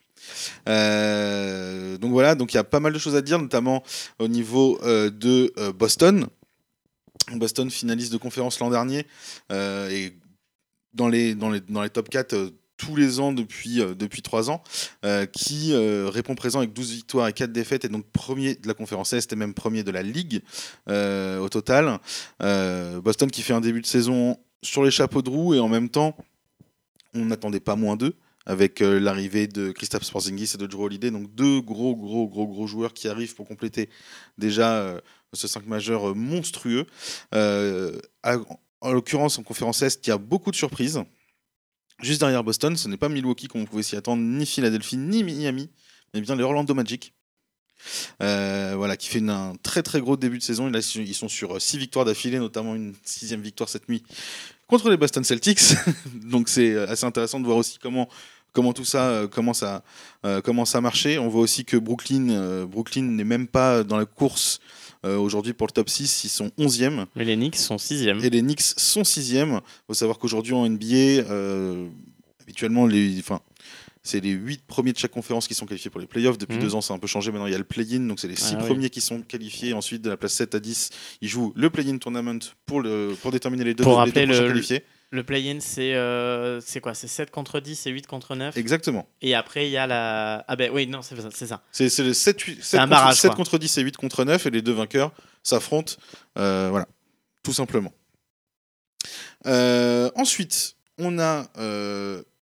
Donc 0.65 2.11
voilà, 2.11 2.35
donc 2.35 2.53
il 2.53 2.55
y 2.55 2.59
a 2.59 2.63
pas 2.63 2.79
mal 2.79 2.93
de 2.93 2.99
choses 2.99 3.15
à 3.15 3.21
dire, 3.21 3.37
notamment 3.39 3.83
au 4.19 4.27
niveau 4.27 4.79
de 4.83 5.71
Boston. 5.71 6.27
Boston 7.33 7.69
finaliste 7.69 8.11
de 8.11 8.17
conférence 8.17 8.59
l'an 8.59 8.69
dernier 8.69 9.05
et 9.51 10.13
dans 10.93 11.07
les, 11.07 11.35
dans 11.35 11.49
les, 11.49 11.61
dans 11.61 11.81
les 11.81 11.89
top 11.89 12.09
4 12.09 12.33
euh, 12.33 12.49
tous 12.77 12.95
les 12.95 13.19
ans 13.19 13.31
depuis, 13.31 13.81
euh, 13.81 13.93
depuis 13.93 14.21
3 14.21 14.49
ans, 14.49 14.63
euh, 15.05 15.25
qui 15.25 15.73
répond 15.75 16.35
présent 16.35 16.59
avec 16.59 16.73
12 16.73 16.91
victoires 16.91 17.27
et 17.27 17.33
4 17.33 17.51
défaites, 17.51 17.85
et 17.85 17.89
donc 17.89 18.05
premier 18.11 18.55
de 18.55 18.67
la 18.67 18.73
conférence 18.73 19.13
Est 19.13 19.31
et 19.31 19.35
même 19.35 19.53
premier 19.53 19.83
de 19.83 19.91
la 19.91 20.01
Ligue 20.01 20.41
au 20.87 21.49
total. 21.49 21.99
Boston 22.39 23.29
qui 23.29 23.41
fait 23.41 23.53
un 23.53 23.61
début 23.61 23.81
de 23.81 23.85
saison 23.85 24.37
sur 24.61 24.83
les 24.83 24.91
chapeaux 24.91 25.21
de 25.21 25.29
roue, 25.29 25.53
et 25.53 25.59
en 25.59 25.69
même 25.69 25.89
temps, 25.89 26.17
on 27.13 27.25
n'attendait 27.25 27.59
pas 27.59 27.75
moins 27.75 27.95
d'eux 27.95 28.15
avec 28.45 28.81
l'arrivée 28.81 29.47
de 29.47 29.71
Christophe 29.71 30.11
Porzingis 30.11 30.51
et 30.55 30.57
de 30.57 30.65
Drew 30.65 30.83
Holiday, 30.83 31.11
donc 31.11 31.33
deux 31.33 31.61
gros, 31.61 31.95
gros, 31.95 32.27
gros, 32.27 32.47
gros 32.47 32.67
joueurs 32.67 32.93
qui 32.93 33.07
arrivent 33.07 33.35
pour 33.35 33.47
compléter 33.47 33.89
déjà 34.37 34.99
ce 35.31 35.47
5 35.47 35.67
majeur 35.67 36.15
monstrueux. 36.15 36.85
En 38.83 38.91
l'occurrence, 38.91 39.39
en 39.39 39.43
conférence 39.43 39.81
Est, 39.81 40.05
il 40.05 40.09
y 40.09 40.13
a 40.13 40.17
beaucoup 40.17 40.51
de 40.51 40.55
surprises. 40.55 41.01
Juste 42.01 42.19
derrière 42.19 42.43
Boston, 42.43 42.75
ce 42.75 42.87
n'est 42.87 42.97
pas 42.97 43.09
Milwaukee 43.09 43.47
comme 43.47 43.61
on 43.61 43.65
pouvait 43.65 43.83
s'y 43.83 43.95
attendre, 43.95 44.21
ni 44.21 44.45
Philadelphie, 44.45 44.97
ni 44.97 45.23
Miami, 45.23 45.69
mais 46.13 46.21
bien 46.21 46.35
les 46.35 46.43
Orlando 46.43 46.73
Magic. 46.73 47.13
Euh, 48.21 48.73
voilà, 48.77 48.95
qui 48.95 49.09
fait 49.09 49.21
un 49.27 49.55
très 49.61 49.83
très 49.83 49.99
gros 49.99 50.15
début 50.15 50.37
de 50.37 50.43
saison. 50.43 50.71
Ils 50.71 51.13
sont 51.13 51.27
sur 51.27 51.61
6 51.61 51.77
victoires 51.77 52.05
d'affilée, 52.05 52.39
notamment 52.39 52.75
une 52.75 52.93
sixième 53.03 53.41
victoire 53.41 53.69
cette 53.69 53.89
nuit 53.89 54.03
contre 54.67 54.89
les 54.89 54.97
Boston 54.97 55.23
Celtics. 55.23 55.73
Donc 56.23 56.49
c'est 56.49 56.71
euh, 56.71 56.87
assez 56.87 57.05
intéressant 57.05 57.39
de 57.39 57.45
voir 57.45 57.57
aussi 57.57 57.79
comment 57.79 58.07
tout 58.73 58.85
ça 58.85 59.09
euh, 59.09 59.27
commence 59.27 59.63
à 59.63 59.83
euh, 60.25 60.81
marcher. 60.81 61.17
On 61.19 61.27
voit 61.27 61.41
aussi 61.41 61.65
que 61.65 61.77
Brooklyn 61.77 62.29
euh, 62.29 62.65
Brooklyn 62.65 63.03
n'est 63.03 63.23
même 63.23 63.47
pas 63.47 63.83
dans 63.83 63.97
la 63.97 64.05
course 64.05 64.59
euh, 65.05 65.17
aujourd'hui 65.17 65.53
pour 65.53 65.67
le 65.67 65.71
top 65.73 65.89
6, 65.89 66.23
ils 66.23 66.29
sont 66.29 66.51
11e 66.57 67.05
Mais 67.15 67.25
les 67.25 67.35
Knicks 67.35 67.55
sont 67.57 67.77
6 67.77 68.03
et 68.07 68.29
les 68.29 68.41
Knicks 68.41 68.61
sont 68.61 69.01
6e. 69.03 69.55
Il 69.55 69.59
faut 69.87 69.93
savoir 69.93 70.17
qu'aujourd'hui 70.17 70.53
en 70.53 70.67
NBA 70.67 70.85
euh, 71.29 71.87
habituellement 72.41 72.85
les 72.85 73.17
enfin 73.19 73.39
c'est 74.05 74.19
les 74.19 74.31
8 74.31 74.63
premiers 74.67 74.91
de 74.91 74.97
chaque 74.97 75.11
conférence 75.11 75.47
qui 75.47 75.53
sont 75.53 75.65
qualifiés 75.65 75.89
pour 75.89 76.01
les 76.01 76.07
playoffs. 76.07 76.37
Depuis 76.37 76.57
Mhm. 76.57 76.61
deux 76.63 76.75
ans, 76.75 76.81
c'est 76.81 76.91
un 76.91 76.99
peu 76.99 77.07
changé. 77.07 77.31
Maintenant, 77.31 77.47
il 77.47 77.53
y 77.53 77.55
a 77.55 77.57
le 77.57 77.63
play-in. 77.63 78.01
Donc, 78.01 78.19
c'est 78.19 78.27
les 78.27 78.35
6 78.35 78.55
Ah 78.55 78.57
oui. 78.59 78.65
premiers 78.67 78.89
qui 78.89 78.99
sont 78.99 79.21
qualifiés. 79.21 79.71
Ensuite, 79.71 80.01
de 80.01 80.09
la 80.09 80.17
place 80.17 80.33
7 80.33 80.55
à 80.55 80.59
10, 80.59 80.89
ils 81.21 81.29
jouent 81.29 81.53
le 81.55 81.69
play-in 81.69 81.97
tournament 81.99 82.39
pour, 82.65 82.81
le, 82.81 83.15
pour 83.21 83.31
déterminer 83.31 83.63
les 83.63 83.73
deux, 83.73 83.85
Pour 83.85 83.93
les 83.93 83.97
rappeler 83.99 84.25
deux 84.25 84.33
prochains 84.33 84.41
le- 84.41 84.47
qualifiés. 84.49 84.83
Le 85.13 85.23
play-in, 85.23 85.59
c'est 85.59 85.93
euh, 85.93 86.59
quoi? 86.81 86.95
C'est 86.95 87.07
7 87.07 87.29
contre 87.29 87.59
10 87.59 87.85
et 87.85 87.91
8 87.91 88.07
contre 88.07 88.35
9 88.35 88.57
Exactement. 88.57 89.07
Et 89.21 89.35
après, 89.35 89.67
il 89.67 89.71
y 89.71 89.77
a 89.77 89.85
la. 89.85 90.43
Ah 90.47 90.55
ben 90.55 90.71
oui, 90.73 90.87
non, 90.87 91.03
c'est 91.03 91.15
ça. 91.15 91.29
c'est 91.31 91.45
ça. 91.45 91.61
C'est 91.71 91.87
c'est 91.89 92.03
le 92.03 92.13
7, 92.13 92.41
8, 92.41 92.63
7, 92.63 92.79
un 92.79 92.83
contre, 92.85 92.89
barrage, 92.89 93.15
7 93.17 93.29
quoi. 93.29 93.35
contre 93.35 93.59
10 93.59 93.77
et 93.77 93.81
8 93.83 93.95
contre 93.95 94.23
9 94.25 94.43
et 94.43 94.49
les 94.49 94.63
deux 94.63 94.71
vainqueurs 94.71 95.11
s'affrontent. 95.43 95.93
Euh, 96.39 96.69
voilà, 96.71 96.87
tout 97.43 97.53
simplement. 97.53 97.93
Euh, 99.45 100.09
ensuite, 100.15 100.77
on 100.97 101.19
a 101.19 101.45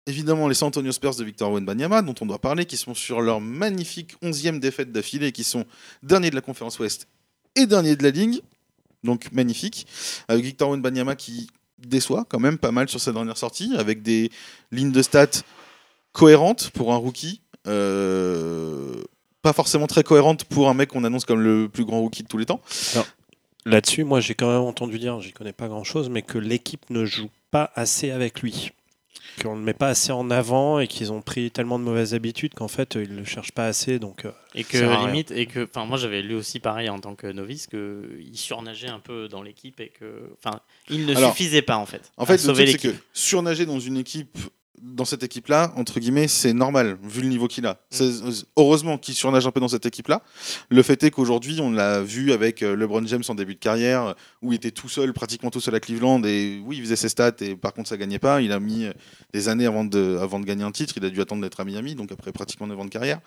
évidemment 0.05 0.47
les 0.47 0.55
San 0.55 0.69
Antonio 0.69 0.93
Spurs 0.93 1.15
de 1.15 1.25
Victor 1.25 1.51
Wembanyama 1.51 2.01
dont 2.01 2.15
on 2.21 2.25
doit 2.25 2.39
parler, 2.39 2.65
qui 2.65 2.77
sont 2.77 2.93
sur 2.93 3.19
leur 3.19 3.41
magnifique 3.41 4.15
11e 4.21 4.61
défaite 4.61 4.93
d'affilée, 4.93 5.33
qui 5.33 5.43
sont 5.43 5.65
derniers 6.01 6.29
de 6.29 6.35
la 6.35 6.41
conférence 6.41 6.79
Ouest 6.79 7.09
et 7.55 7.65
derniers 7.65 7.97
de 7.97 8.03
la 8.03 8.11
Ligue. 8.11 8.41
Donc 9.03 9.33
magnifique. 9.33 9.85
Avec 10.29 10.45
Victor 10.45 10.69
Wembanyama 10.69 11.17
qui 11.17 11.49
déçoit 11.87 12.25
quand 12.29 12.39
même 12.39 12.57
pas 12.57 12.71
mal 12.71 12.89
sur 12.89 12.99
sa 12.99 13.11
dernière 13.11 13.37
sortie, 13.37 13.73
avec 13.77 14.01
des 14.01 14.31
lignes 14.71 14.91
de 14.91 15.01
stats 15.01 15.43
cohérentes 16.11 16.69
pour 16.71 16.93
un 16.93 16.97
rookie. 16.97 17.41
Euh, 17.67 19.03
pas 19.41 19.53
forcément 19.53 19.87
très 19.87 20.03
cohérentes 20.03 20.45
pour 20.45 20.69
un 20.69 20.73
mec 20.73 20.89
qu'on 20.89 21.03
annonce 21.03 21.25
comme 21.25 21.41
le 21.41 21.67
plus 21.67 21.85
grand 21.85 21.99
rookie 21.99 22.23
de 22.23 22.27
tous 22.27 22.37
les 22.37 22.45
temps. 22.45 22.61
Là-dessus, 23.65 24.03
moi, 24.03 24.19
j'ai 24.19 24.35
quand 24.35 24.51
même 24.51 24.61
entendu 24.61 24.99
dire, 24.99 25.19
j'y 25.21 25.31
connais 25.31 25.53
pas 25.53 25.67
grand-chose, 25.67 26.09
mais 26.09 26.21
que 26.21 26.37
l'équipe 26.37 26.89
ne 26.89 27.05
joue 27.05 27.29
pas 27.51 27.71
assez 27.75 28.11
avec 28.11 28.41
lui. 28.41 28.71
Qu'on 29.41 29.53
ne 29.55 29.59
le 29.59 29.65
met 29.65 29.73
pas 29.73 29.87
assez 29.89 30.11
en 30.11 30.29
avant 30.29 30.79
et 30.79 30.87
qu'ils 30.87 31.11
ont 31.11 31.21
pris 31.21 31.49
tellement 31.49 31.79
de 31.79 31.83
mauvaises 31.83 32.13
habitudes 32.13 32.53
qu'en 32.53 32.67
fait, 32.67 32.95
ils 32.95 33.11
ne 33.13 33.19
le 33.19 33.25
cherchent 33.25 33.51
pas 33.51 33.65
assez. 33.65 33.97
Donc, 33.99 34.25
euh, 34.25 34.31
Et 34.53 34.63
que 34.63 34.77
rien. 34.77 35.05
limite, 35.07 35.31
et 35.31 35.45
que, 35.47 35.63
enfin, 35.63 35.85
moi 35.85 35.97
j'avais 35.97 36.21
lu 36.21 36.35
aussi 36.35 36.59
pareil 36.59 36.89
en 36.89 36.99
tant 36.99 37.15
que 37.15 37.27
novice 37.27 37.67
que 37.67 38.09
il 38.19 38.37
surnageait 38.37 38.89
un 38.89 38.99
peu 38.99 39.27
dans 39.27 39.41
l'équipe 39.41 39.79
et 39.79 39.89
que, 39.89 40.29
enfin, 40.43 40.59
il 40.89 41.05
ne 41.05 41.15
Alors, 41.15 41.31
suffisait 41.31 41.61
pas 41.63 41.77
en 41.77 41.85
fait. 41.85 42.11
En 42.17 42.23
à 42.23 42.25
fait, 42.27 42.33
le 42.33 42.37
sauver 42.39 42.65
truc, 42.65 42.79
c'est 42.81 42.87
que 42.87 42.93
l'équipe. 42.93 43.05
surnager 43.13 43.65
dans 43.65 43.79
une 43.79 43.97
équipe, 43.97 44.37
dans 44.81 45.05
cette 45.05 45.23
équipe-là, 45.23 45.71
entre 45.75 45.99
guillemets, 45.99 46.27
c'est 46.27 46.53
normal, 46.53 46.97
vu 47.03 47.21
le 47.21 47.27
niveau 47.27 47.47
qu'il 47.47 47.65
a. 47.65 47.73
Mm. 47.73 47.77
C'est- 47.91 48.45
Heureusement 48.57 48.97
qu'il 48.97 49.13
surnage 49.13 49.45
un 49.47 49.51
peu 49.51 49.59
dans 49.59 49.67
cette 49.67 49.85
équipe-là. 49.85 50.21
Le 50.69 50.81
fait 50.83 51.03
est 51.03 51.11
qu'aujourd'hui, 51.11 51.59
on 51.61 51.71
l'a 51.71 52.01
vu 52.01 52.31
avec 52.31 52.63
euh, 52.63 52.75
LeBron 52.75 53.05
James 53.07 53.23
en 53.27 53.35
début 53.35 53.55
de 53.55 53.59
carrière, 53.59 54.15
où 54.41 54.51
il 54.51 54.55
était 54.55 54.71
tout 54.71 54.89
seul, 54.89 55.13
pratiquement 55.13 55.49
tout 55.49 55.61
seul 55.61 55.75
à 55.75 55.79
Cleveland, 55.79 56.21
et 56.23 56.61
oui, 56.65 56.77
il 56.77 56.83
faisait 56.83 56.95
ses 56.95 57.09
stats, 57.09 57.31
et 57.41 57.55
par 57.55 57.73
contre, 57.73 57.89
ça 57.89 57.97
gagnait 57.97 58.19
pas. 58.19 58.41
Il 58.41 58.51
a 58.51 58.59
mis 58.59 58.85
euh, 58.85 58.93
des 59.33 59.47
années 59.49 59.65
avant 59.65 59.85
de, 59.85 60.17
avant 60.21 60.39
de 60.39 60.45
gagner 60.45 60.63
un 60.63 60.71
titre. 60.71 60.93
Il 60.97 61.05
a 61.05 61.09
dû 61.09 61.21
attendre 61.21 61.41
d'être 61.41 61.59
à 61.59 61.65
Miami, 61.65 61.95
donc 61.95 62.11
après 62.11 62.31
pratiquement 62.31 62.67
9 62.67 62.79
ans 62.79 62.85
de 62.85 62.89
carrière. 62.89 63.19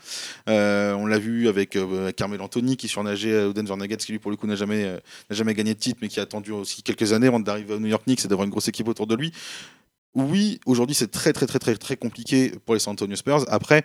Euh, 0.49 0.93
on 0.95 1.07
l'a 1.07 1.19
vu 1.19 1.49
avec 1.49 1.77
euh, 1.77 2.13
Carmel 2.13 2.41
Anthony, 2.41 2.77
qui 2.77 2.89
surnageait 2.89 3.45
au 3.45 3.53
Denver 3.53 3.77
Nuggets, 3.77 3.97
qui 3.99 4.13
lui, 4.13 4.19
pour 4.19 4.31
le 4.31 4.37
coup, 4.37 4.47
n'a 4.47 4.57
jamais, 4.57 4.85
euh, 4.85 4.99
n'a 5.31 5.37
jamais 5.37 5.55
gagné 5.55 5.75
de 5.75 5.79
titre, 5.79 5.99
mais 6.03 6.09
qui 6.09 6.21
a 6.21 6.25
attendu 6.25 6.53
aussi 6.53 6.83
quelques 6.83 7.13
années 7.13 7.27
avant 7.29 7.41
d'arriver 7.41 7.75
au 7.75 7.79
New 7.81 7.89
York 7.89 8.05
Knicks 8.05 8.25
et 8.25 8.29
d'avoir 8.29 8.45
une 8.45 8.51
grosse 8.51 8.69
équipe 8.69 8.89
autour 8.89 9.07
de 9.07 9.15
lui. 9.15 9.33
Oui, 10.17 10.61
aujourd'hui, 10.65 10.95
c'est 10.95 11.11
très, 11.11 11.33
très, 11.35 11.47
très, 11.47 11.59
très, 11.59 11.77
très 11.77 11.97
compliqué 11.97 12.51
pour 12.65 12.75
les 12.75 12.81
San 12.81 12.93
Antonio 12.93 13.15
Spurs. 13.17 13.45
Après, 13.49 13.85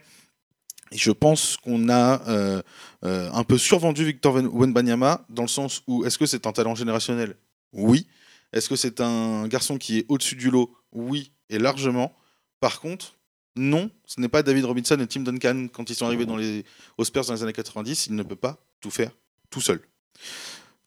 je 0.93 1.11
pense 1.11 1.57
qu'on 1.57 1.89
a 1.89 2.21
euh, 2.29 2.61
euh, 3.03 3.29
un 3.33 3.43
peu 3.43 3.57
survendu 3.57 4.05
Victor 4.05 4.35
Wen- 4.35 4.47
Wembanyama 4.51 5.25
dans 5.29 5.41
le 5.41 5.49
sens 5.49 5.83
où 5.87 6.05
est-ce 6.05 6.17
que 6.17 6.25
c'est 6.25 6.47
un 6.47 6.53
talent 6.53 6.73
générationnel? 6.73 7.35
Oui. 7.73 8.07
Est-ce 8.53 8.69
que 8.69 8.75
c'est 8.77 9.01
un 9.01 9.45
garçon 9.47 9.77
qui 9.77 9.99
est 9.99 10.05
au-dessus 10.07 10.35
du 10.35 10.49
lot? 10.49 10.73
Oui, 10.93 11.31
et 11.49 11.59
largement. 11.59 12.13
Par 12.61 12.79
contre, 12.79 13.15
non, 13.57 13.89
ce 14.05 14.21
n'est 14.21 14.29
pas 14.29 14.41
David 14.41 14.63
Robinson 14.63 14.97
et 15.01 15.07
Tim 15.07 15.21
Duncan 15.21 15.67
quand 15.71 15.89
ils 15.89 15.95
sont 15.95 16.05
arrivés 16.05 16.25
dans 16.25 16.37
les, 16.37 16.63
aux 16.97 17.03
Spurs 17.03 17.25
dans 17.25 17.33
les 17.33 17.43
années 17.43 17.51
90. 17.53 18.07
Il 18.07 18.15
ne 18.15 18.23
peut 18.23 18.35
pas 18.37 18.57
tout 18.79 18.91
faire 18.91 19.11
tout 19.49 19.59
seul. 19.61 19.81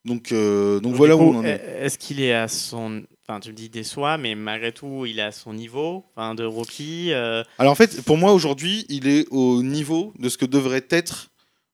Donc, 0.06 0.32
euh, 0.32 0.74
donc 0.80 0.92
Donc, 0.92 0.94
voilà 0.96 1.16
où 1.16 1.20
on 1.20 1.36
en 1.38 1.44
est. 1.44 1.60
Est-ce 1.80 1.98
qu'il 1.98 2.20
est 2.20 2.32
à 2.34 2.48
son, 2.48 3.04
enfin, 3.26 3.40
tu 3.40 3.50
me 3.50 3.54
dis 3.54 3.68
déçoit, 3.68 4.18
mais 4.18 4.34
malgré 4.34 4.72
tout, 4.72 5.06
il 5.06 5.18
est 5.18 5.22
à 5.22 5.32
son 5.32 5.52
niveau, 5.54 6.04
enfin, 6.14 6.34
de 6.34 6.44
rookie. 6.44 7.12
euh, 7.12 7.42
Alors 7.58 7.72
en 7.72 7.76
fait, 7.76 8.02
pour 8.02 8.16
moi 8.18 8.32
aujourd'hui, 8.32 8.84
il 8.88 9.06
est 9.08 9.26
au 9.30 9.62
niveau 9.62 10.12
de 10.18 10.28
ce 10.28 10.38
que 10.38 10.46
devrait 10.46 10.86
être 10.90 11.28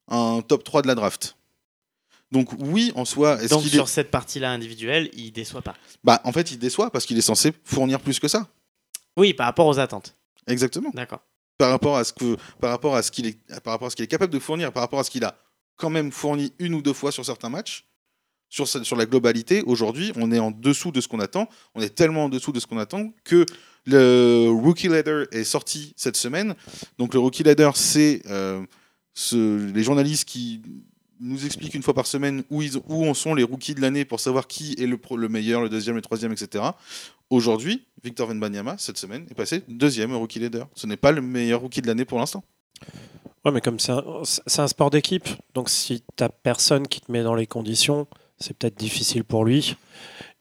un 0.08 0.42
top 0.42 0.64
3 0.64 0.82
de 0.82 0.86
la 0.88 0.94
draft. 0.94 1.36
Donc 2.32 2.50
oui, 2.58 2.92
en 2.94 3.04
soi, 3.04 3.36
Donc 3.48 3.64
sur 3.64 3.84
est... 3.84 3.86
cette 3.86 4.10
partie-là 4.10 4.52
individuelle, 4.52 5.10
il 5.14 5.32
déçoit 5.32 5.62
pas. 5.62 5.74
Bah, 6.04 6.20
en 6.24 6.32
fait, 6.32 6.52
il 6.52 6.58
déçoit 6.58 6.90
parce 6.90 7.04
qu'il 7.04 7.18
est 7.18 7.22
censé 7.22 7.52
fournir 7.64 8.00
plus 8.00 8.20
que 8.20 8.28
ça. 8.28 8.46
Oui, 9.16 9.34
par 9.34 9.46
rapport 9.46 9.66
aux 9.66 9.78
attentes. 9.80 10.16
Exactement. 10.46 10.90
D'accord. 10.94 11.20
Par 11.58 11.70
rapport 11.70 11.96
à 11.96 12.04
ce 12.04 12.12
que, 12.12 12.36
par 12.60 12.70
rapport 12.70 12.94
à 12.94 13.02
ce 13.02 13.10
qu'il 13.10 13.26
est, 13.26 13.36
par 13.62 13.72
rapport 13.72 13.88
à 13.88 13.90
ce 13.90 13.96
qu'il 13.96 14.04
est 14.04 14.08
capable 14.08 14.32
de 14.32 14.38
fournir, 14.38 14.72
par 14.72 14.82
rapport 14.82 15.00
à 15.00 15.04
ce 15.04 15.10
qu'il 15.10 15.24
a 15.24 15.36
quand 15.76 15.90
même 15.90 16.12
fourni 16.12 16.52
une 16.60 16.74
ou 16.74 16.82
deux 16.82 16.92
fois 16.92 17.10
sur 17.10 17.24
certains 17.24 17.48
matchs, 17.48 17.84
sur, 18.50 18.68
sur 18.68 18.96
la 18.96 19.06
globalité, 19.06 19.62
aujourd'hui, 19.62 20.12
on 20.16 20.30
est 20.32 20.38
en 20.38 20.50
dessous 20.50 20.90
de 20.90 21.00
ce 21.00 21.08
qu'on 21.08 21.20
attend. 21.20 21.48
On 21.74 21.80
est 21.80 21.94
tellement 21.94 22.24
en 22.24 22.28
dessous 22.28 22.52
de 22.52 22.60
ce 22.60 22.66
qu'on 22.66 22.78
attend 22.78 23.12
que 23.24 23.46
le 23.86 24.48
Rookie 24.50 24.88
Leader 24.88 25.26
est 25.32 25.44
sorti 25.44 25.94
cette 25.96 26.16
semaine. 26.16 26.54
Donc 26.98 27.14
le 27.14 27.20
Rookie 27.20 27.44
Leader, 27.44 27.76
c'est 27.76 28.22
euh, 28.26 28.60
les 29.32 29.82
journalistes 29.82 30.26
qui 30.26 30.60
nous 31.20 31.44
expliquent 31.44 31.74
une 31.74 31.82
fois 31.82 31.94
par 31.94 32.06
semaine 32.06 32.42
où, 32.50 32.62
où 32.88 33.06
en 33.06 33.14
sont 33.14 33.34
les 33.34 33.42
rookies 33.42 33.74
de 33.74 33.80
l'année 33.82 34.04
pour 34.04 34.20
savoir 34.20 34.46
qui 34.46 34.74
est 34.78 34.86
le, 34.86 34.96
pro- 34.96 35.16
le 35.16 35.28
meilleur, 35.28 35.60
le 35.60 35.68
deuxième, 35.68 35.94
le 35.94 36.02
troisième, 36.02 36.32
etc. 36.32 36.64
Aujourd'hui, 37.28 37.84
Victor 38.02 38.28
Wembanyama, 38.28 38.76
cette 38.78 38.96
semaine, 38.96 39.26
est 39.30 39.34
passé 39.34 39.62
deuxième 39.68 40.12
au 40.12 40.18
Rookie 40.18 40.38
Leader. 40.40 40.66
Ce 40.74 40.86
n'est 40.86 40.96
pas 40.96 41.12
le 41.12 41.20
meilleur 41.20 41.60
rookie 41.60 41.82
de 41.82 41.86
l'année 41.86 42.06
pour 42.06 42.18
l'instant. 42.18 42.42
Ouais, 43.44 43.52
mais 43.52 43.60
comme 43.60 43.78
c'est 43.78 43.92
un, 43.92 44.02
un 44.58 44.68
sport 44.68 44.90
d'équipe, 44.90 45.28
donc 45.54 45.68
si 45.68 46.02
t'as 46.16 46.28
personne 46.30 46.88
qui 46.88 47.00
te 47.00 47.12
met 47.12 47.22
dans 47.22 47.34
les 47.34 47.46
conditions, 47.46 48.06
c'est 48.40 48.56
peut-être 48.56 48.76
difficile 48.78 49.24
pour 49.24 49.44
lui. 49.44 49.76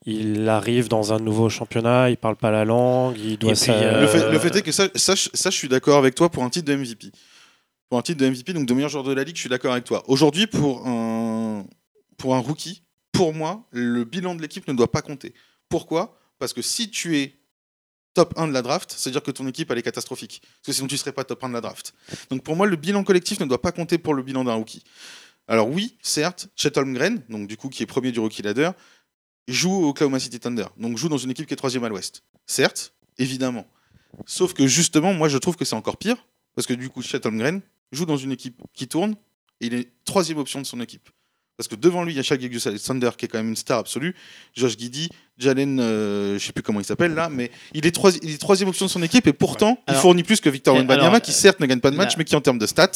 Il 0.06 0.48
arrive 0.48 0.88
dans 0.88 1.12
un 1.14 1.20
nouveau 1.20 1.50
championnat, 1.50 2.10
il 2.10 2.18
parle 2.18 2.38
pas 2.38 2.52
la 2.52 2.64
langue, 2.66 3.18
il 3.18 3.38
doit 3.38 3.54
puis, 3.54 3.70
euh, 3.70 4.02
Le, 4.02 4.08
fait, 4.08 4.32
le 4.32 4.40
fait 4.40 4.56
est 4.56 4.62
que 4.62 4.72
ça, 4.72 4.88
ça, 4.96 5.14
je- 5.14 5.30
ça, 5.34 5.50
je 5.50 5.58
suis 5.58 5.68
d'accord 5.68 5.98
avec 5.98 6.16
toi 6.16 6.30
pour 6.30 6.44
un 6.44 6.50
titre 6.50 6.66
de 6.68 6.76
MVP. 6.76 7.12
Pour 7.90 8.00
un 8.00 8.02
titre 8.02 8.20
de 8.22 8.26
MVP, 8.30 8.54
donc 8.54 8.66
de 8.66 8.74
meilleur 8.74 8.90
joueur 8.90 9.04
de 9.04 9.12
la 9.14 9.24
ligue, 9.24 9.36
je 9.36 9.42
suis 9.42 9.50
d'accord 9.50 9.74
avec 9.74 9.84
toi. 9.84 10.04
Aujourd'hui, 10.08 10.48
pour 10.48 10.88
un, 10.88 11.66
pour 12.18 12.36
un 12.36 12.40
rookie, 12.40 12.84
pour 13.12 13.34
moi, 13.34 13.66
le 13.72 14.06
bilan 14.06 14.36
de 14.36 14.42
l'équipe 14.42 14.66
ne 14.68 14.74
doit 14.74 14.92
pas 14.92 15.02
compter. 15.02 15.34
Pourquoi? 15.68 16.18
Parce 16.38 16.54
que 16.54 16.62
si 16.62 16.90
tu 16.90 17.18
es 17.18 17.36
top 18.14 18.34
1 18.38 18.48
de 18.48 18.54
la 18.54 18.62
draft, 18.62 18.94
c'est-à-dire 18.96 19.22
que 19.22 19.32
ton 19.32 19.48
équipe 19.48 19.70
elle 19.72 19.78
est 19.78 19.84
catastrophique. 19.84 20.42
Parce 20.42 20.68
que 20.68 20.74
sinon 20.74 20.88
tu 20.88 20.96
ne 20.96 21.00
serais 21.00 21.12
pas 21.12 21.24
top 21.26 21.44
1 21.44 21.50
de 21.50 21.54
la 21.54 21.62
draft. 21.62 21.94
Donc 22.30 22.44
pour 22.44 22.56
moi, 22.56 22.66
le 22.68 22.76
bilan 22.78 23.04
collectif 23.04 23.40
ne 23.40 23.46
doit 23.46 23.62
pas 23.62 23.72
compter 23.72 23.98
pour 23.98 24.14
le 24.14 24.24
bilan 24.24 24.46
d'un 24.46 24.54
rookie. 24.54 24.84
Alors 25.50 25.68
oui, 25.68 25.98
certes, 26.02 26.48
Chet 26.56 26.78
Holmgren, 26.78 27.22
donc 27.28 27.48
du 27.48 27.58
coup 27.58 27.70
qui 27.70 27.84
est 27.84 27.88
premier 27.88 28.12
du 28.12 28.20
rookie 28.20 28.44
ladder, 28.44 28.70
joue 29.48 29.74
au 29.74 29.90
Oklahoma 29.90 30.20
City 30.20 30.40
Thunder, 30.40 30.68
donc 30.78 30.98
joue 30.98 31.10
dans 31.10 31.18
une 31.18 31.32
équipe 31.32 31.48
qui 31.48 31.54
est 31.54 31.58
troisième 31.58 31.84
à 31.84 31.90
l'ouest. 31.90 32.24
Certes, 32.46 32.94
évidemment. 33.18 33.66
Sauf 34.28 34.54
que 34.54 34.68
justement, 34.68 35.14
moi 35.14 35.28
je 35.28 35.38
trouve 35.40 35.56
que 35.56 35.66
c'est 35.66 35.76
encore 35.76 35.98
pire, 35.98 36.18
parce 36.56 36.68
que 36.68 36.74
du 36.74 36.90
coup, 36.90 37.02
Chet 37.02 37.26
Holmgren 37.26 37.62
joue 37.92 38.06
dans 38.06 38.16
une 38.18 38.32
équipe 38.32 38.62
qui 38.74 38.88
tourne, 38.88 39.16
et 39.60 39.66
il 39.68 39.74
est 39.74 39.90
troisième 40.06 40.38
option 40.38 40.62
de 40.62 40.66
son 40.68 40.80
équipe. 40.82 41.10
Parce 41.58 41.68
que 41.68 41.76
devant 41.76 42.04
lui, 42.06 42.14
il 42.14 42.16
y 42.16 42.20
a 42.20 42.24
Shaq 42.24 42.42
Alexander 42.68 43.10
qui 43.18 43.26
est 43.26 43.28
quand 43.28 43.40
même 43.40 43.50
une 43.50 43.56
star 43.56 43.80
absolue, 43.80 44.16
Josh 44.56 44.78
Giddy, 44.78 45.10
Jalen, 45.38 45.80
euh, 45.82 46.40
je 46.40 46.46
sais 46.46 46.54
plus 46.54 46.64
comment 46.64 46.80
il 46.80 46.86
s'appelle 46.86 47.14
là, 47.16 47.28
mais 47.28 47.52
il 47.74 47.86
est, 47.86 47.92
troisième 47.92 48.70
option 48.70 48.86
de 48.86 48.92
son 48.92 49.02
équipe, 49.04 49.28
et 49.28 49.34
pourtant, 49.34 49.78
il 49.88 49.92
Alors- 49.92 50.02
fournit 50.04 50.24
plus 50.24 50.40
que 50.40 50.50
Victor 50.50 50.76
Wembanyama, 50.78 51.20
qui 51.20 51.34
certes 51.34 51.60
ne 51.60 51.66
gagne 51.66 51.82
pas 51.82 51.92
de 51.92 51.98
match, 51.98 52.12
là- 52.12 52.16
mais 52.20 52.24
qui 52.24 52.36
en 52.36 52.42
termes 52.42 52.60
de 52.60 52.68
stats, 52.68 52.92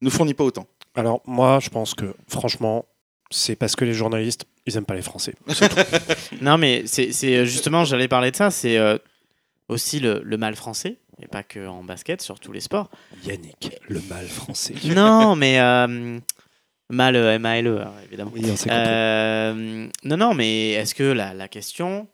ne 0.00 0.10
fournit 0.10 0.34
pas 0.34 0.44
autant. 0.44 0.66
Alors 0.94 1.20
moi, 1.26 1.58
je 1.60 1.68
pense 1.70 1.94
que 1.94 2.14
franchement, 2.28 2.84
c'est 3.30 3.56
parce 3.56 3.76
que 3.76 3.84
les 3.84 3.94
journalistes, 3.94 4.46
ils 4.66 4.76
aiment 4.76 4.84
pas 4.86 4.94
les 4.94 5.02
Français. 5.02 5.34
Non, 6.40 6.58
mais 6.58 6.84
c'est 6.86 7.10
euh, 7.24 7.44
justement, 7.44 7.84
j'allais 7.84 8.08
parler 8.08 8.30
de 8.30 8.36
ça, 8.36 8.50
c'est 8.50 8.78
euh, 8.78 8.96
aussi 9.68 10.00
le, 10.00 10.20
le 10.24 10.36
mal 10.36 10.56
français, 10.56 10.96
et 11.20 11.26
pas 11.26 11.42
que 11.42 11.66
en 11.66 11.82
basket, 11.84 12.22
sur 12.22 12.38
tous 12.40 12.52
les 12.52 12.60
sports. 12.60 12.90
Yannick, 13.24 13.78
le 13.88 14.00
mal 14.08 14.26
français. 14.26 14.74
non, 14.94 15.36
mais 15.36 15.60
euh, 15.60 16.18
mal 16.90 17.16
euh, 17.16 17.34
M-A-L-E, 17.34 17.80
alors, 17.80 17.94
évidemment. 18.06 18.30
Oui, 18.34 18.42
on. 18.50 18.70
Euh, 18.70 19.88
non, 20.04 20.16
non, 20.16 20.34
mais 20.34 20.70
est-ce 20.70 20.94
que 20.94 21.02
la, 21.04 21.34
la 21.34 21.48
question 21.48 22.06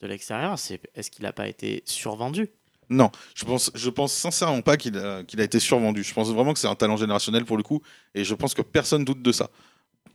de 0.00 0.06
l'extérieur, 0.06 0.58
c'est 0.58 0.80
est-ce 0.94 1.10
qu'il 1.10 1.24
n'a 1.24 1.32
pas 1.32 1.48
été 1.48 1.82
survendu? 1.86 2.48
Non, 2.90 3.10
je 3.34 3.44
pense, 3.44 3.70
je 3.74 3.88
pense 3.88 4.12
sincèrement 4.12 4.60
pas 4.62 4.76
qu'il 4.76 4.98
a, 4.98 5.22
qu'il 5.22 5.40
a 5.40 5.44
été 5.44 5.60
survendu. 5.60 6.02
Je 6.02 6.12
pense 6.12 6.28
vraiment 6.30 6.52
que 6.52 6.58
c'est 6.58 6.66
un 6.68 6.74
talent 6.74 6.96
générationnel 6.96 7.44
pour 7.44 7.56
le 7.56 7.62
coup, 7.62 7.80
et 8.14 8.24
je 8.24 8.34
pense 8.34 8.52
que 8.52 8.62
personne 8.62 9.04
doute 9.04 9.22
de 9.22 9.32
ça. 9.32 9.48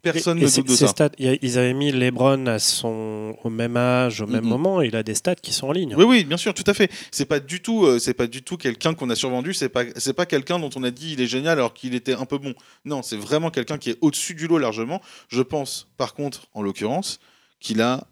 Personne 0.01 0.37
Et- 0.37 0.41
ne 0.41 0.47
doute 0.49 0.67
de 0.67 0.75
ça. 0.75 0.87
stats, 0.87 1.09
ils 1.17 1.57
avaient 1.57 1.73
mis 1.73 1.91
LeBron 1.91 2.45
à 2.45 2.59
son, 2.59 3.35
au 3.43 3.49
même 3.49 3.75
âge, 3.75 4.21
au 4.21 4.27
même 4.27 4.43
moment, 4.45 4.81
et 4.83 4.87
il 4.87 4.95
a 4.95 5.01
des 5.01 5.15
stats 5.15 5.33
qui 5.35 5.51
sont 5.51 5.67
en 5.67 5.71
ligne. 5.71 5.95
Oui, 5.95 6.03
oui, 6.03 6.23
bien 6.25 6.37
sûr, 6.37 6.53
tout 6.53 6.63
à 6.67 6.73
fait. 6.75 6.91
C'est 7.11 7.25
pas 7.25 7.39
du 7.39 7.59
tout, 7.61 7.85
euh, 7.85 7.97
c'est 7.97 8.13
pas 8.13 8.27
du 8.27 8.43
tout 8.43 8.55
quelqu'un 8.57 8.93
qu'on 8.93 9.09
a 9.09 9.15
survendu. 9.15 9.53
C'est 9.55 9.69
pas, 9.69 9.83
c'est 9.95 10.13
pas 10.13 10.27
quelqu'un 10.27 10.59
dont 10.59 10.69
on 10.75 10.83
a 10.83 10.91
dit 10.91 11.13
il 11.13 11.21
est 11.21 11.27
génial 11.27 11.53
alors 11.53 11.73
qu'il 11.73 11.95
était 11.95 12.13
un 12.13 12.25
peu 12.25 12.37
bon. 12.37 12.53
Non, 12.83 13.01
c'est 13.01 13.17
vraiment 13.17 13.49
quelqu'un 13.49 13.77
qui 13.79 13.89
est 13.91 13.97
au-dessus 14.01 14.35
du 14.35 14.47
lot 14.47 14.59
largement. 14.59 15.01
Je 15.27 15.41
pense, 15.41 15.87
par 15.97 16.13
contre, 16.13 16.47
en 16.53 16.61
l'occurrence, 16.61 17.19
qu'il 17.59 17.81
a 17.81 18.05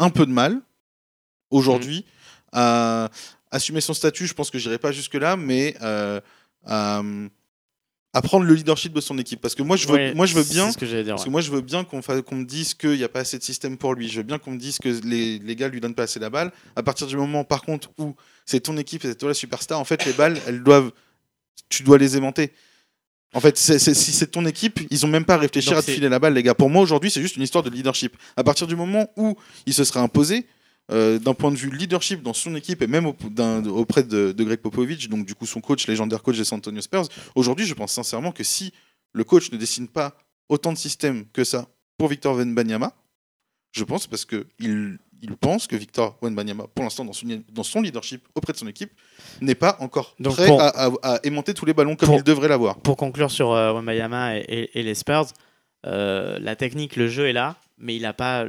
un 0.00 0.10
peu 0.10 0.26
de 0.26 0.32
mal 0.32 0.60
aujourd'hui 1.50 2.04
à 2.52 3.08
assumer 3.54 3.80
son 3.80 3.94
statut. 3.94 4.26
Je 4.26 4.34
pense 4.34 4.50
que 4.50 4.58
j'irai 4.58 4.78
pas 4.78 4.92
jusque 4.92 5.14
là, 5.14 5.36
mais 5.36 5.76
euh, 5.82 6.20
à 6.66 8.22
prendre 8.22 8.44
le 8.44 8.54
leadership 8.54 8.92
de 8.92 9.00
son 9.00 9.18
équipe. 9.18 9.40
Parce 9.40 9.54
que 9.54 9.62
moi, 9.62 9.76
je 9.76 9.88
veux, 9.88 9.94
Ouais, 9.94 10.14
moi, 10.14 10.26
je 10.26 10.34
veux 10.34 10.44
bien. 10.44 10.70
Ce 10.70 10.78
que 10.78 10.84
dire. 10.84 11.04
Parce 11.06 11.22
ouais. 11.22 11.26
que 11.26 11.30
moi, 11.30 11.40
je 11.40 11.50
veux 11.50 11.60
bien 11.60 11.84
qu'on 11.84 11.98
me 11.98 12.44
dise 12.44 12.74
qu'il 12.74 12.96
n'y 12.96 13.04
a 13.04 13.08
pas 13.08 13.20
assez 13.20 13.38
de 13.38 13.42
système 13.42 13.76
pour 13.76 13.94
lui. 13.94 14.08
Je 14.08 14.18
veux 14.18 14.22
bien 14.22 14.38
qu'on 14.38 14.52
me 14.52 14.58
dise 14.58 14.78
que 14.78 14.88
les, 15.04 15.38
les 15.38 15.56
gars 15.56 15.68
lui 15.68 15.80
donnent 15.80 15.94
pas 15.94 16.04
assez 16.04 16.20
la 16.20 16.30
balle. 16.30 16.52
À 16.76 16.82
partir 16.82 17.06
du 17.06 17.16
moment, 17.16 17.44
par 17.44 17.62
contre, 17.62 17.90
où 17.98 18.14
c'est 18.44 18.60
ton 18.60 18.76
équipe, 18.76 19.02
c'est 19.02 19.16
toi 19.16 19.28
la 19.28 19.34
superstar, 19.34 19.80
en 19.80 19.84
fait, 19.84 20.04
les 20.04 20.12
balles, 20.12 20.38
elles 20.46 20.62
doivent, 20.62 20.92
tu 21.68 21.82
dois 21.82 21.98
les 21.98 22.16
aimanter. 22.16 22.52
En 23.32 23.40
fait, 23.40 23.56
si 23.58 23.80
c'est 23.80 24.30
ton 24.30 24.46
équipe, 24.46 24.80
ils 24.90 25.04
ont 25.04 25.08
même 25.08 25.24
pas 25.24 25.34
à 25.34 25.38
réfléchir 25.38 25.72
Donc 25.72 25.80
à 25.80 25.82
te 25.82 25.90
filer 25.90 26.08
la 26.08 26.20
balle, 26.20 26.34
les 26.34 26.42
gars. 26.44 26.54
Pour 26.54 26.70
moi, 26.70 26.82
aujourd'hui, 26.82 27.10
c'est 27.10 27.20
juste 27.20 27.36
une 27.36 27.42
histoire 27.42 27.64
de 27.64 27.70
leadership. 27.70 28.16
À 28.36 28.44
partir 28.44 28.68
du 28.68 28.76
moment 28.76 29.10
où 29.16 29.36
il 29.66 29.74
se 29.74 29.82
serait 29.82 29.98
imposé, 29.98 30.46
euh, 30.92 31.18
d'un 31.18 31.34
point 31.34 31.50
de 31.50 31.56
vue 31.56 31.70
leadership 31.70 32.22
dans 32.22 32.34
son 32.34 32.54
équipe 32.56 32.82
et 32.82 32.86
même 32.86 33.06
auprès 33.06 34.02
de, 34.02 34.32
de 34.32 34.44
Greg 34.44 34.58
Popovich, 34.60 35.08
donc 35.08 35.24
du 35.26 35.34
coup 35.34 35.46
son 35.46 35.60
coach, 35.60 35.86
légendaire 35.86 36.22
coach 36.22 36.36
des 36.36 36.44
San 36.44 36.58
Antonio 36.58 36.80
Spurs, 36.82 37.08
aujourd'hui, 37.34 37.66
je 37.66 37.74
pense 37.74 37.92
sincèrement 37.92 38.32
que 38.32 38.44
si 38.44 38.72
le 39.12 39.24
coach 39.24 39.50
ne 39.52 39.56
dessine 39.56 39.88
pas 39.88 40.16
autant 40.48 40.72
de 40.72 40.78
systèmes 40.78 41.24
que 41.32 41.42
ça 41.44 41.66
pour 41.96 42.08
Victor 42.08 42.34
Wembanyama, 42.36 42.92
je 43.72 43.82
pense 43.84 44.06
parce 44.06 44.24
que 44.24 44.46
il, 44.58 44.98
il 45.22 45.36
pense 45.36 45.66
que 45.66 45.74
Victor 45.76 46.18
Wembanyama, 46.20 46.64
pour 46.74 46.84
l'instant 46.84 47.04
dans 47.04 47.12
son, 47.14 47.26
dans 47.50 47.62
son 47.62 47.80
leadership 47.80 48.26
auprès 48.34 48.52
de 48.52 48.58
son 48.58 48.66
équipe, 48.68 48.90
n'est 49.40 49.54
pas 49.54 49.76
encore 49.80 50.14
Donc 50.18 50.34
prêt 50.34 50.48
pour- 50.48 50.60
à, 50.60 50.68
à- 50.68 50.92
à 51.02 51.20
aimanter 51.22 51.54
tous 51.54 51.64
les 51.64 51.72
ballons 51.72 51.96
comme 51.96 52.08
pour- 52.08 52.18
il 52.18 52.22
devrait 52.24 52.48
l'avoir. 52.48 52.78
Pour 52.80 52.96
conclure 52.98 53.30
sur 53.30 53.52
euh, 53.52 53.80
et, 53.80 54.38
et- 54.48 54.78
et 54.80 54.82
les 54.82 54.94
Spurs, 54.94 55.26
euh, 55.86 56.38
la 56.40 56.56
technique, 56.56 56.96
le 56.96 57.08
jeu 57.08 57.26
est 57.26 57.32
là, 57.32 57.56
mais 57.78 57.96
il 57.96 58.02
n'a 58.02 58.12
pas 58.12 58.44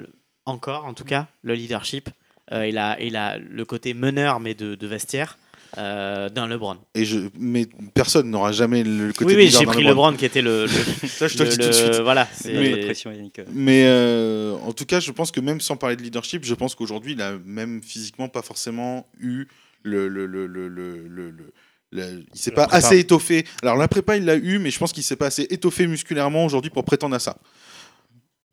encore, 0.46 0.86
en 0.86 0.94
tout 0.94 1.06
cas, 1.06 1.28
le 1.44 1.54
leadership. 1.56 2.10
Euh, 2.52 2.68
il, 2.68 2.78
a, 2.78 3.00
il 3.02 3.16
a 3.16 3.38
le 3.38 3.66
côté 3.66 3.94
meneur, 3.94 4.40
mais 4.40 4.54
de, 4.54 4.76
de 4.76 4.88
vestiaire, 4.88 5.38
euh, 5.80 6.30
d'un 6.30 6.48
LeBron. 6.48 6.78
Et 6.94 7.04
je, 7.06 7.20
mais 7.40 7.66
personne 7.96 8.30
n'aura 8.30 8.52
jamais 8.52 8.84
le 8.84 9.12
côté 9.14 9.26
oui, 9.36 9.46
oui, 9.46 9.50
j'ai 9.50 9.66
pris 9.66 9.84
LeBron. 9.84 10.10
LeBron 10.10 10.14
qui 10.18 10.26
était 10.26 10.42
le. 10.44 10.66
le- 10.68 11.08
Ça, 11.08 11.28
je 11.28 11.38
te 11.38 11.44
le 11.44 11.50
dis 11.50 11.58
tout 11.58 11.68
de 11.68 11.72
suite. 11.72 11.96
Voilà, 12.02 12.28
c'est- 12.34 12.82
pression, 12.86 13.12
Yannick. 13.12 13.42
Mais 13.52 13.84
euh, 13.86 14.54
en 14.64 14.74
tout 14.74 14.86
cas, 14.86 15.00
je 15.00 15.12
pense 15.12 15.32
que 15.32 15.40
même 15.40 15.60
sans 15.60 15.76
parler 15.76 15.96
de 15.96 16.04
leadership, 16.04 16.44
je 16.46 16.54
pense 16.54 16.76
qu'aujourd'hui, 16.76 17.14
il 17.14 17.22
a 17.22 17.34
même 17.46 17.82
physiquement 17.82 18.30
pas 18.30 18.42
forcément 18.44 19.08
eu 19.20 19.48
le. 19.84 20.08
le, 20.08 20.26
le, 20.28 20.46
le, 20.46 20.68
le, 20.68 21.08
le- 21.08 21.32
le- 21.32 21.52
le- 21.92 22.26
il 22.34 22.40
s'est 22.40 22.52
pas 22.52 22.68
prépa. 22.68 22.78
assez 22.86 23.00
étoffé. 23.00 23.46
Alors 23.64 23.76
la 23.78 23.88
prépa, 23.88 24.18
il 24.18 24.26
l'a 24.26 24.36
eu, 24.36 24.60
mais 24.60 24.70
je 24.70 24.78
pense 24.78 24.92
qu'il 24.94 25.02
s'est 25.04 25.16
pas 25.16 25.28
assez 25.28 25.48
étoffé 25.50 25.88
musculairement 25.88 26.46
aujourd'hui 26.46 26.70
pour 26.70 26.84
prétendre 26.84 27.16
à 27.16 27.20
ça. 27.20 27.38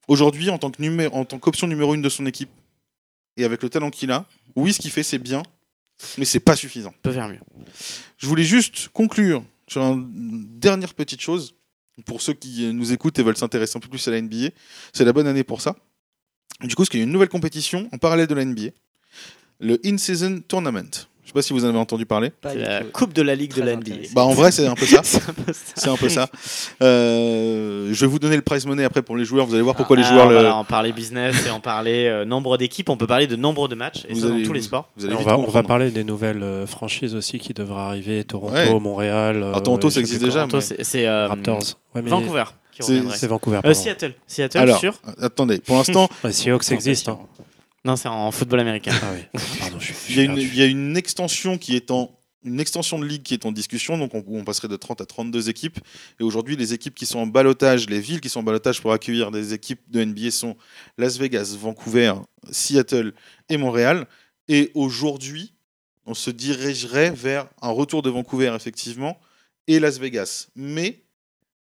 Aujourd'hui, 0.09 0.51
en 0.51 0.59
tant 0.59 0.71
que 0.71 0.81
numé- 0.83 1.09
en 1.13 1.25
tant 1.25 1.39
qu'option 1.39 1.67
numéro 1.67 1.95
une 1.95 2.03
de 2.03 2.09
son 2.09 2.27
équipe, 2.27 2.51
et 3.37 3.45
avec 3.45 3.63
le 3.63 3.69
talent 3.69 3.91
qu'il 3.91 4.11
a, 4.11 4.27
oui, 4.57 4.73
ce 4.73 4.81
qu'il 4.81 4.91
fait, 4.91 5.03
c'est 5.03 5.19
bien, 5.19 5.43
mais 6.19 6.25
c'est 6.25 6.41
pas 6.41 6.57
suffisant. 6.57 6.95
peut 7.03 7.13
faire 7.13 7.29
mieux. 7.29 7.41
Je 8.19 8.27
voulais 8.27 8.45
juste 8.45 8.89
conclure 8.89 9.45
sur 9.67 9.83
une 9.83 10.47
dernière 10.59 10.95
petite 10.95 11.21
chose. 11.21 11.55
Pour 12.07 12.23
ceux 12.23 12.33
qui 12.33 12.73
nous 12.73 12.93
écoutent 12.93 13.19
et 13.19 13.23
veulent 13.23 13.37
s'intéresser 13.37 13.77
un 13.77 13.81
peu 13.81 13.89
plus 13.89 14.07
à 14.09 14.11
la 14.11 14.21
NBA, 14.21 14.49
c'est 14.93 15.05
la 15.05 15.13
bonne 15.13 15.27
année 15.27 15.45
pour 15.45 15.61
ça. 15.61 15.77
Du 16.63 16.75
coup, 16.75 16.83
parce 16.83 16.89
qu'il 16.89 17.01
y 17.01 17.03
a 17.03 17.05
une 17.05 17.13
nouvelle 17.13 17.29
compétition 17.29 17.89
en 17.93 17.99
parallèle 17.99 18.27
de 18.27 18.35
la 18.35 18.45
NBA, 18.45 18.71
le 19.61 19.79
In-Season 19.85 20.43
Tournament. 20.49 21.07
Je 21.23 21.29
sais 21.29 21.33
pas 21.35 21.43
si 21.43 21.53
vous 21.53 21.65
en 21.65 21.69
avez 21.69 21.79
entendu 21.79 22.05
parler. 22.05 22.33
La 22.43 22.83
Coupe 22.83 23.13
de 23.13 23.23
la 23.23 23.35
Ligue 23.37 23.55
de 23.55 23.61
Très 23.61 23.65
la 23.71 23.77
NBA. 23.77 23.93
intéressant. 23.93 24.13
Bah 24.15 24.25
en 24.25 24.33
vrai, 24.33 24.51
c'est 24.51 24.67
un 24.67 24.75
peu 24.75 24.87
ça. 24.87 25.03
C'est 25.05 25.23
un 25.29 25.33
peu 25.33 25.53
ça. 25.53 25.63
C'est 25.77 25.89
un 25.89 25.97
peu 25.97 26.09
ça. 26.09 26.29
Euh, 26.83 27.89
je 27.93 28.01
vais 28.01 28.07
vous 28.07 28.19
donner 28.19 28.37
le 28.37 28.43
prize 28.43 28.67
money 28.67 28.85
après 28.85 29.03
pour 29.03 29.17
les 29.17 29.25
joueurs. 29.25 29.47
Vous 29.47 29.55
allez 29.55 29.63
voir 29.63 29.77
pourquoi 29.77 29.97
les 29.97 30.03
Ah, 30.05 30.13
joueurs. 30.13 30.29
le- 30.29 30.35
voilà, 30.35 30.57
on 30.59 30.65
parlait 30.65 30.93
business 30.93 31.47
et 31.47 31.51
on 31.51 31.61
parlait 31.61 32.09
euh, 32.09 32.25
nombre 32.25 32.57
d'équipes, 32.59 32.89
on 32.89 32.97
peut 32.97 33.07
parler 33.07 33.27
de 33.27 33.37
nombre 33.37 33.69
de 33.69 33.75
matchs, 33.75 34.05
et 34.09 34.15
Vous 34.15 34.21
ça 34.21 34.29
dans 34.29 34.43
tous 34.43 34.53
les 34.53 34.63
sports. 34.63 34.89
Vous 34.97 35.07
allez 35.07 35.15
on, 35.15 35.19
va, 35.23 35.35
on 35.35 35.41
va 35.41 35.45
comprendre. 35.47 35.69
parler 35.69 35.91
des 35.91 36.05
nouvelles 36.05 36.43
euh, 36.43 36.67
franchises 36.67 37.15
aussi 37.15 37.39
qui 37.39 37.55
devraient 37.55 37.81
arriver 37.83 38.25
Toronto, 38.25 38.55
Ouais. 38.55 38.81
Montréal. 38.81 39.37
euh, 39.43 39.49
Alors, 39.51 39.63
Toronto, 39.63 39.89
je 39.91 39.95
ça 39.95 40.01
existe 40.01 40.23
déjà, 40.23 40.47
c'est 40.61 41.07
euh, 41.07 41.29
Raptors. 41.29 41.61
Ouais, 41.95 42.03
mais 42.03 42.11
Vancouver 42.11 42.45
qui 42.73 42.83
C'est- 42.83 43.27
Vancouver. 43.27 43.61
Euh. 43.65 43.75
Seattle. 43.75 44.15
Seattle, 44.27 44.59
Alors, 44.59 44.79
sûr 44.79 44.95
attendez. 45.21 45.59
Pour 45.59 45.77
l'instant, 45.77 46.09
Ouais, 46.25 46.33
Seahawks 46.33 46.71
existe. 46.73 47.09
hein. 47.09 47.19
Non, 47.85 47.97
c'est 47.97 48.09
en 48.09 48.31
football 48.31 48.61
américain. 48.61 48.93
Ah 49.03 49.13
oui. 49.15 49.41
Pardon, 49.59 49.79
je 49.81 49.93
suis- 49.93 50.13
je 50.13 50.13
Il 50.13 50.17
y, 50.17 50.21
a 50.21 50.25
une, 50.25 50.35
perdu. 50.35 50.51
il 50.53 50.59
y 50.59 50.63
a 50.63 50.67
une 50.67 50.97
extension 50.97 51.59
qui 51.59 51.75
est 51.77 51.91
en 51.91 52.11
une 52.45 52.59
extension 52.59 52.99
de 52.99 53.05
ligue 53.07 53.23
qui 53.23 53.35
est 53.35 53.47
en 53.47 53.53
discussion, 53.53 53.97
donc 53.99 54.11
on 54.15 54.43
passerait 54.43 54.67
de 54.67 54.75
30 54.75 55.01
à 55.01 55.07
32 55.07 55.49
équipes. 55.49 55.79
Et 56.19 56.25
aujourd'hui, 56.25 56.57
les 56.57 56.73
équipes 56.75 56.95
qui 56.97 57.07
sont 57.07 57.21
en 57.21 57.27
balotage, 57.29 57.89
les 57.89 58.01
villes 58.01 58.21
qui 58.21 58.29
sont 58.29 58.41
en 58.41 58.43
balotage 58.43 58.81
pour 58.81 58.93
accueillir 58.93 59.31
des 59.31 59.55
équipes 59.55 59.81
de 59.89 60.05
NBA 60.05 60.33
sont 60.33 60.57
Las 60.99 61.19
Vegas, 61.19 61.55
Vancouver, 61.57 62.15
Seattle 62.51 63.13
et 63.49 63.57
Montréal. 63.57 64.09
Et 64.49 64.73
aujourd'hui, 64.75 65.55
on 66.05 66.15
se 66.15 66.31
dirigerait 66.31 67.13
vers 67.13 67.47
un 67.63 67.71
retour 67.71 68.03
de 68.03 68.11
Vancouver, 68.11 68.53
effectivement, 68.57 69.21
et 69.69 69.79
Las 69.79 69.99
Vegas. 70.01 70.49
Mais 70.57 71.05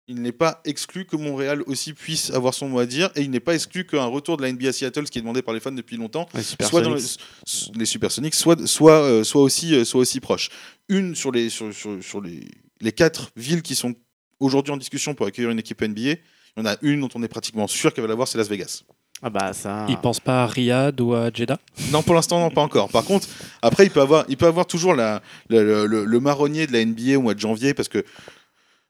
il 0.07 0.21
n'est 0.21 0.31
pas 0.31 0.61
exclu 0.65 1.05
que 1.05 1.15
Montréal 1.15 1.63
aussi 1.65 1.93
puisse 1.93 2.29
avoir 2.31 2.53
son 2.53 2.69
mot 2.69 2.79
à 2.79 2.85
dire, 2.85 3.09
et 3.15 3.21
il 3.21 3.31
n'est 3.31 3.39
pas 3.39 3.55
exclu 3.55 3.85
qu'un 3.87 4.05
retour 4.05 4.37
de 4.37 4.43
la 4.43 4.51
NBA 4.51 4.71
Seattle, 4.71 5.07
ce 5.07 5.11
qui 5.11 5.17
est 5.17 5.21
demandé 5.21 5.41
par 5.41 5.53
les 5.53 5.59
fans 5.59 5.71
depuis 5.71 5.97
longtemps, 5.97 6.27
Les 6.35 6.43
soit 6.43 6.81
dans 6.81 6.91
le- 6.91 6.99
les 7.75 7.85
Supersonics, 7.85 8.35
soit, 8.35 8.67
soit, 8.67 9.01
euh, 9.01 9.23
soit, 9.23 9.41
aussi, 9.41 9.73
euh, 9.73 9.83
soit 9.83 10.01
aussi 10.01 10.19
proche. 10.19 10.49
Une 10.89 11.15
sur 11.15 11.31
les, 11.31 11.49
sur, 11.49 11.73
sur- 11.73 12.03
sur 12.03 12.21
les, 12.21 12.41
les 12.81 12.91
quatre 12.91 13.31
villes 13.35 13.63
qui 13.63 13.73
sont 13.73 13.95
aujourd'hui 14.39 14.71
en 14.73 14.77
discussion 14.77 15.15
pour 15.15 15.25
accueillir 15.25 15.49
une 15.49 15.59
équipe 15.59 15.81
NBA, 15.81 16.01
il 16.11 16.17
y 16.57 16.61
en 16.61 16.65
a 16.65 16.75
une 16.83 17.01
dont 17.01 17.09
on 17.15 17.23
est 17.23 17.27
pratiquement 17.27 17.67
sûr 17.67 17.93
qu'elle 17.93 18.03
va 18.03 18.07
l'avoir, 18.09 18.27
c'est 18.27 18.37
Las 18.37 18.47
Vegas. 18.47 18.83
Ah 19.23 19.29
bah 19.29 19.53
ça. 19.53 19.85
Ils 19.89 19.97
pensent 19.97 20.19
pas 20.19 20.43
à 20.43 20.47
Riyad 20.47 20.99
ou 21.01 21.13
à 21.15 21.31
Jeddah? 21.33 21.57
Non, 21.91 22.03
pour 22.03 22.13
l'instant, 22.13 22.39
non, 22.39 22.51
pas 22.51 22.61
encore. 22.61 22.89
Par 22.89 23.05
contre, 23.05 23.27
après, 23.61 23.85
il 23.85 23.89
peut 23.89 24.01
avoir, 24.01 24.25
il 24.27 24.35
peut 24.37 24.45
avoir 24.45 24.67
toujours 24.67 24.93
la, 24.93 25.21
la- 25.49 25.63
le, 25.63 25.87
le- 25.87 26.05
le 26.05 26.19
marronnier 26.19 26.67
de 26.67 26.73
la 26.73 26.85
NBA 26.85 27.17
au 27.17 27.21
mois 27.21 27.33
de 27.33 27.39
janvier, 27.39 27.73
parce 27.73 27.87
que 27.87 28.03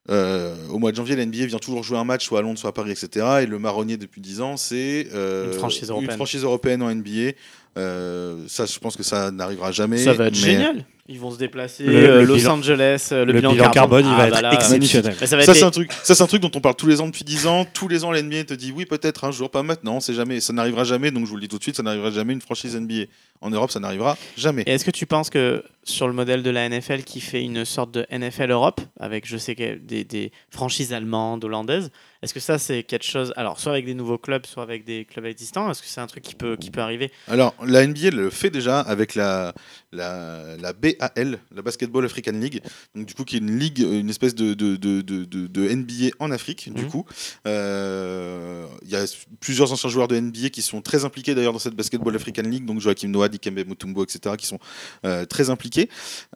euh, 0.09 0.55
au 0.69 0.77
mois 0.79 0.91
de 0.91 0.95
janvier, 0.97 1.15
la 1.15 1.25
NBA 1.25 1.45
vient 1.47 1.57
toujours 1.59 1.83
jouer 1.83 1.97
un 1.97 2.03
match, 2.03 2.25
soit 2.25 2.39
à 2.39 2.41
Londres, 2.41 2.59
soit 2.59 2.69
à 2.69 2.73
Paris, 2.73 2.91
etc. 2.91 3.25
Et 3.41 3.45
le 3.45 3.57
marronnier 3.59 3.97
depuis 3.97 4.21
10 4.21 4.41
ans, 4.41 4.57
c'est 4.57 5.07
euh, 5.13 5.47
Une 5.47 5.53
franchise 5.53 5.89
européenne. 5.89 6.15
franchise 6.15 6.43
européenne 6.43 6.81
en 6.83 6.93
NBA. 6.93 7.31
Euh, 7.77 8.37
ça, 8.47 8.65
je 8.65 8.77
pense 8.79 8.95
que 8.95 9.03
ça 9.03 9.31
n'arrivera 9.31 9.71
jamais. 9.71 9.97
Ça 9.97 10.13
va 10.13 10.27
être 10.27 10.33
mais- 10.35 10.39
génial. 10.39 10.85
Ils 11.07 11.19
vont 11.19 11.29
se 11.29 11.37
déplacer. 11.37 11.83
Le- 11.83 11.93
euh, 11.95 12.19
le 12.21 12.25
Los 12.25 12.37
bilan- 12.37 12.49
Angeles, 12.59 13.09
euh, 13.11 13.25
le, 13.25 13.31
Le 13.31 13.39
bilan, 13.39 13.51
bilan 13.53 13.69
carbone, 13.69 14.05
il 14.07 14.11
Ah, 14.11 14.17
va 14.17 14.29
bah 14.29 14.37
être 14.37 14.41
là, 14.41 14.53
exceptionnel. 14.55 15.13
ça 15.13 15.37
va 15.37 15.43
Ça 15.43 15.51
être- 15.51 15.53
c'est 15.59 15.63
un 15.63 15.69
truc, 15.71 15.91
ça 16.03 16.15
c'est 16.15 16.23
un 16.23 16.27
truc 16.27 16.41
dont 16.41 16.49
on 16.55 16.61
parle 16.61 16.75
tous 16.75 16.87
les 16.87 16.99
ans 16.99 17.05
depuis 17.05 17.23
10 17.23 17.45
ans. 17.45 17.63
Tous 17.71 17.87
les 17.87 18.03
ans, 18.03 18.11
la 18.11 18.21
NBA 18.23 18.43
te 18.45 18.53
dit 18.55 18.71
oui 18.75 18.85
peut-être 18.87 19.23
un 19.23 19.31
jour, 19.31 19.51
pas 19.51 19.61
maintenant, 19.61 19.99
c'est 19.99 20.15
jamais, 20.15 20.39
ça 20.39 20.51
n'arrivera 20.51 20.83
jamais. 20.83 21.11
Donc 21.11 21.25
je 21.25 21.29
vous 21.29 21.35
le 21.35 21.41
dis 21.41 21.47
tout 21.47 21.57
de 21.59 21.63
suite, 21.63 21.75
ça 21.75 21.83
n'arrivera 21.83 22.09
jamais 22.09 22.33
une 22.33 22.41
franchise 22.41 22.75
NBA 22.75 23.05
en 23.41 23.51
Europe, 23.51 23.69
ça 23.69 23.79
n'arrivera 23.79 24.17
jamais. 24.35 24.63
Et 24.65 24.71
est-ce 24.71 24.85
que 24.85 24.89
tu 24.91 25.05
penses 25.05 25.29
que 25.29 25.63
sur 25.83 26.07
le 26.07 26.13
modèle 26.13 26.41
de 26.41 26.49
la 26.49 26.67
NFL 26.67 27.03
qui 27.03 27.21
fait 27.21 27.43
une 27.43 27.63
sorte 27.65 27.91
de 27.91 28.07
NFL 28.09 28.49
Europe, 28.49 28.81
avec 28.99 29.27
je 29.27 29.37
sais 29.37 29.53
des, 29.53 30.03
des 30.03 30.31
franchises 30.49 30.91
allemandes, 30.93 31.43
hollandaises, 31.45 31.91
est-ce 32.23 32.33
que 32.33 32.39
ça 32.39 32.57
c'est 32.57 32.81
quelque 32.81 33.05
chose, 33.05 33.31
alors 33.35 33.59
soit 33.59 33.73
avec 33.73 33.85
des 33.85 33.93
nouveaux 33.93 34.17
clubs, 34.17 34.47
soit 34.47 34.63
avec 34.63 34.83
des 34.83 35.05
clubs 35.05 35.25
existants, 35.27 35.69
est-ce 35.69 35.83
que 35.83 35.87
c'est 35.87 36.01
un 36.01 36.07
truc 36.07 36.23
qui 36.23 36.33
peut, 36.33 36.55
qui 36.55 36.71
peut 36.71 36.81
arriver? 36.81 37.11
Alors, 37.27 37.53
la 37.63 37.85
NBA 37.85 38.09
le 38.09 38.31
fait 38.31 38.49
déjà 38.49 38.79
avec 38.79 39.13
la, 39.13 39.53
la, 39.95 40.57
la 40.61 40.73
BAL, 40.73 41.39
la 41.55 41.61
Basketball 41.61 42.05
African 42.05 42.33
League, 42.33 42.61
donc 42.95 43.05
du 43.05 43.13
coup 43.13 43.23
qui 43.23 43.35
est 43.37 43.39
une 43.39 43.57
ligue, 43.57 43.79
une 43.79 44.09
espèce 44.09 44.35
de, 44.35 44.53
de, 44.53 44.75
de, 44.75 45.69
NBA 45.75 46.15
en 46.19 46.31
Afrique, 46.31 46.71
du 46.73 46.83
Mhm. 46.83 46.89
coup. 46.89 47.05
Euh, 47.47 48.65
Il 48.83 48.89
y 48.91 48.95
a 48.95 49.03
plusieurs 49.39 49.71
anciens 49.71 49.89
joueurs 49.89 50.07
de 50.07 50.15
NBA 50.19 50.49
qui 50.49 50.61
sont 50.61 50.81
très 50.81 51.05
impliqués 51.05 51.33
d'ailleurs 51.35 51.53
dans 51.53 51.59
cette 51.59 51.75
Basketball 51.75 52.15
African 52.15 52.43
League, 52.43 52.65
donc 52.65 52.79
Joachim 52.79 53.07
Noah, 53.09 53.29
Dikembe 53.29 53.65
Mutombo, 53.67 54.03
etc., 54.03 54.35
qui 54.37 54.45
sont 54.45 54.59
euh, 55.05 55.25
très 55.25 55.49
impliqués. 55.49 55.89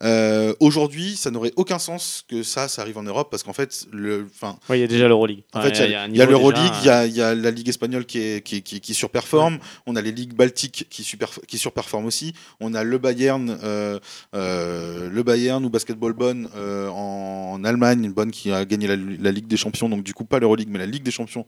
Euh, 0.04 0.54
Aujourd'hui, 0.60 1.16
ça 1.16 1.32
n'aurait 1.32 1.54
aucun 1.56 1.80
sens 1.80 2.26
que 2.28 2.44
ça, 2.44 2.68
ça 2.68 2.82
arrive 2.82 2.98
en 2.98 3.04
Europe, 3.04 3.30
parce 3.32 3.44
qu'en 3.44 3.54
fait, 3.54 3.86
le, 3.92 4.28
enfin, 4.34 4.58
il 4.70 4.78
y 4.80 4.84
a 4.84 4.88
déjà 4.88 5.08
l'Euroleague. 5.08 5.44
en 5.54 5.62
Ouais, 5.62 5.74
fait, 5.74 5.86
il 5.86 5.92
y 5.92 6.22
a, 6.22 6.26
l'Euroleague, 6.26 6.72
déjà, 6.80 7.06
il 7.06 7.14
y 7.14 7.18
y 7.18 7.22
a 7.22 7.36
la 7.36 7.52
Ligue 7.52 7.68
espagnole 7.70 8.06
qui, 8.06 8.20
est, 8.20 8.42
qui, 8.44 8.62
qui- 8.62 8.80
qui 8.82 8.94
surperforme, 8.94 9.60
on 9.86 9.96
a 9.96 10.02
les 10.02 10.12
ligues 10.12 10.34
baltiques 10.34 10.88
qui, 10.90 11.04
super, 11.04 11.30
qui 11.48 11.58
surperforment 11.58 12.06
aussi, 12.06 12.34
on 12.60 12.74
a 12.74 12.84
le 12.84 12.98
Bayern, 12.98 13.49
euh, 13.64 14.00
euh, 14.36 15.10
le 15.10 15.24
Bayern 15.24 15.64
ou 15.66 15.70
Basketball 15.70 16.14
Bonn 16.14 16.48
euh, 16.56 16.88
en, 16.90 17.54
en 17.54 17.64
Allemagne, 17.64 18.12
Bonn 18.12 18.32
qui 18.32 18.52
a 18.52 18.66
gagné 18.66 18.88
la, 18.88 18.96
la 18.96 19.32
Ligue 19.32 19.48
des 19.48 19.58
Champions, 19.58 19.90
donc 19.90 20.04
du 20.04 20.14
coup 20.14 20.26
pas 20.26 20.40
l'Euroleague 20.40 20.70
mais 20.70 20.80
la 20.80 20.86
Ligue 20.86 21.04
des 21.04 21.12
Champions 21.12 21.46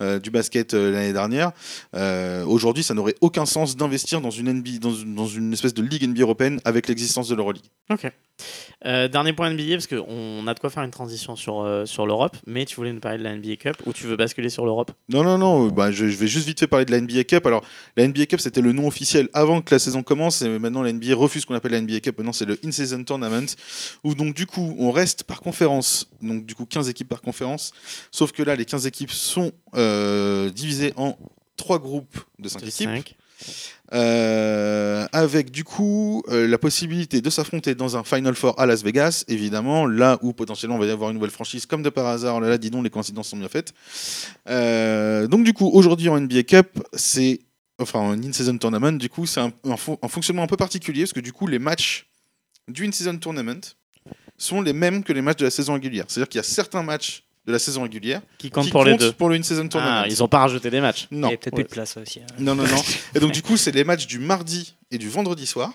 Mm. 0.00 0.18
du 0.18 0.30
basket 0.30 0.74
l'année 0.74 1.12
dernière. 1.12 1.52
Aujourd'hui, 2.46 2.82
ça 2.82 2.94
n'aurait 2.94 3.14
aucun 3.20 3.46
sens 3.46 3.76
d'investir 3.76 4.20
dans 4.20 4.30
une 4.30 4.52
NBA, 4.52 4.78
dans 4.80 4.94
une, 4.94 5.14
dans 5.14 5.26
une 5.26 5.52
espèce 5.52 5.74
de 5.74 5.82
Ligue 5.82 6.08
NBA 6.08 6.22
européenne 6.22 6.60
avec 6.64 6.88
l'existence 6.88 7.28
de 7.28 7.34
l'Euroleague. 7.34 7.64
Ok. 7.90 8.10
Euh, 8.84 9.06
dernier 9.06 9.32
point 9.32 9.50
NBA, 9.50 9.74
parce 9.74 9.86
qu'on 9.86 10.46
a 10.46 10.54
de 10.54 10.58
quoi 10.58 10.70
faire 10.70 10.82
une 10.82 10.90
transition 10.90 11.36
sur, 11.36 11.60
euh, 11.60 11.86
sur 11.86 12.06
l'Europe, 12.06 12.36
mais 12.46 12.64
tu 12.64 12.74
voulais 12.74 12.92
nous 12.92 13.00
parler 13.00 13.18
de 13.18 13.22
la 13.22 13.36
NBA 13.36 13.56
Cup 13.56 13.76
ou 13.86 13.92
tu 13.92 14.06
veux 14.06 14.16
basculer 14.16 14.48
sur 14.48 14.64
l'Europe? 14.64 14.90
Non, 15.08 15.22
non, 15.22 15.38
non, 15.38 15.68
bah, 15.68 15.92
je, 15.92 16.08
je 16.08 16.16
vais 16.16 16.26
juste 16.26 16.46
vite 16.46 16.58
fait 16.58 16.66
parler 16.66 16.84
de 16.84 16.90
la 16.90 17.00
NBA 17.00 17.24
Cup. 17.24 17.46
Alors, 17.46 17.62
la 17.96 18.08
NBA 18.08 18.26
Cup, 18.26 18.40
c'était 18.40 18.60
le 18.60 18.72
nom 18.72 18.88
officiel 18.88 19.28
avant 19.34 19.60
que 19.60 19.72
la 19.72 19.78
saison 19.78 20.02
commence, 20.02 20.42
et 20.42 20.58
maintenant 20.58 20.82
la 20.82 20.92
NBA 20.92 21.14
refuse 21.14 21.41
ce 21.42 21.46
qu'on 21.46 21.54
appelle 21.54 21.72
la 21.72 21.80
NBA 21.80 22.00
Cup. 22.00 22.18
Maintenant, 22.18 22.32
c'est 22.32 22.46
le 22.46 22.58
In-Season 22.64 23.04
Tournament, 23.04 23.46
où 24.04 24.14
donc, 24.14 24.34
du 24.34 24.46
coup, 24.46 24.74
on 24.78 24.90
reste 24.90 25.24
par 25.24 25.40
conférence, 25.40 26.08
donc, 26.22 26.46
du 26.46 26.54
coup, 26.54 26.64
15 26.64 26.88
équipes 26.88 27.08
par 27.08 27.20
conférence, 27.20 27.72
sauf 28.10 28.32
que 28.32 28.42
là, 28.42 28.56
les 28.56 28.64
15 28.64 28.86
équipes 28.86 29.10
sont 29.10 29.52
euh, 29.74 30.50
divisées 30.50 30.92
en 30.96 31.18
trois 31.56 31.78
groupes 31.78 32.18
de 32.38 32.48
5 32.48 32.62
De 32.62 32.68
équipes. 32.68 33.16
Euh, 33.94 35.06
avec 35.12 35.50
du 35.50 35.64
coup 35.64 36.22
euh, 36.28 36.48
la 36.48 36.56
possibilité 36.56 37.20
de 37.20 37.28
s'affronter 37.28 37.74
dans 37.74 37.94
un 37.94 38.04
Final 38.04 38.34
Four 38.34 38.58
à 38.58 38.64
Las 38.64 38.82
Vegas, 38.82 39.24
évidemment, 39.28 39.86
là 39.86 40.18
où 40.22 40.32
potentiellement 40.32 40.76
on 40.76 40.78
va 40.78 40.86
y 40.86 40.90
avoir 40.90 41.10
une 41.10 41.16
nouvelle 41.16 41.30
franchise, 41.30 41.66
comme 41.66 41.82
de 41.82 41.90
par 41.90 42.06
hasard, 42.06 42.40
là, 42.40 42.48
là 42.48 42.56
dis 42.56 42.70
donc, 42.70 42.84
les 42.84 42.90
coïncidences 42.90 43.28
sont 43.28 43.36
bien 43.36 43.48
faites. 43.48 43.74
Euh, 44.48 45.26
donc 45.26 45.44
du 45.44 45.52
coup, 45.52 45.68
aujourd'hui 45.68 46.08
en 46.08 46.18
NBA 46.18 46.44
Cup, 46.44 46.68
c'est, 46.94 47.40
enfin 47.80 47.98
en 48.00 48.12
In-Season 48.12 48.56
Tournament, 48.58 48.92
du 48.98 49.08
coup, 49.08 49.26
c'est 49.26 49.40
un, 49.40 49.52
un 49.64 49.76
fon- 49.76 49.98
un 50.02 50.08
fonctionnement 50.08 50.42
un 50.42 50.46
peu 50.46 50.56
particulier, 50.56 51.02
parce 51.02 51.12
que 51.12 51.20
du 51.20 51.32
coup, 51.32 51.46
les 51.46 51.58
matchs 51.58 52.06
du 52.68 52.86
In-Season 52.86 53.16
Tournament 53.18 53.60
sont 54.38 54.60
les 54.60 54.72
mêmes 54.72 55.02
que 55.04 55.12
les 55.12 55.22
matchs 55.22 55.38
de 55.38 55.44
la 55.44 55.50
saison 55.50 55.74
régulière. 55.74 56.04
C'est-à-dire 56.08 56.28
qu'il 56.28 56.38
y 56.38 56.40
a 56.40 56.44
certains 56.44 56.82
matchs 56.82 57.24
de 57.46 57.52
la 57.52 57.58
saison 57.58 57.82
régulière 57.82 58.22
Qui 58.38 58.50
compte 58.50 58.66
qui 58.66 58.70
pour 58.70 58.84
les 58.84 58.92
comptent 58.92 59.00
deux 59.00 59.12
pour 59.12 59.28
le 59.28 59.34
In-Season 59.36 59.66
Tournament. 59.68 60.02
Ah, 60.04 60.08
ils 60.08 60.22
ont 60.22 60.28
pas 60.28 60.38
rajouté 60.40 60.70
des 60.70 60.80
matchs. 60.80 61.08
Il 61.10 61.18
Non. 61.18 61.30
y 61.30 61.34
a 61.34 61.36
peut-être 61.36 61.54
Ouais. 61.56 61.64
plus 61.64 61.68
de 61.70 61.72
place 61.74 61.96
aussi. 61.96 62.20
hein. 62.20 62.26
Non, 62.38 62.54
non, 62.54 62.64
non. 62.66 62.82
Et 63.14 63.20
donc, 63.20 63.32
du 63.32 63.42
coup, 63.42 63.56
c'est 63.56 63.72
les 63.72 63.82
matchs 63.84 64.06
du 64.06 64.18
mardi 64.20 64.74
et 64.92 64.98
du 64.98 65.08
vendredi 65.08 65.46
soir 65.46 65.72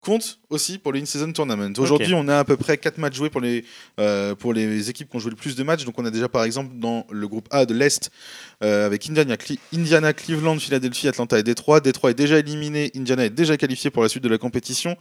comptent 0.00 0.38
aussi 0.48 0.78
pour 0.78 0.92
le 0.92 0.98
In-Season 1.00 1.30
Tournament. 1.32 1.72
Aujourd'hui, 1.78 2.14
on 2.14 2.26
a 2.28 2.38
à 2.38 2.44
peu 2.44 2.56
près 2.56 2.78
4 2.78 2.96
matchs 2.98 3.16
joués 3.16 3.28
pour 3.30 3.40
les, 3.42 3.64
euh, 3.98 4.34
pour 4.34 4.54
les 4.54 4.88
équipes 4.88 5.10
qui 5.10 5.16
ont 5.16 5.20
joué 5.20 5.30
le 5.30 5.36
plus 5.36 5.56
de 5.56 5.62
matchs. 5.62 5.84
Donc, 5.84 5.98
on 5.98 6.04
a 6.06 6.10
déjà, 6.10 6.28
par 6.28 6.44
exemple, 6.44 6.70
dans 6.76 7.06
le 7.10 7.28
groupe 7.28 7.46
A 7.50 7.66
de 7.66 7.74
l'Est, 7.74 8.10
euh, 8.64 8.86
avec 8.86 9.08
Indiana, 9.10 9.34
Cle- 9.36 9.58
Indiana, 9.74 10.12
Cleveland, 10.14 10.58
Philadelphie, 10.58 11.08
Atlanta 11.08 11.38
et 11.38 11.42
Détroit. 11.42 11.80
Détroit 11.80 12.10
est 12.12 12.14
déjà 12.14 12.38
éliminé, 12.38 12.90
Indiana 12.96 13.26
est 13.26 13.30
déjà 13.30 13.56
qualifié 13.58 13.90
pour 13.90 14.02
la 14.02 14.08
suite 14.08 14.22
de 14.24 14.28
la 14.30 14.38
compétition. 14.38 14.96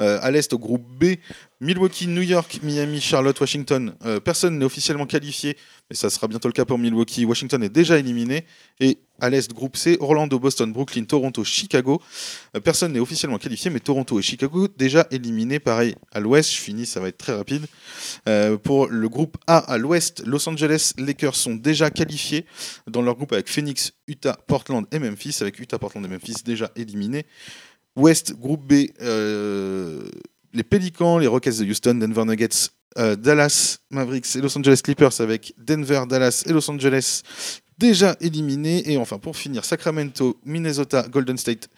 Euh, 0.00 0.18
à 0.20 0.30
l'Est, 0.32 0.52
au 0.52 0.58
groupe 0.58 0.84
B, 0.98 1.14
Milwaukee, 1.62 2.06
New 2.06 2.22
York, 2.22 2.60
Miami, 2.62 3.02
Charlotte, 3.02 3.38
Washington. 3.38 3.94
Euh, 4.06 4.18
personne 4.18 4.58
n'est 4.58 4.64
officiellement 4.64 5.04
qualifié, 5.04 5.58
mais 5.90 5.96
ça 5.96 6.08
sera 6.08 6.26
bientôt 6.26 6.48
le 6.48 6.54
cas 6.54 6.64
pour 6.64 6.78
Milwaukee. 6.78 7.26
Washington 7.26 7.62
est 7.62 7.68
déjà 7.68 7.98
éliminé. 7.98 8.46
Et 8.80 8.96
à 9.20 9.28
l'Est, 9.28 9.52
groupe 9.52 9.76
C, 9.76 9.98
Orlando, 10.00 10.38
Boston, 10.38 10.72
Brooklyn, 10.72 11.04
Toronto, 11.04 11.44
Chicago. 11.44 12.00
Euh, 12.56 12.60
personne 12.60 12.94
n'est 12.94 12.98
officiellement 12.98 13.36
qualifié, 13.36 13.70
mais 13.70 13.80
Toronto 13.80 14.18
et 14.18 14.22
Chicago 14.22 14.68
déjà 14.74 15.06
éliminés. 15.10 15.58
Pareil 15.58 15.96
à 16.12 16.20
l'Ouest, 16.20 16.50
je 16.50 16.56
finis, 16.60 16.86
ça 16.86 16.98
va 16.98 17.08
être 17.08 17.18
très 17.18 17.34
rapide. 17.34 17.66
Euh, 18.26 18.56
pour 18.56 18.86
le 18.86 19.08
groupe 19.10 19.36
A 19.46 19.58
à 19.58 19.76
l'Ouest, 19.76 20.22
Los 20.24 20.48
Angeles 20.48 20.94
Lakers 20.96 21.36
sont 21.36 21.56
déjà 21.56 21.90
qualifiés 21.90 22.46
dans 22.86 23.02
leur 23.02 23.16
groupe 23.16 23.34
avec 23.34 23.50
Phoenix, 23.50 23.92
Utah, 24.08 24.38
Portland 24.46 24.86
et 24.92 24.98
Memphis, 24.98 25.36
avec 25.42 25.60
Utah, 25.60 25.78
Portland 25.78 26.06
et 26.06 26.08
Memphis 26.08 26.36
déjà 26.42 26.70
éliminés. 26.74 27.26
Ouest, 27.96 28.32
groupe 28.32 28.66
B, 28.66 28.86
les 30.52 30.62
Pelicans, 30.62 31.18
les 31.18 31.26
Rockets 31.26 31.58
de 31.58 31.64
Houston, 31.64 31.94
Denver 31.94 32.24
Nuggets, 32.24 32.70
euh, 32.98 33.16
Dallas 33.16 33.78
Mavericks 33.90 34.36
et 34.36 34.40
Los 34.40 34.56
Angeles 34.58 34.80
Clippers 34.82 35.20
avec 35.20 35.54
Denver, 35.58 36.02
Dallas 36.08 36.42
et 36.46 36.52
Los 36.52 36.68
Angeles 36.70 37.22
déjà 37.78 38.16
éliminés. 38.20 38.90
Et 38.90 38.96
enfin, 38.96 39.18
pour 39.18 39.36
finir, 39.36 39.64
Sacramento, 39.64 40.38
Minnesota, 40.44 41.06
Golden 41.08 41.38
State, 41.38 41.68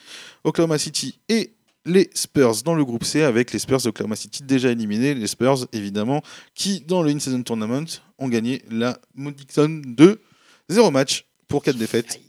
Oklahoma 0.44 0.78
City 0.78 1.18
et 1.28 1.52
les 1.84 2.10
Spurs 2.14 2.62
dans 2.64 2.74
le 2.74 2.84
groupe 2.84 3.04
C 3.04 3.22
avec 3.22 3.52
les 3.52 3.58
Spurs 3.58 3.80
d'Oklahoma 3.82 4.16
City 4.16 4.42
déjà 4.42 4.70
éliminés. 4.70 5.14
Les 5.14 5.26
Spurs, 5.26 5.66
évidemment, 5.72 6.22
qui 6.54 6.80
dans 6.80 7.02
le 7.02 7.10
In-Season 7.10 7.42
Tournament 7.42 7.86
ont 8.18 8.28
gagné 8.28 8.62
la 8.70 8.98
modique 9.14 9.52
somme 9.52 9.94
de 9.94 10.20
0 10.68 10.90
match 10.90 11.26
pour 11.48 11.62
4 11.62 11.76
défaites. 11.76 12.20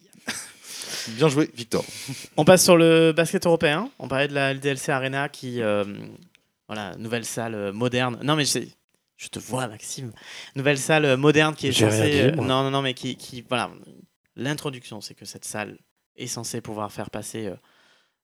Bien 1.10 1.28
joué, 1.28 1.50
Victor. 1.56 1.84
On 2.38 2.46
passe 2.46 2.64
sur 2.64 2.78
le 2.78 3.12
basket 3.12 3.46
européen. 3.46 3.90
On 4.00 4.08
parlait 4.08 4.28
de 4.28 4.34
la 4.34 4.54
LDLC 4.54 4.90
Arena 4.90 5.30
qui, 5.30 5.62
euh, 5.62 5.84
voilà, 6.68 6.96
nouvelle 6.98 7.26
salle 7.26 7.56
euh, 7.56 7.74
moderne. 7.74 8.20
Non 8.24 8.36
mais 8.36 8.46
je, 8.46 8.50
sais- 8.52 8.68
je 9.18 9.28
te 9.28 9.40
vois 9.40 9.68
Maxime. 9.68 10.12
Nouvelle 10.56 10.78
salle 10.78 11.06
euh, 11.06 11.18
moderne 11.18 11.56
qui 11.56 11.68
est 11.68 11.72
censée. 11.72 12.12
dit, 12.12 12.20
euh, 12.22 12.32
non 12.36 12.64
non 12.64 12.72
non 12.72 12.82
mais 12.82 12.94
qui, 12.94 13.16
qui 13.16 13.42
voilà. 13.48 13.70
L'introduction, 14.36 15.00
c'est 15.02 15.14
que 15.14 15.26
cette 15.26 15.46
salle 15.46 15.78
est 16.16 16.28
censée 16.28 16.60
pouvoir 16.62 16.92
faire 16.92 17.10
passer 17.12 17.48
euh, 17.48 17.56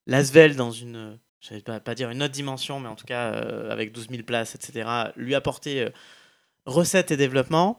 l'Asvel 0.06 0.56
dans 0.56 0.72
une, 0.72 0.96
euh, 0.96 1.14
je 1.40 1.54
vais 1.54 1.60
pas, 1.60 1.78
pas 1.80 1.94
dire 1.94 2.10
une 2.10 2.22
autre 2.22 2.32
dimension, 2.32 2.80
mais 2.80 2.88
en 2.88 2.96
tout 2.96 3.06
cas 3.06 3.32
euh, 3.32 3.70
avec 3.70 3.92
12 3.92 4.08
000 4.10 4.22
places, 4.24 4.54
etc. 4.56 4.88
Lui 5.16 5.34
apporter 5.34 5.86
recettes 6.66 7.10
et 7.12 7.16
développement. 7.16 7.78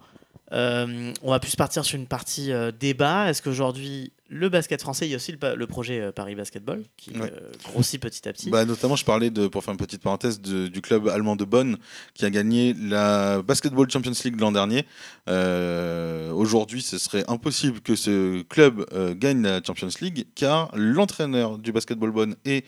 On 0.52 1.14
va 1.30 1.40
plus 1.40 1.56
partir 1.56 1.84
sur 1.86 1.98
une 1.98 2.08
partie 2.08 2.52
débat. 2.80 3.30
Est-ce 3.30 3.42
qu'aujourd'hui, 3.42 4.12
le 4.34 4.48
basket 4.48 4.82
français, 4.82 5.06
il 5.08 5.10
y 5.12 5.14
a 5.14 5.18
aussi 5.18 5.34
le, 5.34 5.68
projet 5.68 6.00
euh, 6.00 6.12
Paris 6.14 6.36
Basketball 6.36 6.84
qui 6.96 7.12
Ouais. 7.12 7.30
euh, 7.34 7.52
grossit 7.66 8.02
petit 8.02 8.28
à 8.30 8.32
petit. 8.32 8.50
Bah, 8.50 8.64
notamment, 8.64 8.96
je 8.96 9.04
parlais, 9.04 9.30
de, 9.30 9.48
pour 9.48 9.62
faire 9.62 9.74
une 9.74 9.78
petite 9.78 10.02
parenthèse, 10.02 10.40
de- 10.40 10.68
du 10.70 10.82
club 10.82 11.10
allemand 11.10 11.36
de 11.36 11.44
Bonn 11.44 11.78
qui 12.14 12.24
a 12.24 12.30
gagné 12.30 12.74
la 12.74 13.42
Basketball 13.42 13.92
Champions 13.92 14.14
League 14.24 14.40
l'an 14.40 14.54
dernier. 14.54 14.86
Euh, 15.28 16.32
Aujourd'hui, 16.32 16.82
ce 16.82 16.98
serait 16.98 17.26
impossible 17.28 17.82
que 17.82 17.96
ce 17.96 18.42
club 18.44 18.86
euh, 18.94 19.14
gagne 19.14 19.42
la 19.42 19.62
Champions 19.62 19.90
League 20.00 20.28
car 20.34 20.72
l'entraîneur 20.76 21.58
du 21.58 21.72
Basketball 21.74 22.12
Bonn 22.12 22.36
est 22.46 22.66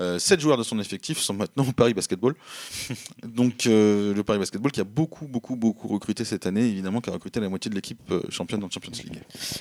Euh, 0.00 0.18
sept 0.18 0.40
joueurs 0.40 0.58
de 0.58 0.64
son 0.64 0.80
effectif 0.80 1.20
sont 1.20 1.34
maintenant 1.34 1.64
au 1.68 1.72
Paris 1.72 1.94
Basketball. 1.94 2.34
Donc 3.22 3.68
euh, 3.68 4.12
le 4.12 4.24
Paris 4.24 4.40
Basketball 4.40 4.72
qui 4.72 4.80
a 4.80 4.84
beaucoup, 4.84 5.28
beaucoup, 5.28 5.54
beaucoup 5.54 5.86
recruté 5.86 6.24
cette 6.24 6.46
année, 6.46 6.64
évidemment, 6.66 7.00
qui 7.00 7.10
a 7.10 7.12
recruté 7.12 7.38
la 7.38 7.48
moitié 7.48 7.70
de 7.70 7.76
l'équipe 7.76 8.12
championne 8.28 8.58
dans 8.58 8.66
le 8.66 8.72
Champions 8.72 8.90
League. 9.04 9.20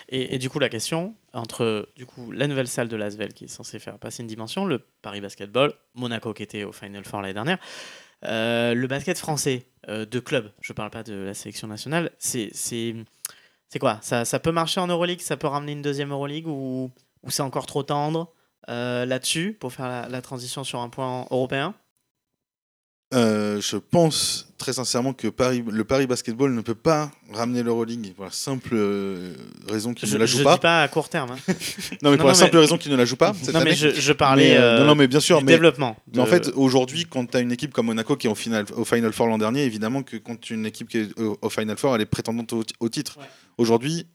Et, 0.10 0.34
et 0.34 0.40
du 0.40 0.50
coup, 0.50 0.58
la 0.58 0.70
question 0.70 1.14
entre 1.34 1.90
du 1.96 2.06
coup 2.06 2.32
la 2.32 2.48
nouvelle 2.48 2.68
salle 2.68 2.88
de 2.88 2.96
Lasvel 2.96 3.34
qui 3.34 3.46
est 3.46 3.48
censée 3.48 3.80
faire 3.80 3.98
passer 3.98 4.22
une 4.22 4.28
dimension, 4.28 4.66
le 4.66 4.80
Paris 5.02 5.22
Basketball, 5.22 5.74
Monaco 5.96 6.34
qui 6.34 6.44
était 6.44 6.64
au 6.64 6.72
Final 6.72 7.04
Four 7.06 7.22
l'année 7.22 7.34
dernière, 7.34 7.58
euh, 8.26 8.74
le 8.74 8.88
basket 8.88 9.18
français 9.18 9.68
euh, 9.90 10.06
de 10.06 10.20
club, 10.20 10.52
je 10.62 10.74
parle 10.74 10.92
pas 10.92 11.04
de 11.04 11.14
la 11.14 11.34
sélection 11.34 11.68
nationale, 11.68 12.12
c'est 12.20 13.80
quoi? 13.80 14.00
Ça, 14.02 14.40
peut 14.40 14.52
marcher 14.52 14.80
en 14.80 14.88
Euroleague, 14.88 15.20
ça 15.20 15.36
peut 15.36 15.48
ramener 15.48 15.72
une 15.72 15.82
deuxième 15.82 16.12
Euroleague 16.12 16.48
ou, 16.48 16.92
c'est 17.28 17.42
encore 17.42 17.66
trop 17.66 17.84
tendre 17.84 18.32
euh, 18.70 19.06
là-dessus 19.06 19.58
pour 19.60 19.74
faire 19.74 20.08
la 20.10 20.22
transition 20.22 20.64
sur 20.64 20.80
un 20.80 20.90
point 20.90 21.26
européen? 21.32 21.74
Euh, 23.14 23.62
je 23.62 23.78
pense 23.78 24.48
très 24.58 24.74
sincèrement 24.74 25.14
que 25.14 25.28
Paris, 25.28 25.64
le 25.70 25.84
Paris 25.84 26.08
Basketball 26.08 26.52
ne 26.54 26.62
peut 26.62 26.74
pas 26.74 27.12
ramener 27.32 27.62
l'Euroleague 27.62 28.14
pour 28.16 28.26
la 28.26 28.32
simple 28.32 28.70
euh, 28.74 29.34
raison 29.70 29.94
qu'il 29.94 30.08
Je 30.08 30.14
ne 30.14 30.20
la 30.20 30.24
ne 30.24 30.28
joue 30.28 30.38
dis 30.40 30.44
pas. 30.44 30.58
pas 30.58 30.82
à 30.82 30.88
court 30.88 31.10
terme. 31.10 31.32
hein. 31.32 31.38
Non, 32.02 32.10
mais 32.10 32.12
Non, 32.12 32.18
pour 32.18 32.28
la 32.30 32.34
simple 32.34 32.52
mais- 32.56 32.60
raison 32.62 32.78
qu'il 32.78 32.92
ne 32.92 32.96
la 32.98 33.06
joue 33.06 33.16
pas 33.18 33.34
cette 33.40 33.54
non, 33.54 33.60
année. 33.62 33.72
mais 33.72 33.76
je, 33.76 33.90
je 33.90 34.14
parlais 34.14 34.52
Mais, 34.52 34.58
euh, 34.58 34.80
non, 34.80 34.86
non, 34.88 34.96
mais 34.96 35.08
bien 35.08 35.20
sûr, 35.20 35.40
du 35.40 35.46
mais 35.46 35.52
développement. 35.52 35.96
Mais 36.14 36.22
en 36.22 36.26
fait, 36.26 36.50
aujourd'hui, 36.56 37.06
quand 37.10 37.26
tu 37.30 37.38
as 37.38 37.42
une 37.42 37.52
équipe 37.52 37.72
comme 37.74 37.86
Monaco 37.88 38.16
qui 38.16 38.28
est 38.28 38.30
au 38.32 38.36
Final, 38.36 38.66
au 38.76 38.86
final 38.86 39.14
Four 39.14 39.28
l'an 39.28 39.38
dernier, 39.38 39.64
évidemment 39.64 40.02
que 40.02 40.18
quand 40.18 40.50
une 40.50 40.66
équipe 40.66 40.88
qui 40.90 41.00
est 41.00 41.20
au, 41.20 41.38
au 41.42 41.50
Final 41.50 41.78
Four, 41.78 41.96
elle 41.96 42.02
est 42.02 42.06
prétendante 42.06 42.54
au, 42.54 42.64
au 42.80 42.90
titre. 42.90 43.18
Ouais. 43.20 43.26
Aujourd'hui, 43.58 44.08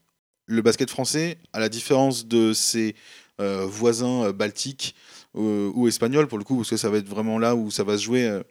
le 0.47 0.61
basket 0.61 0.89
français, 0.89 1.37
à 1.53 1.59
la 1.59 1.69
différence 1.69 2.25
de 2.27 2.51
ses 2.53 2.95
euh, 3.39 3.65
voisins 3.65 4.31
baltiques 4.31 4.95
ou 5.35 5.87
espagnols, 5.87 6.27
pour 6.27 6.39
le 6.39 6.43
coup, 6.43 6.57
parce 6.57 6.71
que 6.71 6.75
ça 6.75 6.89
va 6.89 6.97
être 6.97 7.07
vraiment 7.07 7.37
là 7.37 7.55
où 7.55 7.69
ça 7.71 7.83
va 7.83 7.97
se 7.97 8.03
jouer 8.03 8.41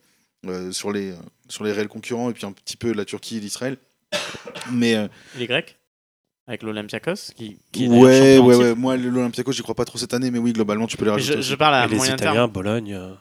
sur, 0.72 0.92
les, 0.92 1.12
euh, 1.12 1.16
sur 1.48 1.64
les 1.64 1.72
réels 1.72 1.88
concurrents 1.88 2.30
et 2.30 2.32
puis 2.32 2.46
un 2.46 2.52
petit 2.52 2.76
peu 2.76 2.92
la 2.92 3.04
Turquie 3.04 3.36
et 3.38 3.40
l'Israël. 3.40 3.76
Mais 4.72 4.94
euh, 4.96 5.08
les 5.36 5.46
Grecs 5.46 5.76
avec 6.46 6.62
l'Olympiakos 6.62 7.32
qui, 7.36 7.58
qui 7.72 7.84
est 7.84 7.88
d'ailleurs 7.88 8.02
ouais, 8.02 8.38
ouais, 8.38 8.56
ouais, 8.56 8.74
moi 8.74 8.96
l'Olympiakos, 8.96 9.52
j'y 9.52 9.62
crois 9.62 9.74
pas 9.74 9.84
trop 9.84 9.98
cette 9.98 10.14
année, 10.14 10.30
mais 10.30 10.38
oui, 10.38 10.52
globalement, 10.54 10.86
tu 10.86 10.96
peux 10.96 11.04
les 11.04 11.10
rajouter. 11.10 11.42
je, 11.42 11.54
parle 11.54 11.74
à 11.74 11.84
Et 11.84 11.88
les 11.88 11.96
moyen 11.96 12.14
Italiens, 12.14 12.32
terme. 12.34 12.50
Bologne. 12.52 12.94
euh, 12.94 13.12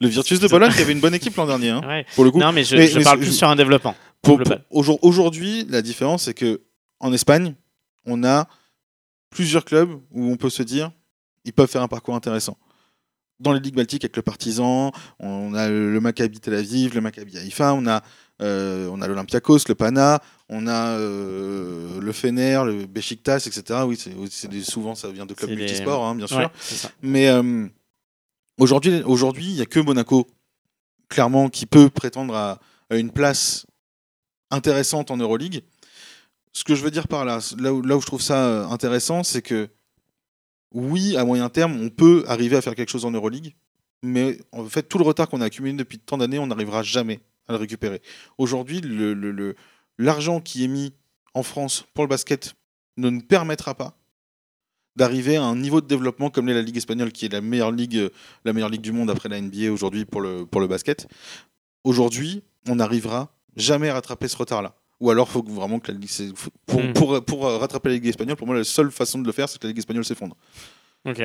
Le 0.00 0.08
Virtus 0.08 0.40
de 0.40 0.48
Bologne 0.48 0.72
qui 0.72 0.80
avait 0.82 0.92
une 0.92 0.98
bonne 1.00 1.14
équipe 1.14 1.36
l'an 1.36 1.46
dernier, 1.46 1.70
hein, 1.70 1.82
Ouais. 1.86 2.04
pour 2.16 2.24
le 2.24 2.32
coup. 2.32 2.38
Non, 2.40 2.50
mais 2.50 2.64
je, 2.64 2.74
Mais- 2.74 2.88
je 2.88 2.98
mais 2.98 3.04
parle 3.04 3.20
je- 3.20 3.26
plus 3.26 3.32
sur 3.36 3.48
un 3.48 3.54
développement. 3.54 3.94
Pour- 4.22 4.40
pour- 4.42 5.04
Aujourd'hui, 5.04 5.66
la 5.68 5.82
différence, 5.82 6.24
c'est 6.24 6.34
que 6.34 6.62
en 6.98 7.12
Espagne, 7.12 7.54
on 8.06 8.24
a 8.24 8.48
plusieurs 9.30 9.64
clubs 9.64 9.90
où 10.10 10.24
on 10.32 10.36
peut 10.36 10.50
se 10.50 10.64
dire 10.64 10.90
ils 11.44 11.52
peuvent 11.52 11.68
faire 11.70 11.82
un 11.82 11.88
parcours 11.88 12.16
intéressant. 12.16 12.56
Dans 13.40 13.52
les 13.52 13.60
ligues 13.60 13.76
baltiques, 13.76 14.04
avec 14.04 14.16
le 14.16 14.22
Partizan, 14.22 14.90
on 15.20 15.54
a 15.54 15.68
le 15.68 16.00
Maccabi 16.00 16.40
Tel 16.40 16.54
Aviv, 16.54 16.94
le 16.94 17.00
Maccabi 17.00 17.38
Haïfa, 17.38 17.72
on 17.72 17.86
a, 17.86 18.02
euh, 18.42 18.88
on 18.90 19.00
a 19.00 19.06
l'Olympiakos, 19.06 19.60
le 19.68 19.76
Pana, 19.76 20.20
on 20.48 20.66
a 20.66 20.98
euh, 20.98 22.00
le 22.00 22.12
Fener, 22.12 22.62
le 22.66 22.86
Besiktas, 22.86 23.44
etc. 23.46 23.80
Oui, 23.86 23.96
c'est 23.96 24.60
souvent 24.62 24.94
ça 24.96 25.10
vient 25.10 25.26
de 25.26 25.34
clubs 25.34 25.50
multisports, 25.50 26.04
hein, 26.04 26.16
bien 26.16 26.26
sûr. 26.26 26.38
Ouais. 26.38 26.48
Mais 27.02 27.28
euh, 27.28 27.66
aujourd'hui, 28.58 29.02
aujourd'hui, 29.04 29.46
il 29.46 29.54
n'y 29.54 29.60
a 29.60 29.66
que 29.66 29.78
Monaco, 29.78 30.26
clairement, 31.08 31.48
qui 31.48 31.66
peut 31.66 31.90
prétendre 31.90 32.34
à, 32.34 32.58
à 32.90 32.96
une 32.96 33.12
place 33.12 33.66
intéressante 34.50 35.10
en 35.10 35.16
Euroleague. 35.16 35.62
Ce 36.52 36.64
que 36.64 36.74
je 36.74 36.82
veux 36.82 36.90
dire 36.90 37.06
par 37.06 37.24
là, 37.24 37.38
là 37.58 37.72
où, 37.72 37.82
là 37.82 37.96
où 37.96 38.00
je 38.00 38.06
trouve 38.06 38.22
ça 38.22 38.66
intéressant, 38.66 39.22
c'est 39.22 39.42
que 39.42 39.68
oui, 40.72 41.16
à 41.16 41.24
moyen 41.24 41.48
terme, 41.48 41.80
on 41.80 41.88
peut 41.88 42.24
arriver 42.26 42.56
à 42.56 42.60
faire 42.60 42.74
quelque 42.74 42.90
chose 42.90 43.04
en 43.04 43.10
Euroleague, 43.10 43.54
mais 44.02 44.38
en 44.52 44.64
fait, 44.66 44.82
tout 44.82 44.98
le 44.98 45.04
retard 45.04 45.28
qu'on 45.28 45.40
a 45.40 45.46
accumulé 45.46 45.74
depuis 45.74 45.98
tant 45.98 46.18
d'années, 46.18 46.38
on 46.38 46.46
n'arrivera 46.46 46.82
jamais 46.82 47.20
à 47.48 47.52
le 47.52 47.58
récupérer. 47.58 48.02
Aujourd'hui, 48.36 48.82
l'argent 49.98 50.40
qui 50.40 50.64
est 50.64 50.68
mis 50.68 50.92
en 51.34 51.42
France 51.42 51.84
pour 51.94 52.04
le 52.04 52.08
basket 52.08 52.54
ne 52.96 53.10
nous 53.10 53.22
permettra 53.22 53.74
pas 53.74 53.96
d'arriver 54.96 55.36
à 55.36 55.44
un 55.44 55.56
niveau 55.56 55.80
de 55.80 55.86
développement 55.86 56.28
comme 56.28 56.48
l'est 56.48 56.54
la 56.54 56.62
Ligue 56.62 56.76
espagnole, 56.76 57.12
qui 57.12 57.24
est 57.24 57.32
la 57.32 57.40
meilleure 57.40 57.70
ligue, 57.70 58.10
la 58.44 58.52
meilleure 58.52 58.68
ligue 58.68 58.80
du 58.80 58.92
monde 58.92 59.10
après 59.10 59.28
la 59.28 59.40
NBA 59.40 59.70
aujourd'hui 59.72 60.04
pour 60.04 60.20
le, 60.20 60.44
pour 60.44 60.60
le 60.60 60.66
basket. 60.66 61.06
Aujourd'hui, 61.84 62.42
on 62.68 62.76
n'arrivera 62.76 63.32
jamais 63.56 63.88
à 63.88 63.94
rattraper 63.94 64.28
ce 64.28 64.36
retard-là. 64.36 64.74
Ou 65.00 65.10
alors, 65.10 65.28
faut 65.28 65.42
que 65.42 65.50
vraiment 65.50 65.78
que 65.78 65.92
la 65.92 65.98
Ligue. 65.98 66.10
faut- 66.34 66.50
Pour, 66.66 66.92
pour, 66.92 67.24
pour, 67.24 67.46
euh, 67.46 67.58
rattraper 67.58 67.88
la 67.90 67.94
Ligue 67.96 68.06
espagnole, 68.08 68.36
pour 68.36 68.46
moi, 68.46 68.56
la 68.56 68.64
seule 68.64 68.90
façon 68.90 69.18
de 69.20 69.26
le 69.26 69.32
faire, 69.32 69.48
c'est 69.48 69.58
que 69.58 69.66
la 69.66 69.68
Ligue 69.70 69.78
espagnole 69.78 70.04
s'effondre. 70.04 70.36
Ok. 71.04 71.22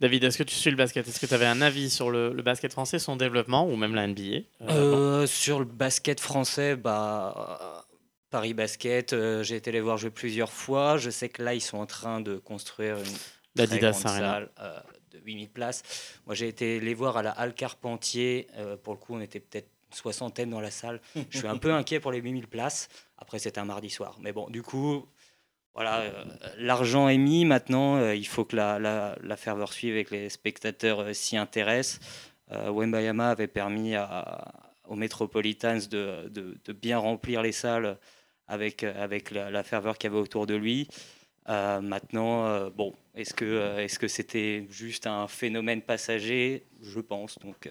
David, 0.00 0.24
est-ce 0.24 0.38
que 0.38 0.42
tu 0.42 0.54
suis 0.54 0.70
le 0.70 0.76
basket? 0.76 1.06
Est-ce 1.06 1.20
que 1.20 1.26
tu 1.26 1.34
avais 1.34 1.46
un 1.46 1.60
avis 1.60 1.90
sur 1.90 2.10
le, 2.10 2.32
le 2.32 2.42
basket 2.42 2.72
français, 2.72 2.98
son 2.98 3.16
développement 3.16 3.68
ou 3.68 3.76
même 3.76 3.94
la 3.94 4.06
NBA 4.06 4.22
Euh, 4.22 4.40
bon. 4.60 4.70
Euh, 4.70 5.26
sur 5.26 5.58
le 5.58 5.64
basket 5.66 6.20
français, 6.20 6.76
bah, 6.76 7.86
Paris 8.30 8.54
Basket, 8.54 9.12
euh, 9.12 9.42
j'ai 9.42 9.56
été 9.56 9.70
les 9.72 9.80
voir 9.80 9.96
jouer 9.98 10.10
plusieurs 10.10 10.52
fois. 10.52 10.96
Je 10.96 11.10
sais 11.10 11.28
que 11.28 11.42
là, 11.42 11.54
ils 11.54 11.60
sont 11.60 11.78
en 11.78 11.86
train 11.86 12.20
de 12.20 12.36
construire 12.36 12.96
une 12.96 13.04
très 13.04 13.12
L'Adidas 13.56 13.90
grande 13.92 14.02
salle 14.02 14.50
euh, 14.60 14.78
de 15.12 15.18
8000 15.24 15.50
places. 15.50 15.82
Moi, 16.26 16.34
j'ai 16.34 16.48
été 16.48 16.80
les 16.80 16.94
voir 16.94 17.16
à 17.18 17.22
la 17.22 17.30
Halle 17.30 17.54
Carpentier. 17.54 18.48
Euh, 18.56 18.76
pour 18.76 18.94
le 18.94 18.98
coup, 18.98 19.14
on 19.14 19.20
était 19.20 19.40
peut-être 19.40 19.68
soixantaine 19.94 20.50
dans 20.50 20.60
la 20.60 20.70
salle. 20.70 21.00
Je 21.30 21.38
suis 21.38 21.46
un 21.46 21.56
peu 21.56 21.72
inquiet 21.72 22.00
pour 22.00 22.12
les 22.12 22.20
8000 22.20 22.46
places. 22.46 22.88
Après, 23.18 23.38
c'était 23.38 23.58
un 23.58 23.64
mardi 23.64 23.90
soir. 23.90 24.16
Mais 24.20 24.32
bon, 24.32 24.48
du 24.50 24.62
coup, 24.62 25.06
voilà, 25.74 26.00
euh, 26.00 26.24
l'argent 26.58 27.08
est 27.08 27.18
mis. 27.18 27.44
Maintenant, 27.44 27.96
euh, 27.96 28.14
il 28.14 28.26
faut 28.26 28.44
que 28.44 28.56
la, 28.56 28.78
la, 28.78 29.16
la 29.22 29.36
ferveur 29.36 29.72
suive 29.72 29.96
et 29.96 30.04
que 30.04 30.14
les 30.14 30.28
spectateurs 30.28 31.00
euh, 31.00 31.12
s'y 31.12 31.36
intéressent. 31.36 32.00
Wembayama 32.50 33.30
avait 33.30 33.48
permis 33.48 33.96
à, 33.96 34.52
aux 34.86 34.96
Metropolitans 34.96 35.88
de, 35.90 36.28
de, 36.28 36.56
de 36.62 36.72
bien 36.72 36.98
remplir 36.98 37.42
les 37.42 37.52
salles 37.52 37.98
avec, 38.46 38.84
avec 38.84 39.30
la, 39.30 39.50
la 39.50 39.62
ferveur 39.62 39.96
qu'il 39.96 40.10
y 40.10 40.12
avait 40.12 40.22
autour 40.22 40.46
de 40.46 40.54
lui. 40.54 40.86
Euh, 41.48 41.80
maintenant, 41.80 42.46
euh, 42.46 42.70
bon, 42.70 42.94
est-ce 43.14 43.34
que 43.34 43.44
euh, 43.44 43.78
est-ce 43.78 43.98
que 43.98 44.08
c'était 44.08 44.66
juste 44.70 45.06
un 45.06 45.28
phénomène 45.28 45.82
passager? 45.82 46.66
Je 46.80 47.00
pense. 47.00 47.38
Donc, 47.40 47.68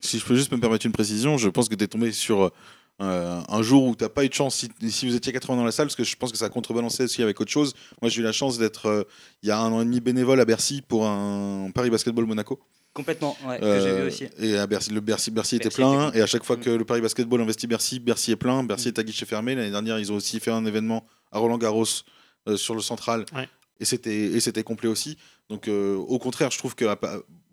Si 0.00 0.18
je 0.18 0.24
peux 0.24 0.34
juste 0.36 0.52
me 0.52 0.58
permettre 0.58 0.86
une 0.86 0.92
précision, 0.92 1.38
je 1.38 1.48
pense 1.48 1.68
que 1.68 1.74
tu 1.74 1.84
es 1.84 1.88
tombé 1.88 2.12
sur 2.12 2.50
euh, 3.02 3.40
un 3.48 3.62
jour 3.62 3.84
où 3.84 3.96
tu 3.96 4.04
n'as 4.04 4.08
pas 4.10 4.24
eu 4.24 4.28
de 4.28 4.34
chance, 4.34 4.54
si, 4.54 4.68
si 4.90 5.06
vous 5.08 5.14
étiez 5.14 5.32
80 5.32 5.56
dans 5.56 5.64
la 5.64 5.72
salle, 5.72 5.86
parce 5.86 5.96
que 5.96 6.04
je 6.04 6.16
pense 6.16 6.32
que 6.32 6.38
ça 6.38 6.46
a 6.46 6.48
contrebalancé 6.48 7.04
aussi 7.04 7.22
avec 7.22 7.40
autre 7.40 7.50
chose. 7.50 7.74
Moi, 8.00 8.10
j'ai 8.10 8.20
eu 8.20 8.24
la 8.24 8.32
chance 8.32 8.58
d'être, 8.58 8.86
euh, 8.86 9.04
il 9.42 9.48
y 9.48 9.52
a 9.52 9.58
un 9.58 9.72
an 9.72 9.80
et 9.80 9.84
demi, 9.84 10.00
bénévole 10.00 10.40
à 10.40 10.44
Bercy 10.44 10.82
pour 10.86 11.06
un 11.06 11.70
Paris 11.74 11.90
Basketball 11.90 12.24
Monaco. 12.26 12.58
complètement, 12.94 13.36
ouais, 13.46 13.58
que 13.60 13.80
j'ai 13.80 13.92
vu 13.94 14.00
Euh, 14.00 14.06
aussi. 14.06 14.24
Et 14.38 14.56
à 14.56 14.66
Bercy, 14.66 14.90
le 14.90 15.00
Bercy, 15.02 15.30
Bercy, 15.30 15.56
était 15.56 15.68
plein. 15.68 16.08
était 16.08 16.18
Et 16.18 16.22
à 16.22 16.26
chaque 16.26 16.44
fois 16.44 16.56
Mm. 16.56 16.60
que 16.60 16.70
le 16.70 16.84
Paris 16.86 17.02
Basketball 17.02 17.38
investit 17.42 17.66
Bercy, 17.66 18.00
Bercy 18.00 18.32
est 18.32 18.36
plein. 18.36 18.64
Bercy 18.64 18.86
Mm. 18.86 18.92
est 18.92 18.98
à 19.00 19.02
guichet 19.02 19.26
fermé. 19.26 19.54
L'année 19.54 19.70
dernière, 19.70 19.98
ils 19.98 20.10
ont 20.12 20.16
aussi 20.16 20.40
fait 20.40 20.50
un 20.50 20.64
événement 20.64 21.06
à 21.30 21.38
Roland 21.38 21.58
Garros 21.58 21.84
euh, 22.48 22.56
sur 22.56 22.74
le 22.74 22.80
central. 22.80 23.26
Ouais. 23.34 23.46
Et 23.80 23.84
c'était 23.84 24.14
et 24.16 24.40
c'était 24.40 24.62
complet 24.62 24.88
aussi. 24.88 25.18
Donc 25.50 25.68
euh, 25.68 25.94
au 25.96 26.18
contraire, 26.18 26.50
je 26.50 26.56
trouve 26.56 26.74
que 26.74 26.86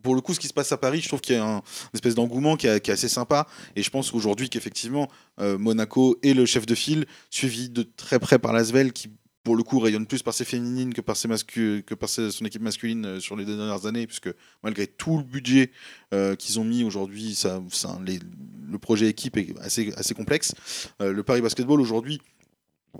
pour 0.03 0.13
le 0.15 0.21
coup, 0.21 0.33
ce 0.33 0.39
qui 0.39 0.47
se 0.47 0.53
passe 0.53 0.71
à 0.71 0.77
Paris, 0.77 1.01
je 1.01 1.07
trouve 1.07 1.21
qu'il 1.21 1.35
y 1.35 1.39
a 1.39 1.43
un, 1.45 1.57
une 1.57 1.61
espèce 1.95 2.13
d'engouement 2.15 2.55
qui, 2.57 2.67
est- 2.67 2.89
assez 2.89 3.09
sympa. 3.09 3.47
Et 3.75 3.81
je 3.81 3.89
pense 3.89 4.13
aujourd'hui 4.13 4.49
qu'effectivement, 4.49 5.09
euh, 5.39 5.57
Monaco 5.57 6.17
est 6.21 6.33
le 6.33 6.45
chef 6.45 6.65
de 6.65 6.75
file, 6.75 7.05
suivi 7.31 7.69
de 7.69 7.81
très 7.83 8.19
près 8.19 8.37
par 8.37 8.53
l'Asvel, 8.53 8.93
qui 8.93 9.09
pour 9.43 9.55
le 9.57 9.63
coup 9.63 9.79
rayonne 9.79 10.05
plus 10.05 10.23
par 10.23 10.33
ses 10.33 10.45
féminines 10.45 10.93
que 10.93 11.01
par, 11.01 11.17
ses 11.17 11.27
mascu- 11.27 11.81
que 11.83 11.95
par 11.95 12.07
son 12.07 12.45
équipe 12.45 12.61
masculine 12.61 13.05
euh, 13.05 13.19
sur 13.19 13.35
les 13.35 13.43
deux 13.45 13.57
dernières 13.57 13.85
années, 13.85 14.05
puisque 14.07 14.29
malgré 14.63 14.87
tout 14.87 15.17
le 15.17 15.23
budget 15.23 15.71
euh, 16.13 16.35
qu'ils 16.35 16.59
ont 16.59 16.63
mis 16.63 16.83
aujourd'hui, 16.83 17.33
ça, 17.35 17.61
ça- 17.71 17.99
le 18.05 18.77
projet 18.79 19.07
équipe 19.09 19.35
est 19.37 19.53
assez, 19.59 20.13
complexe. 20.15 20.53
Le 20.99 21.21
Paris 21.23 21.41
Basketball 21.41 21.79
aujourd'hui, 21.81 22.21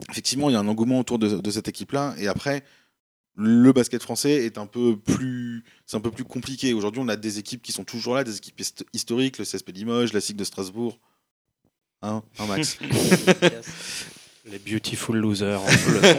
effectivement, 0.10 0.50
il 0.50 0.54
y 0.54 0.56
a 0.56 0.60
un 0.60 0.68
engouement 0.68 1.00
autour 1.00 1.20
de, 1.20 1.40
de 1.40 1.52
cette 1.52 1.68
équipe-là. 1.68 2.16
Et 2.18 2.28
après, 2.28 2.64
le 3.36 3.72
basket 3.74 4.04
français 4.04 4.46
est 4.46 4.58
un 4.58 4.66
peu 4.68 4.96
plus, 4.98 5.64
c'est 5.86 5.98
un 5.98 6.02
peu 6.02 6.12
plus 6.12 6.24
compliqué. 6.24 6.74
Aujourd'hui, 6.74 7.02
on 7.04 7.08
a 7.08 7.16
des 7.16 7.40
équipes 7.40 7.62
qui 7.62 7.72
sont 7.72 7.84
toujours 7.84 8.16
là, 8.16 8.24
des 8.24 8.38
équipes 8.38 8.60
hist- 8.60 8.86
historiques, 8.94 9.38
le 9.40 9.46
CSP 9.46 9.70
Limoges, 9.72 10.14
la 10.14 10.22
SIG 10.22 10.36
de 10.36 10.44
Strasbourg. 10.44 11.00
Hein, 12.02 12.22
hein, 12.38 12.46
Max 12.48 12.78
Les 14.46 14.60
Beautiful 14.60 15.16
Losers. 15.18 15.62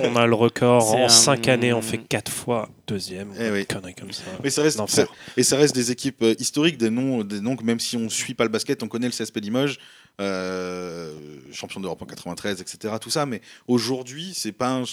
On, 0.03 0.17
a 0.17 0.27
le 0.27 0.35
record. 0.35 0.93
En 0.95 1.05
un- 1.05 1.09
5 1.11 1.47
années, 1.49 1.75
on 1.75 1.83
fait 1.83 1.99
4 1.99 2.33
fois 2.33 2.71
deuxième. 2.87 3.35
Eh 3.39 3.51
oui. 3.51 3.67
Comme 3.67 4.13
ça. 4.13 4.23
Mais 4.43 4.49
ça 4.49 4.63
reste, 4.63 4.81
ça- 4.89 5.07
et 5.37 5.43
ça 5.43 5.59
reste 5.59 5.75
des 5.75 5.91
équipes 5.91 6.23
euh, 6.23 6.35
historiques, 6.39 6.79
des 6.79 6.89
noms, 6.89 7.23
des 7.23 7.43
noms 7.43 7.55
que 7.55 7.65
même 7.65 7.81
si 7.81 7.99
on 7.99 8.09
suit 8.09 8.33
pas 8.33 8.45
le 8.45 8.49
basket, 8.51 8.83
on 8.83 8.89
connaît 8.89 9.09
le 9.09 9.13
CSP 9.13 9.41
Limoges, 9.41 9.79
euh, 10.23 11.13
champion 11.53 11.81
d'Europe 11.81 12.01
en 12.01 12.07
93, 12.07 12.63
etc. 12.63 12.95
Tout 12.99 13.11
ça, 13.11 13.27
mais 13.27 13.43
aujourd'hui, 13.69 14.33
c'est 14.35 14.53
pas, 14.53 14.71
un- 14.71 14.85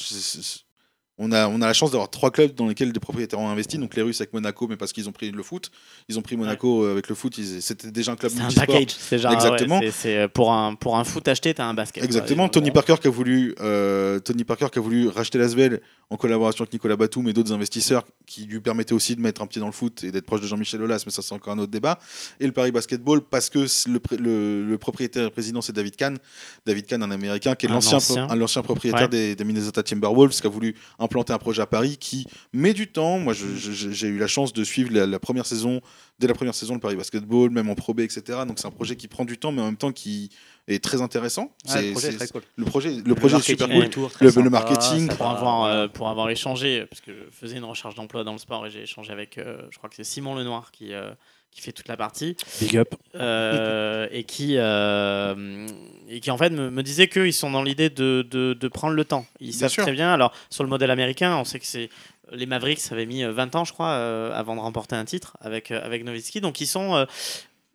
On 1.17 1.31
a, 1.31 1.47
on 1.47 1.61
a 1.61 1.67
la 1.67 1.73
chance 1.73 1.91
d'avoir 1.91 2.09
trois 2.09 2.31
clubs 2.31 2.55
dans 2.55 2.67
lesquels 2.67 2.91
des 2.91 2.99
propriétaires 2.99 3.37
ont 3.39 3.49
investi. 3.49 3.77
Donc 3.77 3.95
les 3.95 4.01
Russes 4.01 4.21
avec 4.21 4.33
Monaco, 4.33 4.67
mais 4.67 4.75
parce 4.77 4.91
qu'ils 4.91 5.07
ont 5.07 5.11
pris 5.11 5.29
le 5.29 5.43
foot. 5.43 5.69
Ils 6.09 6.17
ont 6.17 6.23
pris 6.23 6.35
Monaco 6.35 6.83
euh, 6.83 6.93
avec 6.93 7.09
le 7.09 7.15
foot. 7.15 7.35
C'était 7.59 7.91
déjà 7.91 8.13
un 8.13 8.15
club 8.15 8.31
C'est 8.35 8.41
un 8.41 8.49
package. 8.49 8.87
C'est 8.97 9.19
genre, 9.19 9.33
Exactement. 9.33 9.79
ouais, 9.79 9.87
c'est- 9.87 10.01
c'est, 10.01 10.17
euh, 10.17 10.27
pour, 10.27 10.51
un, 10.51 10.73
pour 10.73 10.97
un 10.97 11.03
foot 11.03 11.27
acheté, 11.27 11.53
t'as 11.53 11.65
un 11.65 11.75
basket. 11.75 12.03
Exactement. 12.03 12.49
Tony 12.49 12.69
Bon. 12.69 12.73
Parker 12.75 12.95
qui 12.99 13.07
a 13.07 13.11
voulu, 13.11 13.53
euh, 13.61 14.19
Tony 14.19 14.43
Parker 14.43 14.67
qui 14.71 14.79
a 14.79 14.81
voulu 14.81 15.09
racheter 15.09 15.37
l'Asvel 15.37 15.81
en 16.09 16.17
collaboration 16.17 16.63
avec 16.63 16.73
Nicolas 16.73 16.95
Batum 16.95 17.27
et 17.27 17.33
d'autres 17.33 17.53
investisseurs 17.53 18.03
qui 18.25 18.45
lui 18.45 18.59
permettaient 18.59 18.93
aussi 18.93 19.15
de 19.15 19.21
mettre 19.21 19.41
un 19.41 19.47
pied 19.47 19.59
dans 19.61 19.67
le 19.67 19.71
foot 19.73 20.03
et 20.03 20.11
d'être 20.11 20.25
proche 20.25 20.41
de 20.41 20.47
Jean-Michel 20.47 20.81
Aulas, 20.81 21.03
mais 21.05 21.11
ça 21.11 21.21
c'est 21.21 21.33
encore 21.35 21.53
un 21.53 21.59
autre 21.59 21.71
débat. 21.71 21.99
Et 22.39 22.45
le 22.47 22.51
Paris 22.51 22.71
Basketball 22.71 23.21
parce 23.21 23.49
que 23.49 23.59
le, 23.89 24.01
le- 24.17 24.65
le 24.65 24.77
propriétaire 24.77 25.27
et 25.27 25.29
président 25.29 25.61
c'est 25.61 25.71
David 25.73 25.95
Kahn. 25.95 26.17
David 26.65 26.85
Kahn, 26.87 27.03
un 27.03 27.11
Américain 27.11 27.53
qui 27.55 27.67
est 27.67 27.69
l'ancien 27.69 27.99
l'ancien 28.35 28.61
propriétaire 28.63 29.01
Ouais. 29.03 29.07
des, 29.07 29.35
des 29.35 29.43
Minnesota 29.43 29.83
Timberwolves 29.83 30.39
qui 30.41 30.47
a 30.47 30.49
voulu 30.49 30.75
implanter 31.01 31.33
un 31.33 31.37
projet 31.37 31.61
à 31.61 31.65
Paris 31.65 31.97
qui 31.97 32.25
met 32.53 32.73
du 32.73 32.87
temps. 32.87 33.19
Moi, 33.19 33.33
j'ai 33.33 34.07
eu 34.07 34.17
la 34.17 34.27
chance 34.27 34.53
de 34.53 34.63
suivre 34.63 34.93
la, 34.93 35.05
la 35.05 35.19
première 35.19 35.45
saison, 35.45 35.81
dès 36.19 36.27
la 36.27 36.33
première 36.33 36.55
saison, 36.55 36.75
le 36.75 36.79
Paris 36.79 36.95
Basketball, 36.95 37.49
même 37.49 37.69
en 37.69 37.75
Pro 37.75 37.93
B, 37.93 38.01
etc. 38.01 38.39
Donc 38.47 38.59
c'est 38.59 38.67
un 38.67 38.71
projet 38.71 38.95
qui 38.95 39.07
prend 39.07 39.25
du 39.25 39.37
temps, 39.37 39.51
mais 39.51 39.61
en 39.61 39.65
même 39.65 39.77
temps 39.77 39.91
qui 39.91 40.29
est 40.67 40.83
très 40.83 41.01
intéressant. 41.01 41.53
Ah, 41.67 41.81
le 41.81 41.91
projet 41.91 42.07
est 42.07 42.11
c'est- 42.11 42.17
très 42.17 42.27
cool. 42.27 42.41
le 42.55 42.65
projet, 42.65 42.91
le 43.05 43.15
projet 43.15 43.37
est 43.37 43.41
super 43.41 43.67
cool. 43.67 43.89
Le- 44.21 44.41
le 44.43 44.49
marketing, 44.49 45.07
pour 45.09 45.27
avoir, 45.27 45.63
euh, 45.65 45.87
pour 45.87 46.07
avoir 46.09 46.29
échangé, 46.29 46.85
parce 46.89 47.01
que 47.01 47.11
je 47.11 47.35
faisais 47.35 47.57
une 47.57 47.63
recherche 47.65 47.95
d'emploi 47.95 48.23
dans 48.23 48.33
le 48.33 48.37
sport 48.37 48.65
et 48.67 48.71
j'ai 48.71 48.83
échangé 48.83 49.11
avec, 49.11 49.37
euh, 49.37 49.61
je 49.71 49.77
crois 49.77 49.89
que 49.89 49.95
c'est 49.95 50.03
Simon 50.03 50.35
Lenoir 50.35 50.71
qui, 50.71 50.93
euh, 50.93 51.11
qui 51.51 51.61
fait 51.61 51.71
toute 51.73 51.87
la 51.89 51.97
partie, 51.97 52.35
Big 52.61 52.77
up. 52.77 52.95
euh, 53.15 54.07
et, 54.11 54.23
qui, 54.23 54.55
euh, 54.57 55.67
et 56.09 56.19
qui 56.21 56.31
en 56.31 56.37
fait 56.37 56.49
me, 56.49 56.69
me 56.71 56.81
disait 56.83 57.07
qu'ils 57.07 57.33
sont 57.33 57.51
dans 57.51 57.61
l'idée 57.63 57.89
de, 57.89 58.25
de, 58.29 58.53
de 58.53 58.67
prendre 58.67 58.93
le 58.93 59.03
temps. 59.05 59.25
Ils 59.39 59.49
Bien 59.49 59.59
savent 59.59 59.69
sûr. 59.71 59.83
très 59.83 59.91
bien, 59.91 60.11
alors 60.13 60.33
sur 60.49 60.63
le 60.63 60.69
modèle 60.69 60.91
américain, 60.91 61.35
on 61.37 61.43
sait 61.43 61.59
que 61.59 61.65
c'est 61.65 61.89
les 62.33 62.45
Mavericks 62.45 62.79
avaient 62.91 63.05
mis 63.05 63.23
euh, 63.25 63.33
20 63.33 63.55
ans, 63.57 63.65
je 63.65 63.73
crois, 63.73 63.89
euh, 63.89 64.31
avant 64.33 64.55
de 64.55 64.61
remporter 64.61 64.95
un 64.95 65.03
titre 65.03 65.35
avec, 65.41 65.69
euh, 65.71 65.81
avec 65.83 66.05
Nowitzki. 66.05 66.39
Donc 66.39 66.61
ils 66.61 66.65
sont, 66.67 66.95
euh, 66.95 67.05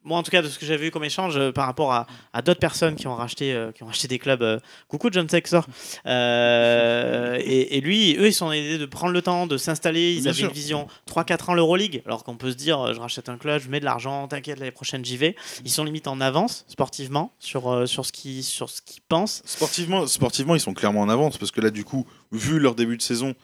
moi 0.07 0.19
en 0.19 0.23
tout 0.23 0.31
cas 0.31 0.41
de 0.41 0.49
ce 0.49 0.59
que 0.59 0.65
j'ai 0.65 0.77
vu 0.77 0.91
comme 0.91 1.05
échange 1.05 1.37
euh, 1.37 1.53
par 1.53 1.67
rapport 1.67 1.93
à, 1.93 2.07
à 2.33 2.41
d'autres 2.41 2.61
personnes 2.61 2.95
qui 2.95 3.07
ont 3.07 3.15
racheté, 3.15 3.53
euh, 3.53 3.73
qui 3.73 3.83
ont 3.83 3.87
racheté 3.87 4.09
des 4.09 4.19
clubs. 4.19 4.41
euh, 4.43 4.59
coucou 4.89 5.09
John 5.13 5.29
Sexor. 5.29 5.67
Euh, 6.07 7.37
et, 7.41 7.77
et 7.77 7.81
lui, 7.81 8.17
eux, 8.19 8.29
ils 8.29 8.33
sont 8.35 8.51
l'idée 8.51 8.79
de 8.79 8.87
prendre 8.87 9.13
le 9.13 9.23
temps, 9.23 9.47
de 9.47 9.57
s'installer. 9.57 10.15
Ils 10.15 10.23
Bien 10.23 10.31
avaient 10.31 10.39
sûr. 10.39 10.49
une 10.49 10.55
vision 10.55 10.87
3-4 11.11 11.51
ans 11.51 11.55
l'Euroleague. 11.55 12.03
Alors 12.07 12.25
qu'on 12.25 12.37
peut 12.37 12.51
se 12.51 12.57
dire, 12.57 12.95
je 12.95 13.01
rachète 13.01 13.29
un 13.29 13.37
club, 13.37 13.61
je 13.63 13.69
mets 13.69 13.81
de 13.81 13.85
l'argent, 13.85 14.29
t'inquiète, 14.29 14.59
l'année 14.59 14.71
prochaine 14.71 15.05
j'y 15.05 15.17
vais. 15.17 15.37
Ils 15.65 15.71
sont 15.71 15.85
limite 15.85 16.07
en 16.09 16.21
avance 16.21 16.65
sportivement 16.69 17.33
sur, 17.39 17.89
sur 17.89 18.07
ce 18.07 18.13
qu'ils 18.13 18.45
sur 18.45 18.71
ce 18.71 18.81
qu'ils 18.83 19.03
pensent. 19.03 19.43
Sportivement, 19.45 20.07
sportivement, 20.07 20.55
ils 20.55 20.61
sont 20.61 20.75
clairement 20.75 21.01
en 21.01 21.09
avance 21.09 21.37
parce 21.39 21.51
que 21.51 21.61
là, 21.61 21.71
du 21.71 21.85
coup, 21.85 22.07
vu 22.33 22.59
leur 22.59 22.75
début 22.75 22.97
de 22.97 23.03
saison, 23.03 23.35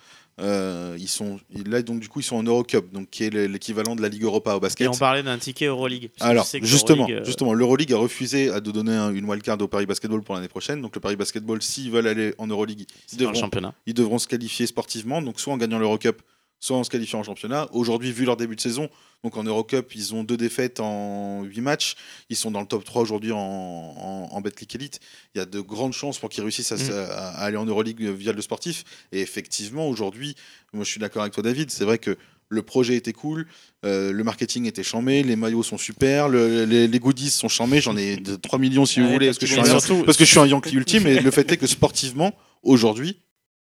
euh, 0.41 0.97
ils 0.99 1.09
sont 1.09 1.39
là 1.67 1.83
donc 1.83 2.01
du 2.01 2.09
coup 2.09 2.21
ils 2.21 2.25
sont 2.25 2.37
en 2.37 2.43
Eurocup, 2.43 2.91
donc 2.93 3.11
qui 3.11 3.25
est 3.25 3.31
le- 3.31 3.47
l'équivalent 3.47 3.95
de 3.95 4.03
la 4.03 4.09
Ligue 4.09 4.23
Europa 4.25 4.55
au 4.55 4.59
Et 4.59 4.61
basket. 4.61 4.89
on 4.89 4.97
parlait 4.97 5.23
d'un 5.23 5.39
ticket 5.39 5.67
Euroleague. 5.67 6.11
Alors 6.21 6.47
sais 6.47 6.61
que 6.61 6.67
justement, 6.67 7.07
l'Euroleague, 7.07 7.23
euh, 7.23 7.25
justement, 7.27 7.53
l'Euroleague 7.55 7.93
a 7.93 7.99
refusé 7.99 8.47
de 8.47 8.71
donner 8.71 8.95
un- 8.95 9.13
une 9.13 9.25
wildcard 9.29 9.61
au 9.61 9.69
Paris 9.69 9.87
Basketball 9.87 10.23
pour 10.23 10.35
l'année 10.35 10.49
prochaine. 10.49 10.81
Donc 10.81 10.95
le 10.95 11.01
Paris 11.01 11.17
Basketball, 11.17 11.61
s'ils 11.63 11.91
veulent 11.91 12.07
aller 12.07 12.35
en 12.39 12.47
Euroleague, 12.47 12.87
ils 13.13 13.19
devront, 13.19 13.51
ils 13.87 13.95
devront 13.95 14.19
se 14.19 14.27
qualifier 14.27 14.67
sportivement, 14.67 15.21
donc 15.21 15.39
soit 15.39 15.53
en 15.53 15.59
gagnant 15.59 15.79
l'Eurocup, 15.79 16.23
soit 16.63 16.77
en 16.77 16.85
se 16.85 16.91
qualifiant 16.91 17.19
en 17.19 17.23
championnat. 17.25 17.67
Aujourd'hui, 17.73 18.13
vu 18.13 18.25
leur 18.25 18.37
début 18.37 18.55
de 18.55 18.61
saison, 18.61 18.89
donc 19.25 19.37
en 19.37 19.43
Eurocup, 19.43 19.95
ils 19.97 20.15
ont 20.15 20.23
deux 20.23 20.37
défaites 20.37 20.79
en 20.79 21.43
8 21.43 21.61
matchs. 21.61 21.97
Ils 22.31 22.37
sont 22.37 22.53
dans 22.53 22.61
le 22.61 22.67
top 22.69 22.85
3 22.85 23.03
aujourd'hui 23.03 23.33
en, 23.33 23.37
en, 23.39 24.29
en 24.31 24.41
Betclic 24.41 24.73
Elite. 24.77 25.01
Il 25.35 25.39
y 25.39 25.41
a 25.41 25.45
de 25.45 25.59
grandes 25.61 25.93
chances 25.93 26.21
pour 26.21 26.29
qu'ils 26.31 26.45
réussissent 26.45 26.71
à, 26.71 26.77
Mm. 26.77 26.91
à- 26.93 27.29
à 27.31 27.45
aller 27.47 27.57
en 27.57 27.65
Euroleague 27.67 28.01
via 28.01 28.33
le 28.33 28.41
sportif. 28.41 28.85
Et 29.11 29.21
effectivement, 29.21 29.89
aujourd'hui, 29.89 30.37
moi 30.73 30.85
je 30.85 30.91
suis 30.91 31.01
d'accord 31.01 31.23
avec 31.23 31.35
toi, 31.35 31.43
David, 31.43 31.69
c'est 31.73 31.85
vrai 31.85 31.99
que 31.99 32.17
le 32.49 32.63
projet 32.63 32.95
était 32.95 33.13
cool, 33.13 33.47
euh, 33.85 34.13
le 34.13 34.23
marketing 34.23 34.67
était 34.67 34.85
chambé, 34.85 35.25
les 35.25 35.35
maillots 35.37 35.65
sont 35.65 35.79
super, 35.79 36.29
le- 36.29 36.65
les, 36.65 36.87
les 36.87 36.99
goodies 37.01 37.31
sont 37.31 37.49
chambés, 37.49 37.81
j'en 37.81 37.97
ai 37.97 38.19
de 38.19 38.37
3 38.37 38.61
millions 38.61 38.87
si 38.87 39.01
vous 39.01 39.07
Ouais, 39.07 39.13
voulez, 39.15 39.27
parce 39.27 39.39
que, 39.39 39.47
je 39.47 39.53
suis 39.53 39.61
un, 39.61 40.05
parce 40.05 40.17
que 40.17 40.25
je 40.25 40.31
suis 40.31 40.39
un 40.39 40.47
Yankee 40.47 40.77
ultime, 40.77 41.09
et 41.09 41.19
le 41.19 41.31
fait 41.33 41.51
est 41.51 41.57
que 41.57 41.67
sportivement, 41.67 42.33
aujourd'hui, 42.63 43.21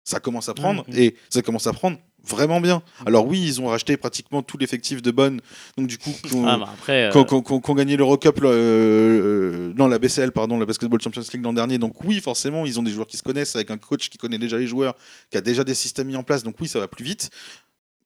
ça 0.04 0.20
commence 0.20 0.50
à 0.50 0.56
prendre, 0.56 0.84
Mhm. 0.89 0.98
et 0.98 1.16
ça 1.30 1.42
commence 1.44 1.68
à 1.68 1.74
prendre 1.74 1.98
vraiment 2.28 2.62
bien. 2.62 2.82
Alors 3.06 3.26
oui, 3.28 3.42
ils 3.44 3.60
ont 3.62 3.68
racheté 3.68 3.98
pratiquement 3.98 4.42
tout 4.42 4.58
l'effectif 4.58 5.02
de 5.02 5.12
Bonn, 5.12 5.40
donc 5.78 5.88
du 5.88 5.98
coup, 5.98 6.12
qu'on- 6.30 6.46
Ah, 6.48 6.58
bah, 6.58 6.70
euh, 7.10 7.74
gagné 7.76 7.98
l'Eurocup, 7.98 8.40
euh, 8.44 9.74
non 9.76 9.88
la 9.88 10.00
BCL, 10.00 10.32
pardon, 10.32 10.58
la 10.60 10.66
Basketball 10.66 11.02
Champions 11.02 11.24
League 11.34 11.44
l'an 11.44 11.54
dernier. 11.54 11.78
Donc 11.78 12.04
oui, 12.04 12.20
forcément, 12.22 12.66
ils 12.66 12.80
ont 12.80 12.84
des 12.84 12.92
joueurs 12.92 13.08
qui 13.08 13.18
se 13.18 13.24
connaissent, 13.24 13.56
avec 13.56 13.72
un 13.72 13.78
coach 13.78 14.10
qui 14.10 14.18
connaît 14.18 14.38
déjà 14.38 14.58
les 14.58 14.68
joueurs, 14.68 14.96
qui 15.30 15.38
a 15.38 15.42
déjà 15.42 15.64
des 15.64 15.74
systèmes 15.76 16.08
mis 16.08 16.16
en 16.16 16.24
place. 16.24 16.44
Donc 16.44 16.56
oui, 16.60 16.68
ça 16.68 16.80
va 16.80 16.88
plus 16.88 17.04
vite. 17.06 17.30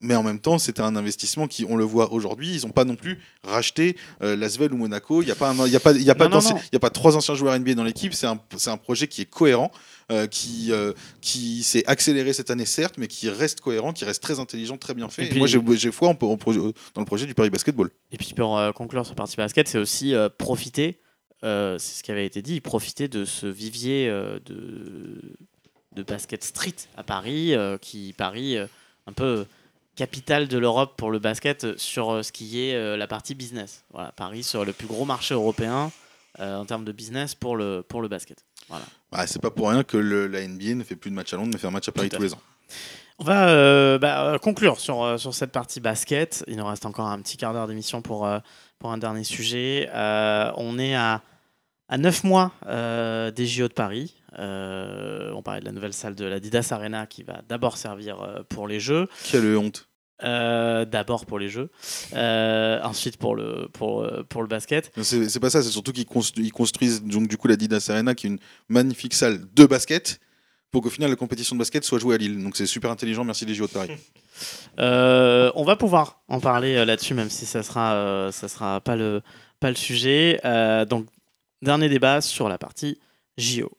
Mais 0.06 0.16
en 0.16 0.24
même 0.24 0.40
temps, 0.40 0.58
c'était 0.60 0.82
un 0.82 0.96
investissement 0.96 1.48
qui, 1.48 1.66
on 1.68 1.76
le 1.76 1.84
voit 1.84 2.14
aujourd'hui, 2.14 2.56
ils 2.56 2.66
n'ont 2.66 2.72
pas 2.72 2.86
non 2.86 2.96
plus 2.96 3.20
racheté 3.44 3.98
euh, 4.22 4.36
Lasvel 4.36 4.72
ou 4.74 4.78
Monaco. 4.78 5.22
Il 5.22 5.26
n'y 5.26 5.32
a 5.32 5.36
pas, 5.36 5.50
un- 5.50 5.66
il 5.66 5.72
y 5.72 5.76
a 5.76 5.80
pas, 5.80 5.92
il 5.94 6.04
y 6.04 6.10
a 6.10 6.16
pas, 6.16 6.26
Non, 6.26 6.30
non, 6.32 6.36
d'ancien- 6.38 6.56
non. 6.56 6.62
il 6.72 6.74
y 6.74 6.76
a 6.76 6.80
pas 6.80 6.90
trois 6.92 7.18
anciens 7.18 7.34
joueurs 7.36 7.54
NBA 7.60 7.74
dans 7.74 7.84
l'équipe. 7.84 8.14
C'est 8.14 8.28
un, 8.28 8.40
c'est 8.58 8.70
un 8.70 8.78
projet 8.78 9.08
qui 9.08 9.22
est 9.22 9.26
cohérent, 9.30 9.72
euh, 10.12 10.28
qui, 10.28 10.72
euh, 10.72 10.94
qui 11.22 11.64
s'est 11.64 11.84
accéléré 11.88 12.34
cette 12.34 12.52
année 12.52 12.66
certes, 12.66 12.96
mais 12.98 13.08
qui 13.08 13.30
reste 13.30 13.62
cohérent, 13.62 13.92
qui 13.94 14.06
reste 14.06 14.22
très 14.22 14.40
intelligent, 14.40 14.78
très 14.78 14.94
bien 14.94 15.10
fait. 15.10 15.24
Et 15.24 15.26
Et 15.26 15.30
puis- 15.30 15.40
moi, 15.40 15.48
j'ai 15.48 15.60
j'ai 15.78 15.92
foi 15.92 16.10
en- 16.10 16.12
en 16.26 16.38
projet- 16.38 16.60
dans 16.60 17.02
le 17.02 17.06
projet 17.06 17.26
du 17.26 17.34
Paris 17.34 17.50
Basketball. 17.50 17.90
Et 18.12 18.18
puis 18.18 18.34
pour 18.36 18.58
euh, 18.58 18.72
conclure 18.72 19.06
sur 19.06 19.16
partie 19.16 19.36
basket, 19.38 19.68
c'est 19.68 19.80
aussi 19.80 20.14
profiter, 20.38 21.00
c'est 21.42 21.78
ce 21.80 22.04
qui 22.04 22.12
avait 22.12 22.26
été 22.26 22.42
dit, 22.42 22.62
profiter 22.62 23.08
de 23.08 23.26
ce 23.26 23.48
vivier 23.48 24.08
de, 24.46 25.22
de 25.96 26.04
basket 26.04 26.44
street 26.44 26.76
à 26.98 27.04
Paris, 27.04 27.54
qui 27.82 28.14
Paris 28.18 28.58
un 29.08 29.14
peu 29.14 29.46
capitale 29.96 30.48
de 30.48 30.58
l'Europe 30.58 30.96
pour 30.98 31.12
le 31.12 31.20
basket 31.20 31.78
sur 31.78 32.12
euh, 32.12 32.24
ce 32.24 32.32
qui 32.32 32.62
est 32.62 32.76
euh, 32.76 32.98
la 32.98 33.08
partie 33.08 33.36
business. 33.36 33.84
Voilà, 33.94 34.12
Paris 34.12 34.44
sur 34.44 34.66
le 34.66 34.74
plus 34.74 34.88
gros 34.88 35.06
marché 35.06 35.34
européen 35.34 35.92
euh, 36.40 36.58
en 36.58 36.66
termes 36.66 36.86
de 36.86 36.92
business 36.92 37.34
pour 37.36 37.56
le, 37.56 37.82
pour 37.88 38.02
le 38.02 38.08
basket. 38.08 38.44
Voilà. 38.70 38.86
Ah, 39.12 39.26
c'est 39.28 39.42
pas 39.42 39.52
pour 39.52 39.70
rien 39.70 39.84
que 39.84 39.98
le- 39.98 40.28
la 40.28 40.42
NBA 40.48 40.76
ne 40.76 40.84
fait 40.84 40.96
plus 40.96 41.10
de 41.12 41.16
match 41.16 41.34
à 41.34 41.38
Londres, 41.38 41.52
mais 41.54 41.60
fait 41.60 41.68
un 41.68 41.72
match 41.72 41.88
à 41.88 41.92
Paris 41.92 42.10
à 42.12 42.16
tous 42.18 42.22
les 42.24 42.34
ans. 42.34 42.42
On 43.20 43.24
va 43.24 43.48
euh, 43.48 43.98
bah, 43.98 44.26
euh, 44.34 44.38
conclure 44.38 44.78
sur, 44.80 45.02
euh, 45.04 45.18
sur 45.18 45.34
cette 45.34 45.54
partie 45.54 45.80
basket. 45.80 46.44
Il 46.48 46.58
nous 46.58 46.66
reste 46.66 46.86
encore 46.86 47.08
un 47.08 47.20
petit 47.22 47.38
quart 47.38 47.54
d'heure 47.54 47.68
d'émission 47.68 48.02
pour, 48.02 48.26
euh, 48.28 48.40
pour 48.80 48.92
un 48.92 48.98
dernier 48.98 49.24
sujet. 49.24 49.90
Euh, 49.94 50.52
on 50.58 50.78
est 50.78 50.96
à, 50.96 51.22
à 51.88 51.98
9 51.98 52.24
mois 52.24 52.52
euh, 52.68 53.32
des 53.32 53.46
JO 53.46 53.68
de 53.68 53.74
Paris. 53.74 54.16
Euh, 54.40 55.32
on 55.34 55.42
parlait 55.42 55.62
de 55.62 55.66
la 55.66 55.72
nouvelle 55.72 55.94
salle 55.94 56.16
de 56.16 56.26
la 56.26 56.40
Didas 56.40 56.70
Arena 56.72 57.06
qui 57.08 57.24
va 57.24 57.42
d'abord 57.48 57.78
servir 57.78 58.22
euh, 58.22 58.44
pour 58.50 58.68
les 58.68 58.80
Jeux. 58.80 59.08
Quelle 59.30 59.56
honte. 59.56 59.88
Euh, 60.24 60.86
d'abord 60.86 61.26
pour 61.26 61.40
les 61.40 61.50
Jeux. 61.50 61.70
Euh, 62.14 62.82
ensuite 62.84 63.18
pour 63.18 63.36
le, 63.36 63.68
pour, 63.74 64.08
pour 64.30 64.42
le 64.42 64.48
basket. 64.48 64.92
C'est 65.02 65.40
pas 65.40 65.50
ça, 65.50 65.62
c'est 65.62 65.70
surtout 65.70 65.92
qu'ils 65.92 66.06
constru- 66.06 66.42
ils 66.42 66.52
construisent 66.54 67.04
donc 67.04 67.28
du 67.28 67.38
coup 67.38 67.48
la 67.48 67.56
Didas 67.58 67.88
Arena, 67.90 68.16
qui 68.16 68.28
est 68.28 68.30
une 68.30 68.40
magnifique 68.70 69.14
salle 69.14 69.42
de 69.54 69.66
basket, 69.66 70.20
pour 70.72 70.82
qu'au 70.82 70.90
final 70.90 71.10
la 71.10 71.16
compétition 71.18 71.56
de 71.56 71.60
basket 71.60 71.84
soit 71.84 72.00
jouée 72.00 72.16
à 72.16 72.18
Lille. 72.18 72.42
Donc 72.42 72.56
c'est 72.56 72.66
super 72.66 72.92
intelligent, 72.92 73.24
merci 73.26 73.46
les 73.46 73.54
JO 73.56 73.68
de 73.68 73.72
Paris. 73.72 73.92
Euh, 74.80 75.50
on 75.56 75.64
va 75.64 75.78
pouvoir 75.78 76.20
en 76.28 76.42
parler 76.42 76.76
euh, 76.76 76.84
là-dessus, 76.84 77.14
même 77.14 77.30
si 77.30 77.46
ça 77.46 77.64
sera, 77.64 77.94
euh, 77.94 78.32
ça 78.34 78.50
sera 78.50 78.82
pas 78.82 78.98
le, 78.98 79.22
pas 79.62 79.70
le 79.70 79.76
sujet. 79.78 80.42
Euh, 80.44 80.84
donc, 80.84 81.06
dernier 81.66 81.90
débat 81.90 82.22
sur 82.22 82.48
la 82.48 82.58
partie 82.58 82.98
JO. 83.38 83.72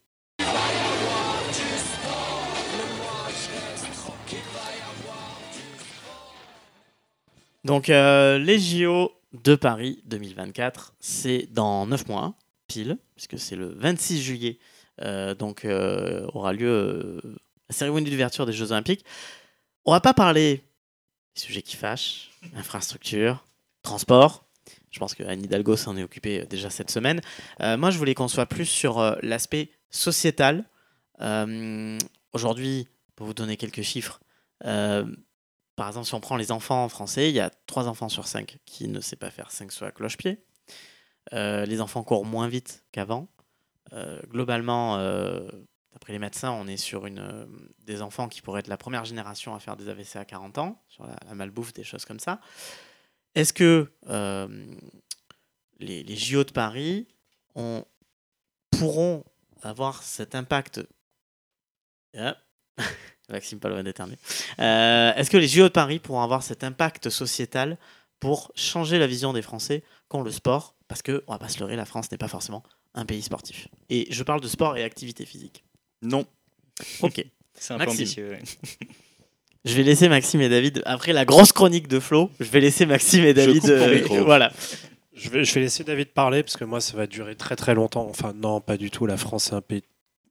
Donc, 7.65 7.89
euh, 7.89 8.39
les 8.39 8.59
JO 8.61 9.13
de 9.33 9.55
Paris 9.55 10.01
2024, 10.05 10.95
c'est 11.01 11.49
dans 11.51 11.87
9 11.87 12.07
mois, 12.09 12.35
pile, 12.69 12.99
puisque 13.17 13.39
c'est 13.39 13.57
le 13.57 13.73
26 13.75 14.23
juillet. 14.23 14.59
euh, 15.03 15.35
donc, 15.35 15.65
euh, 15.65 16.27
aura 16.33 16.53
lieu 16.53 17.21
la 17.69 17.75
cérémonie 17.75 18.11
d'ouverture 18.11 18.47
des 18.47 18.53
Jeux 18.53 18.73
Olympiques. 18.73 19.05
On 19.85 19.93
va 19.93 20.01
pas 20.01 20.15
parler 20.15 20.63
des 21.35 21.43
sujets 21.43 21.63
qui 21.63 21.77
fâchent, 21.77 22.31
infrastructure, 22.57 23.45
transport. 23.83 24.46
Je 24.97 24.99
pense 24.99 25.15
que 25.15 25.25
Anne 25.25 25.45
Hidalgo 25.45 25.77
s'en 25.77 25.95
est 25.99 26.03
occupée 26.03 26.41
euh, 26.41 26.47
déjà 26.47 26.71
cette 26.71 26.91
semaine. 26.91 27.21
Euh, 27.61 27.77
moi, 27.77 27.91
je 27.91 27.99
voulais 27.99 28.15
qu'on 28.15 28.29
soit 28.29 28.47
plus 28.47 28.65
sur 28.65 28.99
euh, 28.99 29.15
l'aspect 29.21 29.71
sociétal. 29.91 30.65
Aujourd'hui, 32.33 32.89
pour 33.15 33.27
vous 33.27 33.35
donner 33.35 33.59
quelques 33.59 33.83
chiffres, 33.83 34.21
par 34.61 35.89
exemple, 35.89 36.07
si 36.07 36.15
on 36.15 36.21
prend 36.21 36.37
les 36.37 36.51
enfants 36.51 36.89
français, 36.89 37.29
il 37.29 37.35
y 37.35 37.41
a 37.41 37.51
3 37.67 37.89
enfants 37.89 38.09
sur 38.09 38.27
5 38.27 38.59
qui 38.65 38.89
ne 38.89 39.01
savent 39.01 39.19
pas 39.19 39.31
faire 39.31 39.51
5 39.51 39.71
sauts 39.73 39.85
à 39.85 39.91
cloche-pied. 39.93 40.45
Les 41.33 41.81
enfants 41.81 42.03
courent 42.03 42.27
moins 42.27 42.49
vite 42.49 42.85
qu'avant. 42.93 43.29
Globalement, 44.29 44.99
d'après 45.93 46.13
les 46.13 46.19
médecins, 46.19 46.53
on 46.53 46.67
est 46.67 46.77
sur 46.77 47.07
une, 47.07 47.49
des 47.87 48.03
enfants 48.03 48.29
qui 48.29 48.43
pourraient 48.43 48.61
être 48.61 48.69
la 48.69 48.77
première 48.77 49.07
génération 49.07 49.55
à 49.55 49.59
faire 49.59 49.77
des 49.77 49.89
AVC 49.89 50.17
à 50.17 50.27
40 50.27 50.59
ans, 50.59 50.83
sur 50.89 51.07
la 51.07 51.35
malbouffe, 51.35 51.73
des 51.73 51.85
choses 51.85 52.05
comme 52.05 52.21
ça. 52.21 52.41
Est-ce 53.37 53.53
que 53.53 53.93
euh, 54.09 54.49
les, 55.79 56.03
les 56.03 56.17
JO 56.17 56.43
de 56.43 56.51
Paris 56.51 57.07
ont- 57.55 57.85
pourront 58.71 59.23
avoir 59.63 60.03
cet 60.03 60.35
impact? 60.35 60.81
Ah. 62.17 62.37
Maxime 63.29 63.59
pas 63.61 63.69
loin 63.69 63.83
d'éternuer. 63.83 64.17
Euh, 64.59 65.13
Est-ce 65.15 65.31
que 65.31 65.37
les 65.37 65.49
JO 65.49 65.65
de 65.65 65.69
Paris 65.69 65.99
pourront 65.99 66.23
avoir 66.23 66.43
cet 66.43 66.65
impact 66.65 67.11
sociétal 67.11 67.77
pour 68.21 68.51
changer 68.55 68.99
la 68.99 69.07
vision 69.07 69.33
des 69.33 69.43
Français 69.43 69.83
qu'ont 70.09 70.23
le 70.23 70.31
sport? 70.31 70.75
Parce 70.89 71.03
que, 71.03 71.25
on 71.27 71.33
va 71.33 71.39
pas 71.39 71.49
se 71.49 71.59
leurrer, 71.59 71.75
la 71.77 71.85
France 71.85 72.11
n'est 72.13 72.19
pas 72.19 72.29
forcément 72.29 72.63
un 72.95 73.05
pays 73.05 73.21
sportif. 73.23 73.69
Et 73.91 74.07
je 74.11 74.23
parle 74.23 74.41
de 74.41 74.49
sport 74.49 74.77
et 74.77 74.85
activité 74.85 75.27
physique. 75.27 75.65
Non. 76.03 76.27
Ok. 77.03 77.25
C'est 77.55 77.75
un 77.75 77.79
Maxime. 77.79 77.97
peu 77.97 78.03
ambitieux. 78.03 78.31
ouais. 78.31 78.43
Je 79.67 79.75
vais 79.75 79.83
laisser 79.83 80.09
Maxime 80.09 80.41
et 80.43 80.49
David, 80.49 80.81
après 80.87 81.13
la 81.13 81.25
grosse 81.25 81.51
chronique 81.51 81.89
de 81.89 81.99
Flo, 81.99 82.31
je 82.39 82.49
vais 82.49 82.61
laisser 82.61 82.87
Maxime 82.87 83.25
et 83.25 83.35
David. 83.35 83.61
coupe 83.61 83.71
ton 83.71 83.77
euh, 83.77 83.95
micro. 83.97 84.17
voilà. 84.25 84.53
Je 85.13 85.29
vais, 85.29 85.45
je 85.45 85.55
vais 85.55 85.63
laisser 85.63 85.83
David 85.83 86.09
parler 86.09 86.45
parce 86.45 86.57
que 86.57 86.65
moi, 86.65 86.81
ça 86.81 86.97
va 86.97 87.09
durer 87.09 87.35
très 87.35 87.57
très 87.57 87.75
longtemps. 87.75 88.07
Enfin, 88.09 88.33
non, 88.33 88.61
pas 88.61 88.77
du 88.77 88.93
tout. 88.93 89.07
La 89.07 89.17
France, 89.17 89.45
c'est 89.51 89.55
un 89.55 89.61
pays. 89.61 89.83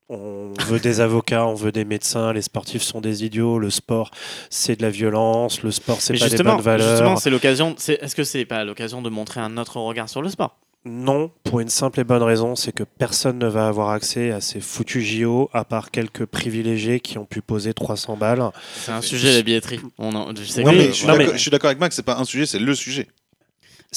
On 0.07 0.53
veut 0.67 0.79
des 0.79 1.01
avocats, 1.01 1.45
on 1.47 1.55
veut 1.55 1.73
des 1.73 1.83
médecins. 1.83 2.31
Les 2.31 2.43
sportifs 2.43 2.83
sont 2.83 3.01
des 3.01 3.25
idiots. 3.25 3.59
Le 3.59 3.71
sport, 3.71 4.11
c'est 4.49 4.77
de 4.77 4.83
la 4.83 4.91
violence. 4.91 5.63
Le 5.63 5.71
sport, 5.71 5.99
c'est 5.99 6.17
pas 6.17 6.29
des 6.29 6.41
bonnes 6.41 6.61
valeurs. 6.61 6.89
justement, 6.91 7.17
c'est 7.17 7.31
l'occasion. 7.31 7.75
Est-ce 7.75 8.15
que 8.15 8.23
c'est 8.23 8.45
pas 8.45 8.63
l'occasion 8.63 9.01
de 9.01 9.09
montrer 9.09 9.41
un 9.41 9.57
autre 9.57 9.81
regard 9.81 10.07
sur 10.07 10.21
le 10.21 10.29
sport? 10.29 10.57
Non, 10.88 11.31
pour 11.43 11.61
une 11.61 11.69
simple 11.69 11.99
et 11.99 12.03
bonne 12.03 12.21
raison, 12.21 12.55
c'est 12.55 12.71
que 12.71 12.83
personne 12.83 13.39
ne 13.39 13.47
va 13.47 13.67
avoir 13.67 13.89
accès 13.89 14.31
à 14.31 14.39
ces 14.39 14.59
foutus 14.61 15.03
JO 15.03 15.49
à 15.51 15.65
part 15.65 15.89
quelques 15.89 16.25
privilégiés 16.25 16.99
qui 16.99 17.17
ont 17.17 17.25
pu 17.25 17.41
poser 17.41 17.73
300 17.73 18.17
balles. 18.17 18.51
C'est 18.75 18.91
un 18.91 19.01
sujet 19.01 19.33
la 19.33 19.41
billetterie. 19.41 19.79
On 19.97 20.13
en- 20.13 20.36
je 20.36 20.43
sais 20.43 20.63
Non, 20.63 20.71
que- 20.71 20.75
mais 20.77 20.88
je 20.89 20.91
suis 20.91 21.07
non, 21.07 21.13
d'accord- 21.13 21.31
mais- 21.31 21.38
je 21.38 21.41
suis 21.41 21.49
d'accord 21.51 21.69
avec 21.69 21.79
Max, 21.79 21.95
c'est 21.95 22.03
pas 22.05 22.17
un 22.17 22.23
sujet, 22.23 22.45
c'est 22.45 22.59
le 22.59 22.75
sujet. 22.75 23.07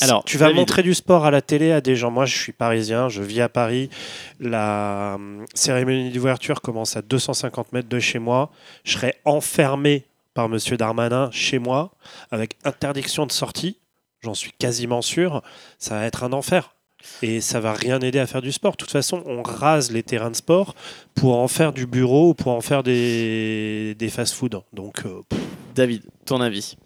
Alors, 0.00 0.24
tu 0.24 0.38
vas 0.38 0.50
montrer 0.52 0.82
du 0.82 0.94
sport 0.94 1.26
à 1.26 1.30
la 1.30 1.42
télé 1.42 1.72
à 1.72 1.80
des 1.80 1.96
gens. 1.96 2.10
Moi, 2.10 2.24
je 2.24 2.36
suis 2.36 2.52
parisien, 2.52 3.08
je 3.08 3.20
vis 3.22 3.40
à 3.40 3.48
Paris. 3.48 3.90
La 4.40 5.14
hum, 5.16 5.44
cérémonie 5.54 6.10
d'ouverture 6.10 6.60
commence 6.62 6.96
à 6.96 7.02
250 7.02 7.72
mètres 7.72 7.88
de 7.88 7.98
chez 7.98 8.18
moi. 8.20 8.50
Je 8.84 8.92
serai 8.92 9.14
enfermé 9.24 10.04
par 10.34 10.48
Monsieur 10.48 10.76
Darmanin 10.76 11.28
chez 11.32 11.58
moi 11.58 11.90
avec 12.30 12.56
interdiction 12.64 13.26
de 13.26 13.32
sortie. 13.32 13.76
J'en 14.20 14.34
suis 14.34 14.52
quasiment 14.52 15.02
sûr. 15.02 15.42
Ça 15.78 15.96
va 15.96 16.04
être 16.06 16.22
un 16.22 16.32
enfer. 16.32 16.74
Et 17.22 17.40
ça 17.40 17.60
va 17.60 17.72
rien 17.72 18.00
aider 18.00 18.18
à 18.18 18.26
faire 18.26 18.42
du 18.42 18.52
sport. 18.52 18.72
De 18.72 18.76
toute 18.76 18.90
façon, 18.90 19.22
on 19.26 19.42
rase 19.42 19.90
les 19.92 20.02
terrains 20.02 20.30
de 20.30 20.36
sport 20.36 20.74
pour 21.14 21.36
en 21.38 21.48
faire 21.48 21.72
du 21.72 21.86
bureau 21.86 22.30
ou 22.30 22.34
pour 22.34 22.52
en 22.52 22.60
faire 22.60 22.82
des, 22.82 23.94
des 23.98 24.08
fast-food. 24.08 24.62
Donc, 24.72 25.04
euh, 25.06 25.22
David, 25.74 26.02
ton 26.24 26.40
avis? 26.40 26.76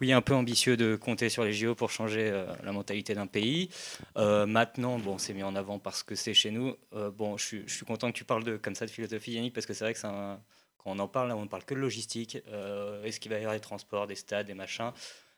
Oui, 0.00 0.12
un 0.12 0.22
peu 0.22 0.34
ambitieux 0.34 0.76
de 0.76 0.96
compter 0.96 1.28
sur 1.28 1.44
les 1.44 1.52
JO 1.52 1.74
pour 1.74 1.90
changer 1.90 2.30
euh, 2.30 2.46
la 2.64 2.72
mentalité 2.72 3.14
d'un 3.14 3.26
pays. 3.26 3.68
Euh, 4.16 4.46
maintenant, 4.46 4.98
bon, 4.98 5.18
c'est 5.18 5.34
mis 5.34 5.42
en 5.42 5.54
avant 5.54 5.78
parce 5.78 6.02
que 6.02 6.14
c'est 6.14 6.34
chez 6.34 6.50
nous. 6.50 6.74
Euh, 6.94 7.10
bon, 7.10 7.36
je 7.36 7.44
suis, 7.44 7.62
je 7.66 7.74
suis 7.74 7.84
content 7.84 8.10
que 8.10 8.16
tu 8.16 8.24
parles 8.24 8.44
de, 8.44 8.56
comme 8.56 8.74
ça 8.74 8.86
de 8.86 8.90
philosophie, 8.90 9.32
Yannick, 9.32 9.52
parce 9.52 9.66
que 9.66 9.74
c'est 9.74 9.84
vrai 9.84 9.92
que 9.92 10.00
c'est 10.00 10.06
un- 10.06 10.40
quand 10.78 10.90
on 10.90 10.98
en 10.98 11.06
parle, 11.08 11.28
là, 11.28 11.36
on 11.36 11.42
ne 11.42 11.48
parle 11.48 11.64
que 11.64 11.74
de 11.74 11.78
logistique. 11.80 12.38
Euh, 12.48 13.04
Est-ce 13.04 13.20
qu'il 13.20 13.30
va 13.30 13.36
y 13.36 13.40
avoir 13.42 13.54
des 13.54 13.60
transports, 13.60 14.06
des 14.08 14.16
stades, 14.16 14.46
des 14.46 14.54
machins? 14.54 14.90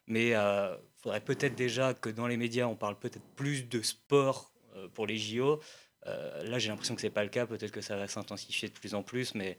Mais 0.06 0.28
il 0.30 0.78
faudrait 0.96 1.20
peut-être 1.20 1.54
déjà 1.54 1.94
que 1.94 2.10
dans 2.10 2.26
les 2.26 2.36
médias, 2.36 2.66
on 2.66 2.76
parle 2.76 2.98
peut-être 2.98 3.24
plus 3.36 3.68
de 3.68 3.82
sport 3.82 4.52
euh, 4.76 4.88
pour 4.88 5.06
les 5.06 5.16
JO. 5.16 5.60
Euh, 6.06 6.42
là, 6.44 6.58
j'ai 6.58 6.68
l'impression 6.68 6.94
que 6.94 7.00
c'est 7.00 7.10
pas 7.10 7.22
le 7.24 7.30
cas. 7.30 7.46
Peut-être 7.46 7.70
que 7.72 7.80
ça 7.80 7.96
va 7.96 8.06
s'intensifier 8.08 8.68
de 8.68 8.74
plus 8.74 8.94
en 8.94 9.02
plus, 9.02 9.34
mais 9.34 9.56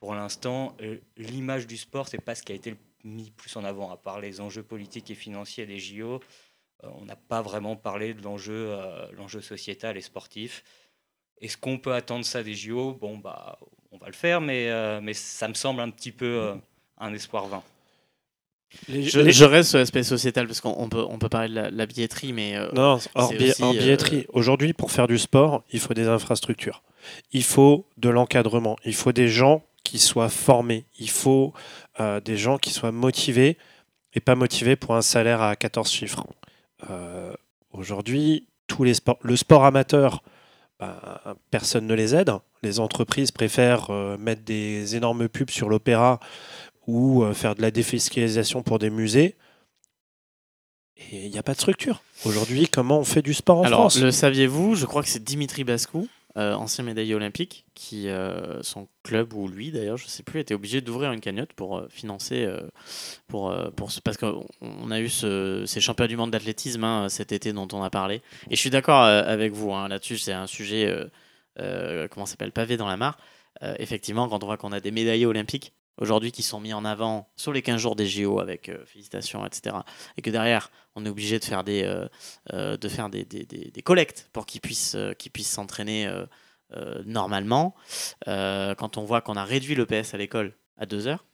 pour 0.00 0.14
l'instant, 0.14 0.76
euh, 0.80 0.98
l'image 1.16 1.66
du 1.66 1.76
sport, 1.76 2.08
c'est 2.08 2.20
pas 2.20 2.34
ce 2.34 2.42
qui 2.42 2.52
a 2.52 2.54
été 2.54 2.76
mis 3.04 3.30
plus 3.30 3.56
en 3.56 3.64
avant, 3.64 3.90
à 3.90 3.96
part 3.96 4.20
les 4.20 4.40
enjeux 4.40 4.62
politiques 4.62 5.10
et 5.10 5.14
financiers 5.14 5.66
des 5.66 5.78
JO. 5.78 6.20
euh, 6.84 6.88
on 7.00 7.04
n'a 7.04 7.16
pas 7.16 7.42
vraiment 7.42 7.76
parlé 7.76 8.14
de 8.14 8.22
l'enjeu, 8.22 8.68
euh, 8.70 9.10
l'enjeu 9.12 9.40
sociétal 9.40 9.96
et 9.96 10.00
sportif. 10.02 10.62
Est-ce 11.40 11.56
qu'on 11.56 11.78
peut 11.78 11.94
attendre 11.94 12.24
ça 12.24 12.42
des 12.42 12.54
JO 12.54 12.94
Bon, 12.94 13.18
bah, 13.18 13.58
on 13.92 13.98
va 13.98 14.06
le 14.08 14.12
faire, 14.12 14.40
mais, 14.40 14.68
euh, 14.70 15.00
mais 15.00 15.14
ça 15.14 15.48
me 15.48 15.54
semble 15.54 15.80
un 15.80 15.90
petit 15.90 16.12
peu 16.12 16.26
euh, 16.26 16.54
un 16.98 17.12
espoir 17.14 17.46
vain. 17.46 17.62
Les- 18.88 19.02
je, 19.02 19.20
les- 19.20 19.32
je 19.32 19.44
reste 19.44 19.70
sur 19.70 19.78
l'aspect 19.78 20.02
sociétal 20.02 20.46
parce 20.46 20.60
qu'on 20.60 20.74
on 20.78 20.88
peut, 20.88 21.04
on 21.08 21.18
peut 21.18 21.28
parler 21.28 21.48
de 21.48 21.54
la, 21.54 21.70
la 21.70 21.86
billetterie, 21.86 22.32
mais 22.32 22.56
euh, 22.56 22.68
Non, 22.74 22.98
hors, 23.14 23.32
aussi, 23.32 23.62
euh, 23.62 23.72
billetterie. 23.72 24.26
Aujourd'hui, 24.32 24.72
pour 24.72 24.90
faire 24.92 25.06
du 25.06 25.18
sport, 25.18 25.62
il 25.72 25.80
faut 25.80 25.94
des 25.94 26.06
infrastructures. 26.08 26.82
Il 27.32 27.44
faut 27.44 27.86
de 27.96 28.08
l'encadrement. 28.08 28.76
Il 28.84 28.94
faut 28.94 29.12
des 29.12 29.28
gens 29.28 29.62
qui 29.84 29.98
soient 29.98 30.28
formés. 30.28 30.84
Il 30.98 31.08
faut 31.10 31.54
euh, 32.00 32.20
des 32.20 32.36
gens 32.36 32.58
qui 32.58 32.70
soient 32.70 32.92
motivés 32.92 33.56
et 34.14 34.20
pas 34.20 34.34
motivés 34.34 34.76
pour 34.76 34.94
un 34.96 35.02
salaire 35.02 35.40
à 35.42 35.56
14 35.56 35.90
chiffres. 35.90 36.26
Euh, 36.90 37.32
Aujourd'hui, 37.72 38.46
tous 38.66 38.82
les 38.84 38.94
sports, 38.94 39.18
le 39.22 39.36
sport 39.36 39.64
amateur, 39.64 40.22
ben, 40.80 40.94
personne 41.50 41.86
ne 41.86 41.94
les 41.94 42.14
aide. 42.14 42.30
Les 42.62 42.80
entreprises 42.80 43.30
préfèrent 43.30 43.90
euh, 43.90 44.16
mettre 44.16 44.42
des 44.42 44.96
énormes 44.96 45.28
pubs 45.28 45.50
sur 45.50 45.68
l'opéra 45.68 46.18
ou 46.88 47.22
euh, 47.22 47.34
faire 47.34 47.54
de 47.54 47.62
la 47.62 47.70
défiscalisation 47.70 48.62
pour 48.64 48.80
des 48.80 48.90
musées. 48.90 49.36
Et 51.12 51.26
il 51.26 51.30
n'y 51.30 51.38
a 51.38 51.42
pas 51.44 51.52
de 51.54 51.58
structure. 51.60 52.02
Aujourd'hui, 52.24 52.66
comment 52.66 52.98
on 52.98 53.04
fait 53.04 53.22
du 53.22 53.34
sport 53.34 53.58
en 53.58 53.64
Alors, 53.64 53.78
France? 53.80 54.00
le 54.00 54.10
saviez-vous? 54.10 54.74
Je 54.74 54.86
crois 54.86 55.02
que 55.02 55.08
c'est 55.08 55.22
Dimitri 55.22 55.62
Bascou, 55.62 56.08
euh, 56.36 56.54
ancien 56.54 56.82
médaillé 56.82 57.14
olympique, 57.14 57.66
qui, 57.74 58.08
euh, 58.08 58.60
son 58.62 58.88
club, 59.04 59.32
ou 59.34 59.46
lui 59.48 59.70
d'ailleurs, 59.70 59.96
je 59.98 60.06
ne 60.06 60.08
sais 60.08 60.22
plus, 60.24 60.40
était 60.40 60.54
obligé 60.54 60.80
d'ouvrir 60.80 61.12
une 61.12 61.20
cagnotte 61.20 61.52
pour 61.52 61.78
euh, 61.78 61.86
financer. 61.88 62.48
pour, 63.28 63.54
pour, 63.76 63.92
ce- 63.92 64.00
parce 64.00 64.16
qu'on 64.16 64.44
on 64.60 64.90
a 64.90 64.98
eu 65.00 65.08
ce, 65.08 65.64
ces 65.66 65.80
championnats 65.80 66.08
du 66.08 66.16
monde 66.16 66.30
d'athlétisme 66.32 66.82
hein, 66.82 67.08
cet 67.08 67.30
été 67.32 67.52
dont 67.52 67.68
on 67.72 67.82
a 67.82 67.90
parlé. 67.90 68.16
Et 68.50 68.56
je 68.56 68.60
suis 68.60 68.70
d'accord 68.70 69.02
avec 69.02 69.52
vous 69.52 69.72
hein, 69.72 69.86
là-dessus, 69.88 70.18
c'est 70.18 70.32
un 70.32 70.46
sujet, 70.48 70.92
comment 72.10 72.26
s'appelle, 72.26 72.50
pavé 72.50 72.76
dans 72.76 72.88
la 72.88 72.96
mare. 72.96 73.18
Effectivement, 73.78 74.28
quand 74.28 74.42
on 74.42 74.46
voit 74.46 74.56
qu'on 74.56 74.72
a 74.72 74.80
des 74.80 74.90
médaillés 74.90 75.26
olympiques 75.26 75.72
aujourd'hui 75.98 76.32
qui 76.32 76.42
sont 76.42 76.60
mis 76.60 76.72
en 76.72 76.84
avant 76.84 77.28
sur 77.36 77.52
les 77.52 77.62
15 77.62 77.80
jours 77.80 77.96
des 77.96 78.06
JO 78.06 78.40
avec 78.40 78.68
euh, 78.68 78.84
félicitations, 78.86 79.44
etc. 79.44 79.76
Et 80.16 80.22
que 80.22 80.30
derrière, 80.30 80.70
on 80.94 81.04
est 81.04 81.08
obligé 81.08 81.38
de 81.38 81.44
faire 81.44 81.64
des, 81.64 81.82
euh, 81.84 82.08
euh, 82.52 82.76
de 82.76 82.88
faire 82.88 83.08
des, 83.10 83.24
des, 83.24 83.44
des- 83.44 83.70
collectes 83.82 84.28
pour 84.32 84.46
qu'ils 84.46 84.60
puissent 84.60 84.96
puissent 85.32 85.50
s'entraîner 85.50 86.10
normalement. 87.06 87.74
Quand 88.26 88.96
on 88.96 89.04
voit 89.04 89.20
qu'on 89.20 89.36
a 89.36 89.44
réduit 89.44 89.74
le 89.74 89.86
PS 89.86 90.14
à 90.14 90.18
l'école 90.18 90.54
à 90.76 90.86
deux 90.86 91.06
heures, 91.06 91.24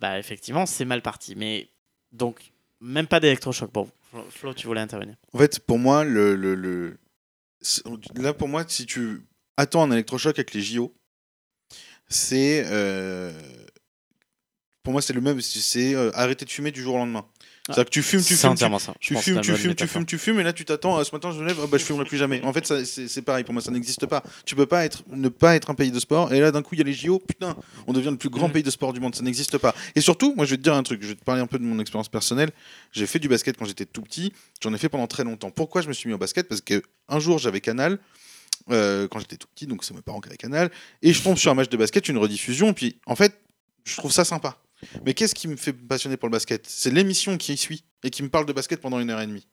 bah 0.00 0.18
effectivement, 0.18 0.66
c'est 0.66 0.84
mal 0.84 1.02
parti. 1.02 1.34
Mais 1.36 1.68
donc, 2.12 2.52
même 2.80 3.06
pas 3.06 3.20
d'électrochoc 3.20 3.70
vous. 3.84 3.92
Flo- 4.30 4.54
tu 4.54 4.66
voulais 4.66 4.80
intervenir. 4.80 5.16
En 5.32 5.38
fait, 5.38 5.58
pour 5.60 5.78
moi, 5.78 6.04
le, 6.04 6.34
le, 6.34 6.98
là, 8.14 8.32
pour 8.32 8.48
moi, 8.48 8.64
si 8.66 8.86
tu 8.86 9.22
attends 9.56 9.82
un 9.82 9.90
électrochoc 9.90 10.38
avec 10.38 10.54
les 10.54 10.62
JO, 10.62 10.94
c'est. 12.08 12.64
euh, 12.66 13.32
Pour 14.82 14.92
moi, 14.92 15.02
c'est 15.02 15.12
le 15.12 15.20
même. 15.20 15.40
C'est 15.40 15.94
euh, 15.94 16.10
arrêter 16.14 16.44
de 16.44 16.50
fumer 16.50 16.70
du 16.70 16.82
jour 16.82 16.94
au 16.94 16.98
lendemain. 16.98 17.24
C'est-à-dire 17.66 17.84
que 17.84 17.90
tu 17.90 18.02
fumes, 18.02 18.22
tu 18.22 18.34
fumes, 18.34 18.54
tu, 18.54 18.64
ça. 18.78 18.94
Fumes, 19.20 19.40
tu 19.42 19.52
fumes, 19.58 19.74
tu 19.74 19.86
fumes, 19.86 20.06
tu 20.06 20.16
fumes, 20.16 20.40
et 20.40 20.42
là 20.42 20.54
tu 20.54 20.64
t'attends. 20.64 20.96
ah, 20.96 21.04
ce 21.04 21.14
matin, 21.14 21.32
je 21.32 21.38
me 21.38 21.44
lève, 21.46 21.58
ah, 21.62 21.66
bah, 21.66 21.76
je 21.76 21.84
fumerai 21.84 22.06
plus 22.06 22.16
jamais. 22.16 22.40
En 22.42 22.50
fait, 22.54 22.64
c'est 22.86 23.20
pareil. 23.20 23.44
Pour 23.44 23.52
moi, 23.52 23.60
ça 23.62 23.70
n'existe 23.70 24.06
pas. 24.06 24.24
Tu 24.46 24.54
peux 24.56 24.64
pas 24.64 24.86
être, 24.86 25.02
ne 25.10 25.28
pas 25.28 25.54
être 25.54 25.68
un 25.68 25.74
pays 25.74 25.90
de 25.90 26.00
sport, 26.00 26.32
et 26.32 26.40
là 26.40 26.50
d'un 26.50 26.62
coup, 26.62 26.76
il 26.76 26.78
y 26.78 26.80
a 26.80 26.84
les 26.84 26.94
JO. 26.94 27.18
Putain, 27.18 27.54
on 27.86 27.92
devient 27.92 28.08
le 28.08 28.16
plus 28.16 28.30
grand 28.30 28.48
Mm. 28.48 28.52
pays 28.52 28.62
de 28.62 28.70
sport 28.70 28.94
du 28.94 29.00
monde. 29.00 29.14
Ça 29.14 29.20
n'existe 29.22 29.58
pas. 29.58 29.74
Et 29.94 30.00
surtout, 30.00 30.32
moi, 30.34 30.46
je 30.46 30.52
vais 30.52 30.56
te 30.56 30.62
dire 30.62 30.72
un 30.72 30.82
truc. 30.82 31.02
Je 31.02 31.08
vais 31.08 31.14
te 31.14 31.22
parler 31.24 31.42
un 31.42 31.46
peu 31.46 31.58
de 31.58 31.64
mon 31.64 31.78
expérience 31.78 32.08
personnelle. 32.08 32.52
J'ai 32.92 33.06
fait 33.06 33.18
du 33.18 33.28
basket 33.28 33.58
quand 33.58 33.66
j'étais 33.66 33.84
tout 33.84 34.00
petit. 34.00 34.32
J'en 34.62 34.72
ai 34.72 34.78
fait 34.78 34.88
pendant 34.88 35.06
très 35.06 35.24
longtemps. 35.24 35.50
Pourquoi 35.50 35.82
je 35.82 35.88
me 35.88 35.92
suis 35.92 36.08
mis 36.08 36.14
au 36.14 36.18
basket? 36.18 36.48
Parce 36.48 36.62
que 36.62 36.82
un 37.10 37.18
jour, 37.20 37.36
j'avais 37.38 37.60
Canal. 37.60 37.98
Euh, 38.70 39.08
quand 39.08 39.18
j'étais 39.20 39.36
tout 39.36 39.48
petit, 39.54 39.66
donc 39.66 39.84
c'est 39.84 39.94
mes 39.94 40.02
parents 40.02 40.20
qui 40.20 40.28
avaient 40.28 40.36
Canal, 40.36 40.70
et 41.02 41.12
je 41.12 41.22
tombe 41.22 41.36
sur 41.36 41.50
un 41.50 41.54
match 41.54 41.68
de 41.68 41.76
basket, 41.76 42.08
une 42.08 42.18
rediffusion, 42.18 42.72
puis 42.74 42.98
en 43.06 43.16
fait, 43.16 43.38
je 43.84 43.96
trouve 43.96 44.12
ça 44.12 44.24
sympa. 44.24 44.58
Mais 45.04 45.12
qu'est-ce 45.14 45.34
qui 45.34 45.48
me 45.48 45.56
fait 45.56 45.72
passionner 45.72 46.16
pour 46.16 46.28
le 46.28 46.32
basket? 46.32 46.64
C'est 46.68 46.90
l'émission 46.90 47.36
qui 47.36 47.56
suit 47.56 47.82
et 48.04 48.10
qui 48.10 48.22
me 48.22 48.28
parle 48.28 48.46
de 48.46 48.52
basket 48.52 48.80
pendant 48.80 49.00
une 49.00 49.10
heure 49.10 49.20
et 49.20 49.26
demie. 49.26 49.44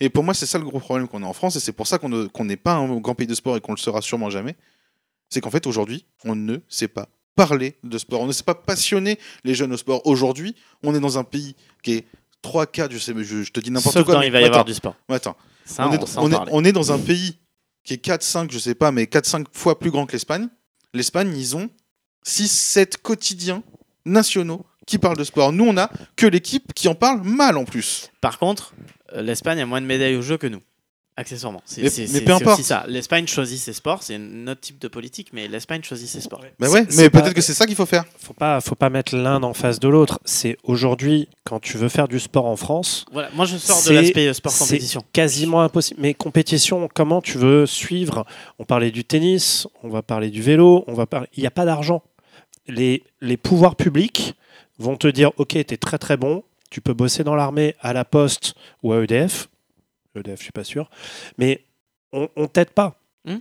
Et 0.00 0.10
pour 0.10 0.22
moi, 0.24 0.34
c'est 0.34 0.44
ça 0.44 0.58
le 0.58 0.64
gros 0.64 0.78
problème 0.78 1.08
qu'on 1.08 1.22
a 1.22 1.26
en 1.26 1.32
France, 1.32 1.56
et 1.56 1.60
c'est 1.60 1.72
pour 1.72 1.86
ça 1.86 1.98
qu'on 1.98 2.10
ne- 2.10 2.26
qu'on 2.26 2.44
n'est 2.44 2.58
pas 2.58 2.74
un 2.74 2.96
grand 2.98 3.14
pays 3.14 3.26
de 3.26 3.34
sport 3.34 3.56
et 3.56 3.60
qu'on 3.60 3.72
le 3.72 3.78
sera 3.78 4.02
sûrement 4.02 4.28
jamais. 4.28 4.56
C'est 5.30 5.40
qu'en 5.40 5.50
fait, 5.50 5.66
aujourd'hui, 5.66 6.04
on 6.24 6.34
ne 6.34 6.58
sait 6.68 6.88
pas 6.88 7.08
parler 7.34 7.76
de 7.82 7.96
sport. 7.98 8.20
On 8.20 8.26
ne 8.26 8.32
sait 8.32 8.42
pas 8.44 8.54
passionner 8.54 9.18
les 9.42 9.54
jeunes 9.54 9.72
au 9.72 9.76
sport. 9.78 10.02
Aujourd'hui, 10.06 10.54
on 10.82 10.94
est 10.94 11.00
dans 11.00 11.16
un 11.18 11.24
pays 11.24 11.56
qui 11.82 11.92
est 11.94 12.04
3 12.42 12.66
4 12.66 12.92
je 12.92 12.98
sais, 12.98 13.14
je, 13.16 13.42
je 13.42 13.50
te 13.52 13.58
dis 13.60 13.70
n'importe 13.70 13.94
Sauf 13.94 14.04
quoi. 14.04 14.14
quand 14.14 14.20
mais 14.20 14.26
il 14.26 14.32
va 14.32 14.40
y 14.42 14.44
avoir 14.44 14.66
du 14.66 14.74
sport. 14.74 14.94
attends. 15.08 15.36
Ça, 15.64 15.88
on, 15.88 15.92
est, 15.92 15.96
on, 15.96 16.00
dans- 16.00 16.06
s'en 16.06 16.22
on 16.24 16.28
est- 16.28 16.32
parlait. 16.32 16.52
on 16.54 16.62
est 16.64 16.72
dans 16.72 16.92
un 16.92 16.98
pays 16.98 17.38
qui 17.84 17.94
est 17.94 17.98
4, 17.98 18.22
5, 18.22 18.50
je 18.50 18.58
sais 18.58 18.74
pas, 18.74 18.90
mais 18.90 19.06
4, 19.06 19.26
5 19.26 19.46
fois 19.52 19.78
plus 19.78 19.90
grand 19.90 20.06
que 20.06 20.12
l'Espagne. 20.12 20.48
L'Espagne, 20.94 21.34
ils 21.36 21.56
ont 21.56 21.70
6, 22.24 22.48
7 22.48 23.02
quotidiens 23.02 23.62
nationaux 24.04 24.64
qui 24.86 24.98
parlent 24.98 25.16
de 25.16 25.24
sport. 25.24 25.52
Nous, 25.52 25.64
on 25.64 25.76
a 25.76 25.90
que 26.16 26.26
l'équipe 26.26 26.72
qui 26.74 26.88
en 26.88 26.94
parle 26.94 27.22
mal 27.22 27.56
en 27.56 27.64
plus. 27.64 28.10
Par 28.20 28.38
contre, 28.38 28.74
euh, 29.14 29.22
l'Espagne 29.22 29.60
a 29.60 29.66
moins 29.66 29.80
de 29.80 29.86
médailles 29.86 30.16
au 30.16 30.22
jeu 30.22 30.38
que 30.38 30.46
nous. 30.46 30.62
Accessoirement. 31.16 31.62
C'est 31.64 31.82
Mais- 31.82 31.90
c'est- 31.90 32.00
mais 32.02 32.06
c'est- 32.08 32.20
peu 32.22 32.26
c'est 32.26 32.32
importe. 32.32 32.58
aussi 32.58 32.64
ça. 32.66 32.84
L'Espagne 32.88 33.28
choisit 33.28 33.60
ses 33.60 33.72
sports, 33.72 34.02
c'est 34.02 34.16
un 34.16 34.48
autre 34.48 34.60
type 34.60 34.80
de 34.80 34.88
politique, 34.88 35.28
mais 35.32 35.46
l'Espagne 35.46 35.80
choisit 35.84 36.08
ses 36.08 36.20
sports. 36.20 36.40
Bah 36.58 36.68
ouais, 36.68 36.84
mais 36.96 37.08
peut-être 37.08 37.34
que 37.34 37.40
c'est 37.40 37.54
ça 37.54 37.66
qu'il 37.66 37.76
faut 37.76 37.86
faire. 37.86 38.04
faut 38.18 38.32
pas, 38.34 38.60
faut 38.60 38.74
pas 38.74 38.90
mettre 38.90 39.14
l'un 39.14 39.40
en 39.44 39.54
face 39.54 39.78
de 39.78 39.86
l'autre. 39.86 40.18
C'est 40.24 40.56
aujourd'hui, 40.64 41.28
quand 41.44 41.60
tu 41.60 41.78
veux 41.78 41.88
faire 41.88 42.08
du 42.08 42.18
sport 42.18 42.46
en 42.46 42.56
France, 42.56 43.04
Voilà, 43.12 43.30
moi 43.32 43.44
je 43.46 43.56
sors 43.58 43.76
de 43.78 43.82
C'est- 43.82 43.92
l'aspect 43.92 44.26
euh, 44.26 44.32
sport 44.32 44.50
c'est 44.50 44.64
compétition. 44.64 45.04
quasiment 45.12 45.62
impossible. 45.62 46.00
Mais 46.02 46.14
compétition, 46.14 46.88
comment 46.92 47.20
tu 47.22 47.38
veux 47.38 47.64
suivre? 47.64 48.26
On 48.58 48.64
parlait 48.64 48.90
du 48.90 49.04
tennis, 49.04 49.68
on 49.84 49.90
va 49.90 50.02
parler 50.02 50.30
du 50.30 50.42
vélo, 50.42 50.84
on 50.88 50.94
va 50.94 51.06
parler. 51.06 51.28
Il 51.36 51.42
n'y 51.42 51.46
a 51.46 51.52
pas 51.52 51.64
d'argent. 51.64 52.02
les, 52.66 53.04
les 53.20 53.36
pouvoirs 53.36 53.76
publics 53.76 54.34
vont 54.78 54.96
te 54.96 55.06
dire 55.06 55.30
Ok, 55.36 55.50
tu 55.50 55.58
es 55.58 55.76
très 55.76 55.98
très 55.98 56.16
bon, 56.16 56.42
tu 56.70 56.80
peux 56.80 56.94
bosser 56.94 57.22
dans 57.22 57.34
l'armée, 57.36 57.76
à 57.80 57.92
la 57.92 58.04
poste 58.04 58.54
ou 58.82 58.92
à 58.92 59.02
EDF. 59.04 59.48
EDF, 60.20 60.38
je 60.38 60.44
suis 60.44 60.52
pas 60.52 60.64
sûr. 60.64 60.90
Mais 61.38 61.64
on, 62.12 62.28
on 62.36 62.46
t'aide 62.46 62.70
pas. 62.70 63.00
Hmm. 63.24 63.38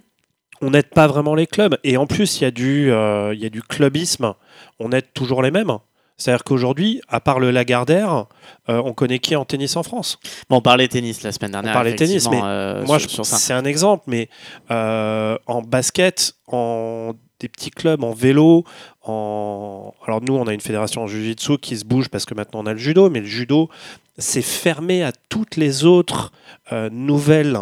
On 0.62 0.72
n'aide 0.72 0.90
pas 0.90 1.08
vraiment 1.08 1.36
les 1.36 1.48
clubs. 1.48 1.78
Et 1.84 1.98
en 1.98 2.08
plus, 2.08 2.40
il 2.40 2.44
y, 2.44 2.48
a 2.48 2.52
du, 2.52 2.92
euh, 2.92 3.34
y 3.36 3.46
a 3.46 3.50
du 3.50 3.62
clubisme. 3.62 4.34
On 4.80 4.92
aide 4.92 5.12
toujours 5.14 5.42
les 5.42 5.52
mêmes. 5.52 5.78
C'est-à-dire 6.18 6.44
qu'aujourd'hui, 6.44 7.02
à 7.08 7.20
part 7.20 7.40
le 7.40 7.52
Lagardère, 7.52 8.28
euh, 8.70 8.82
on 8.86 8.94
connaît 8.94 9.20
qui 9.20 9.36
en 9.36 9.46
tennis 9.46 9.76
en 9.76 9.84
France? 9.84 10.20
Bon, 10.50 10.58
on 10.58 10.62
parlait 10.62 10.88
tennis 10.88 11.24
la 11.24 11.32
semaine 11.32 11.52
dernière. 11.52 11.74
parlait 11.74 11.96
tennis, 11.96 12.30
mais 12.30 12.40
euh, 12.44 12.86
Moi, 12.86 13.00
c'est 13.00 13.54
un 13.54 13.66
exemple, 13.66 14.04
mais 14.08 14.30
euh, 14.72 15.38
en 15.48 15.62
basket, 15.62 16.36
en 16.48 17.14
des 17.40 17.50
petits 17.50 17.72
clubs, 17.72 18.04
en 18.04 18.14
vélo, 18.14 18.64
en... 19.02 19.94
Alors 20.06 20.22
nous, 20.22 20.34
on 20.34 20.48
a 20.48 20.54
une 20.54 20.62
fédération 20.62 21.02
en 21.02 21.08
jiu-jitsu 21.08 21.58
qui 21.58 21.76
se 21.76 21.84
bouge 21.84 22.08
parce 22.08 22.26
que 22.26 22.34
maintenant 22.34 22.62
on 22.62 22.66
a 22.66 22.72
le 22.72 22.80
judo, 22.80 23.10
mais 23.10 23.20
le 23.20 23.26
judo, 23.26 23.70
c'est 24.18 24.42
fermé 24.42 25.04
à 25.04 25.12
toutes 25.30 25.56
les 25.56 25.86
autres 25.86 26.32
euh, 26.72 26.90
nouvelles... 26.92 27.58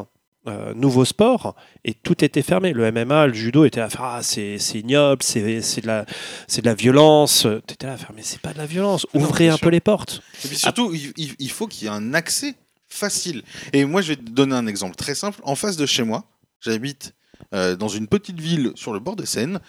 euh, 0.47 0.74
nouveaux 0.74 1.06
sports 1.06 1.56
et 1.86 1.93
tout 1.93 2.24
était 2.26 2.41
fermé. 2.41 2.74
Le 2.74 2.91
MMA, 2.91 3.28
le 3.28 3.34
judo 3.34 3.64
était 3.64 3.80
là, 3.80 3.89
ah, 3.99 4.22
c'est 4.24 4.58
ignoble, 4.74 5.22
c'est 5.22 5.41
de, 5.82 5.86
la- 5.88 6.04
de 6.06 6.62
la 6.66 6.74
violence. 6.74 7.45
Tu 7.68 7.74
étais 7.76 7.86
là, 7.86 7.93
à 7.93 7.97
faire, 7.97 8.12
mais 8.16 8.24
c'est 8.24 8.41
pas 8.41 8.52
de 8.54 8.58
la 8.58 8.66
violence. 8.66 9.06
Non, 9.14 9.22
Ouvrez 9.22 9.49
un 9.49 9.58
sûr. 9.58 9.66
peu 9.66 9.70
les 9.70 9.80
portes. 9.82 10.24
Et 10.43 10.47
puis 10.47 10.58
surtout, 10.58 10.93
il, 10.95 11.14
il- 11.16 11.36
il 11.38 11.52
faut 11.52 11.68
qu'il 11.68 11.84
y 11.84 11.86
ait 11.88 11.93
un 11.93 12.16
accès 12.16 12.56
facile. 12.88 13.43
Et 13.72 13.86
moi, 13.86 14.02
je 14.02 14.10
vais 14.10 14.16
te 14.16 14.30
donner 14.32 14.56
un 14.56 14.66
exemple 14.66 14.95
très 14.95 15.14
simple. 15.16 15.39
En 15.43 15.54
face 15.56 15.78
de 15.78 15.86
chez 15.86 16.02
moi, 16.04 16.24
j'habite 16.60 17.14
euh, 17.54 17.76
dans 17.76 17.88
une 17.88 18.08
petite 18.08 18.39
ville 18.39 18.72
sur 18.76 18.93
le 18.93 18.99
bord 18.99 19.16
de 19.16 19.26
Seine, 19.26 19.60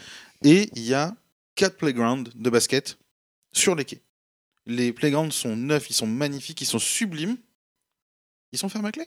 et 0.42 0.70
il 0.74 0.82
y 0.84 0.94
a 0.94 1.14
quatre 1.54 1.76
playgrounds 1.76 2.30
de 2.34 2.50
basket 2.50 2.96
sur 3.52 3.74
les 3.74 3.84
quais. 3.84 4.00
Les 4.66 4.92
playgrounds 4.92 5.34
sont 5.34 5.56
neufs, 5.56 5.90
ils 5.90 5.94
sont 5.94 6.06
magnifiques, 6.06 6.60
ils 6.60 6.66
sont 6.66 6.78
sublimes. 6.78 7.36
Ils 8.52 8.58
sont 8.58 8.68
fermés 8.68 8.88
à 8.88 8.92
clé? 8.92 9.04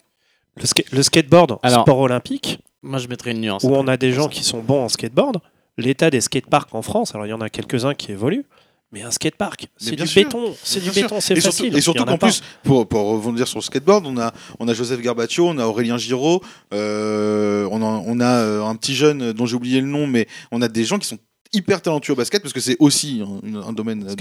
Le, 0.58 0.64
ska- 0.66 0.86
le 0.92 1.04
skateboard, 1.04 1.60
Alors- 1.64 1.84
sport 1.84 2.00
olympique, 2.00 2.60
Moi, 2.82 3.00
je 3.00 3.08
mettrais 3.08 3.32
une 3.32 3.42
nuance. 3.42 3.64
où 3.64 3.70
on 3.74 3.88
a 3.88 3.98
des 3.98 4.12
gens 4.12 4.28
qui 4.28 4.44
sont 4.44 4.62
bons 4.62 4.84
en 4.86 4.90
skateboard. 4.90 5.38
L'état 5.78 6.10
des 6.10 6.22
skateparks 6.22 6.74
en 6.74 6.82
France, 6.82 7.14
alors 7.14 7.26
il 7.28 7.30
y 7.30 7.34
en 7.34 7.42
a 7.42 7.50
quelques-uns 7.50 7.94
qui 7.94 8.12
évoluent, 8.14 8.46
mais 8.94 9.02
un 9.02 9.12
skatepark, 9.12 9.68
c'est 9.76 9.96
du 9.98 10.08
sûr. 10.08 10.24
béton, 10.24 10.56
c'est 10.64 10.80
du 10.80 10.90
sûr. 10.92 11.04
béton, 11.04 11.20
c'est 11.20 11.38
et 11.38 11.42
surtout, 11.42 11.58
facile. 11.58 11.76
et 11.78 11.82
surtout 11.82 12.04
a 12.04 12.06
qu'en 12.06 12.18
plus, 12.18 12.42
pour, 12.64 12.88
pour 12.88 13.02
rebondir 13.10 13.46
sur 13.48 13.58
le 13.60 13.64
skateboard, 13.64 14.06
on 14.08 14.18
a, 14.18 14.34
on 14.60 14.68
a 14.70 14.74
Joseph 14.74 15.02
Garbaccio, 15.02 15.48
on 15.50 15.58
a 15.58 15.66
Aurélien 15.66 15.98
Giraud, 15.98 16.42
euh, 16.74 17.68
on 17.72 17.82
a, 17.82 17.86
on 17.86 18.20
a 18.22 18.26
euh, 18.40 18.64
un 18.64 18.76
petit 18.78 18.96
jeune 18.96 19.34
dont 19.34 19.46
j'ai 19.46 19.56
oublié 19.56 19.82
le 19.82 19.88
nom, 19.88 20.08
mais 20.08 20.28
on 20.52 20.62
a 20.62 20.70
des 20.70 20.86
gens 20.86 20.98
qui 20.98 21.08
sont 21.08 21.20
hyper 21.54 21.82
talentueux 21.82 22.14
au 22.14 22.16
basket 22.16 22.42
parce 22.42 22.54
que 22.54 22.60
c'est 22.60 22.76
aussi 22.80 23.22
un, 23.22 23.56
un 23.62 23.74
domaine 23.74 24.02
de- 24.04 24.16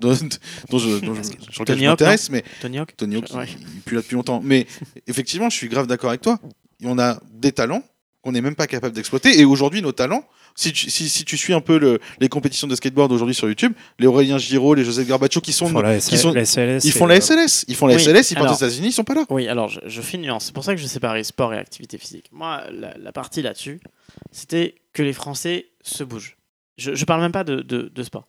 dont, 0.00 0.14
dont 0.70 0.78
je, 0.78 0.98
dont 1.04 1.14
je- 1.14 1.22
sur 1.22 1.38
lequel 1.38 1.38
je 1.50 1.64
Tony 1.64 1.86
Hawk, 1.86 2.00
m'intéresse, 2.00 2.30
mais 2.30 2.42
Tony 2.60 2.78
Hawk 2.78 2.96
Tony 2.96 3.16
Hawk, 3.16 3.26
Ouais. 3.34 3.46
il, 3.86 3.94
là 3.94 4.00
depuis 4.00 4.14
longtemps. 4.14 4.40
Mais 4.42 4.66
effectivement, 5.06 5.48
je 5.50 5.56
suis 5.56 5.68
grave 5.68 5.86
d'accord 5.86 6.10
avec 6.10 6.22
toi. 6.22 6.38
On 6.84 6.98
a 6.98 7.20
des 7.32 7.52
talents 7.52 7.82
qu'on 8.22 8.32
n'est 8.32 8.40
même 8.40 8.54
pas 8.56 8.66
capable 8.66 8.94
d'exploiter. 8.94 9.40
Et 9.40 9.44
aujourd'hui, 9.44 9.82
nos 9.82 9.92
talents, 9.92 10.24
si 10.54 10.72
tu, 10.72 10.90
si, 10.90 11.08
si 11.08 11.24
tu 11.24 11.36
suis 11.36 11.54
un 11.54 11.60
peu 11.60 11.78
le- 11.78 11.98
les 12.20 12.28
compétitions 12.28 12.66
de 12.68 12.74
skateboard 12.76 13.10
aujourd'hui 13.10 13.34
sur 13.34 13.48
YouTube, 13.48 13.72
les 13.98 14.06
Aurélien 14.06 14.38
Giraud, 14.38 14.74
les 14.74 14.84
Joseph 14.84 15.08
Garbaccio 15.08 15.40
qui 15.40 15.52
sont, 15.52 15.66
Ils 15.66 15.72
font 15.72 15.80
la, 15.80 15.98
qui 15.98 16.18
sont- 16.18 16.32
la 16.32 16.44
SLS. 16.44 16.84
ils 16.84 16.92
font 16.92 17.06
la 17.06 17.16
SLS, 17.20 17.64
ils 17.68 17.74
font 17.74 17.86
la 17.86 17.94
Oui, 17.96 18.00
SLS, 18.02 18.30
ils 18.30 18.34
partent 18.36 18.50
aux 18.50 18.54
États-Unis, 18.56 18.88
ils 18.88 18.92
sont 18.92 19.02
pas 19.04 19.14
là. 19.14 19.24
Oui, 19.30 19.48
alors 19.48 19.68
je, 19.68 19.80
je 19.86 20.00
fais 20.02 20.16
une 20.18 20.22
nuance. 20.24 20.44
C'est 20.46 20.54
pour 20.54 20.62
ça 20.64 20.74
que 20.74 20.80
je 20.80 20.86
séparais 20.86 21.24
sport 21.24 21.52
et 21.54 21.58
activité 21.58 21.98
physique. 21.98 22.26
Moi, 22.32 22.62
la, 22.70 22.96
la 22.98 23.12
partie 23.12 23.42
là-dessus, 23.42 23.80
c'était 24.30 24.74
que 24.92 25.02
les 25.02 25.12
Français 25.12 25.66
se 25.82 26.04
bougent. 26.04 26.36
Je, 26.78 26.94
je 26.94 27.04
parle 27.04 27.20
même 27.20 27.32
pas 27.32 27.44
de, 27.44 27.60
de- 27.60 28.02
sport. 28.02 28.26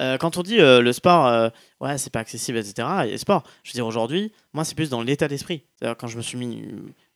Euh, 0.00 0.16
quand 0.16 0.36
on 0.38 0.42
dit 0.42 0.60
euh, 0.60 0.80
le 0.80 0.92
sport, 0.92 1.26
euh, 1.26 1.50
ouais, 1.80 1.98
c'est 1.98 2.10
pas 2.10 2.20
accessible, 2.20 2.58
etc. 2.58 2.88
Le 3.10 3.16
sport. 3.18 3.42
Je 3.62 3.70
veux 3.70 3.74
dire, 3.74 3.86
aujourd'hui, 3.86 4.32
moi, 4.54 4.64
c'est 4.64 4.74
plus 4.74 4.88
dans 4.90 5.02
l'état 5.02 5.28
d'esprit. 5.28 5.64
C'est-à-dire, 5.76 5.96
quand 5.96 6.06
je 6.06 6.16
me 6.16 6.22
suis 6.22 6.38
mis. 6.38 6.64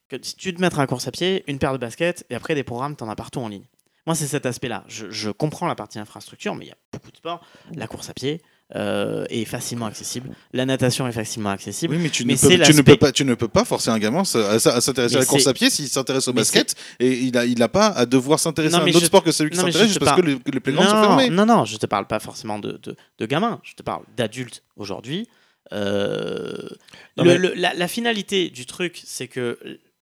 Que, 0.09 0.17
si 0.23 0.37
tu 0.37 0.55
te 0.55 0.61
mettre 0.61 0.79
à 0.79 0.83
la 0.83 0.87
course 0.87 1.09
à 1.09 1.11
pied, 1.11 1.43
une 1.49 1.59
paire 1.59 1.73
de 1.73 1.79
baskets, 1.79 2.25
et 2.31 2.35
après 2.35 2.55
des 2.55 2.63
programmes, 2.63 2.95
t'en 2.95 3.09
as 3.09 3.17
partout 3.17 3.41
en 3.41 3.49
ligne. 3.49 3.65
Moi, 4.07 4.15
c'est 4.15 4.27
cet 4.29 4.47
aspect-là. 4.47 4.85
Je, 4.87 5.11
je 5.11 5.31
comprends 5.31 5.67
la 5.67 5.75
partie 5.75 5.99
infrastructure, 5.99 6.55
mais 6.55 6.67
il 6.67 6.69
y 6.69 6.73
a 6.73 6.77
beaucoup 6.93 7.11
de 7.11 7.17
sports. 7.17 7.45
La 7.75 7.89
course 7.89 8.09
à 8.09 8.15
pied 8.15 8.41
euh, 8.75 9.25
est 9.29 9.45
facilement 9.45 9.87
accessible. 9.87 10.31
La 10.53 10.67
natation 10.67 11.07
est 11.07 11.13
facilement 11.13 11.51
accessible. 11.51 11.95
Oui, 11.95 12.01
mais 12.03 12.11
tu, 12.11 12.25
Mais 12.25 12.33
ne, 12.35 12.39
peux, 12.39 12.49
tu, 12.49 12.53
ne 12.55 12.59
l'aspect- 12.59 12.83
peux 12.83 12.97
pas, 12.97 13.13
tu 13.13 13.25
ne 13.25 13.35
peux 13.35 13.47
pas 13.49 13.65
forcer 13.65 13.91
un 13.91 13.99
gamin 14.01 14.23
à, 14.23 14.25
s'intéresser 14.59 15.17
à 15.17 15.21
la 15.21 15.25
course 15.25 15.47
à 15.47 15.55
pied 15.55 15.71
s'il 15.71 15.87
s'intéresse 15.89 16.27
au 16.27 16.33
Mais 16.33 16.41
basket 16.41 16.75
et 16.99 17.13
il 17.13 17.33
n'a 17.33 17.45
il 17.45 17.63
a 17.63 17.69
pas 17.69 17.87
à 17.89 18.07
devoir 18.07 18.41
s'intéresser 18.41 18.75
à 18.75 18.79
un 18.81 18.87
autre 18.89 18.99
je- 19.01 19.05
sport 19.07 19.23
que 19.23 19.31
celui 19.31 19.51
qui 19.51 19.57
s'intéresse 19.57 19.87
juste 19.89 20.01
te 20.01 20.05
parce 20.05 20.21
que 20.21 20.27
les, 20.27 20.39
les 20.53 20.61
playgrounds 20.61 20.91
sont 20.91 21.01
fermés. 21.01 21.31
non, 21.31 21.47
non, 21.47 21.65
je 21.65 21.77
te 21.77 21.87
parle 21.87 22.07
pas 22.09 22.19
forcément 22.19 22.59
de, 22.59 22.73
de, 22.83 22.97
de 23.19 23.27
gamins, 23.27 23.61
je 23.63 23.75
te 23.75 23.83
parle 23.85 24.03
d'adultes 24.17 24.65
aujourd'hui. 24.77 25.29
Euh, 25.73 26.69
mais- 27.23 27.39
la, 27.39 27.75
la 27.75 27.89
finalité 27.89 28.51
du 28.51 28.67
truc, 28.67 29.01
c'est 29.05 29.29
que 29.29 29.59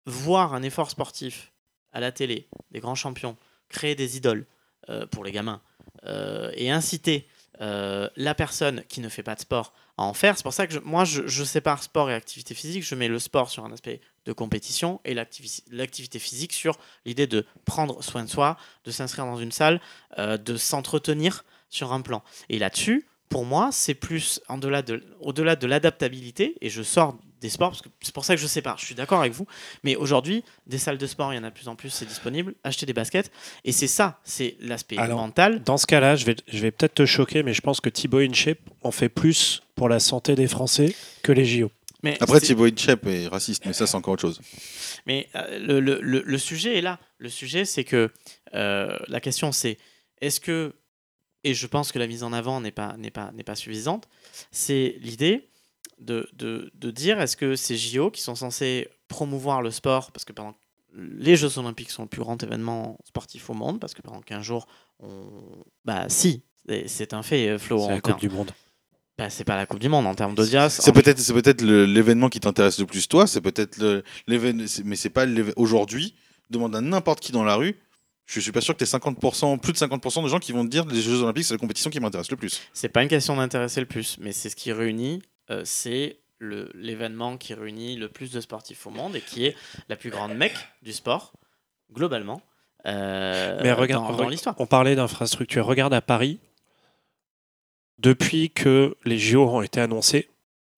voir 0.06 0.54
un 0.54 0.64
effort 0.64 0.90
sportif 0.90 1.52
à 1.94 2.00
la 2.00 2.12
télé, 2.12 2.48
des 2.72 2.80
grands 2.80 2.96
champions, 2.96 3.38
créer 3.70 3.96
des 3.96 4.18
idoles 4.18 4.46
euh, 4.90 5.06
pour 5.08 5.24
les 5.24 5.32
gamins 5.32 5.62
euh, 6.06 6.52
et 6.56 6.70
inciter 6.72 7.28
euh, 7.62 8.10
la 8.16 8.36
personne 8.36 8.84
qui 8.88 9.02
ne 9.02 9.10
fait 9.10 9.24
pas 9.24 9.36
de 9.36 9.40
sport 9.40 9.74
à 9.98 10.04
en 10.04 10.14
faire. 10.14 10.38
C'est 10.38 10.44
pour 10.44 10.54
ça 10.54 10.68
que 10.68 10.78
moi, 10.80 11.06
je, 11.06 11.44
sépare 11.44 11.82
sport 11.82 12.10
et 12.10 12.14
activité 12.14 12.54
physique. 12.54 12.84
Je 12.84 12.96
mets 12.96 13.08
le 13.08 13.20
sport 13.20 13.50
sur 13.50 13.66
un 13.66 13.72
aspect 13.72 14.00
de 14.26 14.34
compétition 14.34 15.02
et 15.06 15.14
l'activi- 15.14 15.64
l'activité 15.72 16.20
physique 16.20 16.54
sur 16.54 16.78
l'idée 17.06 17.28
de 17.28 17.46
prendre 17.66 18.04
soin 18.04 18.24
de 18.24 18.30
soi, 18.30 18.58
de 18.86 18.92
s'inscrire 18.92 19.26
dans 19.26 19.38
une 19.38 19.52
salle, 19.52 19.82
euh, 20.20 20.38
de 20.38 20.56
s'entretenir 20.58 21.46
sur 21.70 21.94
un 21.94 22.02
plan. 22.02 22.24
Et 22.50 22.60
là-dessus, 22.60 23.08
pour 23.30 23.46
moi, 23.46 23.70
c'est 23.72 23.94
plus 23.94 24.40
au-delà 24.50 25.56
de 25.56 25.68
l'adaptabilité, 25.68 26.56
et 26.62 26.70
je 26.70 26.82
sors 26.84 27.18
des 27.40 27.50
sports, 27.50 27.70
parce 27.70 27.82
que 27.84 27.90
c'est 28.02 28.14
pour 28.14 28.26
ça 28.26 28.36
que 28.36 28.42
je 28.42 28.48
sépare, 28.48 28.78
je 28.80 28.86
suis 28.86 28.96
d'accord 28.96 29.20
avec 29.20 29.32
vous, 29.34 29.46
mais 29.84 29.96
aujourd'hui, 29.96 30.44
des 30.66 30.80
salles 30.80 30.98
de 30.98 31.06
sport, 31.06 31.32
il 31.34 31.36
y 31.36 31.40
en 31.40 31.44
a 31.44 31.50
de 31.50 31.54
plus 31.54 31.68
en 31.68 31.76
plus, 31.76 31.90
c'est 31.92 32.06
disponible, 32.08 32.56
acheter 32.64 32.86
des 32.88 32.94
baskets, 32.94 33.32
et 33.64 33.72
c'est 33.72 33.86
ça, 33.88 34.20
c'est 34.24 34.58
l'aspect 34.60 34.98
mental. 35.16 35.62
Dans 35.64 35.78
ce 35.78 35.86
cas-là, 35.86 36.16
je 36.16 36.26
vais, 36.26 36.36
je 36.48 36.58
vais 36.60 36.72
peut-être 36.72 36.96
te 36.96 37.06
choquer, 37.06 37.44
mais 37.44 37.54
je 37.54 37.62
pense 37.62 37.80
que 37.80 37.90
Thibaut 37.90 38.20
InShape 38.20 38.58
en 38.82 38.90
fait 38.92 39.10
plus 39.10 39.62
pour 39.76 39.88
la 39.88 40.00
santé 40.00 40.34
des 40.34 40.48
Français 40.48 40.96
que 41.22 41.32
les 41.32 41.46
JO. 41.46 41.70
Mais 42.04 42.16
Après, 42.22 42.40
Thibaut 42.40 42.66
Inchep 42.66 43.06
est 43.08 43.28
raciste, 43.28 43.66
mais 43.66 43.74
ça, 43.74 43.86
c'est 43.88 43.96
encore 43.96 44.14
autre 44.14 44.22
chose. 44.22 44.40
Mais 45.08 45.28
euh, 45.36 45.60
le, 45.60 45.80
le- 45.80 46.00
le- 46.02 46.24
le 46.26 46.38
sujet 46.38 46.78
est 46.78 46.82
là. 46.82 47.00
Le 47.18 47.28
sujet, 47.30 47.66
c'est 47.66 47.84
que 47.84 48.12
euh, 48.54 48.98
la 49.08 49.20
question, 49.20 49.52
c'est 49.52 49.78
est-ce 50.22 50.40
que, 50.40 50.74
et 51.50 51.54
je 51.54 51.68
pense 51.68 51.92
que 51.92 52.00
la 52.00 52.08
mise 52.08 52.24
en 52.24 52.34
avant 52.34 52.62
n'est 52.62 52.72
pas, 52.72 52.96
n'est 52.98 53.12
pas, 53.12 53.32
n'est 53.34 53.44
pas 53.44 53.56
suffisante, 53.56 54.08
c'est 54.52 54.98
l'idée 55.02 55.50
de, 56.00 56.30
de, 56.34 56.72
de 56.76 56.92
dire 56.92 57.20
est-ce 57.22 57.36
que 57.38 57.56
ces 57.56 57.76
JO 57.78 58.12
qui 58.12 58.22
sont 58.22 58.36
censés 58.36 58.88
promouvoir 59.08 59.62
le 59.62 59.72
sport, 59.72 60.12
parce 60.12 60.26
que 60.26 60.34
pendant 60.34 60.56
les 60.96 61.36
Jeux 61.36 61.58
Olympiques 61.60 61.92
sont 61.92 62.04
le 62.04 62.08
plus 62.10 62.22
grand 62.22 62.42
événement 62.42 62.98
sportif 63.06 63.50
au 63.50 63.54
monde, 63.54 63.80
parce 63.80 63.94
que 63.94 64.02
pendant 64.02 64.22
15 64.22 64.42
jours, 64.44 64.68
on... 65.00 65.24
bah 65.86 66.06
si, 66.10 66.44
c'est- 66.68 66.88
c'est 66.88 67.14
un 67.14 67.24
fait, 67.24 67.50
euh, 67.50 67.58
Flo. 67.60 67.80
C'est 67.80 67.86
en 67.86 67.90
la 67.90 68.02
Coupe 68.02 68.20
du 68.20 68.30
Monde. 68.30 68.52
bah, 69.18 69.30
c'est 69.30 69.44
pas 69.44 69.56
la 69.56 69.66
Coupe 69.66 69.80
du 69.80 69.90
Monde 69.90 70.08
en 70.08 70.16
termes 70.16 70.34
d'audience. 70.36 70.74
C'est 70.82 70.90
en- 70.92 70.94
peut-être 70.94 71.20
c'est 71.20 71.34
peut-être 71.34 71.62
le- 71.62 71.86
l'événement 71.86 72.30
qui 72.30 72.40
t'intéresse 72.40 72.80
le 72.80 72.86
plus 72.86 73.08
toi, 73.08 73.28
c'est 73.28 73.42
peut-être 73.42 73.78
le- 73.78 74.04
l'événement 74.28 74.66
mais 74.86 74.96
c'est 74.96 75.10
pas 75.10 75.26
aujourd'hui, 75.56 76.16
demande 76.50 76.76
à 76.76 76.82
n'importe 76.82 77.20
qui 77.20 77.32
dans 77.32 77.44
la 77.44 77.56
rue. 77.56 77.76
Je 78.28 78.40
suis 78.42 78.52
pas 78.52 78.62
sûr 78.62 78.76
que 78.76 78.84
tu 78.84 78.90
50%, 78.90 79.58
plus 79.60 79.72
de 79.74 79.78
50% 79.78 80.22
de 80.24 80.28
gens 80.28 80.38
qui 80.40 80.52
vont 80.52 80.64
te 80.66 80.70
dire 80.70 80.86
les 80.86 81.02
Jeux 81.02 81.22
Olympiques, 81.24 81.46
c'est 81.46 81.54
la 81.54 81.58
compétition 81.60 81.90
qui 81.90 82.00
m'intéresse 82.00 82.30
le 82.30 82.38
plus. 82.38 82.62
C'est 82.74 82.90
pas 82.90 83.02
une 83.02 83.08
question 83.10 83.36
d'intéresser 83.38 83.80
le 83.80 83.86
plus, 83.88 84.18
mais 84.20 84.34
c'est 84.34 84.50
ce 84.50 84.56
qui 84.56 84.72
réunit, 84.74 85.22
euh, 85.50 85.62
c'est 85.64 86.20
l'événement 86.40 87.38
qui 87.38 87.54
réunit 87.56 87.96
le 87.96 88.10
plus 88.10 88.32
de 88.32 88.42
sportifs 88.42 88.86
au 88.86 88.90
monde 88.92 89.16
et 89.16 89.22
qui 89.22 89.46
est 89.46 89.56
la 89.90 89.96
plus 89.96 90.10
grande 90.12 90.36
mecque 90.36 90.58
du 90.84 90.92
sport, 90.94 91.32
globalement, 91.92 92.42
euh, 92.86 93.60
Mais 93.64 93.72
regarde, 93.72 94.12
dans, 94.12 94.18
dans 94.18 94.26
re- 94.28 94.30
l'histoire. 94.30 94.56
on 94.60 94.66
parlait 94.68 94.96
d'infrastructure. 94.96 95.66
Regarde 95.66 95.94
à 95.94 96.02
Paris, 96.02 96.40
depuis 97.98 98.50
que 98.52 98.96
les 99.06 99.18
JO 99.18 99.48
ont 99.50 99.62
été 99.62 99.80
annoncés. 99.80 100.30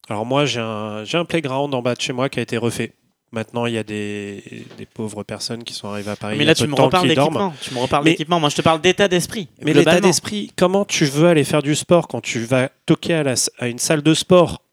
Alors 0.07 0.25
moi, 0.25 0.45
j'ai 0.45 0.59
un, 0.61 1.03
j'ai 1.03 1.17
un 1.17 1.25
playground 1.25 1.73
en 1.73 1.81
bas 1.81 1.95
de 1.95 2.01
chez 2.01 2.13
moi 2.13 2.29
qui 2.29 2.39
a 2.39 2.41
été 2.41 2.57
refait. 2.57 2.93
Maintenant, 3.31 3.67
il 3.67 3.75
y 3.75 3.77
a 3.77 3.83
des, 3.83 4.65
des 4.77 4.85
pauvres 4.87 5.21
personnes 5.23 5.63
qui 5.63 5.73
sont 5.73 5.87
arrivées 5.87 6.09
à 6.11 6.15
Paris. 6.15 6.35
Mais 6.35 6.43
il 6.43 6.45
y 6.45 6.47
là, 6.47 6.55
tu 6.55 6.65
me 6.65 6.73
temps 6.75 6.85
reparles 6.85 7.07
d'équipement. 7.07 7.53
Tu 7.61 7.73
me 7.75 7.79
reparles 7.79 8.03
Mais- 8.03 8.11
d'équipement. 8.11 8.39
Moi, 8.39 8.49
je 8.49 8.55
te 8.55 8.61
parle 8.63 8.81
d'état 8.81 9.07
d'esprit. 9.07 9.47
Mais 9.61 9.73
l'état 9.73 9.99
d'esprit, 10.01 10.51
comment 10.55 10.83
tu 10.83 11.05
veux 11.05 11.27
aller 11.27 11.43
faire 11.43 11.61
du 11.61 11.75
sport 11.75 12.07
quand 12.07 12.21
tu 12.21 12.39
vas 12.39 12.69
toquer 12.87 13.13
à, 13.13 13.23
la- 13.23 13.35
à 13.59 13.67
une 13.67 13.77
salle 13.77 14.01
de 14.01 14.13
sport 14.15 14.63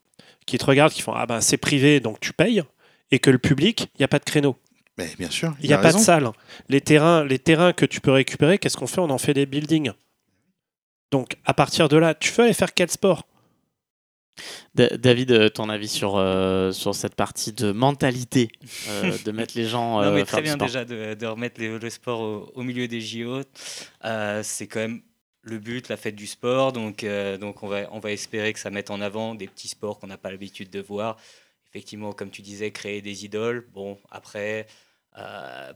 qui 0.47 0.57
te 0.57 0.65
regarde, 0.65 0.93
qui 0.93 1.03
font 1.03 1.13
Ah 1.15 1.27
ben 1.27 1.41
c'est 1.43 1.57
privé 1.59 2.01
donc 2.01 2.19
tu 2.21 2.33
payes, 2.33 2.63
et 3.11 3.19
que 3.19 3.31
le 3.31 3.39
public, 3.39 3.89
il 3.97 3.99
n'y 4.01 4.05
a 4.05 4.09
pas 4.09 4.19
de 4.21 4.25
créneau, 4.25 4.57
Mais 4.97 5.11
bien 5.19 5.31
sûr, 5.31 5.55
il 5.61 5.67
n'y 5.69 5.75
a, 5.75 5.79
pas 5.79 5.93
de 5.93 5.99
salle. 5.99 6.31
Les 6.71 6.81
terrains, 6.81 7.25
les 7.25 7.39
terrains 7.39 7.73
que 7.75 7.85
tu 7.85 8.01
peux 8.01 8.13
récupérer, 8.13 8.59
qu'est-ce 8.59 8.77
qu'on 8.77 8.87
fait? 8.87 9.01
On 9.01 9.11
en 9.11 9.19
fait 9.19 9.35
des 9.35 9.45
buildings. 9.45 9.91
Donc 11.11 11.37
à 11.45 11.53
partir 11.53 11.89
de 11.89 11.97
là, 11.97 12.15
tu 12.15 12.33
veux 12.33 12.45
aller 12.45 12.55
faire 12.55 12.73
quel 12.75 12.91
sport? 12.91 13.27
David, 14.75 15.31
euh, 15.33 15.49
ton 15.49 15.69
avis 15.71 15.89
sur, 15.89 16.17
euh, 16.17 16.71
sur 16.73 16.95
cette 16.95 17.15
partie 17.15 17.53
de 17.53 17.73
mentalité 17.73 18.51
euh, 18.89 19.17
de 19.25 19.33
mettre 19.33 19.57
les 19.57 19.65
gens 19.67 20.01
Non, 20.03 20.09
euh, 20.09 20.13
mais 20.13 20.21
faire 20.21 20.27
très 20.27 20.43
bien 20.43 20.55
sport 20.55 20.67
déjà 20.67 20.85
de, 20.85 21.15
de 21.15 21.27
remettre 21.27 21.61
les- 21.61 21.79
le 21.79 21.91
sport 21.91 22.21
au, 22.21 22.53
au 22.55 22.63
milieu 22.63 22.87
des 22.89 23.01
JO. 23.01 23.41
C'est 24.43 24.67
quand 24.67 24.81
même 24.81 25.03
le 25.43 25.59
but, 25.59 25.89
la 25.89 25.97
fête 25.97 26.17
du 26.17 26.27
sport. 26.27 26.73
Donc, 26.73 27.05
donc 27.41 27.63
on, 27.63 27.69
va, 27.69 27.89
on 27.93 27.99
va 28.01 28.11
espérer 28.13 28.53
que 28.53 28.59
ça 28.59 28.71
mette 28.71 28.91
en 28.91 29.01
avant 29.01 29.35
des 29.35 29.47
petits 29.49 29.69
sports 29.69 29.99
qu'on 29.99 30.09
n'a 30.09 30.19
pas 30.19 30.31
l'habitude 30.31 30.71
de 30.71 30.81
voir. 30.81 31.17
Effectivement, 31.71 32.13
comme 32.13 32.31
tu 32.31 32.43
disais, 32.43 32.71
créer 32.71 33.01
des 33.03 33.25
idoles. 33.25 33.67
Bon, 33.73 33.99
après, 34.11 34.67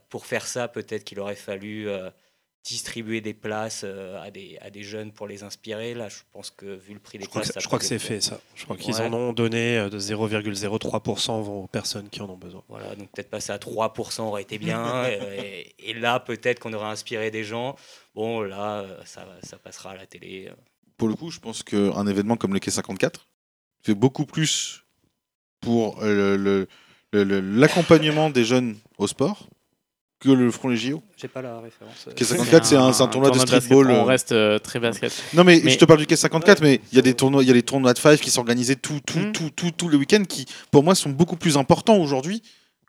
pour 0.08 0.26
faire 0.26 0.46
ça, 0.46 0.68
peut-être 0.68 1.04
qu'il 1.04 1.20
aurait 1.20 1.34
fallu 1.36 1.88
distribuer 2.62 3.20
des 3.22 3.32
places 3.34 3.82
euh, 3.84 4.20
à, 4.22 4.30
des, 4.30 4.58
à 4.60 4.68
des 4.70 4.82
jeunes 4.82 5.12
pour 5.12 5.26
les 5.26 5.42
inspirer. 5.42 5.94
Là, 5.94 6.08
je 6.10 6.18
pense 6.32 6.50
que 6.50 6.66
vu 6.76 6.92
le 6.92 7.00
prix 7.00 7.16
des 7.18 7.24
Je 7.24 7.30
crois 7.30 7.42
places, 7.42 7.54
je 7.58 7.66
crois 7.66 7.78
que 7.78 7.84
c'est 7.86 7.98
fait 7.98 8.20
ça. 8.20 8.38
Je 8.54 8.64
crois 8.64 8.76
qu'ils 8.76 8.94
Ouais. 8.96 9.00
en 9.06 9.12
ont 9.14 9.32
donné 9.32 9.78
euh, 9.78 9.88
de 9.88 9.98
0,03% 9.98 11.32
aux 11.48 11.66
personnes 11.68 12.08
qui 12.10 12.20
en 12.20 12.28
ont 12.28 12.36
besoin. 12.36 12.62
Voilà, 12.68 12.94
donc 12.96 13.10
peut-être 13.12 13.30
passer 13.30 13.52
à 13.52 13.58
3% 13.58 14.20
aurait 14.22 14.42
été 14.42 14.58
bien. 14.58 15.04
et, 15.08 15.74
et 15.78 15.94
là, 15.94 16.20
peut-être 16.20 16.58
qu'on 16.60 16.72
aurait 16.74 16.88
inspiré 16.88 17.30
des 17.30 17.44
gens. 17.44 17.76
Bon, 18.14 18.42
là, 18.42 18.80
euh, 18.80 19.00
ça, 19.06 19.26
ça 19.42 19.56
passera 19.56 19.92
à 19.92 19.96
la 19.96 20.06
télé. 20.06 20.50
Pour 20.98 21.08
le 21.08 21.14
coup, 21.14 21.30
je 21.30 21.40
pense 21.40 21.62
qu'un 21.62 22.06
événement 22.06 22.36
comme 22.36 22.52
le 22.52 22.60
Quai 22.60 22.70
54 22.70 23.26
fait 23.82 23.94
beaucoup 23.94 24.26
plus 24.26 24.84
pour 25.60 25.98
le- 26.02 26.36
le- 26.36 26.68
le- 27.12 27.40
l'accompagnement 27.40 28.28
des 28.30 28.44
jeunes 28.44 28.76
au 28.98 29.06
sport 29.06 29.48
que 30.20 30.28
le 30.28 30.50
Front 30.50 30.68
les 30.68 30.76
JO. 30.76 31.02
J'ai 31.16 31.28
pas 31.28 31.40
la 31.40 31.60
référence. 31.60 32.08
Quai 32.14 32.24
54, 32.24 32.64
c'est 32.66 32.76
un, 32.76 32.92
c'est 32.92 33.02
un 33.02 33.08
tournoi 33.08 33.30
de 33.30 33.38
streetball. 33.38 33.90
On 33.90 33.94
euh. 33.94 34.02
reste 34.04 34.32
euh, 34.32 34.58
très 34.58 34.78
basket. 34.78 35.10
Non, 35.32 35.44
mais, 35.44 35.60
Mais- 35.64 35.70
je 35.70 35.78
te 35.78 35.84
parle 35.86 35.98
du 35.98 36.06
Quai 36.06 36.16
54, 36.16 36.60
mais 36.62 36.80
il 36.92 36.96
y 36.96 36.98
a 36.98 37.02
des 37.02 37.14
tournois, 37.14 37.42
il 37.42 37.48
y 37.48 37.50
a 37.50 37.54
des 37.54 37.62
tournois 37.62 37.94
de 37.94 37.98
five 37.98 38.18
qui 38.18 38.30
s'organisaient 38.30 38.76
tout, 38.76 39.00
tout, 39.04 39.18
Mm. 39.18 39.32
tout, 39.32 39.50
tout, 39.56 39.70
tous 39.70 39.88
les 39.88 39.96
week-ends 39.96 40.24
qui, 40.28 40.46
pour 40.70 40.84
moi, 40.84 40.94
sont 40.94 41.10
beaucoup 41.10 41.36
plus 41.36 41.56
importants 41.56 41.96
aujourd'hui 41.96 42.42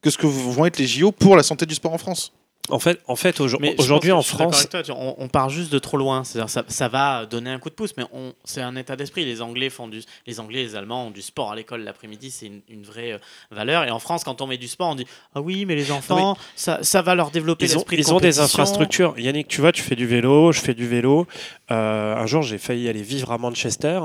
que 0.04 0.10
ce 0.10 0.18
que 0.18 0.28
vont 0.28 0.66
être 0.66 0.78
les 0.78 0.88
JO 0.88 1.12
pour 1.12 1.38
la 1.38 1.44
santé 1.44 1.66
du 1.66 1.76
sport 1.76 1.94
en 1.94 1.98
France. 1.98 2.34
En 2.70 2.80
fait, 2.80 3.02
en 3.08 3.16
fait 3.16 3.40
aujourd'hui 3.40 4.12
en 4.12 4.22
France, 4.22 4.70
toi, 4.70 4.82
on, 4.90 5.16
on 5.18 5.28
part 5.28 5.50
juste 5.50 5.72
de 5.72 5.80
trop 5.80 5.98
loin. 5.98 6.24
Ça, 6.24 6.46
ça 6.68 6.88
va 6.88 7.26
donner 7.26 7.50
un 7.50 7.60
coup 7.60 7.70
de 7.70 7.76
pouce, 7.76 7.94
mais 7.98 8.04
c'est 8.44 8.62
un 8.62 8.76
état 8.76 8.96
d'esprit. 8.96 9.26
Les 9.26 9.42
Anglais 9.42 9.70
font 9.70 9.88
du, 9.88 10.02
les 10.28 10.40
Anglais, 10.40 10.64
les 10.64 10.76
Allemands 10.76 11.08
ont 11.08 11.12
du 11.12 11.22
sport 11.22 11.52
à 11.52 11.56
l'école 11.56 11.84
l'après-midi, 11.84 12.32
c'est 12.32 12.48
une, 12.48 12.62
une 12.70 12.84
vraie 12.84 13.14
euh, 13.14 13.18
valeur. 13.52 13.84
Et 13.84 13.92
en 13.92 14.00
France, 14.00 14.24
quand 14.24 14.42
on 14.42 14.48
met 14.48 14.58
du 14.58 14.68
sport, 14.68 14.90
on 14.90 14.96
dit 14.96 15.08
ah 15.36 15.42
oui, 15.42 15.66
mais 15.66 15.76
les 15.76 15.92
enfants, 15.92 16.38
ça, 16.56 16.80
ça 16.84 17.02
va 17.02 17.16
leur 17.16 17.32
développer 17.32 17.66
ils 17.66 17.72
ont, 17.74 17.80
l'esprit 17.80 17.98
de 17.98 18.02
ils 18.02 18.14
ont 18.14 18.20
des 18.20 18.40
infrastructures. 18.40 19.16
Yannick, 19.18 19.48
tu 19.48 19.62
vois, 19.62 19.72
tu 19.72 19.82
fais 19.82 19.96
du 19.96 20.06
vélo, 20.08 20.52
je 20.52 20.62
fais 20.62 20.74
du 20.74 20.88
vélo. 20.88 21.28
Euh, 21.72 22.16
un 22.16 22.26
jour, 22.26 22.42
j'ai 22.42 22.58
failli 22.58 22.88
aller 22.90 23.02
vivre 23.04 23.32
à 23.32 23.38
Manchester. 23.38 24.00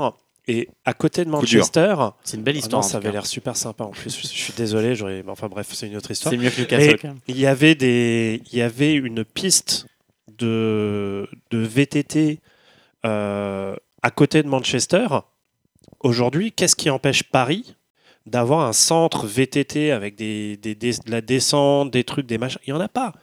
Et 0.49 0.69
à 0.85 0.93
côté 0.93 1.25
de. 1.25 1.29
Manchester, 1.29 1.95
C'est 2.23 2.37
une 2.37 2.43
belle 2.43 2.55
Ah 2.55 2.59
histoire. 2.59 2.81
non, 2.81 2.87
ça 2.87 2.97
avait 2.97 3.11
l'air 3.11 3.25
super 3.25 3.57
sympa. 3.57 3.83
En 3.83 3.89
plus, 3.89 4.15
je 4.17 4.27
suis 4.27 4.53
désolé, 4.53 4.95
j'aurais. 4.95 5.23
Enfin 5.27 5.47
bref, 5.49 5.67
c'est 5.73 5.87
une 5.87 5.97
autre 5.97 6.11
histoire. 6.11 6.31
C'est 6.33 6.37
mieux 6.37 6.49
que 6.49 6.61
Newcastle. 6.61 7.13
Il 7.27 7.37
y 7.37 7.45
avait 7.45 7.75
des, 7.75 8.41
il 8.51 8.57
y 8.57 8.61
avait 8.61 8.93
une 8.93 9.25
piste 9.25 9.87
de 10.37 11.27
de 11.51 11.57
VTT 11.57 12.39
euh, 13.05 13.75
à 14.01 14.11
côté 14.11 14.41
de 14.43 14.47
Manchester. 14.47 15.07
Aujourd'hui, 15.99 16.51
qu'est-ce 16.51 16.75
qui 16.75 16.89
empêche 16.89 17.23
Paris 17.23 17.75
d'avoir 18.25 18.67
un 18.67 18.73
centre 18.73 19.25
VTT 19.25 19.91
avec 19.91 20.15
des, 20.15 20.57
des- 20.57 20.75
des- 20.75 20.91
de 20.91 21.11
la 21.11 21.21
descente, 21.21 21.91
des 21.91 22.03
trucs, 22.03 22.25
des 22.25 22.37
machins? 22.37 22.59
Il 22.67 22.69
y 22.69 22.73
en 22.73 22.79
a 22.79 22.87
pas. 22.89 23.13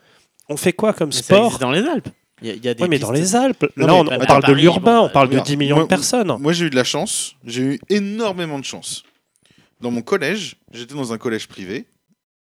On 0.49 0.57
fait 0.57 0.73
quoi 0.73 0.93
comme 0.93 1.09
Mais 1.09 1.15
ça 1.15 1.23
sport? 1.23 1.45
existe 1.45 1.61
dans 1.61 1.71
les 1.71 1.87
Alpes. 1.87 2.09
Il 2.41 2.47
y 2.47 2.51
a, 2.51 2.53
il 2.53 2.65
y 2.65 2.67
a 2.67 2.73
des 2.73 2.83
Oui, 2.83 2.89
mais 2.89 2.99
dans 2.99 3.11
pistes- 3.11 3.21
les 3.21 3.35
Alpes. 3.35 3.65
Non, 3.77 4.03
Là, 4.03 4.17
on, 4.21 4.25
parle 4.25 4.43
de 4.45 4.51
l'urbain, 4.53 4.99
bon, 5.01 5.05
on 5.05 5.09
parle 5.09 5.27
de 5.29 5.33
regarde, 5.35 5.47
10 5.47 5.57
millions 5.57 5.75
moi- 5.77 5.83
de 5.85 5.89
personnes. 5.89 6.35
Moi, 6.39 6.51
j'ai 6.53 6.65
eu 6.65 6.69
de 6.69 6.75
la 6.75 6.83
chance. 6.83 7.35
J'ai 7.45 7.61
eu 7.61 7.79
énormément 7.89 8.59
de 8.59 8.65
chance. 8.65 9.03
Dans 9.79 9.91
mon 9.91 10.01
collège, 10.01 10.57
j'étais 10.71 10.95
dans 10.95 11.13
un 11.13 11.17
collège 11.17 11.47
privé, 11.47 11.85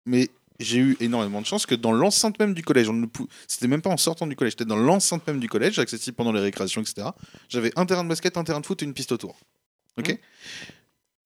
mais 0.06 0.30
j'ai 0.60 0.78
eu 0.78 0.98
énormément 1.02 1.42
de 1.42 1.46
chance 1.46 1.66
que 1.66 1.76
dans 1.76 1.92
l'enceinte 1.92 2.39
même 2.39 2.54
du 2.54 2.62
collège, 2.64 2.88
on 2.89 2.94
ne 2.94 3.06
pou- 3.06 3.28
c'était 3.48 3.68
même 3.68 3.82
pas 3.82 3.89
en 3.89 3.98
sortant 3.98 4.28
du 4.28 4.36
collège, 4.36 4.54
j'étais 4.54 4.66
dans 4.66 4.78
l'enceinte 4.78 5.26
même 5.28 5.39
du 5.39 5.50
collège, 5.50 5.78
accessible 5.80 6.16
pendant 6.16 6.32
les 6.32 6.39
récréations, 6.42 6.82
etc. 6.82 7.08
J'avais 7.50 7.72
un 7.76 7.86
terrain 7.86 8.04
de 8.04 8.10
basket, 8.10 8.38
un 8.38 8.44
terrain 8.44 8.60
de 8.62 8.66
foot 8.66 8.82
et 8.82 8.86
une 8.86 8.94
piste 8.94 9.12
autour. 9.12 9.38
Ok. 9.98 10.10
Mmh. 10.10 10.16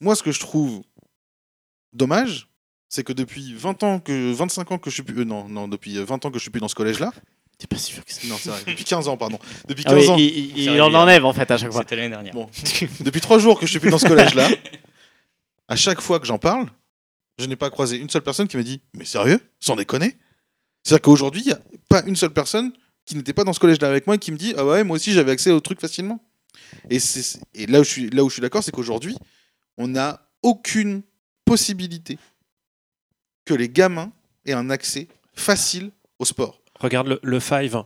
Moi, 0.02 0.16
ce 0.16 0.24
que 0.24 0.32
je 0.32 0.40
trouve 0.40 0.82
dommage, 1.94 2.48
c'est 2.90 3.04
que 3.04 3.14
depuis 3.14 3.54
20 3.54 3.84
ans 3.84 4.00
que 4.00 4.32
25 4.32 4.72
ans 4.72 4.78
que 4.78 4.90
je 4.90 4.96
suis 4.96 5.04
plus 5.04 5.20
euh, 5.22 5.26
non 5.26 5.48
non 5.50 5.68
depuis 5.68 5.98
20 6.02 6.24
ans 6.26 6.30
que 6.32 6.38
je 6.38 6.42
suis 6.44 6.52
plus 6.52 6.62
dans 6.62 6.68
ce 6.68 6.76
collège 6.76 7.00
là 7.00 7.12
T'es 7.58 7.68
pas 7.68 7.78
sûr 7.78 8.04
que 8.04 8.12
c'est. 8.12 8.28
non 8.28 8.36
c'est 8.38 8.50
vrai 8.50 8.62
depuis 8.68 8.84
15 8.84 9.08
ans 9.08 9.16
pardon 9.18 9.40
depuis 9.68 9.84
Ah 9.88 9.92
15 9.92 10.00
oui, 10.02 10.10
ans 10.10 10.16
il, 10.18 10.24
il- 10.26 10.58
il 10.58 10.64
C'est 10.66 10.80
en 10.82 10.94
enlève 10.94 11.26
en 11.26 11.34
fait 11.34 11.50
à 11.52 11.58
chaque 11.58 11.72
fois. 11.72 11.82
C'était 11.82 11.96
l'année 11.96 12.10
dernière. 12.10 12.34
Bon. 12.34 12.50
depuis 13.00 13.22
3 13.22 13.40
jours 13.40 13.60
que 13.60 13.66
je 13.66 13.72
suis 13.72 13.80
plus 13.80 13.90
dans 13.92 13.98
ce 13.98 14.08
collège 14.08 14.34
là 14.36 14.50
à 15.68 15.76
chaque 15.76 16.02
fois 16.02 16.20
que 16.20 16.26
j'en 16.28 16.38
parle 16.38 16.68
je 17.38 17.46
n'ai 17.46 17.56
pas 17.56 17.70
croisé 17.70 17.98
une 17.98 18.10
seule 18.10 18.22
personne 18.24 18.48
qui 18.48 18.56
m'a 18.58 18.64
dit 18.64 18.82
mais 18.94 19.06
sérieux? 19.06 19.40
Sans 19.60 19.76
déconner? 19.76 20.16
C'est 20.84 20.94
à 20.94 20.98
dire 20.98 21.02
qu'aujourd'hui 21.02 21.42
il 21.42 21.48
n'y 21.48 21.54
a 21.54 21.60
pas 21.90 22.04
une 22.06 22.16
seule 22.16 22.34
personne 22.34 22.72
qui 23.06 23.16
n'était 23.16 23.34
pas 23.34 23.44
dans 23.44 23.54
ce 23.54 23.60
collège 23.60 23.80
là 23.82 23.88
avec 23.90 24.06
moi 24.08 24.16
et 24.16 24.20
qui 24.20 24.32
me 24.32 24.38
dit 24.38 24.54
ah 24.58 24.66
ouais 24.66 24.84
moi 24.84 24.96
aussi 24.96 25.12
j'avais 25.14 25.32
accès 25.32 25.52
au 25.52 25.60
truc 25.60 25.80
facilement 25.80 26.24
et 26.90 27.00
c'est 27.00 27.40
et 27.54 27.68
là 27.68 27.80
où 27.80 27.84
je 27.84 27.90
suis 27.90 28.10
là 28.10 28.24
où 28.24 28.30
je 28.30 28.34
suis 28.34 28.42
d'accord 28.42 28.64
c'est 28.64 28.72
qu'aujourd'hui 28.72 29.16
on 29.78 29.88
n'a 29.90 30.28
aucune 30.44 31.02
possibilité 31.46 32.18
que 33.46 33.54
les 33.54 33.70
gamins 33.70 34.12
aient 34.46 34.54
un 34.54 34.70
accès 34.70 35.08
facile 35.34 35.92
au 36.20 36.26
sport 36.26 36.62
Regarde 36.80 37.08
le, 37.08 37.20
le 37.24 37.40
Five. 37.40 37.84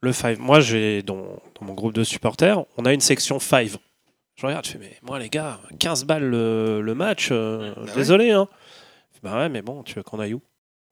Le 0.00 0.12
Five. 0.12 0.40
Moi, 0.40 0.60
j'ai 0.60 1.02
dans, 1.02 1.22
dans 1.60 1.66
mon 1.66 1.74
groupe 1.74 1.92
de 1.94 2.04
supporters, 2.04 2.64
on 2.76 2.84
a 2.84 2.92
une 2.92 3.00
section 3.00 3.38
Five. 3.38 3.78
Je 4.36 4.46
regarde, 4.46 4.64
je 4.66 4.70
fais, 4.72 4.78
mais 4.78 4.96
moi, 5.02 5.18
les 5.18 5.28
gars, 5.28 5.60
15 5.78 6.04
balles 6.04 6.24
le, 6.24 6.80
le 6.80 6.94
match, 6.94 7.28
euh, 7.30 7.72
Bah 7.76 7.82
ouais. 7.82 7.94
désolé. 7.94 8.30
Hein. 8.30 8.48
Bah 9.22 9.36
ouais, 9.38 9.48
mais 9.48 9.62
bon, 9.62 9.82
tu 9.84 9.94
veux 9.94 10.02
qu'on 10.02 10.18
aille 10.18 10.34
où? 10.34 10.40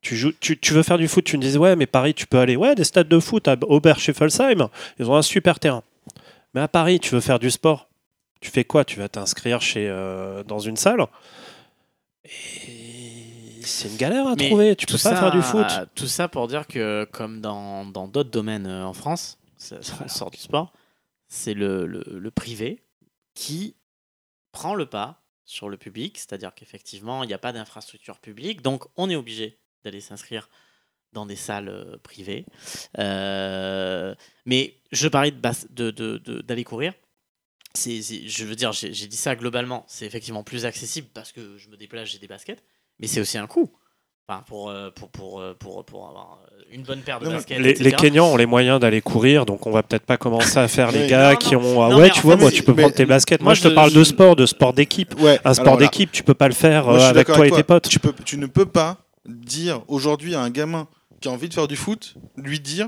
Tu, 0.01 0.15
joues, 0.15 0.31
tu, 0.39 0.57
tu 0.57 0.73
veux 0.73 0.83
faire 0.83 0.97
du 0.97 1.07
foot, 1.07 1.25
tu 1.25 1.35
me 1.37 1.41
disais, 1.41 1.57
ouais, 1.57 1.75
mais 1.75 1.85
Paris, 1.85 2.13
tu 2.13 2.25
peux 2.25 2.39
aller. 2.39 2.55
Ouais, 2.55 2.73
des 2.75 2.83
stades 2.85 3.07
de 3.09 3.19
foot 3.19 3.47
à 3.47 3.55
Oberscheffelsheim, 3.61 4.67
ils 4.99 5.09
ont 5.09 5.15
un 5.15 5.21
super 5.21 5.59
terrain. 5.59 5.83
Mais 6.53 6.61
à 6.61 6.67
Paris, 6.67 6.99
tu 6.99 7.13
veux 7.13 7.19
faire 7.21 7.39
du 7.39 7.51
sport? 7.51 7.89
Tu 8.39 8.49
fais 8.49 8.63
quoi? 8.63 8.85
Tu 8.85 8.97
vas 8.99 9.09
t'inscrire 9.09 9.61
chez 9.61 9.87
euh, 9.89 10.43
dans 10.43 10.59
une 10.59 10.77
salle? 10.77 11.05
Et 12.25 12.29
c'est 13.61 13.87
une 13.89 13.97
galère 13.97 14.27
à 14.27 14.35
Mais 14.35 14.47
trouver. 14.47 14.75
Tu 14.75 14.85
peux 14.85 14.97
pas 14.97 15.15
faire 15.15 15.31
du 15.31 15.41
foot. 15.41 15.65
Tout 15.95 16.07
ça 16.07 16.27
pour 16.27 16.47
dire 16.47 16.67
que, 16.67 17.05
comme 17.11 17.41
dans 17.41 17.85
dans 17.85 18.07
d'autres 18.07 18.29
domaines 18.31 18.67
euh, 18.67 18.85
en 18.85 18.93
France, 18.93 19.37
ça- 19.57 19.79
on 20.03 20.07
sort 20.07 20.31
du 20.31 20.37
sport, 20.37 20.73
c'est 21.27 21.53
le, 21.53 21.85
le, 21.85 22.03
le 22.07 22.31
privé 22.31 22.83
qui 23.33 23.75
prend 24.51 24.75
le 24.75 24.85
pas 24.85 25.23
sur 25.45 25.69
le 25.69 25.77
public, 25.77 26.17
c'est-à-dire 26.17 26.53
qu'effectivement, 26.53 27.23
il 27.23 27.27
n'y 27.27 27.33
a 27.33 27.37
pas 27.37 27.51
d'infrastructure 27.53 28.19
publique, 28.19 28.61
donc 28.61 28.85
on 28.97 29.09
est 29.09 29.15
obligé 29.15 29.57
d'aller 29.83 30.01
s'inscrire 30.01 30.49
dans 31.13 31.25
des 31.25 31.35
salles 31.35 31.67
euh, 31.69 31.97
privées. 32.03 32.45
Euh, 32.99 34.15
mais 34.45 34.75
je 34.91 35.07
parlais 35.07 35.31
de 35.31 35.39
bas- 35.39 35.65
de- 35.69 35.91
de- 35.91 36.17
de- 36.19 36.41
d'aller 36.41 36.63
courir. 36.63 36.93
C'est, 37.73 38.01
c'est- 38.01 38.27
je 38.27 38.43
veux 38.45 38.55
dire, 38.55 38.71
j'ai 38.73 38.89
dit 39.07 39.15
ça 39.17 39.35
globalement, 39.35 39.85
c'est 39.87 40.05
effectivement 40.05 40.43
plus 40.43 40.65
accessible 40.65 41.07
parce 41.13 41.31
que 41.31 41.57
je 41.57 41.69
me 41.69 41.77
déplace, 41.77 42.09
j'ai 42.09 42.19
des 42.19 42.27
baskets, 42.27 42.63
mais 43.01 43.07
c'est 43.07 43.19
aussi 43.19 43.37
un 43.37 43.47
coût. 43.47 43.69
Enfin, 44.29 44.43
pour, 44.47 44.69
euh, 44.69 44.91
pour, 44.91 45.09
pour, 45.09 45.41
euh, 45.41 45.53
pour, 45.59 45.83
pour 45.83 46.07
avoir 46.07 46.39
euh, 46.45 46.61
une 46.71 46.83
bonne 46.83 47.01
paire 47.01 47.19
de 47.19 47.25
Non, 47.25 47.31
baskets. 47.33 47.59
Les, 47.59 47.73
les 47.73 47.91
Kenyans 47.91 48.27
ont 48.31 48.37
les 48.37 48.45
moyens 48.45 48.79
d'aller 48.79 49.01
courir, 49.01 49.45
donc 49.45 49.67
on 49.67 49.71
va 49.71 49.83
peut-être 49.83 50.05
pas 50.05 50.15
commencer 50.15 50.57
à 50.57 50.69
faire 50.69 50.91
les 50.93 51.07
gars 51.07 51.31
Non, 51.31 51.37
qui 51.37 51.55
non. 51.55 51.61
ont. 51.63 51.81
Ah 51.81 51.97
ouais, 51.97 52.09
tu 52.11 52.21
vois, 52.21 52.37
moi, 52.37 52.49
tu 52.49 52.63
peux 52.63 52.73
prendre 52.73 52.93
tes 52.93 53.05
baskets. 53.05 53.41
Moi, 53.41 53.47
moi, 53.49 53.53
je 53.55 53.63
te 53.63 53.67
je- 53.69 53.73
parle 53.73 53.91
de 53.91 54.03
sport, 54.05 54.35
de 54.37 54.45
sport 54.45 54.71
d'équipe. 54.73 55.19
ouais 55.19 55.39
Un 55.43 55.53
sport 55.53 55.73
voilà. 55.73 55.87
d'équipe, 55.87 56.11
tu 56.13 56.23
peux 56.23 56.33
pas 56.35 56.47
le 56.47 56.53
faire 56.53 56.85
Moi, 56.85 57.01
euh, 57.01 57.09
avec 57.09 57.27
toi 57.27 57.45
et 57.45 57.51
tes 57.51 57.63
potes. 57.63 57.89
Tu, 57.89 57.99
peux, 57.99 58.13
tu 58.23 58.37
ne 58.37 58.45
peux 58.45 58.65
pas 58.67 58.97
dire 59.25 59.81
aujourd'hui 59.89 60.33
à 60.33 60.41
un 60.41 60.49
gamin 60.49 60.87
qui 61.19 61.27
a 61.27 61.31
envie 61.31 61.49
de 61.49 61.53
faire 61.53 61.67
du 61.67 61.75
foot, 61.75 62.15
lui 62.37 62.59
dire 62.61 62.87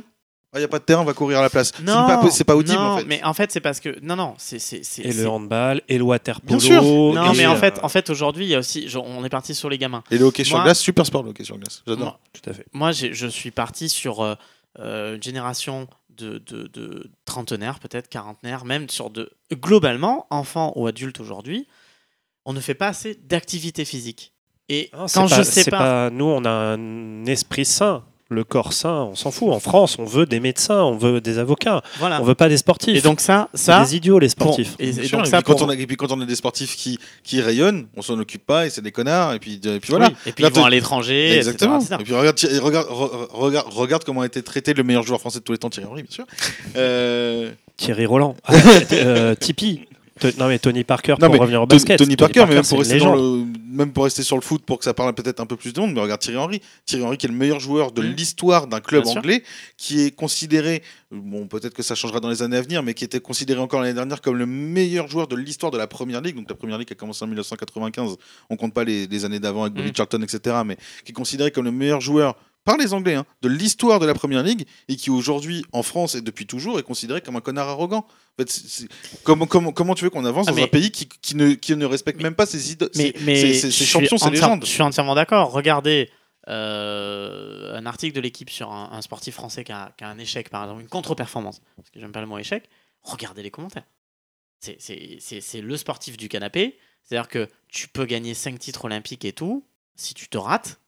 il 0.55 0.59
n'y 0.59 0.65
a 0.65 0.67
pas 0.67 0.79
de 0.79 0.83
terrain, 0.83 1.01
on 1.01 1.05
va 1.05 1.13
courir 1.13 1.39
à 1.39 1.41
la 1.41 1.49
place. 1.49 1.71
C'est 1.75 1.83
Non, 1.83 2.05
pas, 2.07 2.29
c'est 2.31 2.43
pas 2.43 2.55
audible 2.55 2.77
non, 2.77 2.83
en 2.91 2.97
fait. 2.99 3.05
mais 3.05 3.23
en 3.23 3.33
fait, 3.33 3.51
c'est 3.51 3.59
parce 3.61 3.79
que. 3.79 3.97
Non, 4.01 4.15
non, 4.15 4.35
c'est. 4.37 4.59
c'est- 4.59 4.83
c'est- 4.83 5.01
Et 5.03 5.11
c'est- 5.11 5.21
le 5.23 5.29
handball, 5.29 5.81
et 5.89 5.97
le 5.97 6.03
water 6.03 6.39
Bien 6.43 6.57
polo. 6.57 6.67
sûr. 6.67 6.83
Non, 6.83 7.33
mais 7.33 7.45
en 7.45 7.53
euh, 7.53 7.55
fait, 7.57 7.79
en 7.83 7.89
fait 7.89 8.09
aujourd'hui, 8.09 8.45
il 8.45 8.49
y 8.49 8.55
a 8.55 8.59
aussi. 8.59 8.87
genre, 8.87 9.05
on 9.07 9.23
est 9.25 9.29
parti 9.29 9.55
sur 9.55 9.69
les 9.69 9.77
gamins. 9.77 10.03
Et 10.11 10.17
le 10.17 10.25
hockey 10.25 10.43
sur 10.43 10.57
Moi- 10.57 10.65
glace, 10.65 10.79
super 10.79 11.05
sport 11.05 11.23
le 11.23 11.29
hockey 11.29 11.43
sur 11.43 11.57
glace. 11.57 11.81
J'adore. 11.87 12.03
Moi, 12.05 12.19
Tout 12.33 12.49
à 12.49 12.53
fait. 12.53 12.65
moi, 12.73 12.91
j'ai- 12.91 13.13
je 13.13 13.27
suis 13.27 13.51
parti 13.51 13.89
sur 13.89 14.21
euh, 14.21 14.35
euh, 14.79 15.15
une 15.15 15.23
génération 15.23 15.87
de, 16.15 16.37
de, 16.37 16.67
de 16.67 17.09
trentenaires, 17.25 17.79
peut-être 17.79 18.07
quarantenaires, 18.09 18.65
même 18.65 18.89
sur 18.89 19.09
de. 19.09 19.31
Globalement, 19.51 20.27
enfants 20.29 20.71
ou 20.75 20.85
adultes 20.87 21.19
aujourd'hui, 21.19 21.67
on 22.45 22.53
ne 22.53 22.59
fait 22.59 22.75
pas 22.75 22.87
assez 22.89 23.15
d'activité 23.15 23.85
physique. 23.85 24.33
Et 24.69 24.89
Non, 24.93 25.07
c'est 25.07 25.19
quand 25.19 25.27
je 25.27 25.35
pas- 25.37 25.43
sais 25.43 25.63
c'est 25.63 25.71
pas. 25.71 26.09
Nous, 26.09 26.25
on 26.25 26.45
a 26.45 26.49
un 26.49 27.25
esprit 27.25 27.65
sain. 27.65 28.03
Le 28.33 28.43
corps 28.43 28.73
sain, 28.73 29.07
on 29.11 29.15
s'en 29.15 29.31
fout. 29.31 29.49
En 29.49 29.59
France, 29.59 29.97
on 29.99 30.05
veut 30.05 30.25
des 30.25 30.39
médecins, 30.39 30.81
on 30.83 30.97
veut 30.97 31.21
des 31.21 31.37
avocats, 31.37 31.81
Voilà. 31.99 32.19
on 32.19 32.23
veut 32.23 32.35
pas 32.35 32.49
des 32.49 32.57
sportifs. 32.57 32.97
Et 32.97 33.01
donc, 33.01 33.21
ça, 33.21 33.47
c'est 33.53 33.65
ça. 33.65 33.83
des 33.83 33.95
idiots 33.95 34.19
les 34.19 34.27
pour- 34.27 34.47
sportifs. 34.53 34.75
et, 34.79 34.89
et 34.89 34.91
Bien 34.91 35.03
sûr, 35.03 35.17
donc, 35.19 35.27
et, 35.27 35.29
ça, 35.29 35.37
puis 35.37 35.43
quand 35.45 35.59
pour- 35.59 35.67
on 35.67 35.69
a, 35.69 35.75
et 35.75 35.85
puis 35.87 35.95
quand 35.95 36.11
on 36.11 36.19
a 36.19 36.25
des 36.25 36.35
sportifs 36.35 36.75
qui, 36.75 36.97
qui 37.23 37.39
rayonnent, 37.41 37.85
on 37.95 38.01
s'en 38.01 38.19
occupe 38.19 38.45
pas 38.45 38.65
et 38.65 38.69
c'est 38.69 38.81
des 38.81 38.91
connards. 38.91 39.33
Et 39.33 39.39
puis, 39.39 39.61
et 39.63 39.79
puis 39.79 39.89
voilà. 39.91 40.07
Oui, 40.07 40.15
Et 40.25 40.31
puis 40.31 40.43
Là, 40.43 40.49
ils 40.51 40.55
vont 40.59 40.65
à 40.65 40.69
l'étranger. 40.69 41.37
Exactement. 41.37 41.77
etc., 41.79 41.93
etc. 41.95 42.01
Et 42.01 42.03
puis 42.03 42.13
regarde, 42.15 42.39
regarde, 43.31 43.67
regarde 43.71 44.03
comment 44.03 44.21
a 44.21 44.25
été 44.25 44.41
traité 44.41 44.73
le 44.73 44.83
meilleur 44.83 45.03
joueur 45.03 45.19
français 45.19 45.39
de 45.39 45.43
tous 45.43 45.51
les 45.53 45.57
temps, 45.59 45.69
Thierry 45.69 45.87
Henry, 45.89 46.03
bien 46.03 46.11
sûr. 46.11 46.25
Euh, 46.75 47.51
Thierry 47.77 48.05
Roland. 48.05 48.35
Ah, 48.45 48.53
euh, 48.93 49.35
Tipeee. 49.35 49.87
Non 50.37 50.47
mais 50.47 50.59
Tony 50.59 50.83
Parker 50.83 51.15
Non, 51.19 51.27
pour 51.27 51.33
mais 51.35 51.39
revenir 51.39 51.61
au 51.61 51.65
basket. 51.67 51.97
Tony 51.99 52.15
Parker, 52.15 52.45
mais 52.47 52.55
même 52.55 52.63
pour, 52.65 52.79
rester 52.79 52.99
dans 52.99 53.13
légende. 53.15 53.45
le, 53.45 53.75
même 53.77 53.91
pour 53.91 54.03
rester 54.05 54.23
sur 54.23 54.35
le 54.35 54.41
foot, 54.41 54.63
pour 54.65 54.77
que 54.79 54.83
ça 54.85 54.93
parle 54.93 55.13
peut-être 55.13 55.39
un 55.39 55.45
peu 55.45 55.55
plus 55.55 55.73
de 55.73 55.79
monde, 55.79 55.93
mais 55.93 56.01
regarde 56.01 56.21
Thierry 56.21 56.37
Henry. 56.37 56.61
Thierry 56.85 57.03
Henry 57.03 57.17
qui 57.17 57.25
est 57.25 57.29
le 57.29 57.35
meilleur 57.35 57.59
joueur 57.59 57.91
de 57.91 58.01
Mm. 58.01 58.13
l'histoire 58.15 58.67
d'un 58.67 58.79
club 58.79 59.03
Bien 59.03 59.11
sûr. 59.11 59.19
anglais, 59.19 59.43
qui 59.77 60.01
est 60.01 60.11
considéré, 60.11 60.83
bon 61.11 61.47
peut-être 61.47 61.73
que 61.73 61.83
ça 61.83 61.95
changera 61.95 62.19
dans 62.19 62.29
les 62.29 62.41
années 62.43 62.57
à 62.57 62.61
venir, 62.61 62.83
mais 62.83 62.93
qui 62.93 63.03
était 63.03 63.19
considéré 63.19 63.59
encore 63.59 63.81
l'année 63.81 63.93
dernière 63.93 64.21
comme 64.21 64.35
le 64.37 64.45
meilleur 64.45 65.07
joueur 65.07 65.27
de 65.27 65.35
l'histoire 65.35 65.71
de 65.71 65.77
la 65.77 65.87
Première 65.87 66.21
Ligue. 66.21 66.35
Donc 66.35 66.49
la 66.49 66.55
Première 66.55 66.77
Ligue 66.77 66.91
a 66.91 66.95
commencé 66.95 67.23
en 67.23 67.27
1995, 67.27 68.15
on 68.49 68.55
compte 68.55 68.73
pas 68.73 68.83
les, 68.83 69.07
les 69.07 69.25
années 69.25 69.39
d'avant 69.39 69.63
avec 69.63 69.73
Bobby 69.73 69.89
Mm. 69.89 69.95
Charlton, 69.95 70.21
etc. 70.21 70.57
Mais 70.65 70.77
qui 71.05 71.11
est 71.11 71.13
considéré 71.13 71.51
comme 71.51 71.65
le 71.65 71.71
meilleur 71.71 72.01
joueur 72.01 72.35
par 72.63 72.77
les 72.77 72.93
Anglais 72.93 73.15
hein, 73.15 73.25
de 73.41 73.49
l'histoire 73.49 73.99
de 73.99 74.05
la 74.05 74.13
Première 74.13 74.41
Ligue 74.43 74.65
et 74.87 74.95
qui 74.95 75.09
aujourd'hui 75.09 75.65
en 75.73 75.83
France 75.83 76.15
et 76.15 76.21
depuis 76.21 76.45
toujours 76.47 76.79
est 76.79 76.83
considéré 76.83 77.21
comme 77.21 77.35
un 77.35 77.41
connard 77.41 77.67
arrogant. 77.69 78.05
En 78.39 78.43
fait, 78.43 78.87
comment, 79.23 79.45
comment, 79.47 79.71
comment 79.71 79.95
tu 79.95 80.03
veux 80.05 80.09
qu'on 80.09 80.25
avance 80.25 80.45
Ah, 80.47 80.51
dans 80.51 80.55
mais- 80.57 80.63
un 80.63 80.67
pays 80.67 80.91
qui, 80.91 81.07
qui 81.07 81.35
ne, 81.35 81.53
qui 81.53 81.75
ne 81.75 81.85
respecte 81.85 82.21
même 82.21 82.35
pas 82.35 82.45
ses 82.45 82.71
idoles 82.71 82.89
Mais, 82.95 83.13
ses- 83.53 83.71
champions, 83.71 84.17
ses 84.17 84.29
légendes? 84.29 84.63
Je 84.65 84.69
suis 84.71 84.81
entièrement 84.81 85.15
d'accord. 85.15 85.51
Regardez 85.51 86.09
euh, 86.49 87.75
un 87.77 87.85
article 87.85 88.15
de 88.15 88.21
l'équipe 88.21 88.49
sur 88.49 88.71
un, 88.71 88.89
un 88.91 89.01
sportif 89.01 89.35
français 89.35 89.63
qui 89.63 89.71
a, 89.71 89.93
qui 89.97 90.03
a 90.03 90.09
un 90.09 90.17
échec, 90.17 90.49
par 90.49 90.63
exemple, 90.63 90.81
une 90.81 90.87
contre-performance. 90.89 91.61
Parce 91.77 91.89
que 91.89 91.99
j'aime 91.99 92.11
pas 92.11 92.21
le 92.21 92.27
mot 92.27 92.37
échec. 92.37 92.69
Regardez 93.01 93.43
les 93.43 93.51
commentaires. 93.51 93.85
C'est 94.59 95.61
le 95.61 95.77
sportif 95.77 96.15
du 96.17 96.29
canapé. 96.29 96.77
C'est-à-dire 97.03 97.27
que 97.27 97.49
tu 97.67 97.89
peux 97.89 98.05
gagner 98.05 98.33
5 98.33 98.57
titres 98.59 98.85
olympiques 98.85 99.25
et 99.25 99.33
tout. 99.33 99.65
Si 99.95 100.13
tu 100.13 100.27
te 100.29 100.37
rates, 100.37 100.79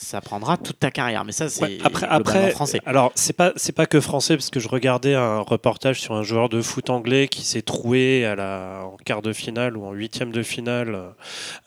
ça 0.00 0.20
prendra 0.20 0.56
toute 0.56 0.78
ta 0.78 0.90
carrière. 0.92 1.24
Mais 1.24 1.32
ça, 1.32 1.48
c'est 1.48 1.62
Ouais, 1.64 1.78
après, 2.08 2.50
français. 2.52 2.80
alors 2.86 3.10
c'est 3.16 3.32
pas 3.32 3.52
c'est 3.56 3.72
pas 3.72 3.86
que 3.86 4.00
français 4.00 4.36
parce 4.36 4.48
que 4.48 4.60
je 4.60 4.68
regardais 4.68 5.14
un 5.14 5.40
reportage 5.40 6.00
sur 6.00 6.14
un 6.14 6.22
joueur 6.22 6.48
de 6.48 6.62
foot 6.62 6.88
anglais 6.88 7.26
qui 7.26 7.42
s'est 7.42 7.62
troué 7.62 8.24
à 8.24 8.36
la 8.36 8.82
en 8.84 8.96
quart 9.04 9.22
de 9.22 9.32
finale 9.32 9.76
ou 9.76 9.84
en 9.84 9.92
huitième 9.92 10.30
de 10.30 10.42
finale 10.44 10.94
euh, 10.94 11.08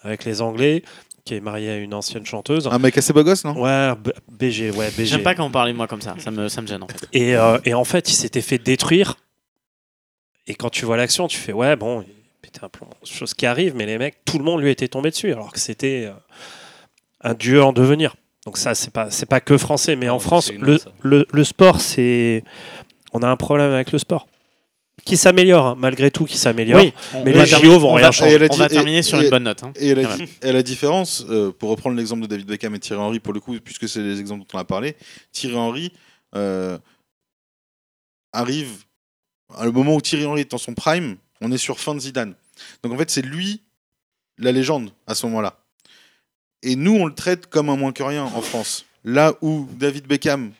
avec 0.03 0.23
les 0.23 0.41
Anglais, 0.41 0.81
qui 1.25 1.35
est 1.35 1.41
marié 1.41 1.69
à 1.71 1.75
une 1.77 1.93
ancienne 1.93 2.25
chanteuse. 2.25 2.67
Un 2.71 2.79
mec 2.79 2.97
assez 2.97 3.11
beau 3.11 3.23
gosse, 3.23 3.43
non? 3.43 3.61
Ouais, 3.61 3.91
BG, 4.31 4.71
ouais, 4.71 4.89
BG. 4.91 5.05
J'aime 5.07 5.23
pas 5.23 5.35
quand 5.35 5.45
on 5.45 5.51
parle 5.51 5.67
de 5.67 5.73
moi 5.75 5.87
comme 5.87 6.01
ça. 6.01 6.15
Ça 6.17 6.31
me, 6.31 6.47
ça 6.47 6.61
me 6.61 6.67
gêne 6.67 6.83
en 6.83 6.87
fait. 6.87 7.07
Et, 7.13 7.35
euh, 7.35 7.59
et 7.65 7.73
en 7.73 7.83
fait, 7.83 8.09
il 8.09 8.15
s'était 8.15 8.41
fait 8.41 8.57
détruire. 8.57 9.17
Et 10.47 10.55
quand 10.55 10.69
tu 10.69 10.85
vois 10.85 10.95
l'action, 10.97 11.27
tu 11.27 11.37
fais 11.37 11.53
ouais, 11.53 11.75
bon, 11.75 12.01
il 12.01 12.07
pétait 12.41 12.63
un 12.63 12.69
plomb. 12.69 12.87
Chose 13.03 13.33
qui 13.33 13.45
arrive, 13.45 13.75
mais 13.75 13.85
les 13.85 13.97
mecs, 13.97 14.23
tout 14.25 14.37
le 14.39 14.43
monde 14.45 14.61
lui 14.61 14.71
était 14.71 14.87
tombé 14.87 15.09
dessus, 15.11 15.31
alors 15.33 15.51
que 15.51 15.59
c'était 15.59 16.05
euh, 16.07 16.13
un 17.21 17.33
dieu 17.35 17.61
en 17.61 17.73
devenir. 17.73 18.15
Donc 18.45 18.57
ça, 18.57 18.73
c'est 18.75 18.91
pas 18.91 19.11
c'est 19.11 19.25
pas 19.27 19.39
que 19.39 19.57
français, 19.57 19.95
mais 19.95 20.07
Non, 20.07 20.13
en 20.15 20.19
France, 20.19 20.51
le, 21.03 21.43
sport, 21.43 21.79
c'est 21.79 22.43
on 23.13 23.21
a 23.21 23.27
un 23.27 23.37
problème 23.37 23.71
avec 23.71 23.91
le 23.91 23.99
sport 23.99 24.27
qui 25.05 25.17
s'améliore, 25.17 25.65
hein, 25.65 25.75
malgré 25.79 26.11
tout, 26.11 26.25
qui 26.25 26.37
s'améliore. 26.37 26.79
Oui, 26.81 26.93
mais 27.25 27.33
les 27.33 27.45
JO 27.45 27.79
vont 27.79 27.91
on 27.91 27.93
rien 27.95 28.11
changer. 28.11 28.35
On 28.51 28.55
va 28.55 28.65
et- 28.65 28.69
terminer 28.69 29.01
sur 29.03 29.19
et- 29.19 29.23
une 29.25 29.29
bonne 29.31 29.43
note. 29.43 29.63
hein. 29.63 29.73
Et, 29.75 29.89
elle 29.89 29.99
a 29.99 30.03
Quand 30.05 30.15
dit- 30.17 30.29
et 30.43 30.51
la 30.51 30.61
différence, 30.63 31.25
euh, 31.29 31.51
pour 31.51 31.69
reprendre 31.69 31.95
l'exemple 31.97 32.21
de 32.23 32.27
David 32.27 32.45
Beckham 32.47 32.75
et 32.75 32.79
Thierry 32.79 33.01
Henry, 33.01 33.19
pour 33.19 33.33
le 33.33 33.39
coup, 33.39 33.57
puisque 33.63 33.87
c'est 33.89 34.01
les 34.01 34.19
exemples 34.19 34.41
dont 34.41 34.57
on 34.57 34.59
a 34.59 34.63
parlé, 34.65 34.95
Thierry 35.31 35.55
Henry 35.55 35.91
euh, 36.35 36.77
arrive, 38.33 38.83
à 39.57 39.65
le 39.65 39.71
moment 39.71 39.95
où 39.95 40.01
Thierry 40.01 40.25
Henry 40.25 40.41
est 40.41 40.51
dans 40.51 40.57
son 40.57 40.73
prime, 40.73 41.17
on 41.41 41.51
est 41.51 41.57
sur 41.57 41.79
fin 41.79 41.95
de 41.95 41.99
Zidane. 41.99 42.35
Donc 42.83 42.93
en 42.93 42.97
fait, 42.97 43.09
c'est 43.09 43.21
lui 43.23 43.61
la 44.37 44.51
légende 44.51 44.91
à 45.07 45.15
ce 45.15 45.25
moment-là. 45.27 45.57
Et 46.63 46.75
nous, 46.75 46.95
on 46.95 47.05
le 47.05 47.13
traite 47.15 47.47
comme 47.47 47.69
un 47.69 47.75
moins 47.75 47.91
que 47.91 48.03
rien 48.03 48.23
en 48.23 48.41
France. 48.41 48.85
Là 49.03 49.33
où 49.41 49.67
David 49.79 50.05
Beckham, 50.07 50.51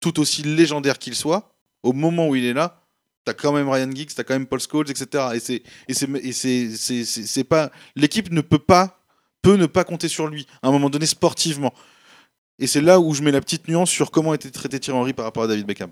tout 0.00 0.18
aussi 0.20 0.42
légendaire 0.42 0.98
qu'il 0.98 1.14
soit, 1.14 1.54
au 1.82 1.92
moment 1.92 2.28
où 2.28 2.34
il 2.36 2.44
est 2.44 2.52
là, 2.52 2.82
t'as 3.24 3.34
quand 3.34 3.52
même 3.52 3.68
Ryan 3.68 3.90
Giggs, 3.90 4.10
t'as 4.16 4.24
quand 4.24 4.34
même 4.34 4.46
Paul 4.46 4.60
Scholes, 4.60 4.90
etc. 4.90 5.24
Et 5.34 5.40
c'est 5.40 5.62
et 5.86 5.94
c'est 5.94 6.08
et 6.24 6.32
c'est 6.32 6.70
c'est- 6.76 7.04
c'est- 7.04 7.26
c'est 7.26 7.44
pas 7.44 7.70
l'équipe 7.94 8.30
ne 8.32 8.40
peut 8.40 8.58
pas 8.58 8.98
peut 9.42 9.54
ne 9.56 9.66
pas 9.66 9.84
compter 9.84 10.08
sur 10.08 10.26
lui 10.26 10.46
à 10.62 10.68
un 10.68 10.72
moment 10.72 10.90
donné 10.90 11.06
sportivement. 11.06 11.72
Et 12.58 12.66
c'est 12.66 12.80
là 12.80 12.98
où 12.98 13.14
je 13.14 13.22
mets 13.22 13.30
la 13.30 13.40
petite 13.40 13.68
nuance 13.68 13.90
sur 13.90 14.10
comment 14.10 14.34
était 14.34 14.50
traité 14.50 14.80
Thierry 14.80 14.98
Henry 14.98 15.12
par 15.12 15.24
rapport 15.24 15.44
à 15.44 15.46
David 15.46 15.66
Beckham. 15.66 15.90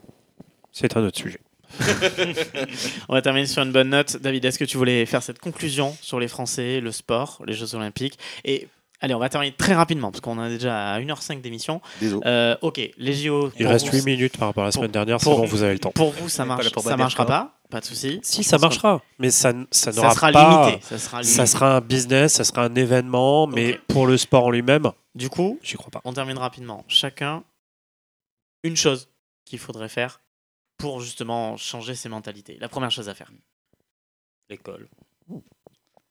C'est 0.72 0.96
un 0.96 1.04
autre 1.04 1.18
sujet. 1.18 1.38
On 3.08 3.14
va 3.14 3.22
terminer 3.22 3.46
sur 3.46 3.62
une 3.62 3.72
bonne 3.72 3.90
note. 3.90 4.16
David, 4.16 4.44
est-ce 4.44 4.58
que 4.58 4.64
tu 4.64 4.76
voulais 4.76 5.06
faire 5.06 5.22
cette 5.22 5.38
conclusion 5.38 5.96
sur 6.00 6.18
les 6.18 6.28
Français, 6.28 6.80
le 6.80 6.90
sport, 6.92 7.42
les 7.46 7.54
Jeux 7.54 7.74
Olympiques? 7.74 8.18
Et 8.44 8.68
allez, 9.00 9.14
on 9.14 9.18
va 9.18 9.28
terminer 9.28 9.52
très 9.54 9.74
rapidement 9.74 10.10
parce 10.10 10.20
qu'on 10.20 10.42
est 10.44 10.50
déjà 10.50 10.92
à 10.94 11.00
1h05 11.00 11.40
d'émission. 11.40 11.80
Désolé. 12.00 12.22
Euh, 12.26 12.56
ok, 12.62 12.80
les 12.96 13.12
JO. 13.12 13.50
Il 13.58 13.66
reste 13.66 13.88
vous, 13.88 13.96
8 13.96 14.04
minutes 14.04 14.36
par 14.38 14.48
rapport 14.48 14.64
à 14.64 14.66
la 14.66 14.72
semaine 14.72 14.90
dernière, 14.90 15.20
c'est 15.20 15.24
pour- 15.30 15.38
bon, 15.40 15.46
vous 15.46 15.62
avez 15.62 15.72
le 15.74 15.78
temps. 15.78 15.90
Pour 15.92 16.10
vous, 16.12 16.28
ça, 16.28 16.44
marche, 16.44 16.70
ça 16.72 16.96
marchera 16.96 17.26
pas 17.26 17.52
Pas 17.68 17.80
de 17.80 17.84
souci. 17.84 18.20
Si, 18.22 18.44
ça 18.44 18.58
marchera, 18.58 19.02
mais 19.18 19.30
ça, 19.30 19.52
ça 19.72 19.90
Ça 19.92 20.00
n'aura 20.00 20.14
sera 20.14 20.30
pas. 20.32 20.66
limité. 20.66 20.84
Ça 20.86 20.98
sera 20.98 21.22
Ça 21.22 21.28
limité. 21.28 21.46
sera 21.46 21.76
un 21.76 21.80
business, 21.80 22.34
ça 22.34 22.44
sera 22.44 22.64
un 22.64 22.74
événement, 22.76 23.46
mais 23.48 23.80
pour 23.88 24.06
le 24.06 24.16
sport 24.16 24.44
en 24.44 24.50
lui-même, 24.50 24.92
Du 25.16 25.28
coup, 25.28 25.58
j'y 25.62 25.74
crois 25.74 25.90
pas. 25.90 26.00
on 26.04 26.12
termine 26.12 26.38
rapidement. 26.38 26.84
Chacun, 26.86 27.42
une 28.62 28.76
chose 28.76 29.08
qu'il 29.44 29.58
faudrait 29.58 29.88
faire 29.88 30.20
pour 30.78 31.00
justement 31.00 31.56
changer 31.56 31.94
ses 31.96 32.08
mentalités. 32.08 32.56
La 32.60 32.68
première 32.68 32.90
chose 32.92 33.08
à 33.08 33.14
faire, 33.14 33.32
L'école. 34.48 34.88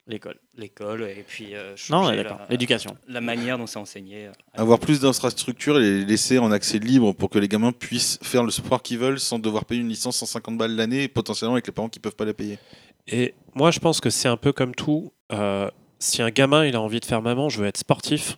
L'école. 0.07 0.37
L'école, 0.55 1.03
et 1.03 1.23
puis 1.27 1.55
euh, 1.55 1.71
Non, 1.71 1.75
changer 1.75 2.09
ouais, 2.11 2.23
d'accord. 2.23 2.37
la- 2.39 2.47
L'éducation. 2.49 2.95
La 3.07 3.21
manière 3.21 3.57
dont 3.57 3.67
c'est 3.67 3.79
enseigné. 3.79 4.27
euh, 4.27 4.31
Avoir 4.53 4.79
plus 4.79 4.99
d'infrastructures 4.99 5.77
et 5.77 5.81
les 5.81 6.05
laisser 6.05 6.37
en 6.37 6.51
accès 6.51 6.77
libre 6.79 7.13
pour 7.13 7.29
que 7.29 7.39
les 7.39 7.47
gamins 7.47 7.71
puissent 7.71 8.19
faire 8.21 8.43
le 8.43 8.51
sport 8.51 8.81
qu'ils 8.81 8.99
veulent 8.99 9.19
sans 9.19 9.39
devoir 9.39 9.65
payer 9.65 9.81
une 9.81 9.89
licence 9.89 10.17
150 10.17 10.57
balles 10.57 10.75
l'année 10.75 11.03
et 11.03 11.07
potentiellement 11.07 11.55
avec 11.55 11.67
les 11.67 11.73
parents 11.73 11.89
qui 11.89 11.99
peuvent 11.99 12.15
pas 12.15 12.25
la 12.25 12.33
payer. 12.33 12.59
Et 13.07 13.33
moi, 13.53 13.71
je 13.71 13.79
pense 13.79 13.99
que 13.99 14.09
c'est 14.09 14.27
un 14.27 14.37
peu 14.37 14.51
comme 14.53 14.73
tout. 14.75 15.11
euh, 15.31 15.69
si 15.99 16.21
un 16.21 16.29
gamin 16.29 16.65
il 16.65 16.75
a 16.75 16.81
envie 16.81 16.99
de 16.99 17.05
faire 17.05 17.21
maman, 17.21 17.49
je 17.49 17.59
veux 17.61 17.67
être 17.67 17.77
sportif, 17.77 18.37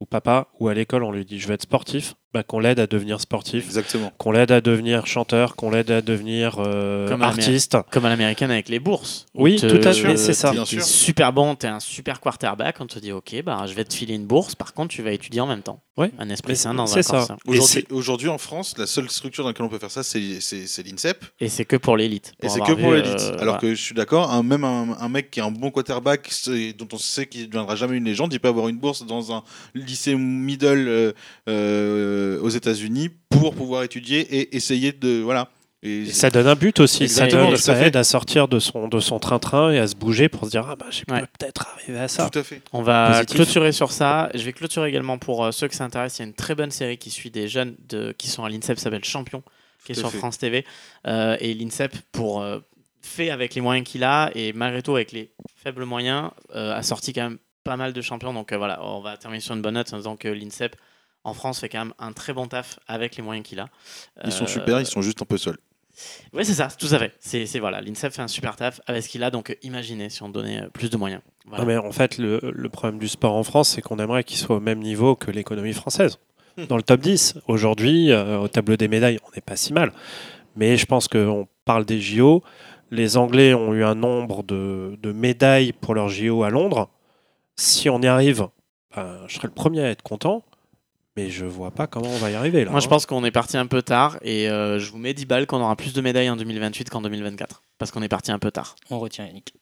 ou 0.00 0.06
papa, 0.06 0.48
ou 0.58 0.68
à 0.68 0.74
l'école 0.74 1.02
on 1.04 1.12
lui 1.12 1.24
dit 1.24 1.38
je 1.38 1.46
veux 1.48 1.54
être 1.54 1.62
sportif, 1.62 2.14
bah, 2.32 2.42
qu'on 2.42 2.60
l'aide 2.60 2.78
à 2.78 2.86
devenir 2.86 3.20
sportif, 3.20 3.64
Exactement. 3.66 4.12
qu'on 4.18 4.30
l'aide 4.32 4.52
à 4.52 4.60
devenir 4.60 5.06
chanteur, 5.06 5.56
qu'on 5.56 5.70
l'aide 5.70 5.90
à 5.90 6.00
devenir 6.00 6.56
euh, 6.58 7.08
Comme 7.08 7.22
à 7.22 7.28
artiste. 7.28 7.76
Comme 7.90 8.04
à 8.04 8.08
l'américaine 8.08 8.50
avec 8.50 8.68
les 8.68 8.78
bourses. 8.78 9.26
Oui, 9.34 9.56
te- 9.56 9.66
tout 9.66 9.88
à 9.88 9.92
fait, 9.92 10.16
c'est 10.16 10.32
ça. 10.32 10.52
Bien 10.52 10.62
T'es 10.64 10.76
sûr. 10.76 10.82
super 10.84 11.32
bon, 11.32 11.54
t'es 11.56 11.66
un 11.66 11.80
super 11.80 12.20
quarterback, 12.20 12.76
on 12.80 12.86
te 12.86 12.98
dit 12.98 13.12
ok, 13.12 13.42
bah, 13.44 13.64
je 13.66 13.74
vais 13.74 13.84
te 13.84 13.92
filer 13.94 14.14
une 14.14 14.26
bourse, 14.26 14.54
par 14.54 14.74
contre 14.74 14.94
tu 14.94 15.02
vas 15.02 15.10
étudier 15.12 15.40
en 15.40 15.46
même 15.46 15.62
temps. 15.62 15.80
Ouais. 15.96 16.10
Un 16.18 16.30
esprit 16.30 16.56
sain 16.56 16.72
dans 16.72 16.86
c'est 16.86 17.00
un 17.00 17.02
ça. 17.02 17.10
corps 17.12 17.26
sain. 17.26 17.36
Et 17.46 17.50
Aujourd'hui, 17.58 17.84
aujourd'hui, 17.90 18.28
en 18.28 18.38
France, 18.38 18.74
la 18.78 18.86
seule 18.86 19.10
structure 19.10 19.42
dans 19.44 19.50
laquelle 19.50 19.66
on 19.66 19.68
peut 19.68 19.78
faire 19.78 19.90
ça, 19.90 20.02
c'est 20.02 20.40
c'est- 20.40 20.66
c'est 20.66 20.82
l'INSEP. 20.82 21.24
Et 21.40 21.48
c'est 21.48 21.64
que 21.66 21.76
pour 21.76 21.96
l'élite. 21.96 22.32
Et 22.42 22.48
c'est 22.48 22.60
que 22.60 22.72
pour 22.72 22.92
l'élite. 22.92 23.12
euh, 23.20 23.32
Alors 23.32 23.44
voilà. 23.44 23.58
que 23.58 23.74
je 23.74 23.82
suis 23.82 23.94
d'accord, 23.94 24.30
un- 24.32 24.42
même 24.42 24.64
un, 24.64 24.96
un 24.98 25.08
mec 25.08 25.30
qui 25.30 25.40
est 25.40 25.42
un 25.42 25.50
bon 25.50 25.70
quarterback, 25.70 26.30
dont 26.78 26.88
on 26.92 26.98
sait 26.98 27.26
qu'il 27.26 27.42
ne 27.42 27.46
deviendra 27.46 27.74
jamais 27.76 27.96
une 27.98 28.04
légende, 28.04 28.32
il 28.32 28.40
peut 28.40 28.48
avoir 28.48 28.68
une 28.68 28.78
bourse 28.78 29.04
dans 29.04 29.32
un 29.34 29.42
lycée 29.74 30.14
middle 30.14 30.88
euh, 30.88 31.12
euh, 31.48 32.19
aux 32.42 32.48
États-Unis 32.48 33.10
pour 33.28 33.54
pouvoir 33.54 33.82
étudier 33.82 34.20
et 34.20 34.56
essayer 34.56 34.92
de. 34.92 35.20
Voilà. 35.20 35.48
Et, 35.82 36.02
Et 36.02 36.06
ça 36.12 36.28
donne 36.28 36.46
un 36.46 36.56
but 36.56 36.78
aussi, 36.80 37.08
ça, 37.08 37.26
donne, 37.26 37.56
ça 37.56 37.74
aide 37.86 37.96
à 37.96 38.04
sortir 38.04 38.48
de 38.48 38.58
son, 38.58 38.86
de 38.88 39.00
son 39.00 39.18
train-train 39.18 39.70
et 39.72 39.78
à 39.78 39.86
se 39.86 39.96
bouger 39.96 40.28
pour 40.28 40.44
se 40.44 40.50
dire 40.50 40.66
ah 40.68 40.76
bah 40.76 40.84
je 40.90 41.04
peux 41.06 41.14
Ouais. 41.14 41.22
peut-être 41.38 41.66
arriver 41.74 41.98
à 41.98 42.06
ça. 42.06 42.28
Tout 42.28 42.38
à 42.38 42.42
fait. 42.42 42.60
On 42.74 42.82
va 42.82 43.12
Positif. 43.20 43.36
clôturer 43.36 43.72
sur 43.72 43.90
ça. 43.90 44.28
Je 44.34 44.42
vais 44.42 44.52
clôturer 44.52 44.90
également 44.90 45.16
pour 45.16 45.42
euh, 45.42 45.52
ceux 45.52 45.68
qui 45.68 45.76
s'intéressent. 45.76 46.18
Il 46.18 46.22
y 46.22 46.24
a 46.26 46.28
une 46.28 46.34
très 46.34 46.54
bonne 46.54 46.70
série 46.70 46.98
qui 46.98 47.08
suit 47.10 47.30
des 47.30 47.48
jeunes 47.48 47.76
de, 47.88 48.12
qui 48.18 48.28
sont 48.28 48.44
à 48.44 48.50
l'INSEP, 48.50 48.76
ça 48.76 48.84
s'appelle 48.84 49.04
Champion, 49.04 49.42
qui 49.86 49.92
est 49.92 49.94
sur 49.94 50.10
fait. 50.10 50.18
France 50.18 50.36
TV. 50.36 50.66
Euh, 51.06 51.38
et 51.40 51.54
l'INSEP, 51.54 51.96
pour 52.12 52.42
euh, 52.42 52.58
fait 53.00 53.30
avec 53.30 53.54
les 53.54 53.62
moyens 53.62 53.88
qu'il 53.88 54.04
a 54.04 54.30
et 54.34 54.52
malgré 54.52 54.82
tout 54.82 54.94
avec 54.96 55.12
les 55.12 55.30
faibles 55.56 55.86
moyens, 55.86 56.30
euh, 56.54 56.74
a 56.76 56.82
sorti 56.82 57.14
quand 57.14 57.22
même 57.22 57.38
pas 57.64 57.78
mal 57.78 57.94
de 57.94 58.02
champions. 58.02 58.34
Donc 58.34 58.52
euh, 58.52 58.58
voilà, 58.58 58.84
on 58.84 59.00
va 59.00 59.16
terminer 59.16 59.40
sur 59.40 59.54
une 59.54 59.62
bonne 59.62 59.74
note 59.76 59.90
en 59.94 59.96
disant 59.96 60.16
que 60.16 60.28
l'INSEP 60.28 60.76
en 61.24 61.34
France 61.34 61.60
fait 61.60 61.68
quand 61.68 61.78
même 61.80 61.94
un 61.98 62.12
très 62.12 62.32
bon 62.32 62.46
taf 62.46 62.78
avec 62.88 63.16
les 63.16 63.22
moyens 63.22 63.46
qu'il 63.46 63.60
a. 63.60 63.68
Ils 64.24 64.32
sont 64.32 64.44
Euh, 64.44 64.48
super, 64.48 64.80
ils 64.80 64.86
sont 64.86 65.02
juste 65.02 65.20
un 65.22 65.26
peu 65.26 65.36
seuls. 65.38 65.58
Oui, 66.32 66.44
c'est 66.46 66.54
ça, 66.54 66.68
tout 66.68 66.86
à 66.92 66.98
fait. 66.98 67.12
C'est 67.20 67.44
c'est- 67.46 67.58
voilà, 67.58 67.80
l'INSEP 67.82 68.12
fait 68.12 68.22
un 68.22 68.28
super 68.28 68.56
taf 68.56 68.80
avec 68.86 69.02
ce 69.02 69.08
qu'il 69.08 69.22
a. 69.22 69.30
Donc 69.30 69.50
euh, 69.50 69.54
imaginez 69.62 70.08
si 70.08 70.22
on 70.22 70.28
donnait 70.30 70.62
euh, 70.62 70.68
plus 70.68 70.88
de 70.88 70.96
moyens. 70.96 71.20
Voilà. 71.46 71.64
Non, 71.64 71.68
mais 71.70 71.76
en 71.76 71.92
fait, 71.92 72.16
le, 72.16 72.40
le 72.42 72.68
problème 72.70 72.98
du 72.98 73.08
sport 73.08 73.34
en 73.34 73.42
France, 73.42 73.70
c'est 73.70 73.82
qu'on 73.82 73.98
aimerait 73.98 74.24
qu'il 74.24 74.38
soit 74.38 74.56
au 74.56 74.60
même 74.60 74.78
niveau 74.80 75.14
que 75.16 75.30
l'économie 75.30 75.74
française. 75.74 76.18
Dans 76.68 76.76
le 76.76 76.82
top 76.82 77.00
10. 77.00 77.34
Aujourd'hui, 77.48 78.10
euh, 78.12 78.38
au 78.38 78.48
tableau 78.48 78.76
des 78.76 78.88
médailles, 78.88 79.18
on 79.26 79.30
n'est 79.34 79.40
pas 79.42 79.56
si 79.56 79.72
mal. 79.72 79.92
Mais 80.56 80.76
je 80.76 80.84
pense 80.86 81.06
qu'on 81.08 81.48
parle 81.64 81.84
des 81.84 82.00
JO. 82.00 82.42
Les 82.90 83.16
Anglais 83.16 83.54
ont 83.54 83.72
eu 83.72 83.84
un 83.84 83.94
nombre 83.94 84.42
de, 84.42 84.98
de 85.00 85.12
médailles 85.12 85.72
pour 85.72 85.94
leurs 85.94 86.08
JO 86.08 86.42
à 86.42 86.50
Londres. 86.50 86.88
Si 87.56 87.88
on 87.88 88.00
y 88.00 88.06
arrive, 88.06 88.48
ben, 88.96 89.20
je 89.28 89.36
serai 89.36 89.48
le 89.48 89.54
premier 89.54 89.80
à 89.82 89.90
être 89.90 90.02
content. 90.02 90.42
Mais 91.16 91.28
je 91.28 91.44
vois 91.44 91.70
pas 91.72 91.86
comment 91.86 92.08
on 92.08 92.18
va 92.18 92.30
y 92.30 92.34
arriver. 92.34 92.64
Là, 92.64 92.70
Moi, 92.70 92.80
je 92.80 92.86
hein. 92.86 92.88
pense 92.88 93.04
qu'on 93.06 93.24
est 93.24 93.30
parti 93.32 93.56
un 93.56 93.66
peu 93.66 93.82
tard 93.82 94.18
et 94.22 94.48
euh, 94.48 94.78
je 94.78 94.90
vous 94.92 94.98
mets 94.98 95.12
10 95.12 95.26
balles 95.26 95.46
qu'on 95.46 95.60
aura 95.60 95.74
plus 95.76 95.92
de 95.92 96.00
médailles 96.00 96.30
en 96.30 96.36
2028 96.36 96.88
qu'en 96.88 97.02
2024. 97.02 97.62
Parce 97.78 97.90
qu'on 97.90 98.02
est 98.02 98.08
parti 98.08 98.30
un 98.30 98.38
peu 98.38 98.50
tard. 98.50 98.76
On 98.90 98.98
retient 99.00 99.26
Yannick. 99.26 99.54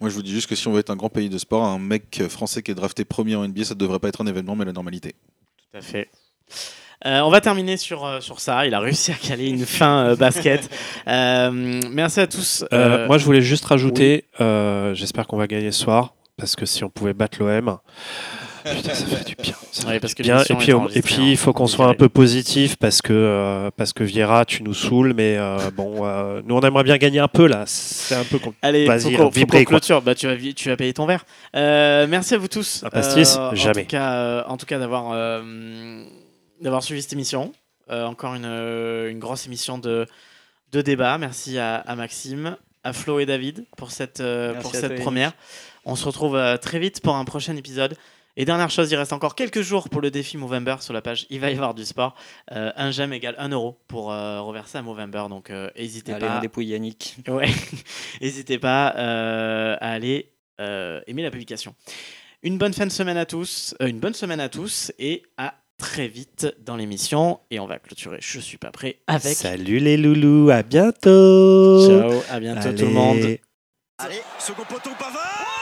Moi, 0.00 0.10
je 0.10 0.14
vous 0.14 0.22
dis 0.22 0.32
juste 0.32 0.48
que 0.48 0.56
si 0.56 0.66
on 0.66 0.72
veut 0.72 0.80
être 0.80 0.90
un 0.90 0.96
grand 0.96 1.08
pays 1.08 1.28
de 1.28 1.38
sport, 1.38 1.64
un 1.64 1.78
mec 1.78 2.22
français 2.28 2.62
qui 2.62 2.72
est 2.72 2.74
drafté 2.74 3.04
premier 3.04 3.36
en 3.36 3.46
NBA, 3.46 3.64
ça 3.64 3.74
ne 3.74 3.78
devrait 3.78 4.00
pas 4.00 4.08
être 4.08 4.20
un 4.20 4.26
événement, 4.26 4.56
mais 4.56 4.64
la 4.64 4.72
normalité. 4.72 5.14
Tout 5.72 5.78
à 5.78 5.80
fait. 5.80 6.10
Euh, 7.04 7.20
on 7.20 7.30
va 7.30 7.40
terminer 7.40 7.76
sur, 7.76 8.04
euh, 8.04 8.20
sur 8.20 8.40
ça. 8.40 8.66
Il 8.66 8.74
a 8.74 8.80
réussi 8.80 9.12
à 9.12 9.14
caler 9.14 9.48
une 9.48 9.66
fin 9.66 10.08
euh, 10.08 10.16
basket. 10.16 10.68
Euh, 11.08 11.50
merci 11.92 12.18
à 12.18 12.26
tous. 12.26 12.64
Euh, 12.72 13.02
Euh, 13.04 13.06
moi, 13.06 13.16
je 13.18 13.24
voulais 13.24 13.40
juste 13.40 13.64
rajouter, 13.66 14.24
euh, 14.40 14.92
j'espère 14.92 15.28
qu'on 15.28 15.36
va 15.36 15.46
gagner 15.46 15.70
ce 15.70 15.82
soir, 15.82 16.14
parce 16.36 16.56
que 16.56 16.66
si 16.66 16.82
on 16.82 16.90
pouvait 16.90 17.14
battre 17.14 17.38
l'OM, 17.40 17.78
putain, 18.74 18.94
ça 18.94 19.06
fait 19.06 19.24
du 19.24 19.34
bien. 19.36 19.54
ça 19.72 19.86
Ouais, 19.86 19.94
fait 19.94 20.00
parce 20.00 20.14
du 20.14 20.22
que 20.22 20.22
bien. 20.22 20.34
l'émission 20.34 20.54
Et 20.54 20.58
puis, 20.58 20.72
on- 20.72 20.76
et 20.78 20.80
enregistrée 20.82 21.02
puis, 21.22 21.30
il 21.32 21.36
faut 21.36 21.52
qu'on 21.52 21.66
soit 21.66 21.86
un 21.86 21.94
peu 21.94 22.08
positif, 22.08 22.76
parce 22.76 23.00
que, 23.02 23.12
euh, 23.12 23.70
parce 23.76 23.92
que 23.92 24.04
Viera, 24.04 24.44
tu 24.44 24.62
nous 24.62 24.74
saoules, 24.74 25.12
mais 25.14 25.36
euh, 25.38 25.70
bon, 25.74 26.04
euh, 26.06 26.40
nous, 26.44 26.54
on 26.56 26.60
aimerait 26.60 26.84
bien 26.84 26.96
gagner 26.98 27.20
un 27.20 27.28
peu, 27.28 27.46
là. 27.46 27.64
C'est 27.66 28.14
un 28.14 28.24
peu 28.24 28.38
compliqué. 28.38 28.58
Allez, 28.66 28.86
Vas-y, 28.86 29.14
faut 29.14 29.30
vibrer, 29.30 29.64
clôture. 29.64 30.02
Bah, 30.02 30.14
tu 30.14 30.26
vas, 30.26 30.36
tu 30.54 30.68
vas 30.68 30.76
payer 30.76 30.92
ton 30.92 31.06
verre. 31.06 31.24
Euh, 31.54 32.06
merci 32.08 32.34
à 32.34 32.38
vous 32.38 32.48
tous. 32.48 32.82
Un 32.84 32.90
pastis 32.90 33.36
Euh, 33.38 33.54
Jamais. 33.54 33.80
En 33.80 33.84
tout 33.84 33.88
cas, 33.90 34.12
euh, 34.14 34.42
en 34.48 34.56
tout 34.56 34.66
cas 34.66 34.78
d'avoir 34.78 35.10
euh, 35.12 36.04
d'avoir 36.60 36.82
suivi 36.82 37.02
cette 37.02 37.12
émission. 37.12 37.52
Euh, 37.88 38.04
encore 38.04 38.34
une, 38.34 38.44
une 38.46 39.20
grosse 39.20 39.46
émission 39.46 39.78
de, 39.78 40.06
de 40.72 40.80
débat. 40.82 41.18
Merci 41.18 41.56
à, 41.56 41.76
à 41.76 41.94
Maxime, 41.94 42.56
à 42.82 42.92
Flo 42.92 43.20
et 43.20 43.26
David 43.26 43.64
pour 43.76 43.92
cette, 43.92 44.18
euh, 44.18 44.54
pour 44.60 44.72
première. 45.00 45.32
On 45.84 45.94
se 45.94 46.04
retrouve 46.04 46.34
euh, 46.34 46.56
très 46.56 46.80
vite 46.80 47.00
pour 47.00 47.14
un 47.14 47.24
prochain 47.24 47.54
épisode. 47.54 47.94
Et 48.38 48.44
dernière 48.44 48.68
chose, 48.70 48.90
il 48.90 48.96
reste 48.96 49.12
encore 49.14 49.34
quelques 49.34 49.62
jours 49.62 49.88
pour 49.88 50.00
le 50.02 50.10
défi 50.10 50.36
Movember 50.36 50.76
sur 50.80 50.92
la 50.92 51.00
page 51.00 51.26
Il 51.30 51.40
va 51.40 51.50
y 51.50 51.54
avoir 51.54 51.72
du 51.74 51.84
sport. 51.86 52.14
Euh, 52.52 52.70
un 52.76 52.90
j'aime 52.90 53.12
égale 53.14 53.34
1 53.38 53.48
euro 53.48 53.78
pour 53.88 54.12
euh, 54.12 54.40
reverser 54.42 54.76
à 54.78 54.82
Movember. 54.82 55.24
Donc 55.30 55.50
euh, 55.50 55.70
n'hésitez 55.76 56.12
Allez, 56.12 56.26
pas. 56.26 56.36
on 56.38 56.40
dépouille 56.40 56.66
Yannick. 56.66 57.16
Ouais, 57.28 57.48
n'hésitez 58.20 58.58
pas 58.58 58.94
euh, 58.96 59.76
à 59.80 59.90
aller 59.92 60.32
euh, 60.60 61.00
aimer 61.06 61.22
la 61.22 61.30
publication. 61.30 61.74
Une 62.42 62.58
bonne 62.58 62.74
fin 62.74 62.84
de 62.86 62.92
semaine 62.92 63.16
à 63.16 63.24
tous, 63.26 63.74
euh, 63.80 63.86
une 63.86 64.00
bonne 64.00 64.14
semaine 64.14 64.40
à 64.40 64.48
tous 64.50 64.92
et 64.98 65.22
à 65.38 65.54
très 65.78 66.06
vite 66.06 66.54
dans 66.64 66.76
l'émission. 66.76 67.40
Et 67.50 67.58
on 67.58 67.66
va 67.66 67.78
clôturer. 67.78 68.18
Je 68.20 68.38
suis 68.40 68.58
pas 68.58 68.70
prêt 68.70 68.98
avec. 69.06 69.34
Salut 69.34 69.78
les 69.78 69.96
loulous, 69.96 70.50
à 70.50 70.62
bientôt. 70.62 71.86
Ciao, 71.88 72.22
à 72.30 72.38
bientôt 72.38 72.70
tout 72.72 72.84
le 72.84 72.90
monde. 72.90 73.16
Allez. 73.18 73.40
Allez, 73.98 74.20
second 74.38 74.64
poteau 74.68 74.90
Pavard 74.98 75.55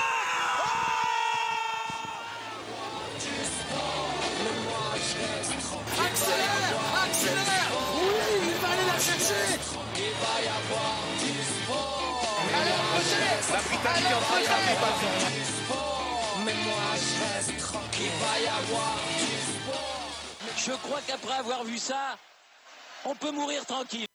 Je 20.57 20.73
crois 20.73 21.01
qu'après 21.07 21.35
avoir 21.35 21.65
vu 21.65 21.78
ça, 21.78 22.16
on 23.05 23.15
peut 23.15 23.31
mourir 23.31 23.66
tranquille. 23.66 24.07